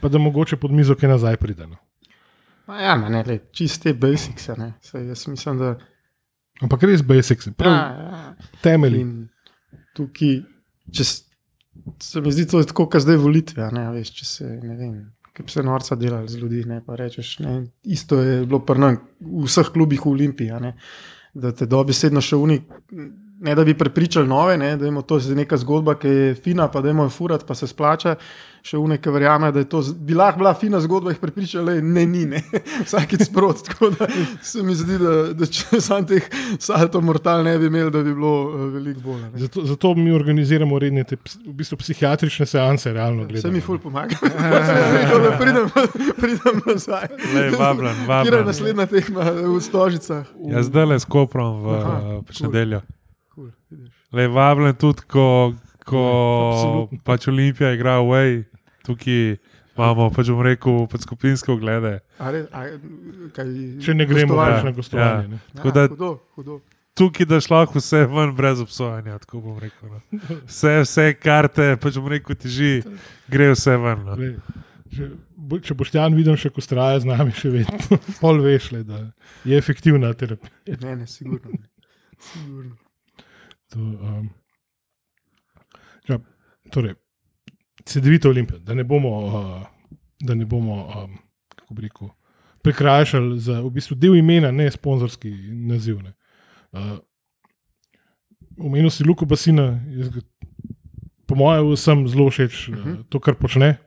pa 0.00 0.06
da 0.08 0.18
mogoče 0.18 0.56
pod 0.56 0.70
mizo 0.70 0.94
kaj 0.94 1.08
nazaj 1.08 1.36
pride. 1.36 1.66
No. 1.66 1.78
Ma 2.68 2.80
ja, 2.80 2.94
ma 2.96 3.10
ne, 3.12 3.24
le, 3.26 3.38
čiste 3.52 3.92
basics. 3.92 4.48
Ne. 4.58 4.72
Saj, 4.84 5.08
jaz 5.10 5.26
mislim, 5.28 5.58
da 5.60 5.74
Ampak 6.62 6.84
res 6.86 7.02
basics, 7.02 7.48
prav 7.58 7.72
ja. 7.72 7.78
ja, 7.98 8.18
ja. 8.20 8.50
temelji. 8.62 9.00
In 9.02 9.14
tukaj, 9.96 10.36
če 10.94 11.06
se 11.08 12.22
mi 12.22 12.32
zdi 12.34 12.46
to 12.50 12.62
je 12.62 12.68
tako, 12.70 12.86
kot 12.92 13.02
zdaj 13.02 13.18
volitve. 13.22 13.66
Ne, 13.74 13.88
veš, 13.96 14.12
če 14.20 14.28
se 14.28 14.50
ne 14.62 14.76
vem. 14.78 14.94
Ki 15.34 15.42
bi 15.42 15.50
se 15.50 15.64
norca 15.66 15.98
delali 15.98 16.30
z 16.30 16.38
ljudi, 16.38 16.62
ne, 16.70 16.78
pa 16.86 16.94
rečeš, 16.94 17.32
ne, 17.42 17.56
isto 17.90 18.20
je 18.22 18.44
bilo 18.44 18.60
pri 18.62 18.78
nas, 18.78 19.00
v 19.18 19.48
vseh 19.48 19.72
klubih 19.74 20.04
v 20.06 20.12
Olimpiji, 20.12 20.70
da 21.34 21.50
te 21.50 21.66
dobesedno 21.66 22.22
še 22.22 22.38
uni, 22.38 22.60
ne 23.44 23.54
da 23.54 23.62
bi 23.62 23.74
prepričali 23.74 24.26
nove, 24.26 24.56
ne, 24.56 24.72
da 24.76 24.86
je 24.86 25.02
to 25.04 25.18
zdaj 25.20 25.36
neka 25.36 25.56
zgodba, 25.58 25.94
ki 25.96 26.08
je 26.10 26.34
fina, 26.36 26.66
pa 26.68 26.80
da 26.80 26.88
je 26.88 26.96
moj 26.96 27.08
furat, 27.10 27.44
pa 27.44 27.54
se 27.54 27.66
splača. 27.66 28.16
Še 28.64 28.78
une, 28.80 28.96
ki 28.96 29.12
verjame, 29.12 29.50
da 29.52 29.60
je 29.60 29.66
to 29.66 29.82
z- 29.82 29.92
bi 29.92 30.14
lahko 30.14 30.38
bila 30.38 30.54
fina 30.54 30.78
zgodba, 30.80 31.12
jih 31.12 31.18
prepričali, 31.20 31.82
ne, 31.84 32.06
ni, 32.06 32.22
ne, 32.24 32.38
vsakeč 32.86 33.26
sprot. 33.26 33.58
Tako 33.62 33.90
da 33.92 34.06
se 34.42 34.62
mi 34.62 34.72
zdi, 34.74 34.96
da, 34.96 35.10
da 35.34 35.44
če 35.46 35.76
sam 35.84 36.06
teh 36.06 36.24
salto 36.58 37.02
mortal 37.02 37.44
ne 37.44 37.58
bi 37.58 37.66
imel, 37.66 37.90
da 37.90 38.00
bi 38.00 38.14
bilo 38.14 38.30
uh, 38.46 38.62
veliko 38.72 39.00
bolje. 39.02 39.26
ne. 39.26 39.38
Zato, 39.38 39.64
zato 39.64 39.92
mi 39.94 40.08
organiziramo 40.12 40.78
redne 40.78 41.04
te, 41.04 41.18
v 41.42 41.52
bistvu 41.54 41.76
psihiatrične 41.76 42.46
seanse, 42.46 42.92
realno 42.92 43.22
Vse 43.22 43.32
gledano. 43.34 43.52
mi 43.52 43.60
ful 43.60 43.76
pomaga. 43.78 44.16
Da 45.20 45.36
pridem, 45.36 45.68
pridem 46.16 46.64
nazaj. 46.64 47.06
Lej, 47.34 47.50
vablen, 47.52 47.94
Kjer 47.94 48.00
je 48.00 48.08
vablen. 48.08 48.46
naslednja 48.46 48.86
tekma 48.86 49.28
v 49.44 49.60
Stožicah? 49.60 50.24
V- 50.34 50.50
Ja, 50.50 50.62
zdaj 50.62 50.86
le 50.86 50.96
s 50.96 51.04
koprom 51.06 51.60
v 51.60 51.68
Aha, 51.74 51.94
cool. 52.24 52.48
nedeljo. 52.48 52.80
Cool. 52.80 53.03
Le 54.14 54.28
vabljen 54.30 54.76
tudi, 54.78 55.02
ko, 55.10 55.26
ko 55.84 56.02
Absolutno. 56.52 57.00
pač 57.04 57.26
Olimpija 57.28 57.72
igra 57.74 57.96
away, 57.98 58.44
tukaj 58.86 59.36
imamo, 59.74 60.10
pač 60.14 60.30
bom 60.30 60.42
rekel, 60.42 60.84
pač 60.86 61.02
skupinske 61.02 61.50
oglede. 61.50 61.96
A 62.18 62.30
re- 62.30 62.46
a, 62.48 62.62
kaj, 63.34 63.50
Če 63.82 63.94
ne 63.94 64.06
gremo 64.06 64.30
gostovanje? 64.30 64.54
več 64.54 64.64
na 64.64 64.72
gostovanje. 64.72 65.40
Ja. 65.54 65.60
Ja, 65.60 65.70
da- 65.72 65.88
hudo, 65.90 66.12
hudo. 66.36 66.60
Tukaj 66.94 67.26
daš 67.26 67.48
lahko 67.50 67.80
vse 67.80 68.04
ven 68.06 68.30
brez 68.38 68.60
obsojanja, 68.62 69.16
tako 69.18 69.40
bom 69.42 69.56
rekel. 69.58 69.90
No. 69.90 69.98
Vse, 70.46 70.76
vse 70.84 71.08
karte, 71.18 71.72
pač 71.76 71.98
bom 71.98 72.06
rekel, 72.06 72.38
teži, 72.38 72.84
gre 73.26 73.48
vse 73.50 73.74
ven. 73.82 74.04
No. 74.06 74.14
Če, 74.94 75.08
bo- 75.34 75.58
če 75.58 75.74
boš 75.74 75.90
tam 75.90 76.14
videl, 76.14 76.36
še 76.38 76.52
ko 76.54 76.62
straja 76.62 77.00
z 77.02 77.10
nami, 77.10 77.34
še 77.34 77.50
vedno, 77.50 77.98
pol 78.22 78.38
veš, 78.44 78.70
le, 78.76 78.84
da 78.86 79.00
je 79.42 79.58
efektivna 79.58 80.12
terapija. 80.14 80.54
Ne, 80.86 80.94
ne, 81.02 81.06
sigurno. 81.10 81.50
Ne. 81.50 81.66
sigurno. 82.30 82.76
To, 83.74 83.80
um, 83.80 84.28
ja, 86.08 86.18
torej, 86.70 86.94
CD-vito 87.84 88.30
Olimpijo, 88.30 88.60
da 88.62 88.74
ne 88.74 88.84
bomo, 88.86 89.14
uh, 89.26 89.62
da 90.22 90.34
ne 90.34 90.46
bomo 90.46 90.76
um, 90.86 91.16
kako 91.56 91.74
bi 91.74 91.82
rekel, 91.88 92.12
prekrajšali 92.64 93.38
za 93.40 93.58
v 93.60 93.70
bistvu 93.74 93.96
del 94.00 94.14
imena, 94.16 94.52
ne 94.54 94.70
sponzorski 94.70 95.30
naziv. 95.68 95.98
Ne. 96.02 96.14
Uh, 96.72 96.98
Omenil 98.58 98.90
si 98.90 99.04
Luko 99.04 99.26
Basina, 99.26 99.80
jaz 99.90 100.12
po 101.26 101.34
mojem, 101.34 101.72
vsem 101.74 102.06
zelo 102.08 102.30
všeč 102.30 102.68
uh, 102.68 102.76
Mhm. 102.78 103.02
to, 103.10 103.20
kar 103.20 103.34
počne. 103.34 103.78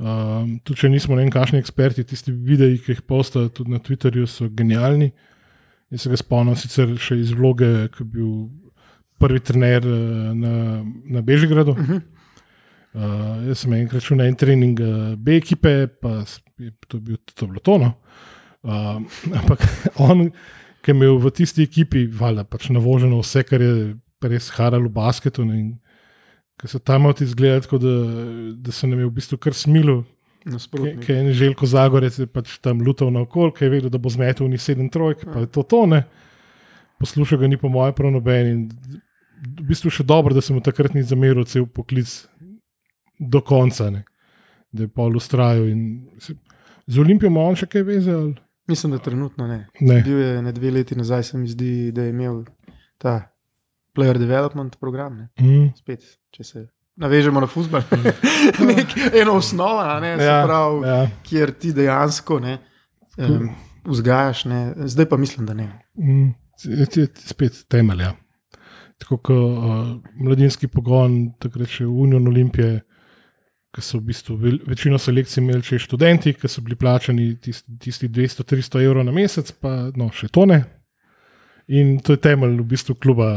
Um, 0.00 0.56
tudi 0.64 0.80
če 0.80 0.88
nismo 0.88 1.14
ne 1.14 1.22
vem, 1.22 1.30
kakšni 1.30 1.60
eksperti, 1.60 2.02
tisti 2.04 2.32
videi, 2.32 2.78
ki 2.80 2.96
jih 2.96 3.02
posta 3.06 3.46
tudi 3.48 3.70
na 3.70 3.78
Twitterju, 3.78 4.26
so 4.26 4.48
genialni. 4.50 5.12
Jaz 5.92 6.02
se 6.02 6.10
ga 6.10 6.16
spomnim 6.16 6.56
sicer 6.56 6.88
še 6.98 7.20
iz 7.20 7.30
vloge, 7.36 7.68
ki 7.92 8.02
je 8.02 8.08
bil 8.08 8.30
prvi 9.22 9.40
trener 9.40 9.86
eh, 9.86 10.32
na, 10.34 10.82
na 11.18 11.22
Bežigradu. 11.22 11.76
Mhm. 11.78 12.02
Uh, 12.92 13.46
jaz 13.48 13.62
sem 13.62 13.72
enkrat 13.72 14.04
šel 14.04 14.18
na 14.20 14.26
en 14.28 14.34
trening 14.36 14.76
uh, 14.84 15.14
B 15.16 15.38
ekipe, 15.38 15.86
pa 15.96 16.26
je 16.60 16.68
to, 16.84 16.98
bil, 17.00 17.16
to 17.32 17.46
bilo 17.48 17.62
to. 17.64 17.78
No. 17.80 17.94
Uh, 18.60 18.98
ampak 19.32 19.64
on, 20.10 20.26
ki 20.84 20.92
je 20.92 20.96
imel 20.98 21.16
v 21.22 21.32
tisti 21.32 21.64
ekipi, 21.64 22.04
valjda 22.04 22.44
pač 22.44 22.66
navoženo 22.68 23.22
vse, 23.22 23.46
kar 23.48 23.64
je 23.64 23.94
res 24.28 24.50
haralo 24.58 24.90
v 24.90 24.96
basketu. 24.98 25.46
ne, 25.48 25.56
In, 25.62 25.70
ki 26.60 26.68
so 26.68 26.82
tam 26.84 27.08
od 27.08 27.22
izgledali, 27.24 27.64
tako 27.64 27.80
da, 27.80 27.94
da 28.60 28.72
se 28.76 28.86
nam 28.86 29.00
je 29.00 29.08
v 29.08 29.14
bistvu 29.16 29.38
kar 29.40 29.56
smilo. 29.56 30.02
Ki 30.44 31.12
je 31.12 31.16
en 31.20 31.32
Željko 31.32 31.66
Zagorec 31.66 32.18
je 32.18 32.26
pač 32.26 32.58
tam 32.60 32.82
lutal 32.82 33.08
naokol, 33.14 33.54
ki 33.54 33.64
je 33.64 33.70
vedel, 33.72 33.90
da 33.90 33.98
bo 33.98 34.12
zmetel 34.12 34.50
ni 34.50 34.58
sedem 34.58 34.90
trojk, 34.92 35.24
pa 35.24 35.46
je 35.46 35.50
to 35.54 35.64
tone. 35.64 36.02
Poslušal 37.00 37.40
ga 37.40 37.48
ni 37.50 37.56
po 37.56 37.70
mojem 37.72 37.94
prav 37.96 38.12
noben. 38.14 38.52
In 38.52 39.00
v 39.42 39.66
bistvu 39.66 39.90
še 39.90 40.04
dobro, 40.06 40.34
da 40.34 40.40
sem 40.40 40.60
takrat 40.62 40.94
ni 40.94 41.02
zameril 41.02 41.44
cel 41.44 41.66
poklic 41.66 42.08
do 43.18 43.40
konca, 43.40 43.90
ne. 43.90 44.04
da 44.72 44.86
je 44.86 44.88
pol 44.88 45.16
ustrajal. 45.16 45.66
in 45.68 46.08
Z 46.86 46.98
Olimpijo 46.98 47.28
ima 47.28 47.42
on 47.44 47.56
še 47.56 47.66
kaj 47.66 47.82
veze? 47.82 48.12
Ali? 48.12 48.34
Mislim, 48.70 48.92
da 48.92 48.98
trenutno 48.98 49.46
ne. 49.46 49.66
Ne. 49.80 49.98
Bil 50.02 50.18
je 50.18 50.42
ne 50.42 50.52
dve 50.52 50.70
leti 50.70 50.96
nazaj, 50.96 51.22
se 51.22 51.38
mi 51.38 51.48
zdi, 51.48 51.92
da 51.92 52.02
je 52.02 52.10
imel 52.10 52.44
ta 52.98 53.28
player 53.94 54.18
development 54.18 54.78
program. 54.80 55.18
Ne. 55.18 55.28
Mm. 55.40 55.72
Spet, 55.76 56.06
če 56.30 56.44
se 56.44 56.62
navežemo 56.96 57.40
na 57.40 57.46
futbol. 57.46 57.82
Nek, 58.70 58.94
eno 59.12 59.36
osnovo, 59.36 59.82
a 59.82 59.98
ne, 60.00 60.14
Ja, 60.16 60.42
pravi, 60.46 60.86
ja. 60.88 60.98
kjer 61.22 61.52
ti 61.52 61.72
dejansko 61.72 62.38
ne, 62.40 62.58
um, 63.18 63.50
vzgajaš. 63.84 64.44
Ne. 64.44 64.60
Zdaj 64.88 65.08
pa 65.10 65.16
mislim, 65.16 65.46
da 65.46 65.54
ne. 65.58 65.68
Mm, 65.98 66.32
spet 67.26 67.64
temelj. 67.68 68.06
Ja. 68.08 68.14
Tako 69.02 69.18
kot 69.18 69.34
uh, 69.34 69.78
mladinski 70.22 70.68
pogon, 70.70 71.32
takrat 71.42 71.70
še 71.70 71.86
Union 71.88 72.28
Olimpije, 72.30 72.82
ki 73.72 73.82
so 73.82 73.98
v 73.98 74.10
bistvu 74.10 74.36
večino 74.68 74.98
selekcij 75.00 75.40
imeli 75.40 75.64
še 75.64 75.80
študenti, 75.80 76.34
ki 76.36 76.48
so 76.50 76.62
bili 76.62 76.76
plačani 76.76 77.30
tisti, 77.40 77.72
tisti 77.80 78.08
200-300 78.12 78.82
evrov 78.84 79.06
na 79.08 79.14
mesec, 79.16 79.48
pa 79.58 79.88
no, 79.96 80.10
še 80.12 80.28
to 80.28 80.44
ne. 80.46 80.60
In 81.72 81.96
to 82.04 82.14
je 82.14 82.20
temelj 82.20 82.58
v 82.60 82.68
bistvu 82.74 82.98
kluba, 83.00 83.30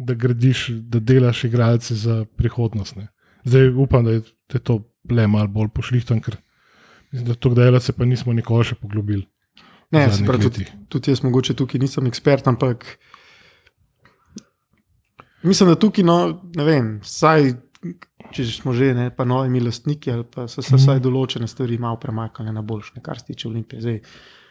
da 0.00 0.16
gradiš, 0.18 0.66
da 0.90 0.98
delaš 0.98 1.44
igralce 1.46 1.94
za 1.94 2.24
prihodnost. 2.36 2.96
Ne. 2.98 3.10
Zdaj 3.44 3.70
upam, 3.78 4.04
da 4.04 4.16
je, 4.16 4.24
da 4.50 4.58
je 4.58 4.64
to 4.66 4.80
le 5.10 5.26
malo 5.30 5.48
bolj 5.52 5.70
pošlihtan, 5.76 6.20
ker 6.24 6.36
mislim, 7.12 7.28
da 7.30 7.38
to 7.38 7.54
dela 7.54 7.80
se 7.80 7.94
pa 7.94 8.08
nismo 8.08 8.34
nikoli 8.34 8.66
še 8.72 8.80
poglobili. 8.80 9.28
Ne, 9.94 10.04
pravi, 10.26 10.46
tudi, 10.46 10.66
tudi 10.88 11.10
jaz 11.10 11.22
mogoče 11.26 11.56
tukaj 11.58 11.80
nisem 11.82 12.06
ekspert, 12.06 12.46
ampak 12.46 12.86
mislim, 15.42 15.68
da 15.68 15.74
tukaj, 15.74 16.04
no, 16.04 16.16
ne 16.54 16.64
vem, 16.64 17.00
vsaj, 17.00 17.52
če 18.32 18.44
smo 18.46 18.72
že, 18.72 18.94
ne, 18.94 19.10
pa 19.10 19.24
novimi 19.24 19.60
lastniki, 19.60 20.12
ali 20.12 20.24
pa 20.24 20.48
so 20.48 20.62
se 20.62 20.74
Mhm. 20.74 20.82
vsaj 20.82 21.00
določene 21.00 21.48
stvari 21.48 21.78
malo 21.78 21.96
premaknile 21.96 22.52
na 22.52 22.62
boljše, 22.62 23.00
kar 23.02 23.18
se 23.18 23.24
tiče 23.24 23.48
Olimpije. 23.48 23.80
Zdaj, 23.80 24.00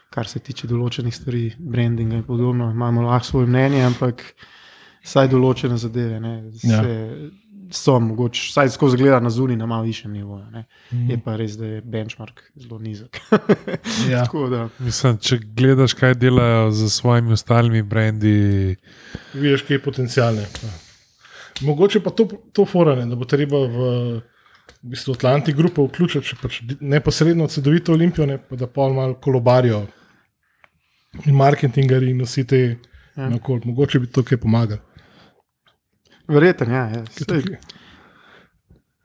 kar 0.10 0.28
se 0.28 0.40
tiče 0.40 0.68
določenih 0.68 1.16
stvari, 1.16 1.56
brandinga 1.60 2.16
in 2.16 2.24
podobno, 2.24 2.72
imamo 2.72 3.02
lahko 3.02 3.26
svoje 3.26 3.48
mnenje, 3.48 3.84
ampak 3.84 4.24
vsaj 5.04 5.28
določene 5.28 5.78
zadeve 5.78 6.20
ne, 6.20 6.34
Ja. 6.64 6.82
So 7.72 8.00
mogoče, 8.00 8.42
vsaj 8.50 8.70
skozi 8.70 8.98
gleda 8.98 9.20
na 9.20 9.30
zunaj 9.30 9.58
na 9.58 9.66
malo 9.66 9.84
višjem 9.84 10.12
nivoju. 10.14 10.46
Ne. 10.52 10.64
Mhm. 10.94 11.12
Je 11.12 11.18
pa 11.24 11.36
res, 11.36 11.58
da 11.58 11.66
je 11.66 11.82
benchmark 11.82 12.42
zelo 12.56 12.80
nizek. 12.80 13.20
Ja. 14.12 14.26
Mislim, 14.80 15.18
če 15.18 15.38
gledaš, 15.44 15.94
kaj 15.94 16.14
delajo 16.16 16.72
z 16.72 16.90
svojimi 16.90 17.34
ostalimi 17.34 17.82
brendi, 17.84 18.76
Vidiš, 19.34 19.62
kje 19.68 19.74
je 19.76 19.84
potencijalne. 19.84 20.46
Mogoče 21.62 22.00
pa 22.00 22.10
to, 22.10 22.28
to 22.54 22.66
forane, 22.66 23.06
da 23.06 23.16
bo 23.16 23.26
treba 23.26 23.58
v, 23.58 23.78
v 24.84 24.92
bistvu 24.94 25.14
Atlanti 25.14 25.54
grupo 25.54 25.84
vključiti, 25.86 26.26
če 26.26 26.38
pač 26.42 26.62
neposredno 26.80 27.48
cedovito 27.48 27.94
olimpijo, 27.94 28.26
ne, 28.26 28.38
pa 28.38 28.56
da 28.56 28.68
pol 28.68 28.94
malo 28.94 29.18
kolobarijo 29.22 29.86
in 31.26 31.36
marketingari 31.36 32.12
in 32.12 32.22
vsi 32.24 32.48
te 32.48 32.62
Ja. 33.18 33.30
nakol. 33.30 33.60
Mogoče 33.66 34.00
bi 34.00 34.08
to 34.08 34.24
kaj 34.24 34.38
pomagalo. 34.38 34.80
Verjeten, 36.30 36.72
ja. 36.72 36.86
ja. 36.94 37.04
Sej, 37.18 37.58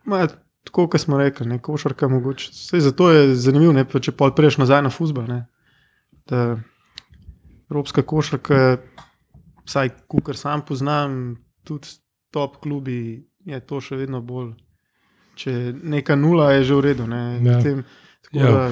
Ma, 0.04 0.26
tako 0.64 0.88
kot 0.92 1.00
smo 1.00 1.18
rekli, 1.18 1.46
ne, 1.48 1.58
košarka 1.62 2.08
mogoče. 2.08 2.52
Sej, 2.52 2.80
zato 2.80 3.10
je 3.10 3.34
zanimivo, 3.40 3.72
ne, 3.72 3.84
pa 3.88 4.00
če 4.00 4.12
pol 4.12 4.34
prejš 4.36 4.58
nazaj 4.60 4.82
na 4.84 4.92
da 6.28 6.56
Evropska 7.70 8.02
košarka, 8.02 8.76
vsaj 9.64 9.94
kar 10.24 10.36
sam 10.36 10.64
poznam, 10.66 11.36
tudi 11.64 11.88
top 12.30 12.60
klubi, 12.62 13.24
je 13.44 13.60
to 13.60 13.80
še 13.80 13.96
vedno 13.96 14.20
bolj. 14.24 14.52
Če 15.38 15.74
neka 15.82 16.16
nula 16.16 16.52
je 16.54 16.64
že 16.68 16.74
v 16.74 16.84
redu. 16.84 17.06
Ne, 17.10 17.22
Ja. 17.42 17.58
Tem, 17.62 17.82
ja, 18.32 18.50
da, 18.50 18.68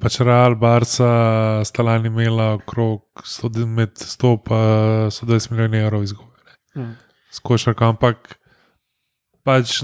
pač 0.00 0.20
Real, 0.20 0.56
Barca, 0.56 1.10
sta 1.64 1.84
lani 1.84 2.08
imela 2.08 2.54
okrog 2.56 3.24
100, 3.24 3.66
med 3.66 3.98
100 3.98 4.32
in 4.38 5.12
120 5.12 5.52
milijonov 5.52 5.80
evrov 5.80 6.06
izgube. 6.06 6.56
ja. 6.74 6.88
S 7.30 7.38
košarko, 7.44 7.84
ampak 7.84 8.38
pač, 9.44 9.80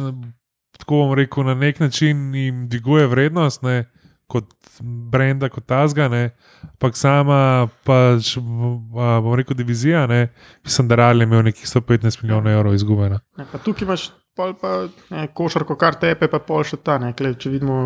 tako 0.79 1.03
bom 1.05 1.15
rekel, 1.19 1.45
na 1.45 1.55
nek 1.55 1.81
način 1.81 2.35
jim 2.35 2.65
dviguje 2.69 3.07
vrednost, 3.07 3.63
ne, 3.63 3.85
kot 4.27 4.49
brenda, 4.81 5.49
kot 5.53 5.67
tazga, 5.69 6.09
ne, 6.09 6.31
ampak 6.65 6.97
sama, 6.97 7.69
pač, 7.85 8.35
bom 8.41 9.35
rekel, 9.37 9.57
divizija, 9.57 10.07
ne, 10.07 10.29
mislim, 10.65 10.89
da 10.89 10.95
Real 10.95 11.21
je 11.21 11.29
imel 11.29 11.43
nekih 11.43 11.67
115 11.67 12.23
milijonov 12.23 12.53
evrov 12.53 12.75
izgubljena. 12.75 13.21
Ne, 13.39 13.47
pa 13.53 13.59
tukaj 13.59 13.85
imaš 13.87 14.11
pol 14.35 14.55
pa, 14.59 14.89
ne, 15.11 15.29
košarko, 15.35 15.77
kar 15.79 15.95
tepe, 15.95 16.27
pa 16.29 16.41
pol 16.43 16.65
še 16.67 16.81
ta. 16.83 16.99
Ne, 16.99 17.13
Kle, 17.15 17.35
če 17.39 17.53
vidimo, 17.53 17.77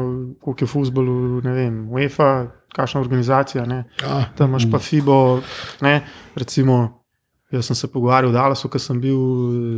koliko 0.40 0.64
je 0.64 0.68
v 0.68 0.72
futbolu, 0.72 1.16
ne 1.44 1.52
vem, 1.52 1.82
UEFA, 1.92 2.30
kakšna 2.72 3.00
organizacija. 3.02 3.66
Ne, 3.68 3.82
Ah, 4.06 4.30
Tam 4.36 4.54
imaš 4.54 4.70
pa 4.70 4.78
FIBO, 4.78 5.40
ne, 5.84 6.00
recimo. 6.36 6.97
Jaz 7.51 7.64
sem 7.64 7.76
se 7.76 7.88
pogovarjal 7.88 8.28
v 8.28 8.34
Dallasu, 8.34 8.68
ko 8.68 8.78
sem 8.78 9.01
bil 9.01 9.18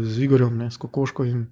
z 0.05 0.19
Igorjem, 0.21 0.57
ne, 0.57 0.67
s 0.67 0.77
Kokoško 0.77 1.25
in 1.25 1.47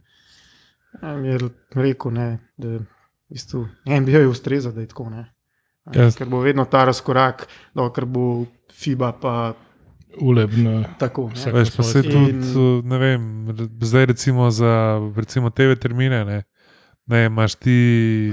ja, 0.99 1.15
mi 1.15 1.29
je 1.29 1.39
rekel, 1.73 2.11
ne, 2.11 2.27
da 2.57 2.69
v 2.69 2.87
bistvu, 3.29 3.61
NBA 3.87 4.19
je 4.19 4.29
ustreza, 4.29 4.73
da 4.73 4.81
je 4.81 4.87
tako. 4.87 5.11
Ne. 5.11 5.29
A, 5.85 5.95
Ja. 5.95 6.11
Ker 6.11 6.27
bo 6.27 6.41
vedno 6.41 6.65
ta 6.65 6.85
razkorak, 6.85 7.47
dokler 7.73 8.05
bo 8.05 8.45
FIBA 8.73 9.13
pa 9.15 9.55
ulebno. 10.17 10.85
tako. 10.99 11.31
Ne. 11.37 11.53
Veš, 11.53 11.71
pa 11.71 11.83
se 11.83 11.99
In- 12.01 12.05
tudi, 12.05 12.33
ne 12.85 12.99
vem, 12.99 13.23
zdaj 13.81 14.07
recimo 14.07 14.51
za 14.51 14.73
recimo 15.17 15.51
TV 15.51 15.77
termine, 15.77 16.25
ne, 16.25 16.43
ne 17.09 17.25
imaš 17.27 17.55
ti. 17.57 17.77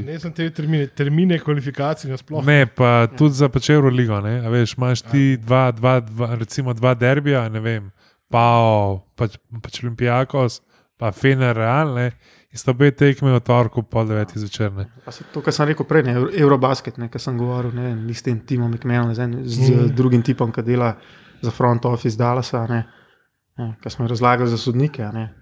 Ne 0.05 0.19
sem 0.19 0.33
te 0.35 0.49
termine, 0.51 0.87
termine 0.87 1.39
kvalifikacij 1.39 2.11
nasploh. 2.11 2.43
Ne, 2.45 2.65
pa 2.67 3.07
tudi 3.07 3.33
za 3.39 3.49
pač 3.49 3.69
Euroligo, 3.71 4.19
ne, 4.21 4.39
a 4.45 4.49
veš, 4.51 4.75
imaš 4.77 5.01
ti 5.07 5.37
dva, 5.37 5.69
dva, 5.71 5.99
dva, 6.03 6.33
recimo 6.35 6.73
dva 6.75 6.93
derbija, 6.93 7.45
ne 7.49 7.59
vem, 7.63 7.91
pa 8.29 8.45
pač, 9.15 9.37
pač 9.63 9.79
Olimpijakos, 9.83 10.59
pa 10.99 11.11
Fener 11.11 11.55
Real, 11.55 11.93
ne, 11.95 12.09
in 12.51 12.59
sta 12.59 12.71
obe 12.71 12.91
tekme 12.91 13.31
v 13.33 13.39
torku 13.43 13.83
pol 13.83 14.07
devetih 14.07 14.39
zvečer, 14.43 14.71
ne. 14.75 14.85
Pa 15.05 15.11
se 15.11 15.23
To, 15.33 15.41
kar 15.43 15.53
sem 15.53 15.67
rekel 15.67 15.87
prej, 15.87 16.03
ne, 16.07 16.13
Euro- 16.15 16.31
Eurobasket, 16.33 16.97
ne, 16.97 17.09
kar 17.11 17.21
sem 17.21 17.37
govoril 17.37 17.71
ne, 17.75 18.13
s 18.13 18.21
tem 18.23 18.39
timom 18.39 18.71
McMahon, 18.71 19.13
z, 19.15 19.27
z 19.45 19.71
Mm. 19.71 19.95
drugim 19.95 20.23
tipom, 20.23 20.51
ki 20.51 20.63
dela 20.63 20.93
za 21.41 21.51
front 21.51 21.85
office 21.85 22.17
Dallasa, 22.17 22.65
ne, 22.67 22.85
ne, 23.57 23.75
kar 23.83 23.91
smo 23.91 24.07
razlagali 24.07 24.49
za 24.49 24.57
sodnike. 24.57 25.03
a 25.03 25.11
Ne, 25.11 25.33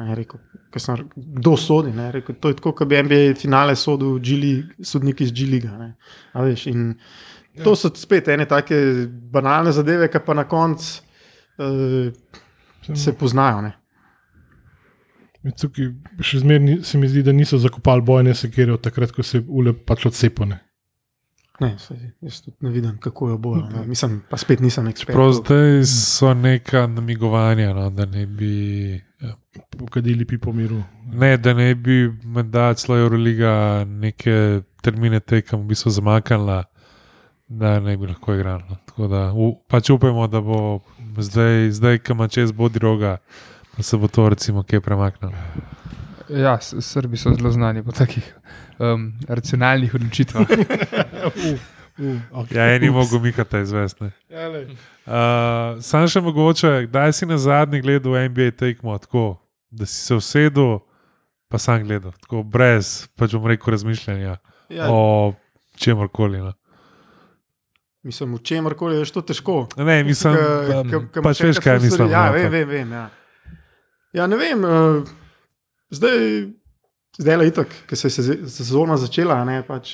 ne, 0.00 0.14
rekel, 0.18 0.40
sem, 0.78 1.04
kdo 1.14 1.54
sodi? 1.60 1.92
Ne, 1.94 2.08
rekel, 2.12 2.36
to 2.40 2.50
je 2.50 2.58
tako, 2.58 2.72
kot 2.80 2.90
bi 2.90 3.02
NBA 3.02 3.36
finale 3.38 3.76
sodil 3.78 4.18
G-League, 4.18 4.82
sodniki 4.82 5.24
iz 5.24 5.32
G-Liga. 5.32 5.76
ne, 5.78 5.94
a 6.32 6.42
veš, 6.46 6.66
in 6.72 6.90
To 7.62 7.76
so 7.78 7.90
spet 7.94 8.28
ene 8.28 8.46
take 8.50 8.76
banalne 9.30 9.72
zadeve, 9.72 10.08
ki 10.10 10.18
pa 10.26 10.34
na 10.34 10.44
koncu 10.48 11.02
uh, 11.62 12.10
se 12.94 13.12
poznajo. 13.18 13.62
Ne. 13.62 13.72
Tukaj 15.60 15.90
še 16.24 16.40
zmeraj 16.42 16.80
se 16.88 16.98
mi 16.98 17.08
zdi, 17.08 17.22
da 17.22 17.34
niso 17.36 17.60
zakopali 17.62 18.02
bojne 18.02 18.34
sekere 18.34 18.74
od 18.74 18.82
takrat, 18.82 19.12
ko 19.14 19.22
se 19.22 19.38
je 19.38 19.44
ule 19.46 19.74
pač 19.76 20.06
odcepone. 20.10 20.58
Ne, 21.60 21.76
saj, 21.78 21.96
jaz 22.20 22.40
tudi 22.42 22.56
ne 22.60 22.70
vidim, 22.70 22.96
kako 22.98 23.28
jo 23.28 23.38
bojo. 23.38 23.68
Ne. 23.70 23.86
Mislim, 23.86 24.22
pa 24.30 24.36
spet 24.36 24.60
nisem 24.60 24.88
ekspert. 24.90 25.14
Prav 25.14 25.32
zdaj 25.32 25.84
so 25.86 26.34
neka 26.34 26.86
namigovanja, 26.86 27.74
no, 27.74 27.90
da 27.90 28.06
ne 28.06 28.26
bi. 28.26 28.92
ja, 29.22 29.34
Pokadili 29.78 30.24
pi 30.24 30.38
po 30.38 30.52
miru. 30.52 30.82
Ne, 31.12 31.36
da 31.36 31.54
ne 31.54 31.74
bi 31.74 32.10
menda 32.24 32.74
celo 32.74 32.98
Euroliga 32.98 33.84
neke 33.86 34.62
termine 34.82 35.20
tekem 35.20 35.60
v 35.60 35.66
bistvu 35.70 35.90
zamaknila, 35.90 36.64
da 37.48 37.80
ne 37.80 37.96
bi 37.96 38.06
lahko 38.06 38.34
igrala. 38.34 38.64
no. 38.70 38.76
Tako 38.86 39.06
da 39.08 39.32
u, 39.32 39.54
pač 39.68 39.90
upajmo, 39.90 40.26
da 40.26 40.40
bo 40.40 40.80
zdaj, 41.18 41.70
zdaj 41.70 41.98
ki 41.98 42.12
ima 42.12 42.28
čez 42.28 42.52
bodi 42.52 42.78
roga, 42.78 43.16
da 43.76 43.82
se 43.82 43.96
bo 43.96 44.08
to 44.08 44.28
recimo 44.28 44.62
kje 44.62 44.80
premaknilo. 44.80 45.34
Ja, 46.28 46.58
Srbi 46.60 47.16
so 47.16 47.34
zelo 47.34 47.50
znani 47.50 47.82
po 47.84 47.92
takih 47.92 48.34
um, 48.78 49.12
racionalnih 49.28 49.94
odločitvah. 49.94 50.46
Uh, 51.98 52.18
okay. 52.32 52.56
Ja, 52.56 52.74
eni 52.74 52.90
mogo 52.90 53.18
mikati 53.22 53.60
izvestne. 53.62 54.10
Ja. 54.28 54.48
Uh, 54.50 55.82
sam 55.82 56.08
še 56.10 56.18
mogoče, 56.26 56.88
kdaj 56.88 57.12
si 57.14 57.28
na 57.30 57.38
zadnji 57.38 57.84
gledal 57.84 58.18
NBA 58.32 58.50
tekmo 58.58 58.96
tako, 58.98 59.36
da 59.70 59.86
si 59.86 60.00
se 60.02 60.18
usedel, 60.18 60.80
pa 61.46 61.58
sam 61.62 61.84
gledal, 61.86 62.10
tako 62.26 62.42
brez, 62.42 63.06
pač 63.14 63.38
bom 63.38 63.46
rekel, 63.46 63.76
razmišljanja 63.76 64.40
Ja, 64.74 64.90
o 64.90 65.34
čemorkoli. 65.78 66.42
No. 66.42 66.52
Mislim, 68.02 68.34
v 68.34 68.42
čemer 68.42 68.74
koli 68.74 68.98
je 68.98 69.12
to 69.14 69.22
težko. 69.22 69.68
Ne, 69.78 70.02
mislim, 70.04 70.34
ka 71.14 71.22
pač 71.22 71.46
veš, 71.46 71.62
kaj 71.62 71.78
mislim. 71.78 72.10
Ja, 72.10 72.26
vem, 72.34 72.48
pač. 72.48 72.52
vem, 72.58 72.68
vem. 72.68 72.92
Ja. 72.92 73.06
ja, 74.18 74.26
ne 74.26 74.40
vem. 74.40 74.66
Uh, 74.66 75.14
zdaj, 75.94 76.20
Zdaj 77.14 77.44
je 77.44 77.46
itak, 77.46 77.74
ker 77.86 77.94
se 77.94 78.08
je 78.10 78.36
sezona 78.50 78.96
začela, 78.98 79.36
ne, 79.46 79.60
pač, 79.62 79.92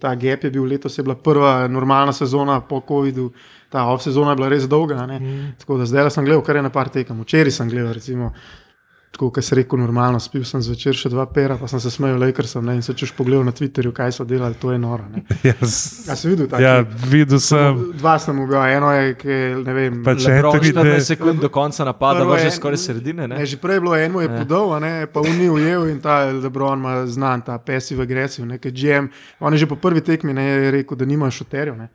ta 0.00 0.10
gap 0.14 0.42
je 0.44 0.50
bil 0.52 0.66
letos, 0.68 0.98
je 0.98 1.02
bila 1.02 1.14
prva 1.16 1.64
normalna 1.68 2.12
sezona 2.12 2.58
po 2.60 2.82
COVID-u, 2.84 3.30
ta 3.72 3.86
off-sezona 3.88 4.34
je 4.34 4.36
bila 4.36 4.48
res 4.52 4.66
dolga. 4.68 5.06
Ne, 5.06 5.16
Mm. 5.18 5.46
tako 5.58 5.78
da 5.78 5.86
zdaj 5.88 6.10
sem 6.10 6.24
gledal 6.24 6.44
kar 6.44 6.56
ena 6.60 6.68
par 6.68 6.90
tekem, 6.92 7.22
včeraj 7.24 7.50
sem 7.56 7.70
gledal, 7.72 7.94
recimo, 7.96 8.34
tako 9.10 9.30
kot 9.30 9.44
se 9.44 9.54
rekel, 9.54 9.78
normalno, 9.78 10.20
spil 10.20 10.44
sem 10.44 10.60
zvečer 10.60 10.94
še 10.94 11.08
dva 11.08 11.24
pera, 11.26 11.56
pa 11.56 11.66
sem 11.66 11.80
se 11.80 11.90
smejal, 11.90 12.22
ker 12.30 12.46
sem 12.46 12.62
ne, 12.62 12.74
in 12.74 12.82
se 12.82 12.92
češ 12.92 13.12
pogledal 13.12 13.42
na 13.42 13.50
Twitterju, 13.50 13.90
kaj 13.90 14.12
so 14.12 14.24
delali, 14.24 14.54
to 14.54 14.70
je 14.70 14.78
noro. 14.78 15.04
Ja, 15.42 15.54
si 16.14 16.28
videl 16.28 16.46
tako? 16.46 16.62
ja, 16.62 16.74
videl 17.04 17.40
sem. 17.40 17.80
Dva 17.94 18.18
sem 18.18 18.38
ubil, 18.38 18.58
eno 18.68 18.92
je, 18.92 19.14
ki 19.14 19.34
ne 19.58 19.74
vem, 19.74 20.02
Pač 20.04 20.26
Lebron 20.26 20.52
Anthony 20.52 20.70
14 20.70 20.84
Davis- 20.84 21.06
sekund 21.06 21.40
do 21.40 21.48
konca 21.50 21.84
napada, 21.84 22.24
vrže 22.24 22.44
je- 22.44 22.50
skoraj 22.52 22.78
sredine. 22.78 23.24
Ne? 23.24 23.36
Ne, 23.36 23.46
že 23.46 23.56
prej 23.56 23.74
je 23.74 23.80
bilo 23.80 23.96
eno, 23.96 24.20
je 24.20 24.28
Ja. 24.28 24.38
podal, 24.38 24.72
a 24.72 24.78
ne, 24.78 25.06
pa 25.06 25.20
uni 25.20 25.48
ujel 25.48 25.88
in 25.88 25.98
ta 25.98 26.24
Lebron 26.26 26.78
ima 26.78 27.06
znan, 27.06 27.40
ta 27.40 27.58
passive 27.58 28.02
agresiv, 28.02 28.46
nekaj 28.46 28.70
GM. 28.72 29.08
On 29.40 29.52
je 29.52 29.58
že 29.58 29.66
po 29.66 29.76
prvi 29.76 30.00
tekmi 30.00 30.32
ne, 30.32 30.44
je 30.44 30.70
rekel, 30.72 30.96
da 30.96 31.04
nima 31.04 31.26
šuterjev. 31.28 31.76
Ne. 31.76 31.88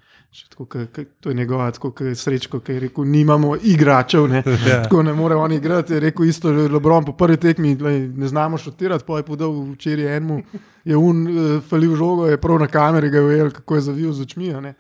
Tako, 0.50 0.66
ke, 0.66 0.86
ke, 0.86 1.06
to 1.22 1.30
je 1.30 1.36
njegova 1.36 1.72
tako, 1.72 1.94
srečko, 2.16 2.60
ki 2.60 2.74
je 2.74 2.80
rekel, 2.80 3.06
nimamo 3.06 3.56
igračev, 3.64 4.28
ne, 4.28 4.44
Ja. 4.70 4.84
tako 4.84 5.04
ne 5.04 5.14
more 5.14 5.36
on 5.36 5.52
igrati. 5.52 5.94
Je 5.94 6.00
rekel 6.00 6.26
isto 6.26 6.52
Lebron 6.52 7.06
po 7.06 7.14
prvi 7.14 7.38
tekmi, 7.38 7.76
glej, 7.76 8.08
ne 8.08 8.28
znamo 8.28 8.58
šutirati, 8.58 9.04
pa 9.08 9.18
je 9.18 9.24
podal 9.24 9.54
včeraj 9.74 10.18
enemu, 10.18 10.42
je 10.84 10.98
un 10.98 11.28
uh, 11.28 11.62
falil 11.70 11.96
žogo, 11.96 12.28
je 12.28 12.42
prav 12.42 12.60
na 12.60 12.68
kameri 12.68 13.10
ga 13.10 13.18
je 13.18 13.26
ujel, 13.26 13.52
kako 13.52 13.76
je 13.76 13.82
zavil 13.82 14.14
z 14.14 14.22
očmi. 14.22 14.74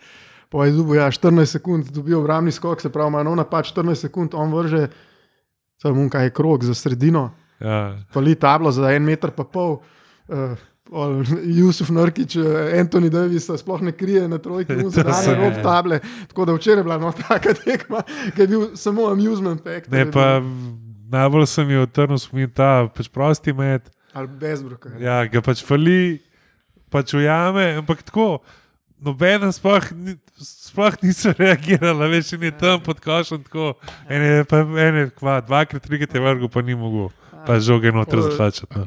Pa 0.50 0.66
je 0.66 0.72
dobil 0.72 0.96
ja, 0.96 1.12
14 1.12 1.46
sekund, 1.46 1.90
dobil 1.92 2.20
obrambni 2.20 2.52
skok, 2.52 2.82
se 2.82 2.90
pravi, 2.90 3.08
ima 3.08 3.24
nov 3.24 3.36
napad 3.36 3.66
14 3.66 3.96
sekund, 3.96 4.34
on 4.34 4.54
vrže, 4.54 4.88
samo 5.82 6.10
kaj 6.10 6.24
je 6.24 6.30
krog 6.30 6.64
za 6.64 6.74
sredino, 6.74 7.32
Ja, 7.60 7.96
pali 8.14 8.36
tablo 8.36 8.72
za 8.72 8.92
en 8.92 9.04
meter 9.04 9.32
pa 9.32 9.44
pol. 9.44 9.78
Uh, 10.28 10.58
Jusuf 11.44 11.90
Nurkič, 11.90 12.36
eh, 12.36 12.80
Anthony 12.80 13.10
Davis, 13.10 13.50
a 13.50 13.58
sploh 13.58 13.82
ne 13.82 13.92
krije 13.92 14.28
na 14.30 14.38
trojki, 14.38 14.76
sem- 14.94 15.40
rob 15.40 15.58
table. 15.66 16.00
Tako 16.30 16.46
da 16.46 16.54
včeraj 16.54 16.80
je 16.80 16.84
bila 16.84 16.98
no, 16.98 17.12
taka 17.12 17.54
tekma, 17.66 18.04
ki 18.36 18.42
je 18.42 18.48
bil 18.48 18.68
samo 18.76 19.08
amusement 19.10 19.64
factor. 19.64 19.90
ne, 19.94 20.06
pa 20.12 20.38
najbolj 21.10 21.46
sem 21.48 21.70
jih 21.70 21.82
otrnil 21.88 22.18
spomin 22.18 22.50
ta 22.50 22.88
pač 22.94 23.10
prosti 23.10 23.54
met. 23.54 23.90
Ali 24.14 24.28
bezbroka. 24.28 24.92
Ja, 25.02 25.24
ga 25.26 25.42
pač 25.42 25.64
fali, 25.66 26.22
pač 26.94 27.14
ujame, 27.18 27.74
ampak 27.82 28.04
tako. 28.06 28.44
Noben 29.04 29.50
sploh, 29.52 29.90
ni- 29.98 30.16
sploh 30.40 30.94
niso 31.02 31.34
reagirali, 31.42 32.08
veš, 32.14 32.36
in 32.38 32.46
je 32.48 32.54
tam 32.56 32.80
pod 32.86 33.02
košem 33.04 33.42
tako. 33.44 33.74
En 34.08 34.22
je 34.22 34.46
pa 34.46 34.62
ene, 34.62 35.10
kva, 35.12 35.42
dvakrat, 35.42 35.82
trikrat 35.84 36.14
je 36.14 36.22
vrgel, 36.22 36.48
pa 36.54 36.62
ni 36.62 36.78
mogel. 36.78 37.10
Pa 37.44 37.58
žoge 37.60 37.92
noter 37.92 38.22
zatlačati. 38.24 38.72
No. 38.78 38.86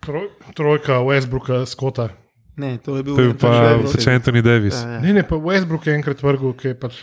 Troj, 0.00 0.26
trojka 0.54 0.92
Westbrooka 1.00 1.66
Scotta. 1.66 2.08
Ne, 2.56 2.78
to 2.78 2.96
je 2.96 3.02
bil, 3.02 3.14
To 3.14 3.22
je 3.22 3.30
Anthony 3.30 3.52
pa 3.52 3.62
Davis. 3.66 3.92
pač 3.92 4.06
Anthony 4.06 4.42
Davis. 4.42 4.74
Ja, 4.76 4.90
ja. 4.90 5.00
Ne, 5.00 5.12
ne, 5.12 5.22
pa 5.22 5.36
Westbrook 5.36 5.86
je 5.86 5.94
enkrat 5.94 6.18
vrgel, 6.18 6.52
ki 6.52 6.68
je 6.68 6.74
pač 6.76 6.94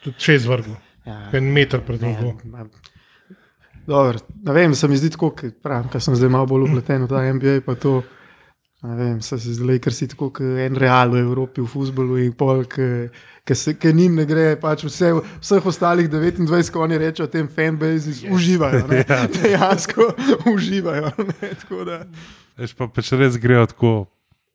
tudi 0.00 0.16
čez 0.16 0.46
vrgel, 0.46 0.76
Ja. 1.02 1.30
en 1.32 1.52
meter 1.52 1.80
pred 1.80 2.00
ma- 2.44 2.68
Dobro, 3.86 4.18
ne 4.44 4.52
vem, 4.52 4.74
se 4.74 4.86
mi 4.86 4.94
zdi 4.94 5.10
tako, 5.10 5.30
ker 5.32 5.50
sem 5.98 6.14
zdaj 6.14 6.28
malo 6.28 6.46
bolj 6.46 6.68
upleten 6.68 7.02
v 7.02 7.08
ta 7.08 7.22
NBA. 7.24 7.60
pa 7.60 7.74
To, 7.74 8.02
ne 8.82 8.94
vem, 8.94 9.20
se 9.20 9.34
mi 9.36 9.54
zdi, 9.54 9.78
ker 9.80 9.92
si 9.92 10.06
tako 10.06 10.30
kot 10.30 10.44
en 10.60 10.76
real 10.76 11.10
v 11.10 11.18
Evropi, 11.18 11.60
v 11.60 11.66
futbolu 11.66 12.18
in 12.18 12.32
pol, 12.32 12.64
ki 13.54 13.92
njim 13.94 14.14
ne 14.14 14.24
gre, 14.26 14.56
pač 14.60 14.84
vse, 14.84 15.12
vseh 15.40 15.66
ostalih 15.66 16.10
29, 16.10 16.70
ko 16.72 16.84
oni 16.84 16.98
rečejo, 16.98 17.26
tem 17.30 17.48
fanbase 17.48 18.10
yes. 18.10 18.30
uživajo. 18.34 18.86
Ne, 18.90 19.04
Ja. 19.10 19.26
Dejansko 19.26 20.12
uživajo. 20.52 21.10
Ne, 21.18 21.50
tako 21.62 21.84
da. 21.84 22.04
Veš 22.60 22.74
pa 22.78 22.88
pač 22.88 23.12
res 23.16 23.38
grejo 23.40 23.66
tako 23.70 23.92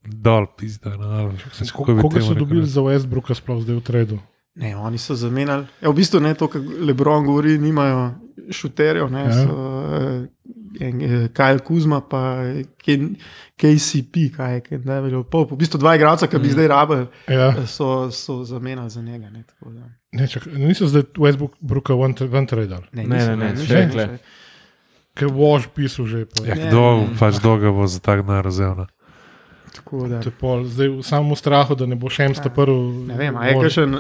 dol, 0.06 0.46
pizda. 0.58 0.94
No, 1.00 1.32
bi 1.32 1.70
Koga 1.74 2.02
temu 2.02 2.22
so 2.22 2.38
dobili 2.38 2.66
za 2.70 2.82
Westbrooka 2.86 3.36
sploh 3.36 3.64
zdaj 3.66 3.82
v 3.82 3.84
tredu? 3.84 4.18
Ne, 4.56 4.76
oni 4.78 4.98
so 5.02 5.16
zamenjali. 5.16 5.66
Ja, 5.82 5.90
v 5.92 5.98
bistvu 6.00 6.22
ne 6.24 6.32
to, 6.38 6.48
kar 6.48 6.62
Lebron 6.62 7.26
govori, 7.28 7.58
nimajo 7.60 8.14
šuterjev. 8.52 9.10
Ne, 9.12 9.24
Ja. 9.26 9.34
so, 9.44 9.52
Kajl 11.32 11.60
Kuzma, 11.60 12.02
pa 12.02 12.22
Ken- 12.78 13.16
KCP, 13.56 14.30
kaj 14.32 14.56
je, 14.62 14.80
ne 14.80 15.02
veljo. 15.02 15.24
Pol, 15.24 15.46
v 15.46 15.58
bistvu 15.58 15.78
dva 15.78 15.96
igralca, 15.96 16.28
ki 16.28 16.38
bi 16.38 16.50
zdaj 16.50 16.68
rabili, 16.68 17.06
Ja. 17.28 17.66
so, 17.66 18.10
so 18.10 18.44
zamenjali 18.44 18.90
za 18.90 19.02
njega. 19.02 19.30
Ne, 19.30 19.44
tako 19.44 19.72
da. 19.72 19.88
Ne, 20.12 20.28
čak, 20.28 20.46
niso 20.48 20.88
zdaj 20.88 21.04
Westbrooka 21.16 21.94
ven 21.94 22.16
ven 22.22 22.46
tradali, 22.46 22.86
Ne, 22.94 23.04
ne, 23.04 23.36
ne, 23.36 23.50
še 23.52 23.62
niso. 23.62 23.74
rekle. 23.76 24.20
ker 25.14 25.28
Wash 25.30 25.68
pisal 25.70 26.06
že. 26.06 26.26
Pa. 26.26 26.44
Ja, 26.44 26.56
Ne, 26.56 26.68
kdo 26.68 26.82
ne, 26.94 27.08
ne. 27.08 27.16
pač 27.16 27.40
dolgo 27.40 27.72
bo 27.72 27.88
za 27.88 28.00
tak 28.00 28.22
narazevna. 28.22 28.88
Tako 29.74 30.08
da. 30.08 30.20
To 30.20 30.28
je 30.28 30.34
pol, 30.34 30.64
zdaj 30.64 30.88
v 30.90 31.02
samem 31.02 31.36
strahu, 31.36 31.72
da 31.74 31.86
ne 31.86 31.96
bo 31.96 32.08
še 32.08 32.24
en 32.24 32.34
stopil. 32.34 32.72
Ne 33.06 33.16
vem, 33.16 33.32
a 33.34 33.44
je 33.46 33.56
kakšen, 33.58 33.92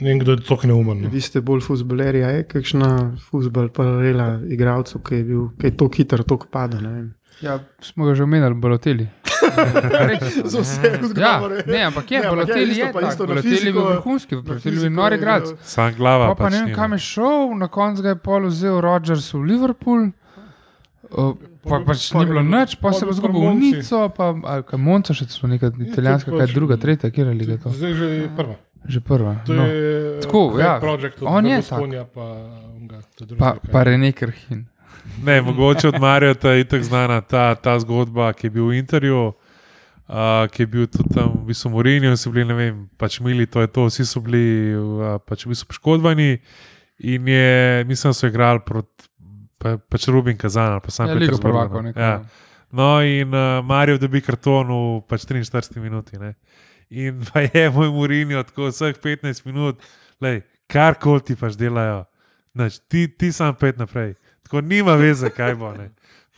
Ne 0.00 0.08
vem, 0.08 0.18
kdo 0.18 0.32
je 0.32 0.40
tako 0.40 0.66
neumen. 0.66 1.02
No. 1.02 1.08
vi 1.08 1.20
ste 1.20 1.40
bolj 1.40 1.60
fuzbaleri, 1.60 2.22
a 2.22 2.30
je 2.30 2.42
kakšna 2.44 2.88
fuzbal 3.20 3.68
paralela 3.68 4.40
igralcu, 4.46 4.98
ki 4.98 5.14
je 5.14 5.24
bil, 5.24 5.44
ki 5.54 5.66
je 5.66 5.76
tako 5.76 5.94
hiter, 5.94 6.24
tako 6.24 6.46
ne 6.80 6.88
vem. 6.88 7.14
Ja, 7.40 7.58
smo 7.80 8.06
ga 8.06 8.14
že 8.14 8.22
omenjali, 8.22 8.54
boloteli. 8.54 9.06
Za 10.44 10.60
vse 10.60 10.80
Ja, 10.82 10.98
odgovore. 11.00 11.62
ne, 11.66 11.82
ampak 11.82 12.10
je, 12.10 12.18
Ne, 12.18 12.26
ampak 12.26 12.28
je 12.28 12.30
boloteli 12.30 12.70
isto, 12.70 12.86
je. 12.86 12.92
Boloteli 13.26 13.66
je 13.66 13.72
bil 13.72 13.84
vrhunski, 13.84 14.36
boloteli 14.36 14.76
je 14.76 14.80
bil 14.80 14.92
nori 14.92 15.18
grad. 15.18 15.42
Sam 15.62 15.94
glava 15.94 16.26
Pa, 16.26 16.34
pa 16.36 16.50
ne 16.50 16.64
vem, 16.64 16.74
kam 16.74 16.92
je 16.92 16.98
šel, 17.00 17.54
na 17.54 17.68
koncu 17.68 18.02
ga 18.02 18.08
je 18.08 18.16
pol 18.16 18.46
vzel 18.46 18.80
Rodgers 18.80 19.34
v 19.34 19.42
Liverpool. 19.42 20.10
Uh, 21.10 21.34
pa 21.62 21.78
pač 21.80 22.10
Pa 22.10 22.18
ni 22.18 22.24
je 22.24 22.26
bilo 22.26 22.42
bil- 22.42 22.50
nič, 22.50 22.74
pa 22.76 22.88
pa 22.88 22.92
se 22.92 23.04
bil 23.04 23.14
zgubil 23.14 23.40
v. 23.40 23.54
Nico, 23.54 24.08
pa 24.08 24.26
Monca 24.76 25.14
še 25.14 25.26
celo 25.26 25.48
neka 25.48 25.70
italijanska, 25.70 26.30
tudi 26.30 26.38
kaj 26.38 26.46
pač- 26.46 26.54
druga, 26.54 26.76
tretja, 26.76 27.10
kjer 27.10 27.26
je 27.26 27.34
liga 27.34 27.56
to? 27.56 27.70
Zdaj 27.70 27.92
že 27.94 28.04
je 28.04 28.28
prva. 28.36 28.56
Že 28.84 29.00
prva. 29.00 29.34
To 29.46 29.52
No. 29.52 29.64
je 29.64 30.20
Tako, 30.20 30.58
ja. 30.58 30.76
Project 30.80 31.16
od 31.16 31.28
On 31.28 31.40
je 31.40 31.50
Berlusconija, 31.52 32.04
pa 32.04 32.24
drugi, 33.18 33.38
Pa, 33.38 33.56
pa 33.72 33.82
René 33.82 34.12
Krhin. 34.12 34.66
Ne, 35.22 35.42
mogoče 35.42 35.88
od 35.88 36.00
Marija 36.00 36.34
je 36.42 36.64
tako 36.64 36.84
znana 36.84 37.20
ta, 37.20 37.54
ta 37.54 37.78
zgodba, 37.78 38.32
ki 38.32 38.46
je 38.46 38.50
bil 38.50 38.66
v 38.66 38.74
intervjuju, 38.74 39.26
uh, 39.28 40.14
ki 40.48 40.62
je 40.62 40.66
bil 40.66 40.86
tudi 40.86 41.14
tam 41.14 41.32
v 41.34 41.46
bistvu 41.46 41.70
Morinju, 41.70 42.16
so 42.16 42.30
bili, 42.30 42.44
ne 42.44 42.54
vem, 42.54 42.88
pač 42.96 43.20
mili, 43.20 43.46
to 43.46 43.60
je 43.60 43.66
to, 43.66 43.84
vsi 43.84 44.04
so 44.04 44.20
bili 44.20 44.44
uh, 44.72 45.16
pač 45.18 45.44
v 45.44 45.52
bistvu 45.52 45.66
poškodovani 45.66 46.38
in 46.98 47.28
je, 47.28 47.84
mislim, 47.84 48.12
so 48.12 48.26
igrali 48.26 48.60
proti 48.66 49.08
pa, 49.58 49.76
pač 49.78 50.08
Rubin 50.08 50.36
Kazan 50.36 50.72
ali 50.72 50.80
pa 50.80 50.90
sam 50.90 51.08
Ja, 51.08 51.14
Ligo 51.14 51.20
Petersburg, 51.26 51.52
prvakov. 51.52 51.76
no. 51.76 51.82
neko. 51.82 52.00
Ja. 52.00 52.20
No, 52.72 53.02
in 53.02 53.28
uh, 53.28 53.60
Marijo 53.64 53.98
dobi 53.98 54.20
karton 54.20 54.66
v 54.66 55.02
pač 55.08 55.24
43 55.24 55.78
minuti. 55.80 56.18
Ne? 56.18 56.34
In 56.90 57.22
pa 57.26 57.44
je 57.46 57.68
moj 57.70 57.92
Murinjo, 57.94 58.42
tako 58.42 58.68
vseh 58.68 58.98
15 59.00 59.46
minut, 59.46 59.80
lej, 60.20 60.42
kar 60.70 60.98
koli 61.00 61.24
ti 61.24 61.36
pač 61.38 61.56
delajo, 61.58 62.04
Nač, 62.54 62.78
ti, 62.88 63.08
ti 63.10 63.32
sam 63.34 63.54
pet 63.58 63.78
naprej. 63.78 64.14
Tako 64.46 64.60
nima 64.62 64.94
veze, 64.94 65.26
kaj 65.30 65.56
bo. 65.58 65.72
Ne. 65.74 65.88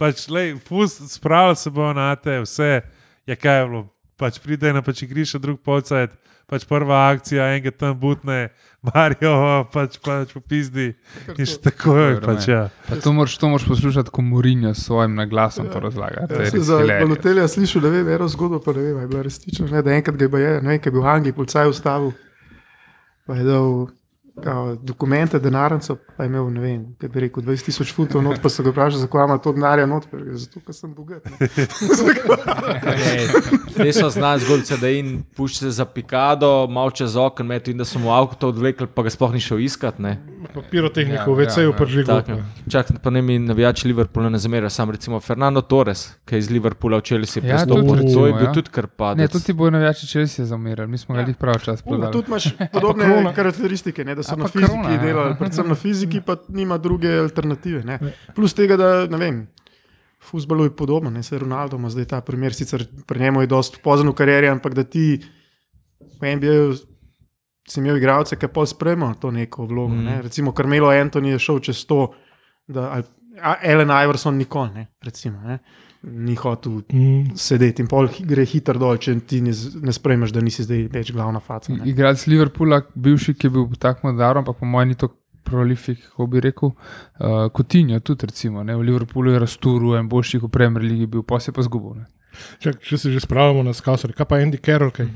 Pač, 0.01 0.24
lej, 0.32 0.55
pust, 0.64 1.02
spravili 1.12 1.56
se 1.60 1.70
bo 1.70 1.90
na 1.93 2.14
te, 2.16 2.39
vse 2.40 2.81
je 3.27 3.36
kaj 3.36 3.60
je 3.60 3.66
bilo. 3.68 3.82
Pač 4.16 4.39
pride 4.40 4.73
na 4.73 4.81
pač 4.81 5.02
igrišče, 5.05 5.39
drug 5.44 5.60
polcajt, 5.60 6.14
pač 6.48 6.64
prva 6.64 7.02
akcija, 7.10 7.51
enega 7.52 7.74
tam 7.77 7.98
butne, 8.01 8.48
Marijo, 8.87 9.33
pač, 9.73 9.99
pač 10.03 10.33
popizdi. 10.37 10.93
In 11.35 11.49
še 11.49 11.59
tako 11.65 11.97
je, 11.99 12.15
Dobro, 12.15 12.27
pač 12.29 12.49
ja. 12.51 12.63
Pa 12.87 12.99
to 13.03 13.13
moraš, 13.17 13.37
to 13.41 13.51
moraš 13.51 13.67
poslušati, 13.69 14.13
ko 14.15 14.23
Murinjo 14.23 14.75
s 14.75 14.87
svojim 14.87 15.17
naglasom 15.19 15.69
to 15.73 15.83
razlaga. 15.83 16.27
To 16.31 16.41
je 16.41 16.47
Ja, 16.47 16.55
res 16.55 16.69
za. 16.69 16.81
Balotelja 16.87 17.49
slišal, 17.51 17.83
da 17.87 17.93
vem, 17.95 18.09
eno 18.17 18.29
zgodbo, 18.31 18.61
pa 18.63 18.77
ne 18.77 18.87
vem, 18.87 19.01
je 19.03 19.11
bila 19.11 19.27
resnična. 19.27 19.69
Ne, 19.73 19.83
da 19.83 19.95
enkrat 19.97 20.17
ga 20.17 20.39
je, 20.39 20.53
ne 20.63 20.75
vem, 20.75 20.81
kaj 20.81 20.93
je 20.93 20.97
bil 20.97 21.05
v 21.05 21.13
Angliji, 21.17 21.37
policaj 21.37 21.71
ustavil, 21.73 22.13
pa 23.27 23.39
je 23.41 23.49
dal 23.49 23.71
kao, 24.45 24.75
dokumente, 24.75 25.39
denarnico, 25.39 25.97
pa 26.17 26.23
je 26.23 26.27
imel, 26.27 26.51
ne 26.53 26.61
vem, 26.61 26.83
kaj 27.01 27.09
bi 27.09 27.21
rekel, 27.21 27.43
20 27.43 27.65
tisoč 27.65 27.93
funtov 27.95 28.23
not, 28.23 28.41
pa 28.43 28.51
so 28.53 28.63
ga 28.63 28.71
vprašali, 28.71 29.01
zakaj 29.07 29.25
ima 29.25 29.39
to 29.39 29.53
denarja 29.57 29.87
not, 29.87 30.07
pa 30.11 30.21
je 30.21 30.37
zato, 30.45 30.61
ker 30.67 30.75
sem 30.77 30.95
bogat. 30.95 31.25
ne." 31.31 31.47
Te 33.77 33.93
so 33.93 34.11
znane 34.11 34.45
zgodbice, 34.45 34.77
da 34.81 34.89
jim 34.93 35.23
puščate 35.37 35.71
za 35.71 35.85
pikado, 35.85 36.67
malo 36.71 36.91
čez 36.91 37.17
okno, 37.17 37.61
in 37.67 37.79
da 37.81 37.85
so 37.85 37.99
mu 37.99 38.13
avto 38.13 38.49
odvlekli, 38.53 38.87
pa 38.87 39.07
ga 39.07 39.11
sploh 39.11 39.33
ni 39.33 39.41
šel 39.41 39.61
iskat. 39.65 39.99
Ne? 39.99 40.19
Pa 40.48 40.60
Pirotehniko, 40.62 41.14
Ja, 41.20 41.24
v 41.27 41.39
WC-ju 41.39 41.62
ja, 41.62 41.77
ja. 41.98 42.05
Tako, 42.06 42.36
čak, 42.66 42.86
pa 42.98 43.10
ne 43.10 43.23
mi 43.23 43.39
navijači 43.40 43.89
Liverpoola 43.89 44.28
ne 44.28 44.39
zamerajo, 44.39 44.70
sam 44.70 44.90
recimo 44.90 45.20
Fernando 45.20 45.60
Torres, 45.62 46.16
ki 46.24 46.35
je 46.35 46.39
iz 46.39 46.51
Liverpoola 46.51 46.98
v 46.98 47.02
Chelsea 47.02 47.43
Ja, 47.43 47.48
prestopil, 47.51 47.86
tudi 47.86 48.14
to 48.14 48.27
je 48.27 48.32
bil 48.32 48.44
ja. 48.44 48.52
tudi 48.52 48.70
kar 48.70 48.86
padec. 48.89 49.18
Ne, 49.18 49.28
tudi 49.28 49.44
ti 49.44 49.52
bojo 49.52 49.70
navijači 49.70 50.06
Chelsea 50.06 50.44
zamerali, 50.44 50.89
mi 50.89 50.98
smo 50.98 51.14
ga 51.14 51.20
Ja. 51.20 51.27
jih 51.27 51.36
prav 51.36 51.59
čas 51.59 51.82
prodali. 51.82 52.12
tudi 52.12 52.28
imaš 52.28 52.44
podobne 52.73 53.05
Corona. 53.05 53.32
karakteristike, 53.32 54.05
ne, 54.05 54.14
da 54.14 54.23
so 54.23 54.32
A 54.32 54.36
na 54.36 54.47
fiziki 54.47 54.66
Corona, 54.68 54.90
ja. 54.90 54.98
delali, 54.98 55.35
predvsem 55.36 55.68
na 55.68 55.74
fiziki, 55.77 56.20
pa 56.20 56.36
nima 56.48 56.78
druge 56.78 57.09
alternative. 57.10 57.85
Ne. 57.85 57.98
Plus 58.35 58.55
tega, 58.55 58.77
da 58.77 59.06
ne 59.06 59.16
vem. 59.18 59.47
Fusbalu 60.20 60.64
je 60.64 60.70
podobno, 60.73 61.10
ne 61.10 61.23
se 61.23 61.39
Ronaldo 61.39 61.77
ima 61.77 61.90
zdaj 61.90 62.05
ta 62.06 62.20
primer, 62.20 62.52
sicer 62.52 62.82
pri 63.06 63.20
njemu 63.20 63.40
je 63.40 63.47
dosti 63.47 63.78
pozno 63.78 64.10
v 64.10 64.14
karieri, 64.14 64.48
ampak 64.48 64.74
da 64.74 64.85
ti 64.85 65.20
v 66.20 66.36
NBA-ju 66.36 66.74
si 67.68 67.80
imel 67.80 67.97
igralce, 67.98 68.36
ki 68.38 68.48
pol 68.48 68.66
spremljajo 68.66 69.14
to 69.20 69.30
neko 69.30 69.66
vlogo. 69.66 69.94
Mm. 69.94 70.05
Ne. 70.05 70.16
Mm. 70.18 70.22
Recimo 70.22 70.52
Carmelo 70.52 70.88
Anthony 70.94 71.34
je 71.34 71.38
šel 71.38 71.60
čez 71.60 71.84
to, 71.86 72.12
da 72.66 72.90
ali 72.93 73.05
Ellen 73.62 73.90
Iverson 73.93 74.36
nikoli 74.36 74.70
ne, 74.74 74.86
recimo, 75.05 75.40
ne. 75.44 75.59
Ni 76.02 76.34
hotel 76.38 76.82
Mm, 76.93 77.34
sedeti 77.36 77.82
in 77.82 77.88
pol 77.90 78.06
gre 78.20 78.44
hitro 78.47 78.78
dol, 78.78 78.97
če 79.02 79.16
ti 79.26 79.40
ne, 79.43 79.51
ne 79.82 79.93
sprejmeš, 79.93 80.30
da 80.30 80.40
nisi 80.40 80.62
zdaj 80.62 80.84
več 80.93 81.10
glavna 81.12 81.40
faca. 81.40 81.72
ne. 81.72 81.82
Igralec 81.90 82.26
Liverpoola, 82.30 82.82
bivši, 82.94 83.34
ki 83.34 83.47
je 83.47 83.51
bil 83.51 83.66
tako 83.80 84.06
modar, 84.12 84.38
ampak 84.38 84.56
po 84.60 84.66
mojem 84.66 84.88
ni 84.88 84.94
tako 84.94 85.16
prolifik, 85.44 85.98
kako 86.10 86.26
bi 86.26 86.40
rekel. 86.40 86.70
Uh, 87.18 87.48
Kotinjo 87.52 87.98
tudi, 88.01 88.26
recimo, 88.26 88.62
ne, 88.62 88.76
v 88.76 88.86
Liverpoolu 88.86 89.32
je 89.34 89.38
rasturil, 89.43 89.97
en 89.98 90.09
boljših 90.09 90.43
v 90.47 90.48
Premier 90.48 90.84
League 90.84 91.06
bil, 91.10 91.22
pa 91.26 91.40
se 91.40 91.52
pa 91.52 91.62
zgubil. 91.62 91.98
ne. 91.98 92.06
čak, 92.60 92.78
če 92.84 92.98
se 92.98 93.10
že 93.10 93.20
spravimo 93.20 93.62
na 93.62 93.72
skausor, 93.74 94.12
kaj 94.12 94.26
pa 94.26 94.36
Andy 94.38 94.59
Carroll, 94.62 94.90
kaj? 94.94 95.06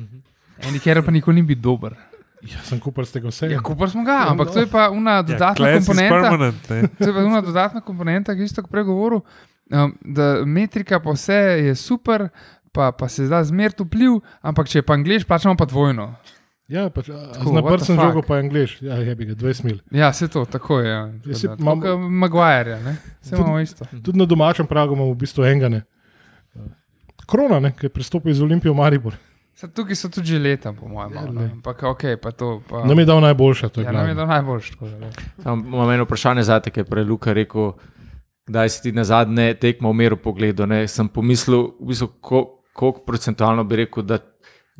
Andy 0.66 0.80
Carroll 0.80 1.04
pa 1.06 1.10
nikoli 1.12 1.36
ni 1.40 1.46
bil 1.46 1.60
dober. 1.60 1.94
Ja, 2.42 2.62
sem 2.64 2.80
kupal 2.80 3.04
z 3.04 3.12
tega 3.12 3.28
vse. 3.28 3.50
Ja, 3.52 3.60
kupar 3.60 3.90
smo 3.90 4.00
ga, 4.02 4.24
ampak 4.28 4.48
to 4.52 4.60
je 4.60 4.66
pa 4.66 4.88
una 4.88 5.10
Ja, 5.12 5.22
dodatna 5.22 5.74
is 5.76 5.86
komponenta. 5.86 6.30
To 6.98 7.04
je 7.04 7.12
pa 7.12 7.20
ena 7.20 7.40
dodatna 7.40 7.80
komponenta, 7.80 8.34
ki 8.34 8.44
isto 8.44 8.62
prej 8.62 8.84
govoril, 8.84 9.20
um, 9.70 9.92
da 10.00 10.40
metrika 10.46 11.00
pa 11.00 11.12
vse 11.12 11.36
je 11.60 11.74
super, 11.74 12.28
pa, 12.72 12.92
pa 12.92 13.08
se 13.08 13.26
zda 13.26 13.44
zmer 13.44 13.76
vpliv, 13.76 14.20
ampak 14.40 14.68
če 14.68 14.78
je 14.78 14.82
pa 14.82 14.94
angliš, 14.94 15.24
plačamo 15.24 15.52
pa 15.54 15.64
dvojno. 15.64 16.14
Ja, 16.70 16.86
pač, 16.88 17.10
Tako, 17.10 17.52
naprcem 17.52 17.96
fuck? 17.96 18.04
žogo 18.04 18.22
pa 18.22 18.36
je 18.36 18.40
angliš. 18.40 18.78
Ja, 18.80 18.94
je 18.94 19.14
bi 19.14 19.26
ga 19.26 19.34
20 19.34 19.64
mil. 19.64 19.78
Ja, 19.90 20.12
se 20.12 20.28
to, 20.28 20.44
tako 20.46 20.78
je. 20.78 20.88
Ja. 20.88 21.00
Ja, 21.26 21.34
Tako 21.34 21.56
imam- 21.58 21.80
kot 21.82 21.98
Maguire, 21.98 22.78
ne? 22.80 22.96
Tudi- 23.20 23.36
imamo 23.36 23.60
isto. 23.60 23.84
Tudi 24.02 24.18
na 24.18 24.24
domačem 24.24 24.66
pragu 24.66 24.94
imamo 24.94 25.10
v 25.10 25.18
bistvu 25.18 25.44
engane. 25.44 25.82
Krona, 27.26 27.60
ne, 27.60 27.72
ki 27.72 27.86
je 27.86 27.90
pristopil 27.90 28.30
iz 28.30 28.40
Olimpije 28.40 28.70
v 28.70 28.76
Maribor. 28.76 29.14
Saj 29.54 29.70
tukaj 29.70 29.94
so 29.94 30.08
tudi 30.08 30.26
že 30.26 30.38
leta, 30.38 30.72
po 30.72 30.88
mojem. 30.88 31.12
Ja. 31.12 31.22
Ampak 31.52 31.82
ok, 31.84 32.02
pa 32.16 32.30
to. 32.30 32.62
Pa, 32.64 32.84
Nam 32.84 32.98
je 32.98 33.04
dal 33.04 33.20
je 33.76 33.84
ja, 33.84 33.92
nam 33.92 34.08
je 34.08 34.14
to 34.14 34.26
najboljše. 34.26 34.72
Samo 35.38 35.66
Imam 35.66 35.90
eno 35.90 36.04
vprašanje 36.04 36.42
za 36.42 36.60
te, 36.60 36.70
ki 36.70 36.80
je 36.80 36.84
prej 36.84 37.04
Luka 37.04 37.32
rekel, 37.32 37.72
kdaj 38.46 38.68
si 38.68 38.82
ti 38.82 38.92
na 38.92 39.04
zadnje 39.04 39.54
tekmo 39.54 39.90
v 39.90 39.96
meru 39.96 40.16
pogledal. 40.16 40.66
Ne? 40.66 40.88
Sem 40.88 41.08
pomislil, 41.08 41.74
v 41.76 41.86
bistvu, 41.86 42.08
ko- 42.20 42.46
koliko 42.72 43.00
procentualno 43.00 43.64
bi 43.64 43.76
rekel, 43.76 44.02
da 44.02 44.18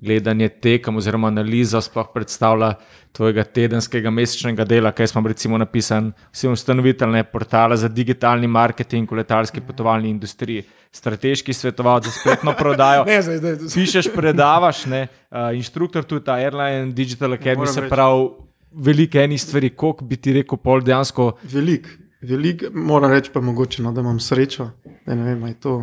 gledanje 0.00 0.48
tekem 0.48 0.96
oziroma 0.96 1.28
analiza 1.28 1.80
sploh 1.80 2.08
predstavlja 2.14 2.74
tvojega 3.12 3.44
tedenskega, 3.44 4.10
mesečnega 4.10 4.64
dela, 4.64 4.92
kaj 4.92 5.10
smo 5.12 5.22
recimo 5.28 5.58
napisali, 5.58 6.12
vsi 6.32 6.48
ustanovitelj 6.48 7.22
portala 7.32 7.76
za 7.76 7.88
digitalni 7.88 8.46
marketing 8.46 9.10
v 9.10 9.20
letalski 9.20 9.60
potovalni 9.60 10.10
industriji, 10.10 10.64
strateški 10.92 11.52
svetovalec 11.52 12.04
za 12.04 12.14
spletno 12.20 12.54
prodajo. 12.58 13.04
Ne, 13.10 13.22
zdaj, 13.22 13.38
zdaj, 13.38 13.54
zdaj. 13.54 13.74
pišeš, 13.74 14.12
predavaš, 14.14 14.84
ne, 14.86 15.06
uh, 15.30 15.50
inštruktor 15.56 16.04
tudi 16.04 16.24
ta 16.24 16.38
Airline 16.38 16.92
Digital 16.92 17.34
Academy, 17.34 17.66
se 17.66 17.88
pravi, 17.88 18.28
velike 18.70 19.24
enih 19.24 19.42
stvari, 19.42 19.70
koliko 19.70 20.04
bi 20.04 20.16
ti 20.16 20.32
rekel, 20.32 20.58
pol 20.58 20.80
dejansko. 20.86 21.32
Velik, 21.42 21.88
velik, 22.22 22.64
moram 22.72 23.10
reči, 23.10 23.30
pa 23.34 23.40
mogoče, 23.40 23.82
no, 23.82 23.92
da 23.92 24.00
imam 24.00 24.20
srečo, 24.20 24.70
da 25.06 25.14
ne 25.14 25.24
vem, 25.24 25.46
je 25.50 25.60
to. 25.60 25.80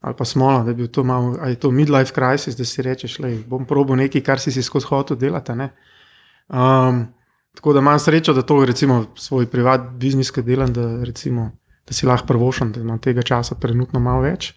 Ali 0.00 0.14
pa 0.18 0.24
smola, 0.24 0.62
da 0.62 0.70
je 0.70 0.74
bil 0.74 0.88
to 0.88 1.02
malo, 1.04 1.36
ali 1.40 1.52
je 1.52 1.60
to 1.60 1.70
midlife 1.70 2.14
crisis, 2.14 2.56
da 2.56 2.64
si 2.64 2.82
rečeš, 2.82 3.16
da 3.18 3.28
bom 3.46 3.66
probil 3.66 3.96
nekaj, 3.98 4.22
kar 4.22 4.40
si 4.40 4.52
si 4.52 4.62
skozi 4.62 4.86
hotel 4.86 5.16
delati. 5.18 5.52
Um, 5.52 7.06
tako 7.54 7.72
da 7.72 7.82
imam 7.82 7.98
srečo, 7.98 8.32
da 8.32 8.42
to 8.42 8.64
recimo 8.64 9.04
svoj 9.16 9.46
privat 9.50 9.90
biznis, 9.98 10.30
ki 10.30 10.42
delam, 10.42 10.72
da, 10.72 11.04
recimo, 11.04 11.50
da 11.86 11.94
si 11.94 12.06
lahko 12.06 12.26
prvošam, 12.26 12.72
da 12.72 12.80
imam 12.80 12.98
tega 12.98 13.22
časa 13.22 13.58
trenutno 13.58 14.00
malo 14.00 14.22
več. 14.22 14.52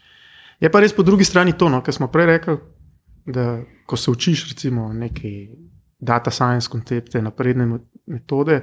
Je 0.62 0.70
pa 0.70 0.80
res 0.80 0.94
po 0.94 1.04
drugi 1.04 1.26
strani 1.26 1.58
to, 1.58 1.70
no, 1.70 1.82
kar 1.82 1.94
smo 1.94 2.12
prej 2.12 2.26
rekli, 2.26 2.58
da 3.26 3.64
ko 3.86 3.98
se 3.98 4.12
učiš 4.12 4.50
recimo 4.54 4.94
neke 4.94 5.50
data 6.00 6.32
science 6.32 6.70
koncepte, 6.70 7.22
napredne 7.22 7.66
metode, 8.06 8.62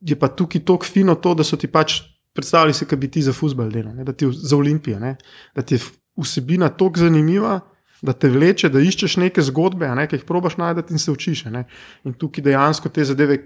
je 0.00 0.16
pa 0.16 0.28
tukaj 0.28 0.64
tako 0.64 0.84
fino 0.84 1.14
to, 1.14 1.34
da 1.34 1.44
so 1.44 1.56
ti 1.56 1.68
pač 1.68 2.00
predstavljali, 2.38 2.76
se, 2.78 2.86
kaj 2.86 3.00
bi 3.02 3.10
ti 3.10 3.24
za 3.26 3.34
futbol 3.34 3.72
delal, 3.74 3.96
ne, 3.98 4.06
da 4.06 4.14
ti 4.14 4.28
v- 4.30 4.32
za 4.38 4.56
olimpijo, 4.56 5.00
ne, 5.02 5.16
da 5.58 5.62
ti 5.66 5.76
je 5.76 5.82
vsebina 6.16 6.70
tako 6.70 7.04
zanimiva. 7.04 7.58
Da 7.98 8.12
te 8.14 8.28
vleče, 8.30 8.68
da 8.70 8.78
iščeš 8.78 9.16
neke 9.18 9.42
zgodbe, 9.42 9.88
ne, 9.98 10.04
ki 10.06 10.20
jih 10.20 10.24
probaš 10.24 10.54
najti 10.60 10.94
in 10.94 11.00
se 11.02 11.10
učiš. 11.10 11.48
ne. 11.50 11.64
In 12.06 12.12
tukaj 12.14 12.44
dejansko 12.46 12.92
te 12.94 13.02
zadeve, 13.04 13.40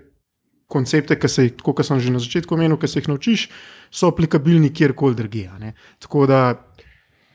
koncepte, 0.68 1.16
ki 1.16 1.28
se 1.28 1.44
jih, 1.46 1.54
kot 1.64 1.80
sem 1.84 2.00
že 2.00 2.12
na 2.12 2.20
začetku 2.20 2.52
omenil, 2.54 2.76
ki 2.76 2.88
se 2.88 3.00
jih 3.00 3.08
naučiš, 3.08 3.46
so 3.88 4.10
aplikabilni 4.12 4.68
kjerkoli 4.68 5.16
drugje. 5.16 5.48
Tako 6.04 6.26
da 6.28 6.40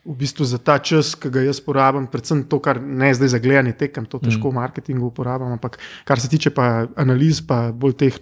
v 0.05 0.15
bistvu 0.15 0.45
za 0.45 0.61
ta 0.61 0.77
čas, 0.77 1.15
ki 1.17 1.29
ga 1.33 1.41
jaz 1.41 1.57
porabim, 1.59 2.05
predvsem 2.07 2.45
to, 2.45 2.61
kar 2.61 2.77
ne 2.81 3.09
zdaj 3.13 3.33
za 3.33 3.39
gledanje 3.41 3.73
tekem, 3.81 4.05
to 4.05 4.21
težko 4.21 4.53
v 4.53 4.61
marketingu 4.61 5.09
uporabljam, 5.09 5.57
ampak 5.57 5.79
kar 6.05 6.21
se 6.21 6.29
tiče 6.29 6.53
pa 6.53 6.85
analiz, 6.95 7.41
pa 7.41 7.71
bolj 7.73 7.97
teh 7.97 8.13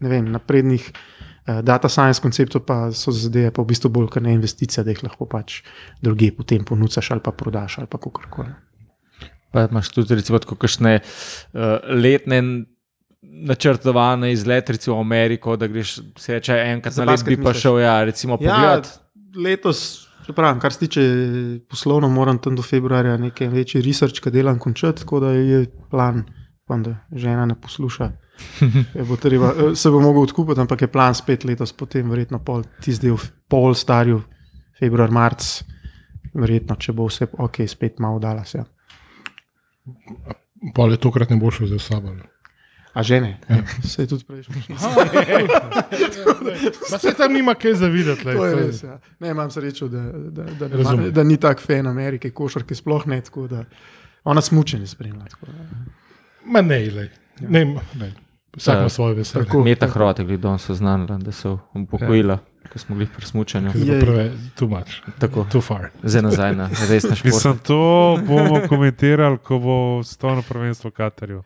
vem, 0.00 0.28
naprednih. 0.28 0.92
Uh, 1.42 1.58
data 1.62 1.88
science 1.88 2.22
konceptov 2.22 2.62
pa 2.62 2.92
so 2.94 3.10
zadeve, 3.10 3.50
pa 3.50 3.62
v 3.62 3.72
bistvu 3.72 3.90
bolj 3.90 4.12
kot 4.14 4.22
ne 4.22 4.36
investicija, 4.36 4.84
da 4.86 4.92
jih 4.94 5.00
lahko 5.02 5.26
pač 5.26 5.62
druge 6.02 6.30
potem 6.36 6.62
ponucaš 6.64 7.10
ali 7.10 7.20
pa 7.24 7.32
prodaš 7.34 7.78
ali 7.82 7.90
pa 7.90 7.98
kakorkoli. 7.98 8.52
Pa 9.52 9.66
imaš 9.66 9.90
tudi 9.90 10.14
recimo, 10.14 10.38
kakšne 10.38 11.00
uh, 11.02 11.82
letne 11.90 12.42
načrtovane 13.22 14.32
izlete, 14.32 14.72
recimo 14.72 14.96
v 14.96 15.00
Ameriko, 15.00 15.56
da 15.56 15.66
greš 15.66 15.98
se 16.18 16.34
reče 16.38 16.52
enkrat 16.52 16.94
Za 16.94 17.04
na 17.04 17.12
let, 17.12 17.24
bi 17.26 17.36
pa 17.36 17.48
misliš? 17.50 17.62
šel, 17.62 17.78
ja, 17.80 18.04
recimo 18.04 18.38
Ja, 18.40 18.54
pogledat. 18.54 19.00
letos, 19.36 20.08
se 20.26 20.32
pravi, 20.32 20.60
kar 20.60 20.72
se 20.72 20.78
tiče 20.78 21.02
poslovno, 21.70 22.08
moram 22.08 22.38
tam 22.38 22.56
do 22.56 22.62
februarja 22.62 23.16
nekaj 23.16 23.48
večji 23.48 23.82
research, 23.82 24.20
ki 24.22 24.30
delam, 24.30 24.58
končati, 24.58 25.02
tako 25.02 25.20
da 25.20 25.30
je 25.32 25.66
plan, 25.90 26.24
upam, 26.64 26.82
da 26.82 26.96
žena 27.12 27.46
ne 27.46 27.54
posluša. 27.60 28.12
bo 29.08 29.16
Treba, 29.16 29.52
eh, 29.52 29.74
se 29.74 29.90
bo 29.90 30.00
mogel 30.00 30.22
odkupiti, 30.22 30.60
ampak 30.60 30.80
je 30.80 30.88
plan 30.88 31.14
spet 31.14 31.44
letos, 31.44 31.72
potem 31.72 32.10
verjetno 32.10 32.38
pol, 32.38 32.62
tisti 32.80 33.06
del, 33.06 33.16
pol 33.46 33.74
starju, 33.74 34.22
februar, 34.74 35.10
marc, 35.10 35.62
verjetno, 36.34 36.76
če 36.76 36.92
bo 36.92 37.06
vse 37.06 37.26
ok, 37.34 37.62
spet 37.66 37.98
malo 37.98 38.18
dala 38.18 38.44
se. 38.44 38.64
Pa 40.74 40.82
je 40.84 40.96
tokrat 40.96 41.30
ne 41.30 41.36
bo 41.36 41.50
šel 41.50 41.66
za 41.68 41.78
sabo. 41.80 42.10
ne. 42.10 42.22
A 42.92 43.02
žene, 43.02 43.38
ja. 43.48 43.56
se 43.82 44.02
je 44.02 44.06
tudi 44.06 44.24
prejšnji. 44.24 44.76
Pa 46.90 46.98
se 46.98 47.14
tam 47.14 47.32
nima 47.32 47.54
kaj 47.54 47.74
zavidati. 47.74 48.24
lej, 48.24 48.36
To 48.36 48.46
je 48.46 48.54
res. 48.56 48.82
Ja. 48.82 48.98
Ne, 49.18 49.30
imam 49.30 49.50
srečo, 49.50 49.88
da, 49.88 50.02
da, 50.12 50.44
da, 50.44 50.68
ne, 50.68 50.76
Razumem. 50.76 51.04
ma- 51.04 51.10
da 51.10 51.22
ni 51.22 51.36
tak 51.36 51.60
fan 51.60 51.86
Amerike, 51.86 52.30
košarke 52.30 52.74
sploh 52.74 53.06
ne. 53.06 53.20
tako 53.20 53.46
Da, 53.48 53.64
ona 54.24 54.40
smučenje 54.40 54.86
spremlja. 54.86 55.24
tako 55.26 55.46
da. 55.46 55.52
Ma 56.44 56.60
ne, 56.60 56.78
lej. 56.90 57.08
ne, 57.40 57.64
ma- 57.64 57.80
lej. 57.96 58.12
Vsak 58.54 58.78
ima 58.78 58.88
svoje 58.88 59.14
veselje. 59.14 59.44
tako. 59.44 59.64
Meta 59.64 59.86
Hrvati, 59.86 60.24
ki 60.24 60.36
so 60.36 60.58
se 60.58 60.74
znali, 60.74 61.06
da 61.18 61.32
so 61.32 61.58
upokojila, 61.74 62.34
ja. 62.34 62.68
ko 62.68 62.78
smo 62.78 62.94
bili 62.94 63.08
pri 63.16 63.26
smučanju. 63.26 63.72
Ker 63.72 63.80
je 63.80 64.32
Tako, 65.18 65.46
too 65.52 65.60
far. 65.60 65.88
zdaj 66.02 66.22
nazaj 66.22 66.54
na 66.54 66.68
resne 66.68 67.16
športe. 67.16 67.28
Mislim, 67.28 67.58
to 67.58 67.78
bomo 68.26 68.60
komentirali, 68.68 69.38
ko 69.38 69.58
bo 69.58 69.76
stvarno 70.04 70.42
prvenstvo 70.42 70.90
Katarju. 70.90 71.42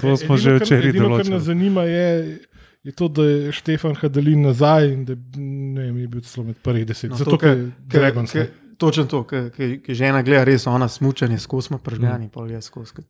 To 0.00 0.16
smo 0.16 0.36
že 0.36 0.54
včeraj 0.54 0.88
Edino, 0.88 1.04
kar 1.04 1.10
določili. 1.10 1.30
nas 1.30 1.42
zanima, 1.42 1.82
je, 1.82 2.38
je 2.82 2.92
to, 2.92 3.08
da 3.08 3.22
je 3.24 3.52
Štefan 3.52 3.94
Hadalin 3.94 4.42
nazaj 4.42 4.88
in 4.88 5.04
da 5.04 5.14
ne 5.36 5.82
vem, 5.82 5.98
je 5.98 6.08
bil 6.08 6.20
celo 6.22 6.46
med 6.46 6.56
prvih 6.58 6.86
deset. 6.86 7.10
No, 7.10 7.16
Zato, 7.16 7.30
to, 7.30 7.38
ker 7.38 7.48
ke- 7.48 7.58
je 7.58 7.70
ke- 7.88 7.98
Dragons. 7.98 8.34
Točno 8.78 9.04
to, 9.04 9.22
ki 9.56 9.94
žena 9.94 10.22
gleda 10.22 10.44
res 10.44 10.66
ona 10.66 10.88
smučanje, 10.88 11.38
skozi 11.38 11.68
smo 11.68 11.78
pržgani, 11.78 12.28
pol 12.32 12.50
jaz 12.50 12.68
skozi. 12.68 13.04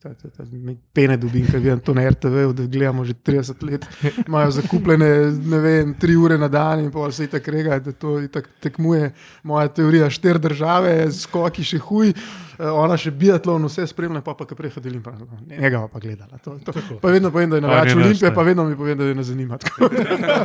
Pene 0.93 1.17
dobim, 1.17 1.47
ker 1.47 1.61
vidim 1.61 1.81
to 1.85 1.95
na 1.95 2.09
RTV, 2.11 2.47
da 2.53 2.67
gledamo 2.67 3.05
že 3.05 3.15
30 3.15 3.65
let. 3.65 3.87
Imajo 4.27 4.51
zakupljene, 4.51 5.11
ne 5.31 5.61
vem, 5.65 5.95
3 6.01 6.17
ure 6.21 6.39
na 6.39 6.49
dan 6.49 6.85
in 6.85 6.91
pol 6.93 7.13
se 7.13 7.29
itak 7.29 7.49
rega, 7.49 7.79
da 7.79 7.93
to 7.93 8.19
itak 8.23 8.49
tekmuje. 8.61 9.13
Moja 9.43 9.69
teorija, 9.69 10.11
štiri 10.11 10.39
države, 10.39 11.13
skoki 11.13 11.65
še 11.65 11.79
huj, 11.79 12.15
ona 12.59 12.97
še 13.01 13.11
biatlon, 13.11 13.67
vse 13.69 13.87
spremlja, 13.91 14.21
pa 14.25 14.35
pa 14.39 14.47
kar 14.47 14.59
prehodelim, 14.59 15.03
pa 15.03 15.13
njega 15.49 15.85
pa 15.93 16.01
gledala. 16.03 16.39
To, 16.45 16.59
to. 16.65 16.73
Pa 17.03 17.11
vedno 17.11 17.31
povem, 17.31 17.51
da 17.51 17.57
je 17.57 17.65
naš, 17.67 17.95
Olimpije, 17.97 18.35
pa 18.35 18.43
vedno 18.43 18.65
mi 18.69 18.77
povem, 18.77 18.99
da 18.99 19.05
je 19.05 19.15
ne 19.15 19.25
zanima. 19.25 19.59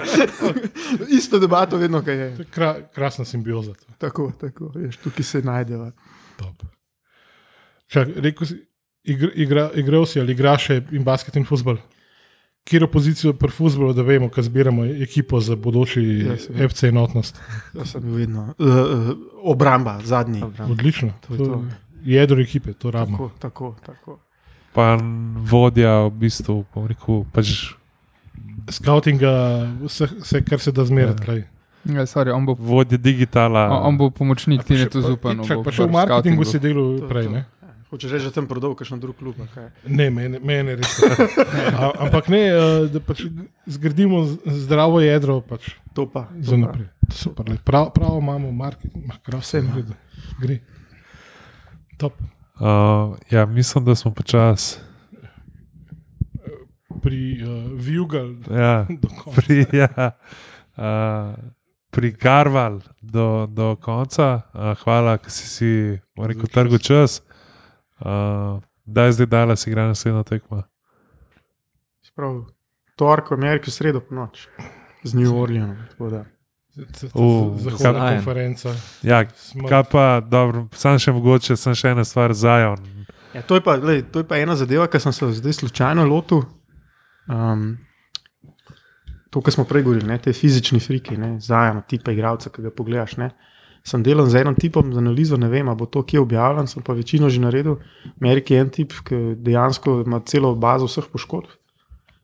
Isto 1.19 1.39
debato 1.39 1.77
vedno, 1.77 2.01
kaj 2.03 2.15
je. 2.15 2.45
Kra, 2.51 2.73
krasna 2.95 3.25
simbioza. 3.25 3.73
To. 3.73 3.93
Tako, 3.97 4.31
tako, 4.41 4.71
veš, 4.75 4.97
tukaj 5.03 5.23
se 5.23 5.41
najdeva. 5.41 5.91
Top. 6.37 6.63
Čak, 7.87 8.07
rekel 8.15 8.47
si, 8.47 8.59
igra, 9.03 9.29
igra, 9.35 9.69
igral 9.75 10.05
si 10.05 10.19
ali 10.21 10.35
igraš 10.37 10.69
še 10.69 10.81
in 10.91 11.03
basket 11.03 11.35
in 11.39 11.45
futbol. 11.45 11.79
Kjer 12.69 12.85
pozicijo 12.91 13.33
pri 13.33 13.49
futbolu, 13.49 13.93
da 13.97 14.03
vemo, 14.05 14.27
kaj 14.29 14.45
zbiramo 14.45 14.85
ekipo 15.01 15.39
za 15.41 15.55
bodoči 15.55 16.01
Ja. 16.27 16.35
FC 16.67 16.83
enotnost. 16.91 17.39
Jaz 17.73 17.95
sem 17.95 18.03
vedno. 18.13 18.53
Uh, 18.57 19.15
obramba, 19.43 19.99
zadnji. 20.03 20.43
Odlično. 20.69 21.13
To 21.27 21.33
je 21.33 21.37
To 21.37 21.45
to. 21.45 21.63
Je 22.03 22.19
jedro 22.19 22.41
ekipe, 22.41 22.73
to 22.73 22.91
rabimo. 22.91 23.17
Tako, 23.17 23.29
tako, 23.39 23.75
tako. 23.85 24.19
Pa 24.73 24.97
vodja, 25.49 26.07
v 26.07 26.11
bistvu, 26.23 26.65
bom 26.73 26.87
rekel, 26.87 27.25
pač 27.33 27.73
Scoutinga, 28.69 29.31
vse, 29.81 30.07
vse, 30.21 30.43
kar 30.45 30.59
se 30.59 30.71
da 30.71 30.85
zmerati. 30.85 31.31
Ja. 31.31 31.43
Ja, 31.85 32.05
sorry, 32.05 32.31
on, 32.35 32.45
bo, 32.45 32.53
vodja 32.59 32.97
digitala. 32.97 33.69
on, 33.71 33.87
on 33.87 33.97
bo 33.97 34.09
pomočnik 34.09 34.63
Tine 34.63 34.85
Tuzupanu. 34.85 35.47
Čak, 35.47 35.63
pa 35.63 35.71
še 35.71 35.87
v 35.87 35.95
marketingu 35.95 36.45
si 36.45 36.59
delal 36.59 36.99
prej. 37.07 37.31
Ne? 37.31 37.41
Hočeš 37.89 38.11
reči, 38.13 38.29
da 38.29 38.35
tam 38.35 38.45
prodal 38.45 38.75
kakšen 38.77 38.99
drug 39.01 39.17
klub. 39.17 39.39
Ne, 39.87 40.11
mene, 40.13 40.37
mene 40.37 40.75
res. 40.77 40.99
A, 41.73 41.89
ampak 42.05 42.29
ne, 42.29 42.43
eh, 42.53 42.85
da 42.93 43.01
pač 43.01 43.23
zgradimo 43.65 44.27
zdravo 44.45 45.01
jedro 45.01 45.39
pač 45.41 45.73
To 45.97 46.05
pa. 46.05 46.29
za 46.37 46.53
to 46.53 46.59
pa. 46.59 46.61
naprej. 46.69 46.87
Super, 47.09 47.45
prav, 47.65 47.89
prav 47.89 48.21
imamo 48.21 48.51
marketing, 48.53 49.09
ma, 49.09 49.17
vse 49.41 49.63
ima. 49.65 49.81
Gre. 50.37 50.59
Top. 51.99 52.13
Uh, 52.59 53.17
ja, 53.31 53.45
mislim, 53.45 53.85
da 53.85 53.95
smo 53.95 54.13
počasi. 54.13 54.79
Pri 57.03 57.43
uh, 57.43 57.71
Vijugal 57.73 58.35
Ja, 58.51 58.87
pri, 59.35 59.65
ja, 59.73 60.11
uh, 60.77 61.35
pri 61.89 62.13
Karval 62.13 62.79
do, 63.01 63.47
do 63.49 63.75
konca. 63.75 64.41
Uh, 64.53 64.83
hvala, 64.83 65.17
da 65.17 65.29
si 65.29 65.47
si 65.47 65.99
rekel, 66.17 66.45
čas. 66.45 66.51
trgu 66.51 66.77
čas. 66.77 67.21
Uh, 67.99 68.63
da 68.85 69.03
je 69.03 69.11
zdaj 69.11 69.25
dala, 69.25 69.55
si 69.55 69.69
igra 69.69 69.87
naslednjo 69.87 70.23
tekmo. 70.23 70.63
Prav, 72.15 72.45
torek 72.95 73.31
v 73.31 73.33
Ameriki, 73.33 73.71
sredo 73.71 73.99
po 73.99 74.15
noč, 74.15 74.47
z 75.03 75.13
New 75.13 75.35
Orleanom. 75.35 75.77
Uh, 77.13 77.57
Zahodna 77.59 77.99
kaj- 77.99 78.15
konferenca. 78.15 78.73
Ja, 79.03 79.23
kaj 79.69 79.83
pa, 79.91 80.05
dobro, 80.21 80.67
sam 80.73 80.99
še 80.99 81.11
mogoče, 81.11 81.57
sem 81.59 81.75
še 81.75 81.91
ena 81.95 82.05
stvar 82.07 82.33
zajon. 82.33 82.79
Ja, 83.33 83.41
to, 83.41 83.59
je 83.59 83.61
pa, 83.61 83.75
lej, 83.75 84.03
to 84.11 84.23
je 84.23 84.27
pa 84.27 84.39
ena 84.41 84.55
zadeva, 84.55 84.87
ki 84.89 84.99
sem 84.99 85.13
se 85.13 85.31
zdaj 85.37 85.53
slučajno 85.59 86.05
lotil. 86.07 86.43
Um, 87.29 87.77
to, 89.29 89.41
kar 89.41 89.53
smo 89.53 89.67
prej 89.69 89.83
govorili, 89.85 90.07
ne, 90.09 90.17
te 90.17 90.33
fizični 90.33 90.79
friki, 90.81 91.17
zajam, 91.45 91.83
tipa 91.87 92.11
igralca, 92.15 92.49
ki 92.49 92.65
ga 92.65 92.71
pogledaš. 92.73 93.17
Ne. 93.21 93.29
Sem 93.85 94.03
delal 94.03 94.27
z 94.29 94.41
enim 94.41 94.55
tipom 94.59 94.89
za 94.93 94.99
analizo, 94.99 95.37
ne 95.37 95.47
vem, 95.49 95.69
ali 95.69 95.77
bo 95.77 95.85
to 95.85 96.01
kje 96.03 96.19
objavljeno, 96.19 96.67
sem 96.67 96.83
pa 96.83 96.93
večino 96.93 97.29
že 97.29 97.39
naredil. 97.41 97.77
V 98.17 98.21
Ameriki 98.21 98.53
je 98.53 98.59
en 98.65 98.69
tip, 98.69 98.93
ki 99.05 99.19
dejansko 99.37 100.01
ima 100.05 100.19
celo 100.25 100.55
bazo 100.55 100.89
vseh 100.89 101.07
poškodb. 101.13 101.53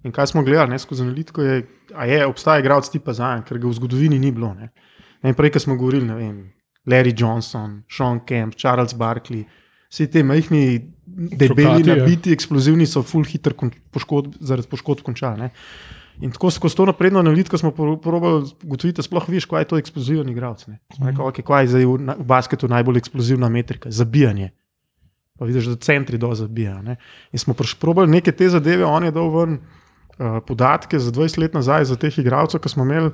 In 0.05 0.13
kaj 0.13 0.27
smo 0.31 0.43
gledali 0.45 0.69
ne, 0.75 0.79
skozi 0.79 1.01
analitiko, 1.01 1.41
je, 1.41 1.63
a 1.97 2.05
je 2.05 2.25
obstaja 2.29 2.61
igralec 2.61 2.89
tipa 2.93 3.13
zajam, 3.17 3.41
ker 3.47 3.57
ga 3.57 3.67
v 3.71 3.73
zgodovini 3.73 4.19
ni 4.21 4.29
bilo. 4.31 4.51
Ne. 4.53 4.69
Ne, 5.25 5.33
prej, 5.33 5.55
ko 5.55 5.61
smo 5.63 5.77
govorili, 5.79 6.05
ne 6.05 6.15
vem, 6.19 6.35
Larry 6.85 7.15
Johnson, 7.17 7.79
Sean 7.89 8.19
Kemp, 8.27 8.53
Charles 8.61 8.93
Barkley, 8.93 9.47
vsi 9.89 10.05
ti 10.13 10.21
majhni, 10.23 10.61
debeli, 11.07 11.63
Čokati, 11.65 11.89
ja. 11.89 11.95
nabiti, 11.95 12.33
eksplozivni 12.35 12.85
so 12.85 13.01
full 13.01 13.25
hitro 13.25 13.55
kon, 13.57 13.71
poškodb, 13.95 14.35
zaradi 14.45 14.69
poškodb 14.69 15.01
končali. 15.07 15.49
In 16.23 16.31
tako 16.31 16.51
skozi 16.53 16.77
to 16.77 16.85
napredno 16.85 17.19
analitiko 17.19 17.57
smo 17.57 17.71
poskušali 17.71 18.53
ugotoviti, 18.63 18.95
da 19.01 19.03
sploh 19.03 19.25
veš, 19.29 19.47
kaj 19.51 19.65
je 19.65 19.67
to 19.71 19.79
eksploziven 19.81 20.29
igralec. 20.29 20.67
ne. 20.67 20.77
Smo 20.95 21.09
Rekli, 21.09 21.23
okay, 21.23 21.43
kaj 21.43 21.63
je 21.63 21.71
zdaj 21.73 21.85
v, 21.85 21.97
na- 21.99 22.15
v 22.19 22.27
basketu 22.29 22.69
najbolj 22.71 23.01
eksplozivna 23.01 23.49
metrika, 23.49 23.91
zabijanje. 23.91 24.51
Pa 25.39 25.45
vidiš, 25.45 25.65
da 25.65 25.75
centri 25.75 26.17
do 26.17 26.29
zabijajo. 26.35 26.81
ne. 26.81 26.95
In 27.31 27.39
smo 27.39 27.55
probali 27.79 28.11
neke 28.11 28.31
te 28.31 28.49
zadeve, 28.49 28.85
on 28.85 29.03
je 29.03 29.11
dal 29.11 29.33
ven 29.33 29.57
uh, 30.17 30.39
podatke 30.47 30.99
za 30.99 31.11
20 31.11 31.39
let 31.39 31.53
nazaj 31.53 31.85
za 31.85 31.95
teh 31.95 32.17
igralcev, 32.19 32.59
ki 32.59 32.69
smo 32.69 32.83
imeli. 32.83 33.11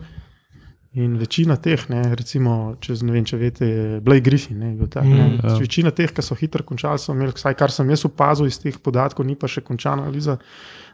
In 0.93 1.13
večina 1.15 1.55
teh, 1.55 1.79
ne, 1.89 2.01
recimo, 2.15 2.75
če, 2.83 2.97
ne 3.07 3.13
vem, 3.15 3.23
če 3.23 3.37
veste, 3.39 3.67
Blake 4.03 4.25
Griffin, 4.25 4.57
ne, 4.59 4.73
bil 4.75 4.89
tak, 4.91 5.05
ne, 5.05 5.23
Mm, 5.29 5.37
ja. 5.39 5.53
večina 5.55 5.91
teh, 5.95 6.11
ki 6.11 6.21
so 6.21 6.35
hitro 6.35 6.63
končali, 6.67 6.99
so 6.99 7.13
imeli, 7.15 7.31
vsaj 7.31 7.55
kar 7.55 7.71
sem 7.71 7.87
jaz 7.89 8.03
opazil 8.05 8.45
iz 8.45 8.57
teh 8.59 8.75
podatkov, 8.75 9.23
ni 9.25 9.37
pa 9.39 9.47
še 9.47 9.61
končana 9.63 10.03
analiza, 10.03 10.35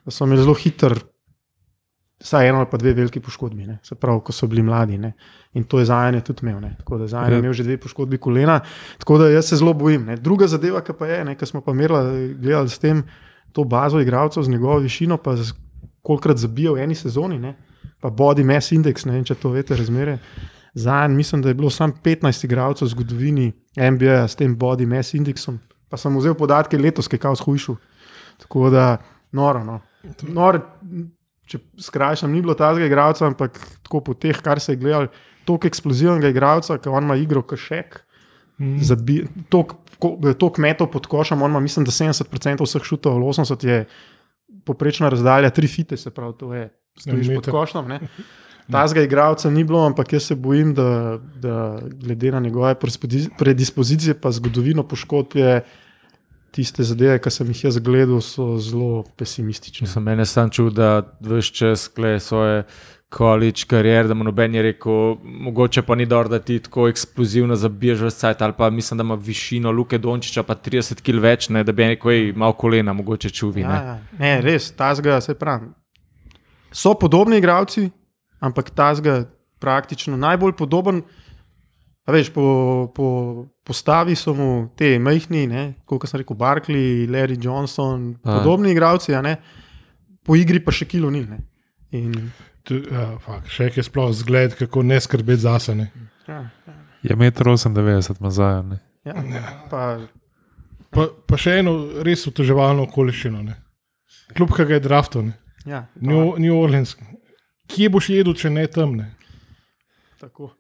da 0.06 0.12
so 0.14 0.28
imeli 0.30 0.44
zelo 0.44 0.54
hiter, 0.54 0.94
vsaj 2.22 2.48
eno 2.50 2.62
ali 2.62 2.70
pa 2.70 2.78
dve 2.78 2.94
veliki 2.94 3.20
poškodbi, 3.20 3.66
ne, 3.66 3.80
se 3.84 3.96
pravi, 3.96 4.22
ko 4.22 4.32
so 4.34 4.48
bili 4.48 4.62
mladi. 4.62 4.98
Ne, 4.98 5.14
in 5.54 5.64
to 5.66 5.80
je 5.80 5.86
zajanje 5.86 6.22
tudi 6.22 6.46
imel. 6.46 6.62
Ne, 6.62 6.76
tako 6.78 6.98
da 6.98 7.08
zajanje 7.08 7.32
Ja. 7.32 7.36
je 7.36 7.40
imel 7.40 7.54
že 7.54 7.64
dve 7.64 7.78
poškodbi 7.78 8.18
kolena, 8.18 8.60
tako 8.98 9.18
da 9.18 9.30
jaz 9.30 9.50
se 9.50 9.56
zelo 9.56 9.74
bojim. 9.74 10.06
Ne. 10.06 10.16
Druga 10.18 10.48
zadeva, 10.48 10.82
ki 10.82 10.94
pa 10.94 11.08
je, 11.08 11.24
ne, 11.26 11.36
ki 11.36 11.46
smo 11.46 11.62
pa 11.62 11.74
merili, 11.74 12.36
gledali 12.36 12.70
s 12.70 12.78
tem, 12.78 13.02
to 13.52 13.64
bazo 13.64 13.98
igralcev 14.00 14.44
z 14.44 14.50
njegovo 14.50 14.78
višino, 14.80 15.18
pa 15.18 15.34
z 15.36 15.54
kolikrat 16.08 16.40
zabija 16.40 16.74
v 16.76 16.86
eni 16.86 16.96
sezoni. 16.96 17.40
Ne, 17.42 17.56
pa 18.04 18.12
body 18.14 18.46
mass 18.48 18.72
index, 18.76 19.06
ne 19.08 19.18
vem, 19.18 19.26
če 19.28 19.36
to 19.42 19.52
veste, 19.56 19.76
razmere. 19.78 20.18
Zanj 20.78 21.16
mislim, 21.18 21.42
da 21.42 21.50
je 21.50 21.58
bilo 21.58 21.70
samo 21.74 21.96
15 22.04 22.46
igralcev 22.46 22.86
v 22.86 22.94
zgodovini 22.94 23.52
NBA 23.78 24.28
s 24.28 24.38
tem 24.38 24.54
body 24.58 24.86
mass 24.86 25.16
indeksom. 25.18 25.58
Pa 25.90 25.98
sem 25.98 26.14
vzel 26.20 26.36
podatke 26.38 26.78
letos, 26.78 27.08
ki 27.08 27.18
je 27.18 27.24
kao 27.24 27.36
shujšil. 27.36 27.78
Tako 28.44 28.70
da, 28.70 28.98
noro. 29.34 29.64
No. 29.66 29.80
Nor, 30.28 30.60
če 31.48 31.62
skrajšam, 31.82 32.32
ni 32.32 32.44
bilo 32.44 32.54
tazga 32.60 32.86
igralca, 32.86 33.26
ampak 33.26 33.58
tako 33.88 34.04
po 34.10 34.14
teh, 34.14 34.38
kar 34.44 34.62
se 34.62 34.76
je 34.76 34.82
gledal, 34.84 35.08
toliko 35.48 35.70
eksplozivnega 35.72 36.30
igralca, 36.34 36.78
ki 36.78 36.92
on 36.92 37.08
ima 37.08 37.18
igro 37.18 37.42
kašek. 37.48 38.02
Mm. 38.60 39.48
To 39.50 40.50
kmetov 40.54 40.92
pod 40.94 41.08
košem, 41.10 41.42
on 41.42 41.56
ima, 41.56 41.64
mislim, 41.64 41.88
da 41.88 41.94
70% 41.96 42.66
vseh 42.68 42.86
šutov, 42.86 43.18
ali 43.18 43.32
80% 43.32 43.68
je 43.68 43.86
poprečna 44.68 45.10
razdalja, 45.10 45.50
tri 45.50 45.68
fite, 45.72 45.98
se 45.98 46.12
pravi, 46.12 46.36
to 46.40 46.54
je. 46.54 46.68
Stojiš 46.98 47.34
pod 47.36 47.50
košem. 47.54 47.88
Ne? 47.88 48.00
Tazga 48.72 49.02
igralca 49.02 49.50
ni 49.50 49.64
bilo, 49.64 49.86
ampak 49.86 50.14
jaz 50.14 50.26
se 50.28 50.36
bojim, 50.36 50.74
da, 50.76 51.20
da 51.40 51.80
glede 52.04 52.32
na 52.32 52.40
njegove 52.40 52.76
predispozicije, 53.40 54.18
pa 54.22 54.32
zgodovino 54.32 54.84
poškodb, 54.84 55.38
je 55.40 55.62
tiste 56.52 56.84
zadeve, 56.84 57.20
ki 57.22 57.32
sem 57.32 57.48
jih 57.54 57.64
jaz 57.68 57.80
gledal, 57.84 58.20
so 58.26 58.58
zelo 58.60 59.04
pesimistične. 59.18 59.88
Sem 59.88 60.04
mene 60.04 60.26
sam 60.26 60.50
čutil, 60.50 60.74
da 60.76 61.04
vse 61.22 61.54
čas 61.54 61.88
kleje 61.88 62.20
svoje 62.20 62.64
količ 63.10 63.64
karier, 63.64 64.08
da 64.08 64.14
mu 64.14 64.24
noben 64.28 64.56
je 64.56 64.62
rekel, 64.62 65.16
mogoče 65.24 65.82
pa 65.82 65.96
ni 65.96 66.06
dobro, 66.06 66.30
da 66.30 66.40
ti 66.40 66.60
tako 66.60 66.88
eksplozivno 66.92 67.56
zabiješ 67.56 68.00
v 68.00 68.10
sajt, 68.12 68.42
ali 68.42 68.54
pa 68.58 68.70
mislim, 68.70 68.98
da 68.98 69.04
ima 69.04 69.16
višino 69.16 69.72
Luke 69.72 69.98
Dončiča, 69.98 70.44
pa 70.44 70.56
30 70.56 71.02
kg 71.02 71.22
več, 71.24 71.50
ne, 71.50 71.64
da 71.64 71.72
bi 71.72 71.88
rekel, 71.88 72.12
ej, 72.12 72.34
malo 72.36 72.54
kolena, 72.54 72.94
mogoče 72.94 73.30
čuvi. 73.30 73.62
Ja, 73.62 73.70
Ne. 73.70 73.76
ja. 73.76 74.00
ne, 74.20 74.42
res, 74.42 74.72
tazga 74.76 75.22
se 75.22 75.36
pravi. 75.40 75.70
So 76.72 76.94
podobni 77.00 77.38
igravci, 77.38 77.90
ampak 78.40 78.70
tazga 78.76 79.24
praktično 79.60 80.18
najbolj 80.18 80.54
podoben. 80.58 81.02
A 82.08 82.12
veš, 82.12 82.30
po, 82.32 82.88
po 82.96 83.08
postavi 83.68 84.16
so 84.16 84.34
mu 84.34 84.70
te 84.80 85.00
majhni, 85.00 85.48
kot 85.86 86.08
sem 86.08 86.22
rekel, 86.22 86.38
Barkley, 86.40 87.08
Larry 87.08 87.36
Johnson, 87.36 88.14
podobni 88.24 88.72
igravci, 88.72 89.12
po 90.24 90.36
igri 90.36 90.60
pa 90.64 90.72
še 90.72 90.86
kilo 90.88 91.10
ne. 91.12 91.40
In, 91.92 92.32
ja, 92.72 93.08
fak, 93.24 93.48
še 93.52 93.72
je 93.76 93.84
sploh 93.84 94.12
zgled, 94.16 94.56
kako 94.60 94.84
ne 94.84 95.00
skrbeti 95.02 95.42
zase. 95.42 95.76
Ne. 95.76 95.92
ja, 96.28 96.50
Je 97.04 97.16
1,98 97.16 98.12
m 98.12 98.16
ima 98.20 98.32
zajon. 98.32 98.70
ne. 98.70 98.80
ja, 99.06 99.16
pa, 99.70 100.00
Pa, 100.88 101.04
pa 101.28 101.38
še 101.38 101.60
eno 101.60 102.02
res 102.02 102.24
uteževalno 102.30 102.88
okoliščino. 102.88 103.44
Ne. 103.44 103.58
Kljub 104.34 104.54
kaj 104.56 104.72
je 104.72 104.80
drafto, 104.80 105.22
ne. 105.22 105.36
ja, 105.68 105.86
New, 106.02 106.38
New 106.40 106.56
Orleans. 106.56 106.96
Kje 107.68 107.90
boš 107.92 108.10
jedel, 108.10 108.34
če 108.40 108.50
ne 108.50 108.64
tam? 108.72 108.96
Ne? 108.96 109.12
tako. 110.20 110.56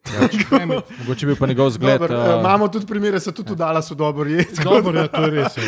Mogoče 1.00 1.26
bi 1.26 1.36
pa 1.36 1.48
njegov 1.48 1.70
zgled. 1.70 2.00
Dober, 2.00 2.12
uh, 2.12 2.40
imamo 2.40 2.68
tudi 2.68 2.86
primere, 2.86 3.20
se 3.20 3.32
tudi 3.34 3.56
dala 3.56 3.82
so 3.82 3.96
dobro 3.96 4.30
jesti. 4.30 4.64
Dobro, 4.64 5.00
ja, 5.00 5.08
to 5.08 5.24
je 5.24 5.32
res. 5.32 5.58
Ja. 5.58 5.64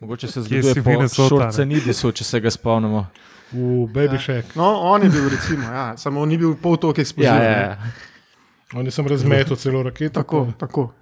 mogoče 0.00 0.28
se 0.28 0.42
zgodi 0.42 0.62
si 0.62 0.82
po 0.82 0.90
Minnesota, 0.90 1.34
ne? 1.34 1.52
Šorcenidisu, 1.52 2.12
če 2.12 2.24
se 2.24 2.40
ga 2.40 2.50
spomnimo. 2.50 3.06
V 3.52 3.86
Baby 3.92 4.18
Shack. 4.18 4.54
No, 4.56 4.64
on 4.92 5.02
je 5.02 5.08
bil, 5.10 5.28
recimo, 5.28 5.62
ja, 5.62 5.96
samo 5.96 6.20
on 6.22 6.28
ni 6.28 6.38
bil 6.38 6.54
pol 6.62 6.76
toliko 6.76 7.00
Ja, 7.00 7.02
eksploziven. 7.02 7.42
ja, 7.42 7.50
ne. 7.50 7.62
ja. 7.62 8.78
Oni 8.78 8.90
sem 8.90 9.06
razmetel 9.06 9.56
celo 9.56 9.82
raketo. 9.82 10.20
Tako, 10.20 10.52
tako. 10.58 10.92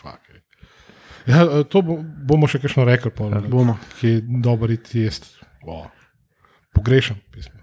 Fuck, 0.00 0.30
ej. 0.32 0.40
Ja, 1.26 1.42
eh, 1.44 1.64
to 1.68 1.82
bo, 1.84 1.98
bomo 2.00 2.48
še 2.48 2.58
kakšno 2.58 2.86
rekli, 2.88 3.12
ne. 3.30 3.40
Bomo. 3.48 3.76
ki 4.00 4.08
je 4.08 4.22
dober 4.42 4.70
iti 4.70 5.00
jesti. 5.04 5.28
Wow. 5.66 5.90
Pogrešam 6.72 7.20
pismo. 7.30 7.57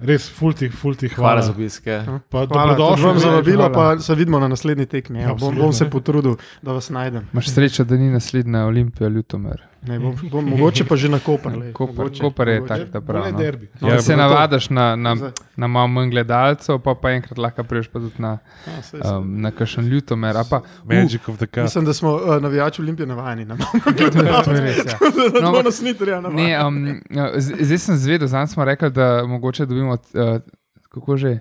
Res, 0.00 0.30
fulti, 0.30 0.68
fulti 0.70 1.08
Hvala 1.08 1.30
hvala. 1.30 1.42
za 1.42 1.52
obisk. 1.52 1.86
ja. 1.86 2.20
Pa 2.28 2.46
Hvala 2.46 2.46
tudi 2.46 2.76
dobrodošli. 2.76 3.06
vam 3.06 3.18
za 3.18 3.30
vabilo, 3.30 3.72
pa 3.72 3.98
se 3.98 4.14
vidimo 4.14 4.38
na 4.38 4.48
naslednji 4.48 4.86
tekmi. 4.86 5.20
Ja, 5.20 5.34
bom, 5.34 5.56
bom 5.56 5.72
se 5.72 5.90
potrudil, 5.90 6.36
da 6.62 6.72
vas 6.72 6.90
najdem. 6.90 7.28
Imaš 7.32 7.48
srečo, 7.48 7.84
da 7.84 7.96
ni 7.96 8.10
naslednja 8.10 8.64
Olimpija, 8.64 9.08
Ljutomer. 9.08 9.62
Ne, 9.82 9.98
bom, 9.98 10.16
bom, 10.30 10.44
mogoče 10.44 10.84
pa 10.84 10.96
že 10.96 11.08
na 11.08 11.18
Koper. 11.18 11.72
Koper, 11.72 12.10
Koper 12.20 12.48
je 12.48 12.66
tak, 12.66 12.80
da 12.90 13.00
pravi. 13.00 13.32
No. 13.32 13.38
No, 13.80 13.88
Ja, 13.88 14.00
se 14.02 14.16
navadaš 14.16 14.70
na, 14.70 14.96
na, 14.96 15.16
na 15.56 15.66
malo 15.66 15.88
manj 15.88 16.10
gledalcev, 16.10 16.78
pa, 16.78 16.94
pa 16.94 17.10
enkrat 17.10 17.38
lahko 17.38 17.64
priješ 17.64 17.88
pa 17.88 17.98
tudi 17.98 18.14
na, 18.18 18.38
Ja, 18.66 19.18
um, 19.18 19.40
na 19.40 19.50
kakšen 19.50 19.86
Ljutomer. 19.86 20.36
Pa, 20.50 20.60
Magic 20.84 21.28
of 21.28 21.36
the 21.36 21.46
Cup. 21.46 21.62
Mislim, 21.62 21.84
da 21.84 21.94
smo 21.94 22.14
uh, 22.14 22.42
navijači 22.42 22.82
Olimpije 22.82 23.06
navajeni 23.06 23.44
na 23.44 23.54
je 24.54 24.60
res. 24.60 24.76
Ja. 24.76 24.98
No, 25.42 25.62
nas 25.62 25.80
ni 25.80 25.94
treba 25.94 26.20
navajati. 26.20 26.42
Ne, 26.42 26.66
um, 26.66 27.00
ja, 27.10 27.32
zdaj 27.36 27.78
sem 27.78 27.96
zvedel, 27.96 28.28
zdaj 28.28 28.46
smo 28.46 28.64
rekli, 28.64 28.90
da 28.90 29.24
mogoče 29.26 29.66
dobimo 29.68 29.94
uh, 29.94 30.40
kako 30.88 31.16
že 31.16 31.38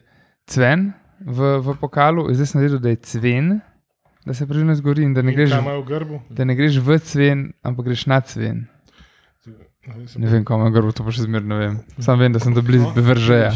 cven 0.47 0.91
v, 1.19 1.57
v 1.63 1.75
pokalu. 1.81 2.27
Zdaj 2.35 2.45
sem 2.51 2.61
vedel, 2.61 2.79
da 2.83 2.91
je 2.93 2.99
cven, 3.07 3.59
da 4.25 4.35
se 4.35 4.47
pravilno 4.47 4.75
zgori 4.75 5.03
in 5.07 5.13
da 5.15 5.21
ne 5.23 5.31
In 5.31 5.37
greš, 5.39 5.55
imajo 5.57 5.81
v 5.81 5.87
grbu? 5.87 6.19
da 6.29 6.45
ne 6.45 6.55
greš 6.55 6.77
v 6.83 6.99
cven, 6.99 7.39
ampak 7.63 7.87
greš 7.87 8.05
na 8.11 8.19
cven. 8.21 8.67
Ne 10.19 10.27
vem, 10.27 10.43
kam 10.43 10.65
je 10.67 10.71
grbo, 10.75 10.91
to 10.91 11.05
pa 11.07 11.13
še 11.15 11.23
zmerno 11.23 11.55
vem. 11.57 11.79
Sam 12.03 12.19
vem, 12.19 12.33
da 12.35 12.39
sem 12.43 12.51
dobil 12.53 12.81
No, 12.83 12.91
bevržeja. 12.91 13.53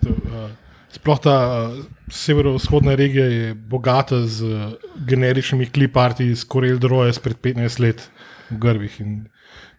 To, 0.00 0.10
uh, 0.16 0.48
Sploh 0.90 1.20
ta 1.22 1.34
uh, 1.70 1.84
severovzhodna 2.08 2.94
regija 2.98 3.26
je 3.28 3.54
bogata 3.54 4.24
z 4.26 4.42
uh, 4.42 4.72
generičnimi 5.06 5.68
kliparti 5.70 6.26
iz 6.32 6.42
Korel 6.44 6.80
Droje 6.80 7.12
spred 7.12 7.36
15 7.38 7.80
let 7.84 8.08
v 8.50 8.58
Grbih. 8.58 8.96
In 9.04 9.28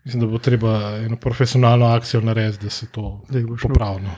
mislim, 0.04 0.22
da 0.22 0.28
bo 0.28 0.38
treba 0.38 0.98
eno 1.06 1.16
profesionalno 1.16 1.86
akcijo 1.86 2.22
narediti, 2.22 2.64
da 2.64 2.70
se 2.70 2.92
to 2.92 3.22
popravi. 3.62 4.02
no. 4.02 4.16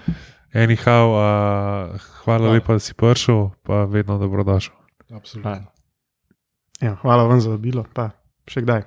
Anyhow, 0.53 1.10
uh, 1.10 1.99
hvala 2.23 2.38
Hvala. 2.38 2.53
lepa, 2.53 2.73
da 2.73 2.80
si 2.80 2.93
prišel, 2.93 3.49
pa 3.64 3.85
vedno 3.85 4.18
dobrodošel. 4.18 4.73
Absolutno. 5.10 5.65
Ja, 6.81 6.95
hvala 7.01 7.23
vam 7.23 7.41
za 7.41 7.49
vabilo, 7.49 7.85
pa 7.93 8.10
še 8.47 8.61
kdaj. 8.61 8.84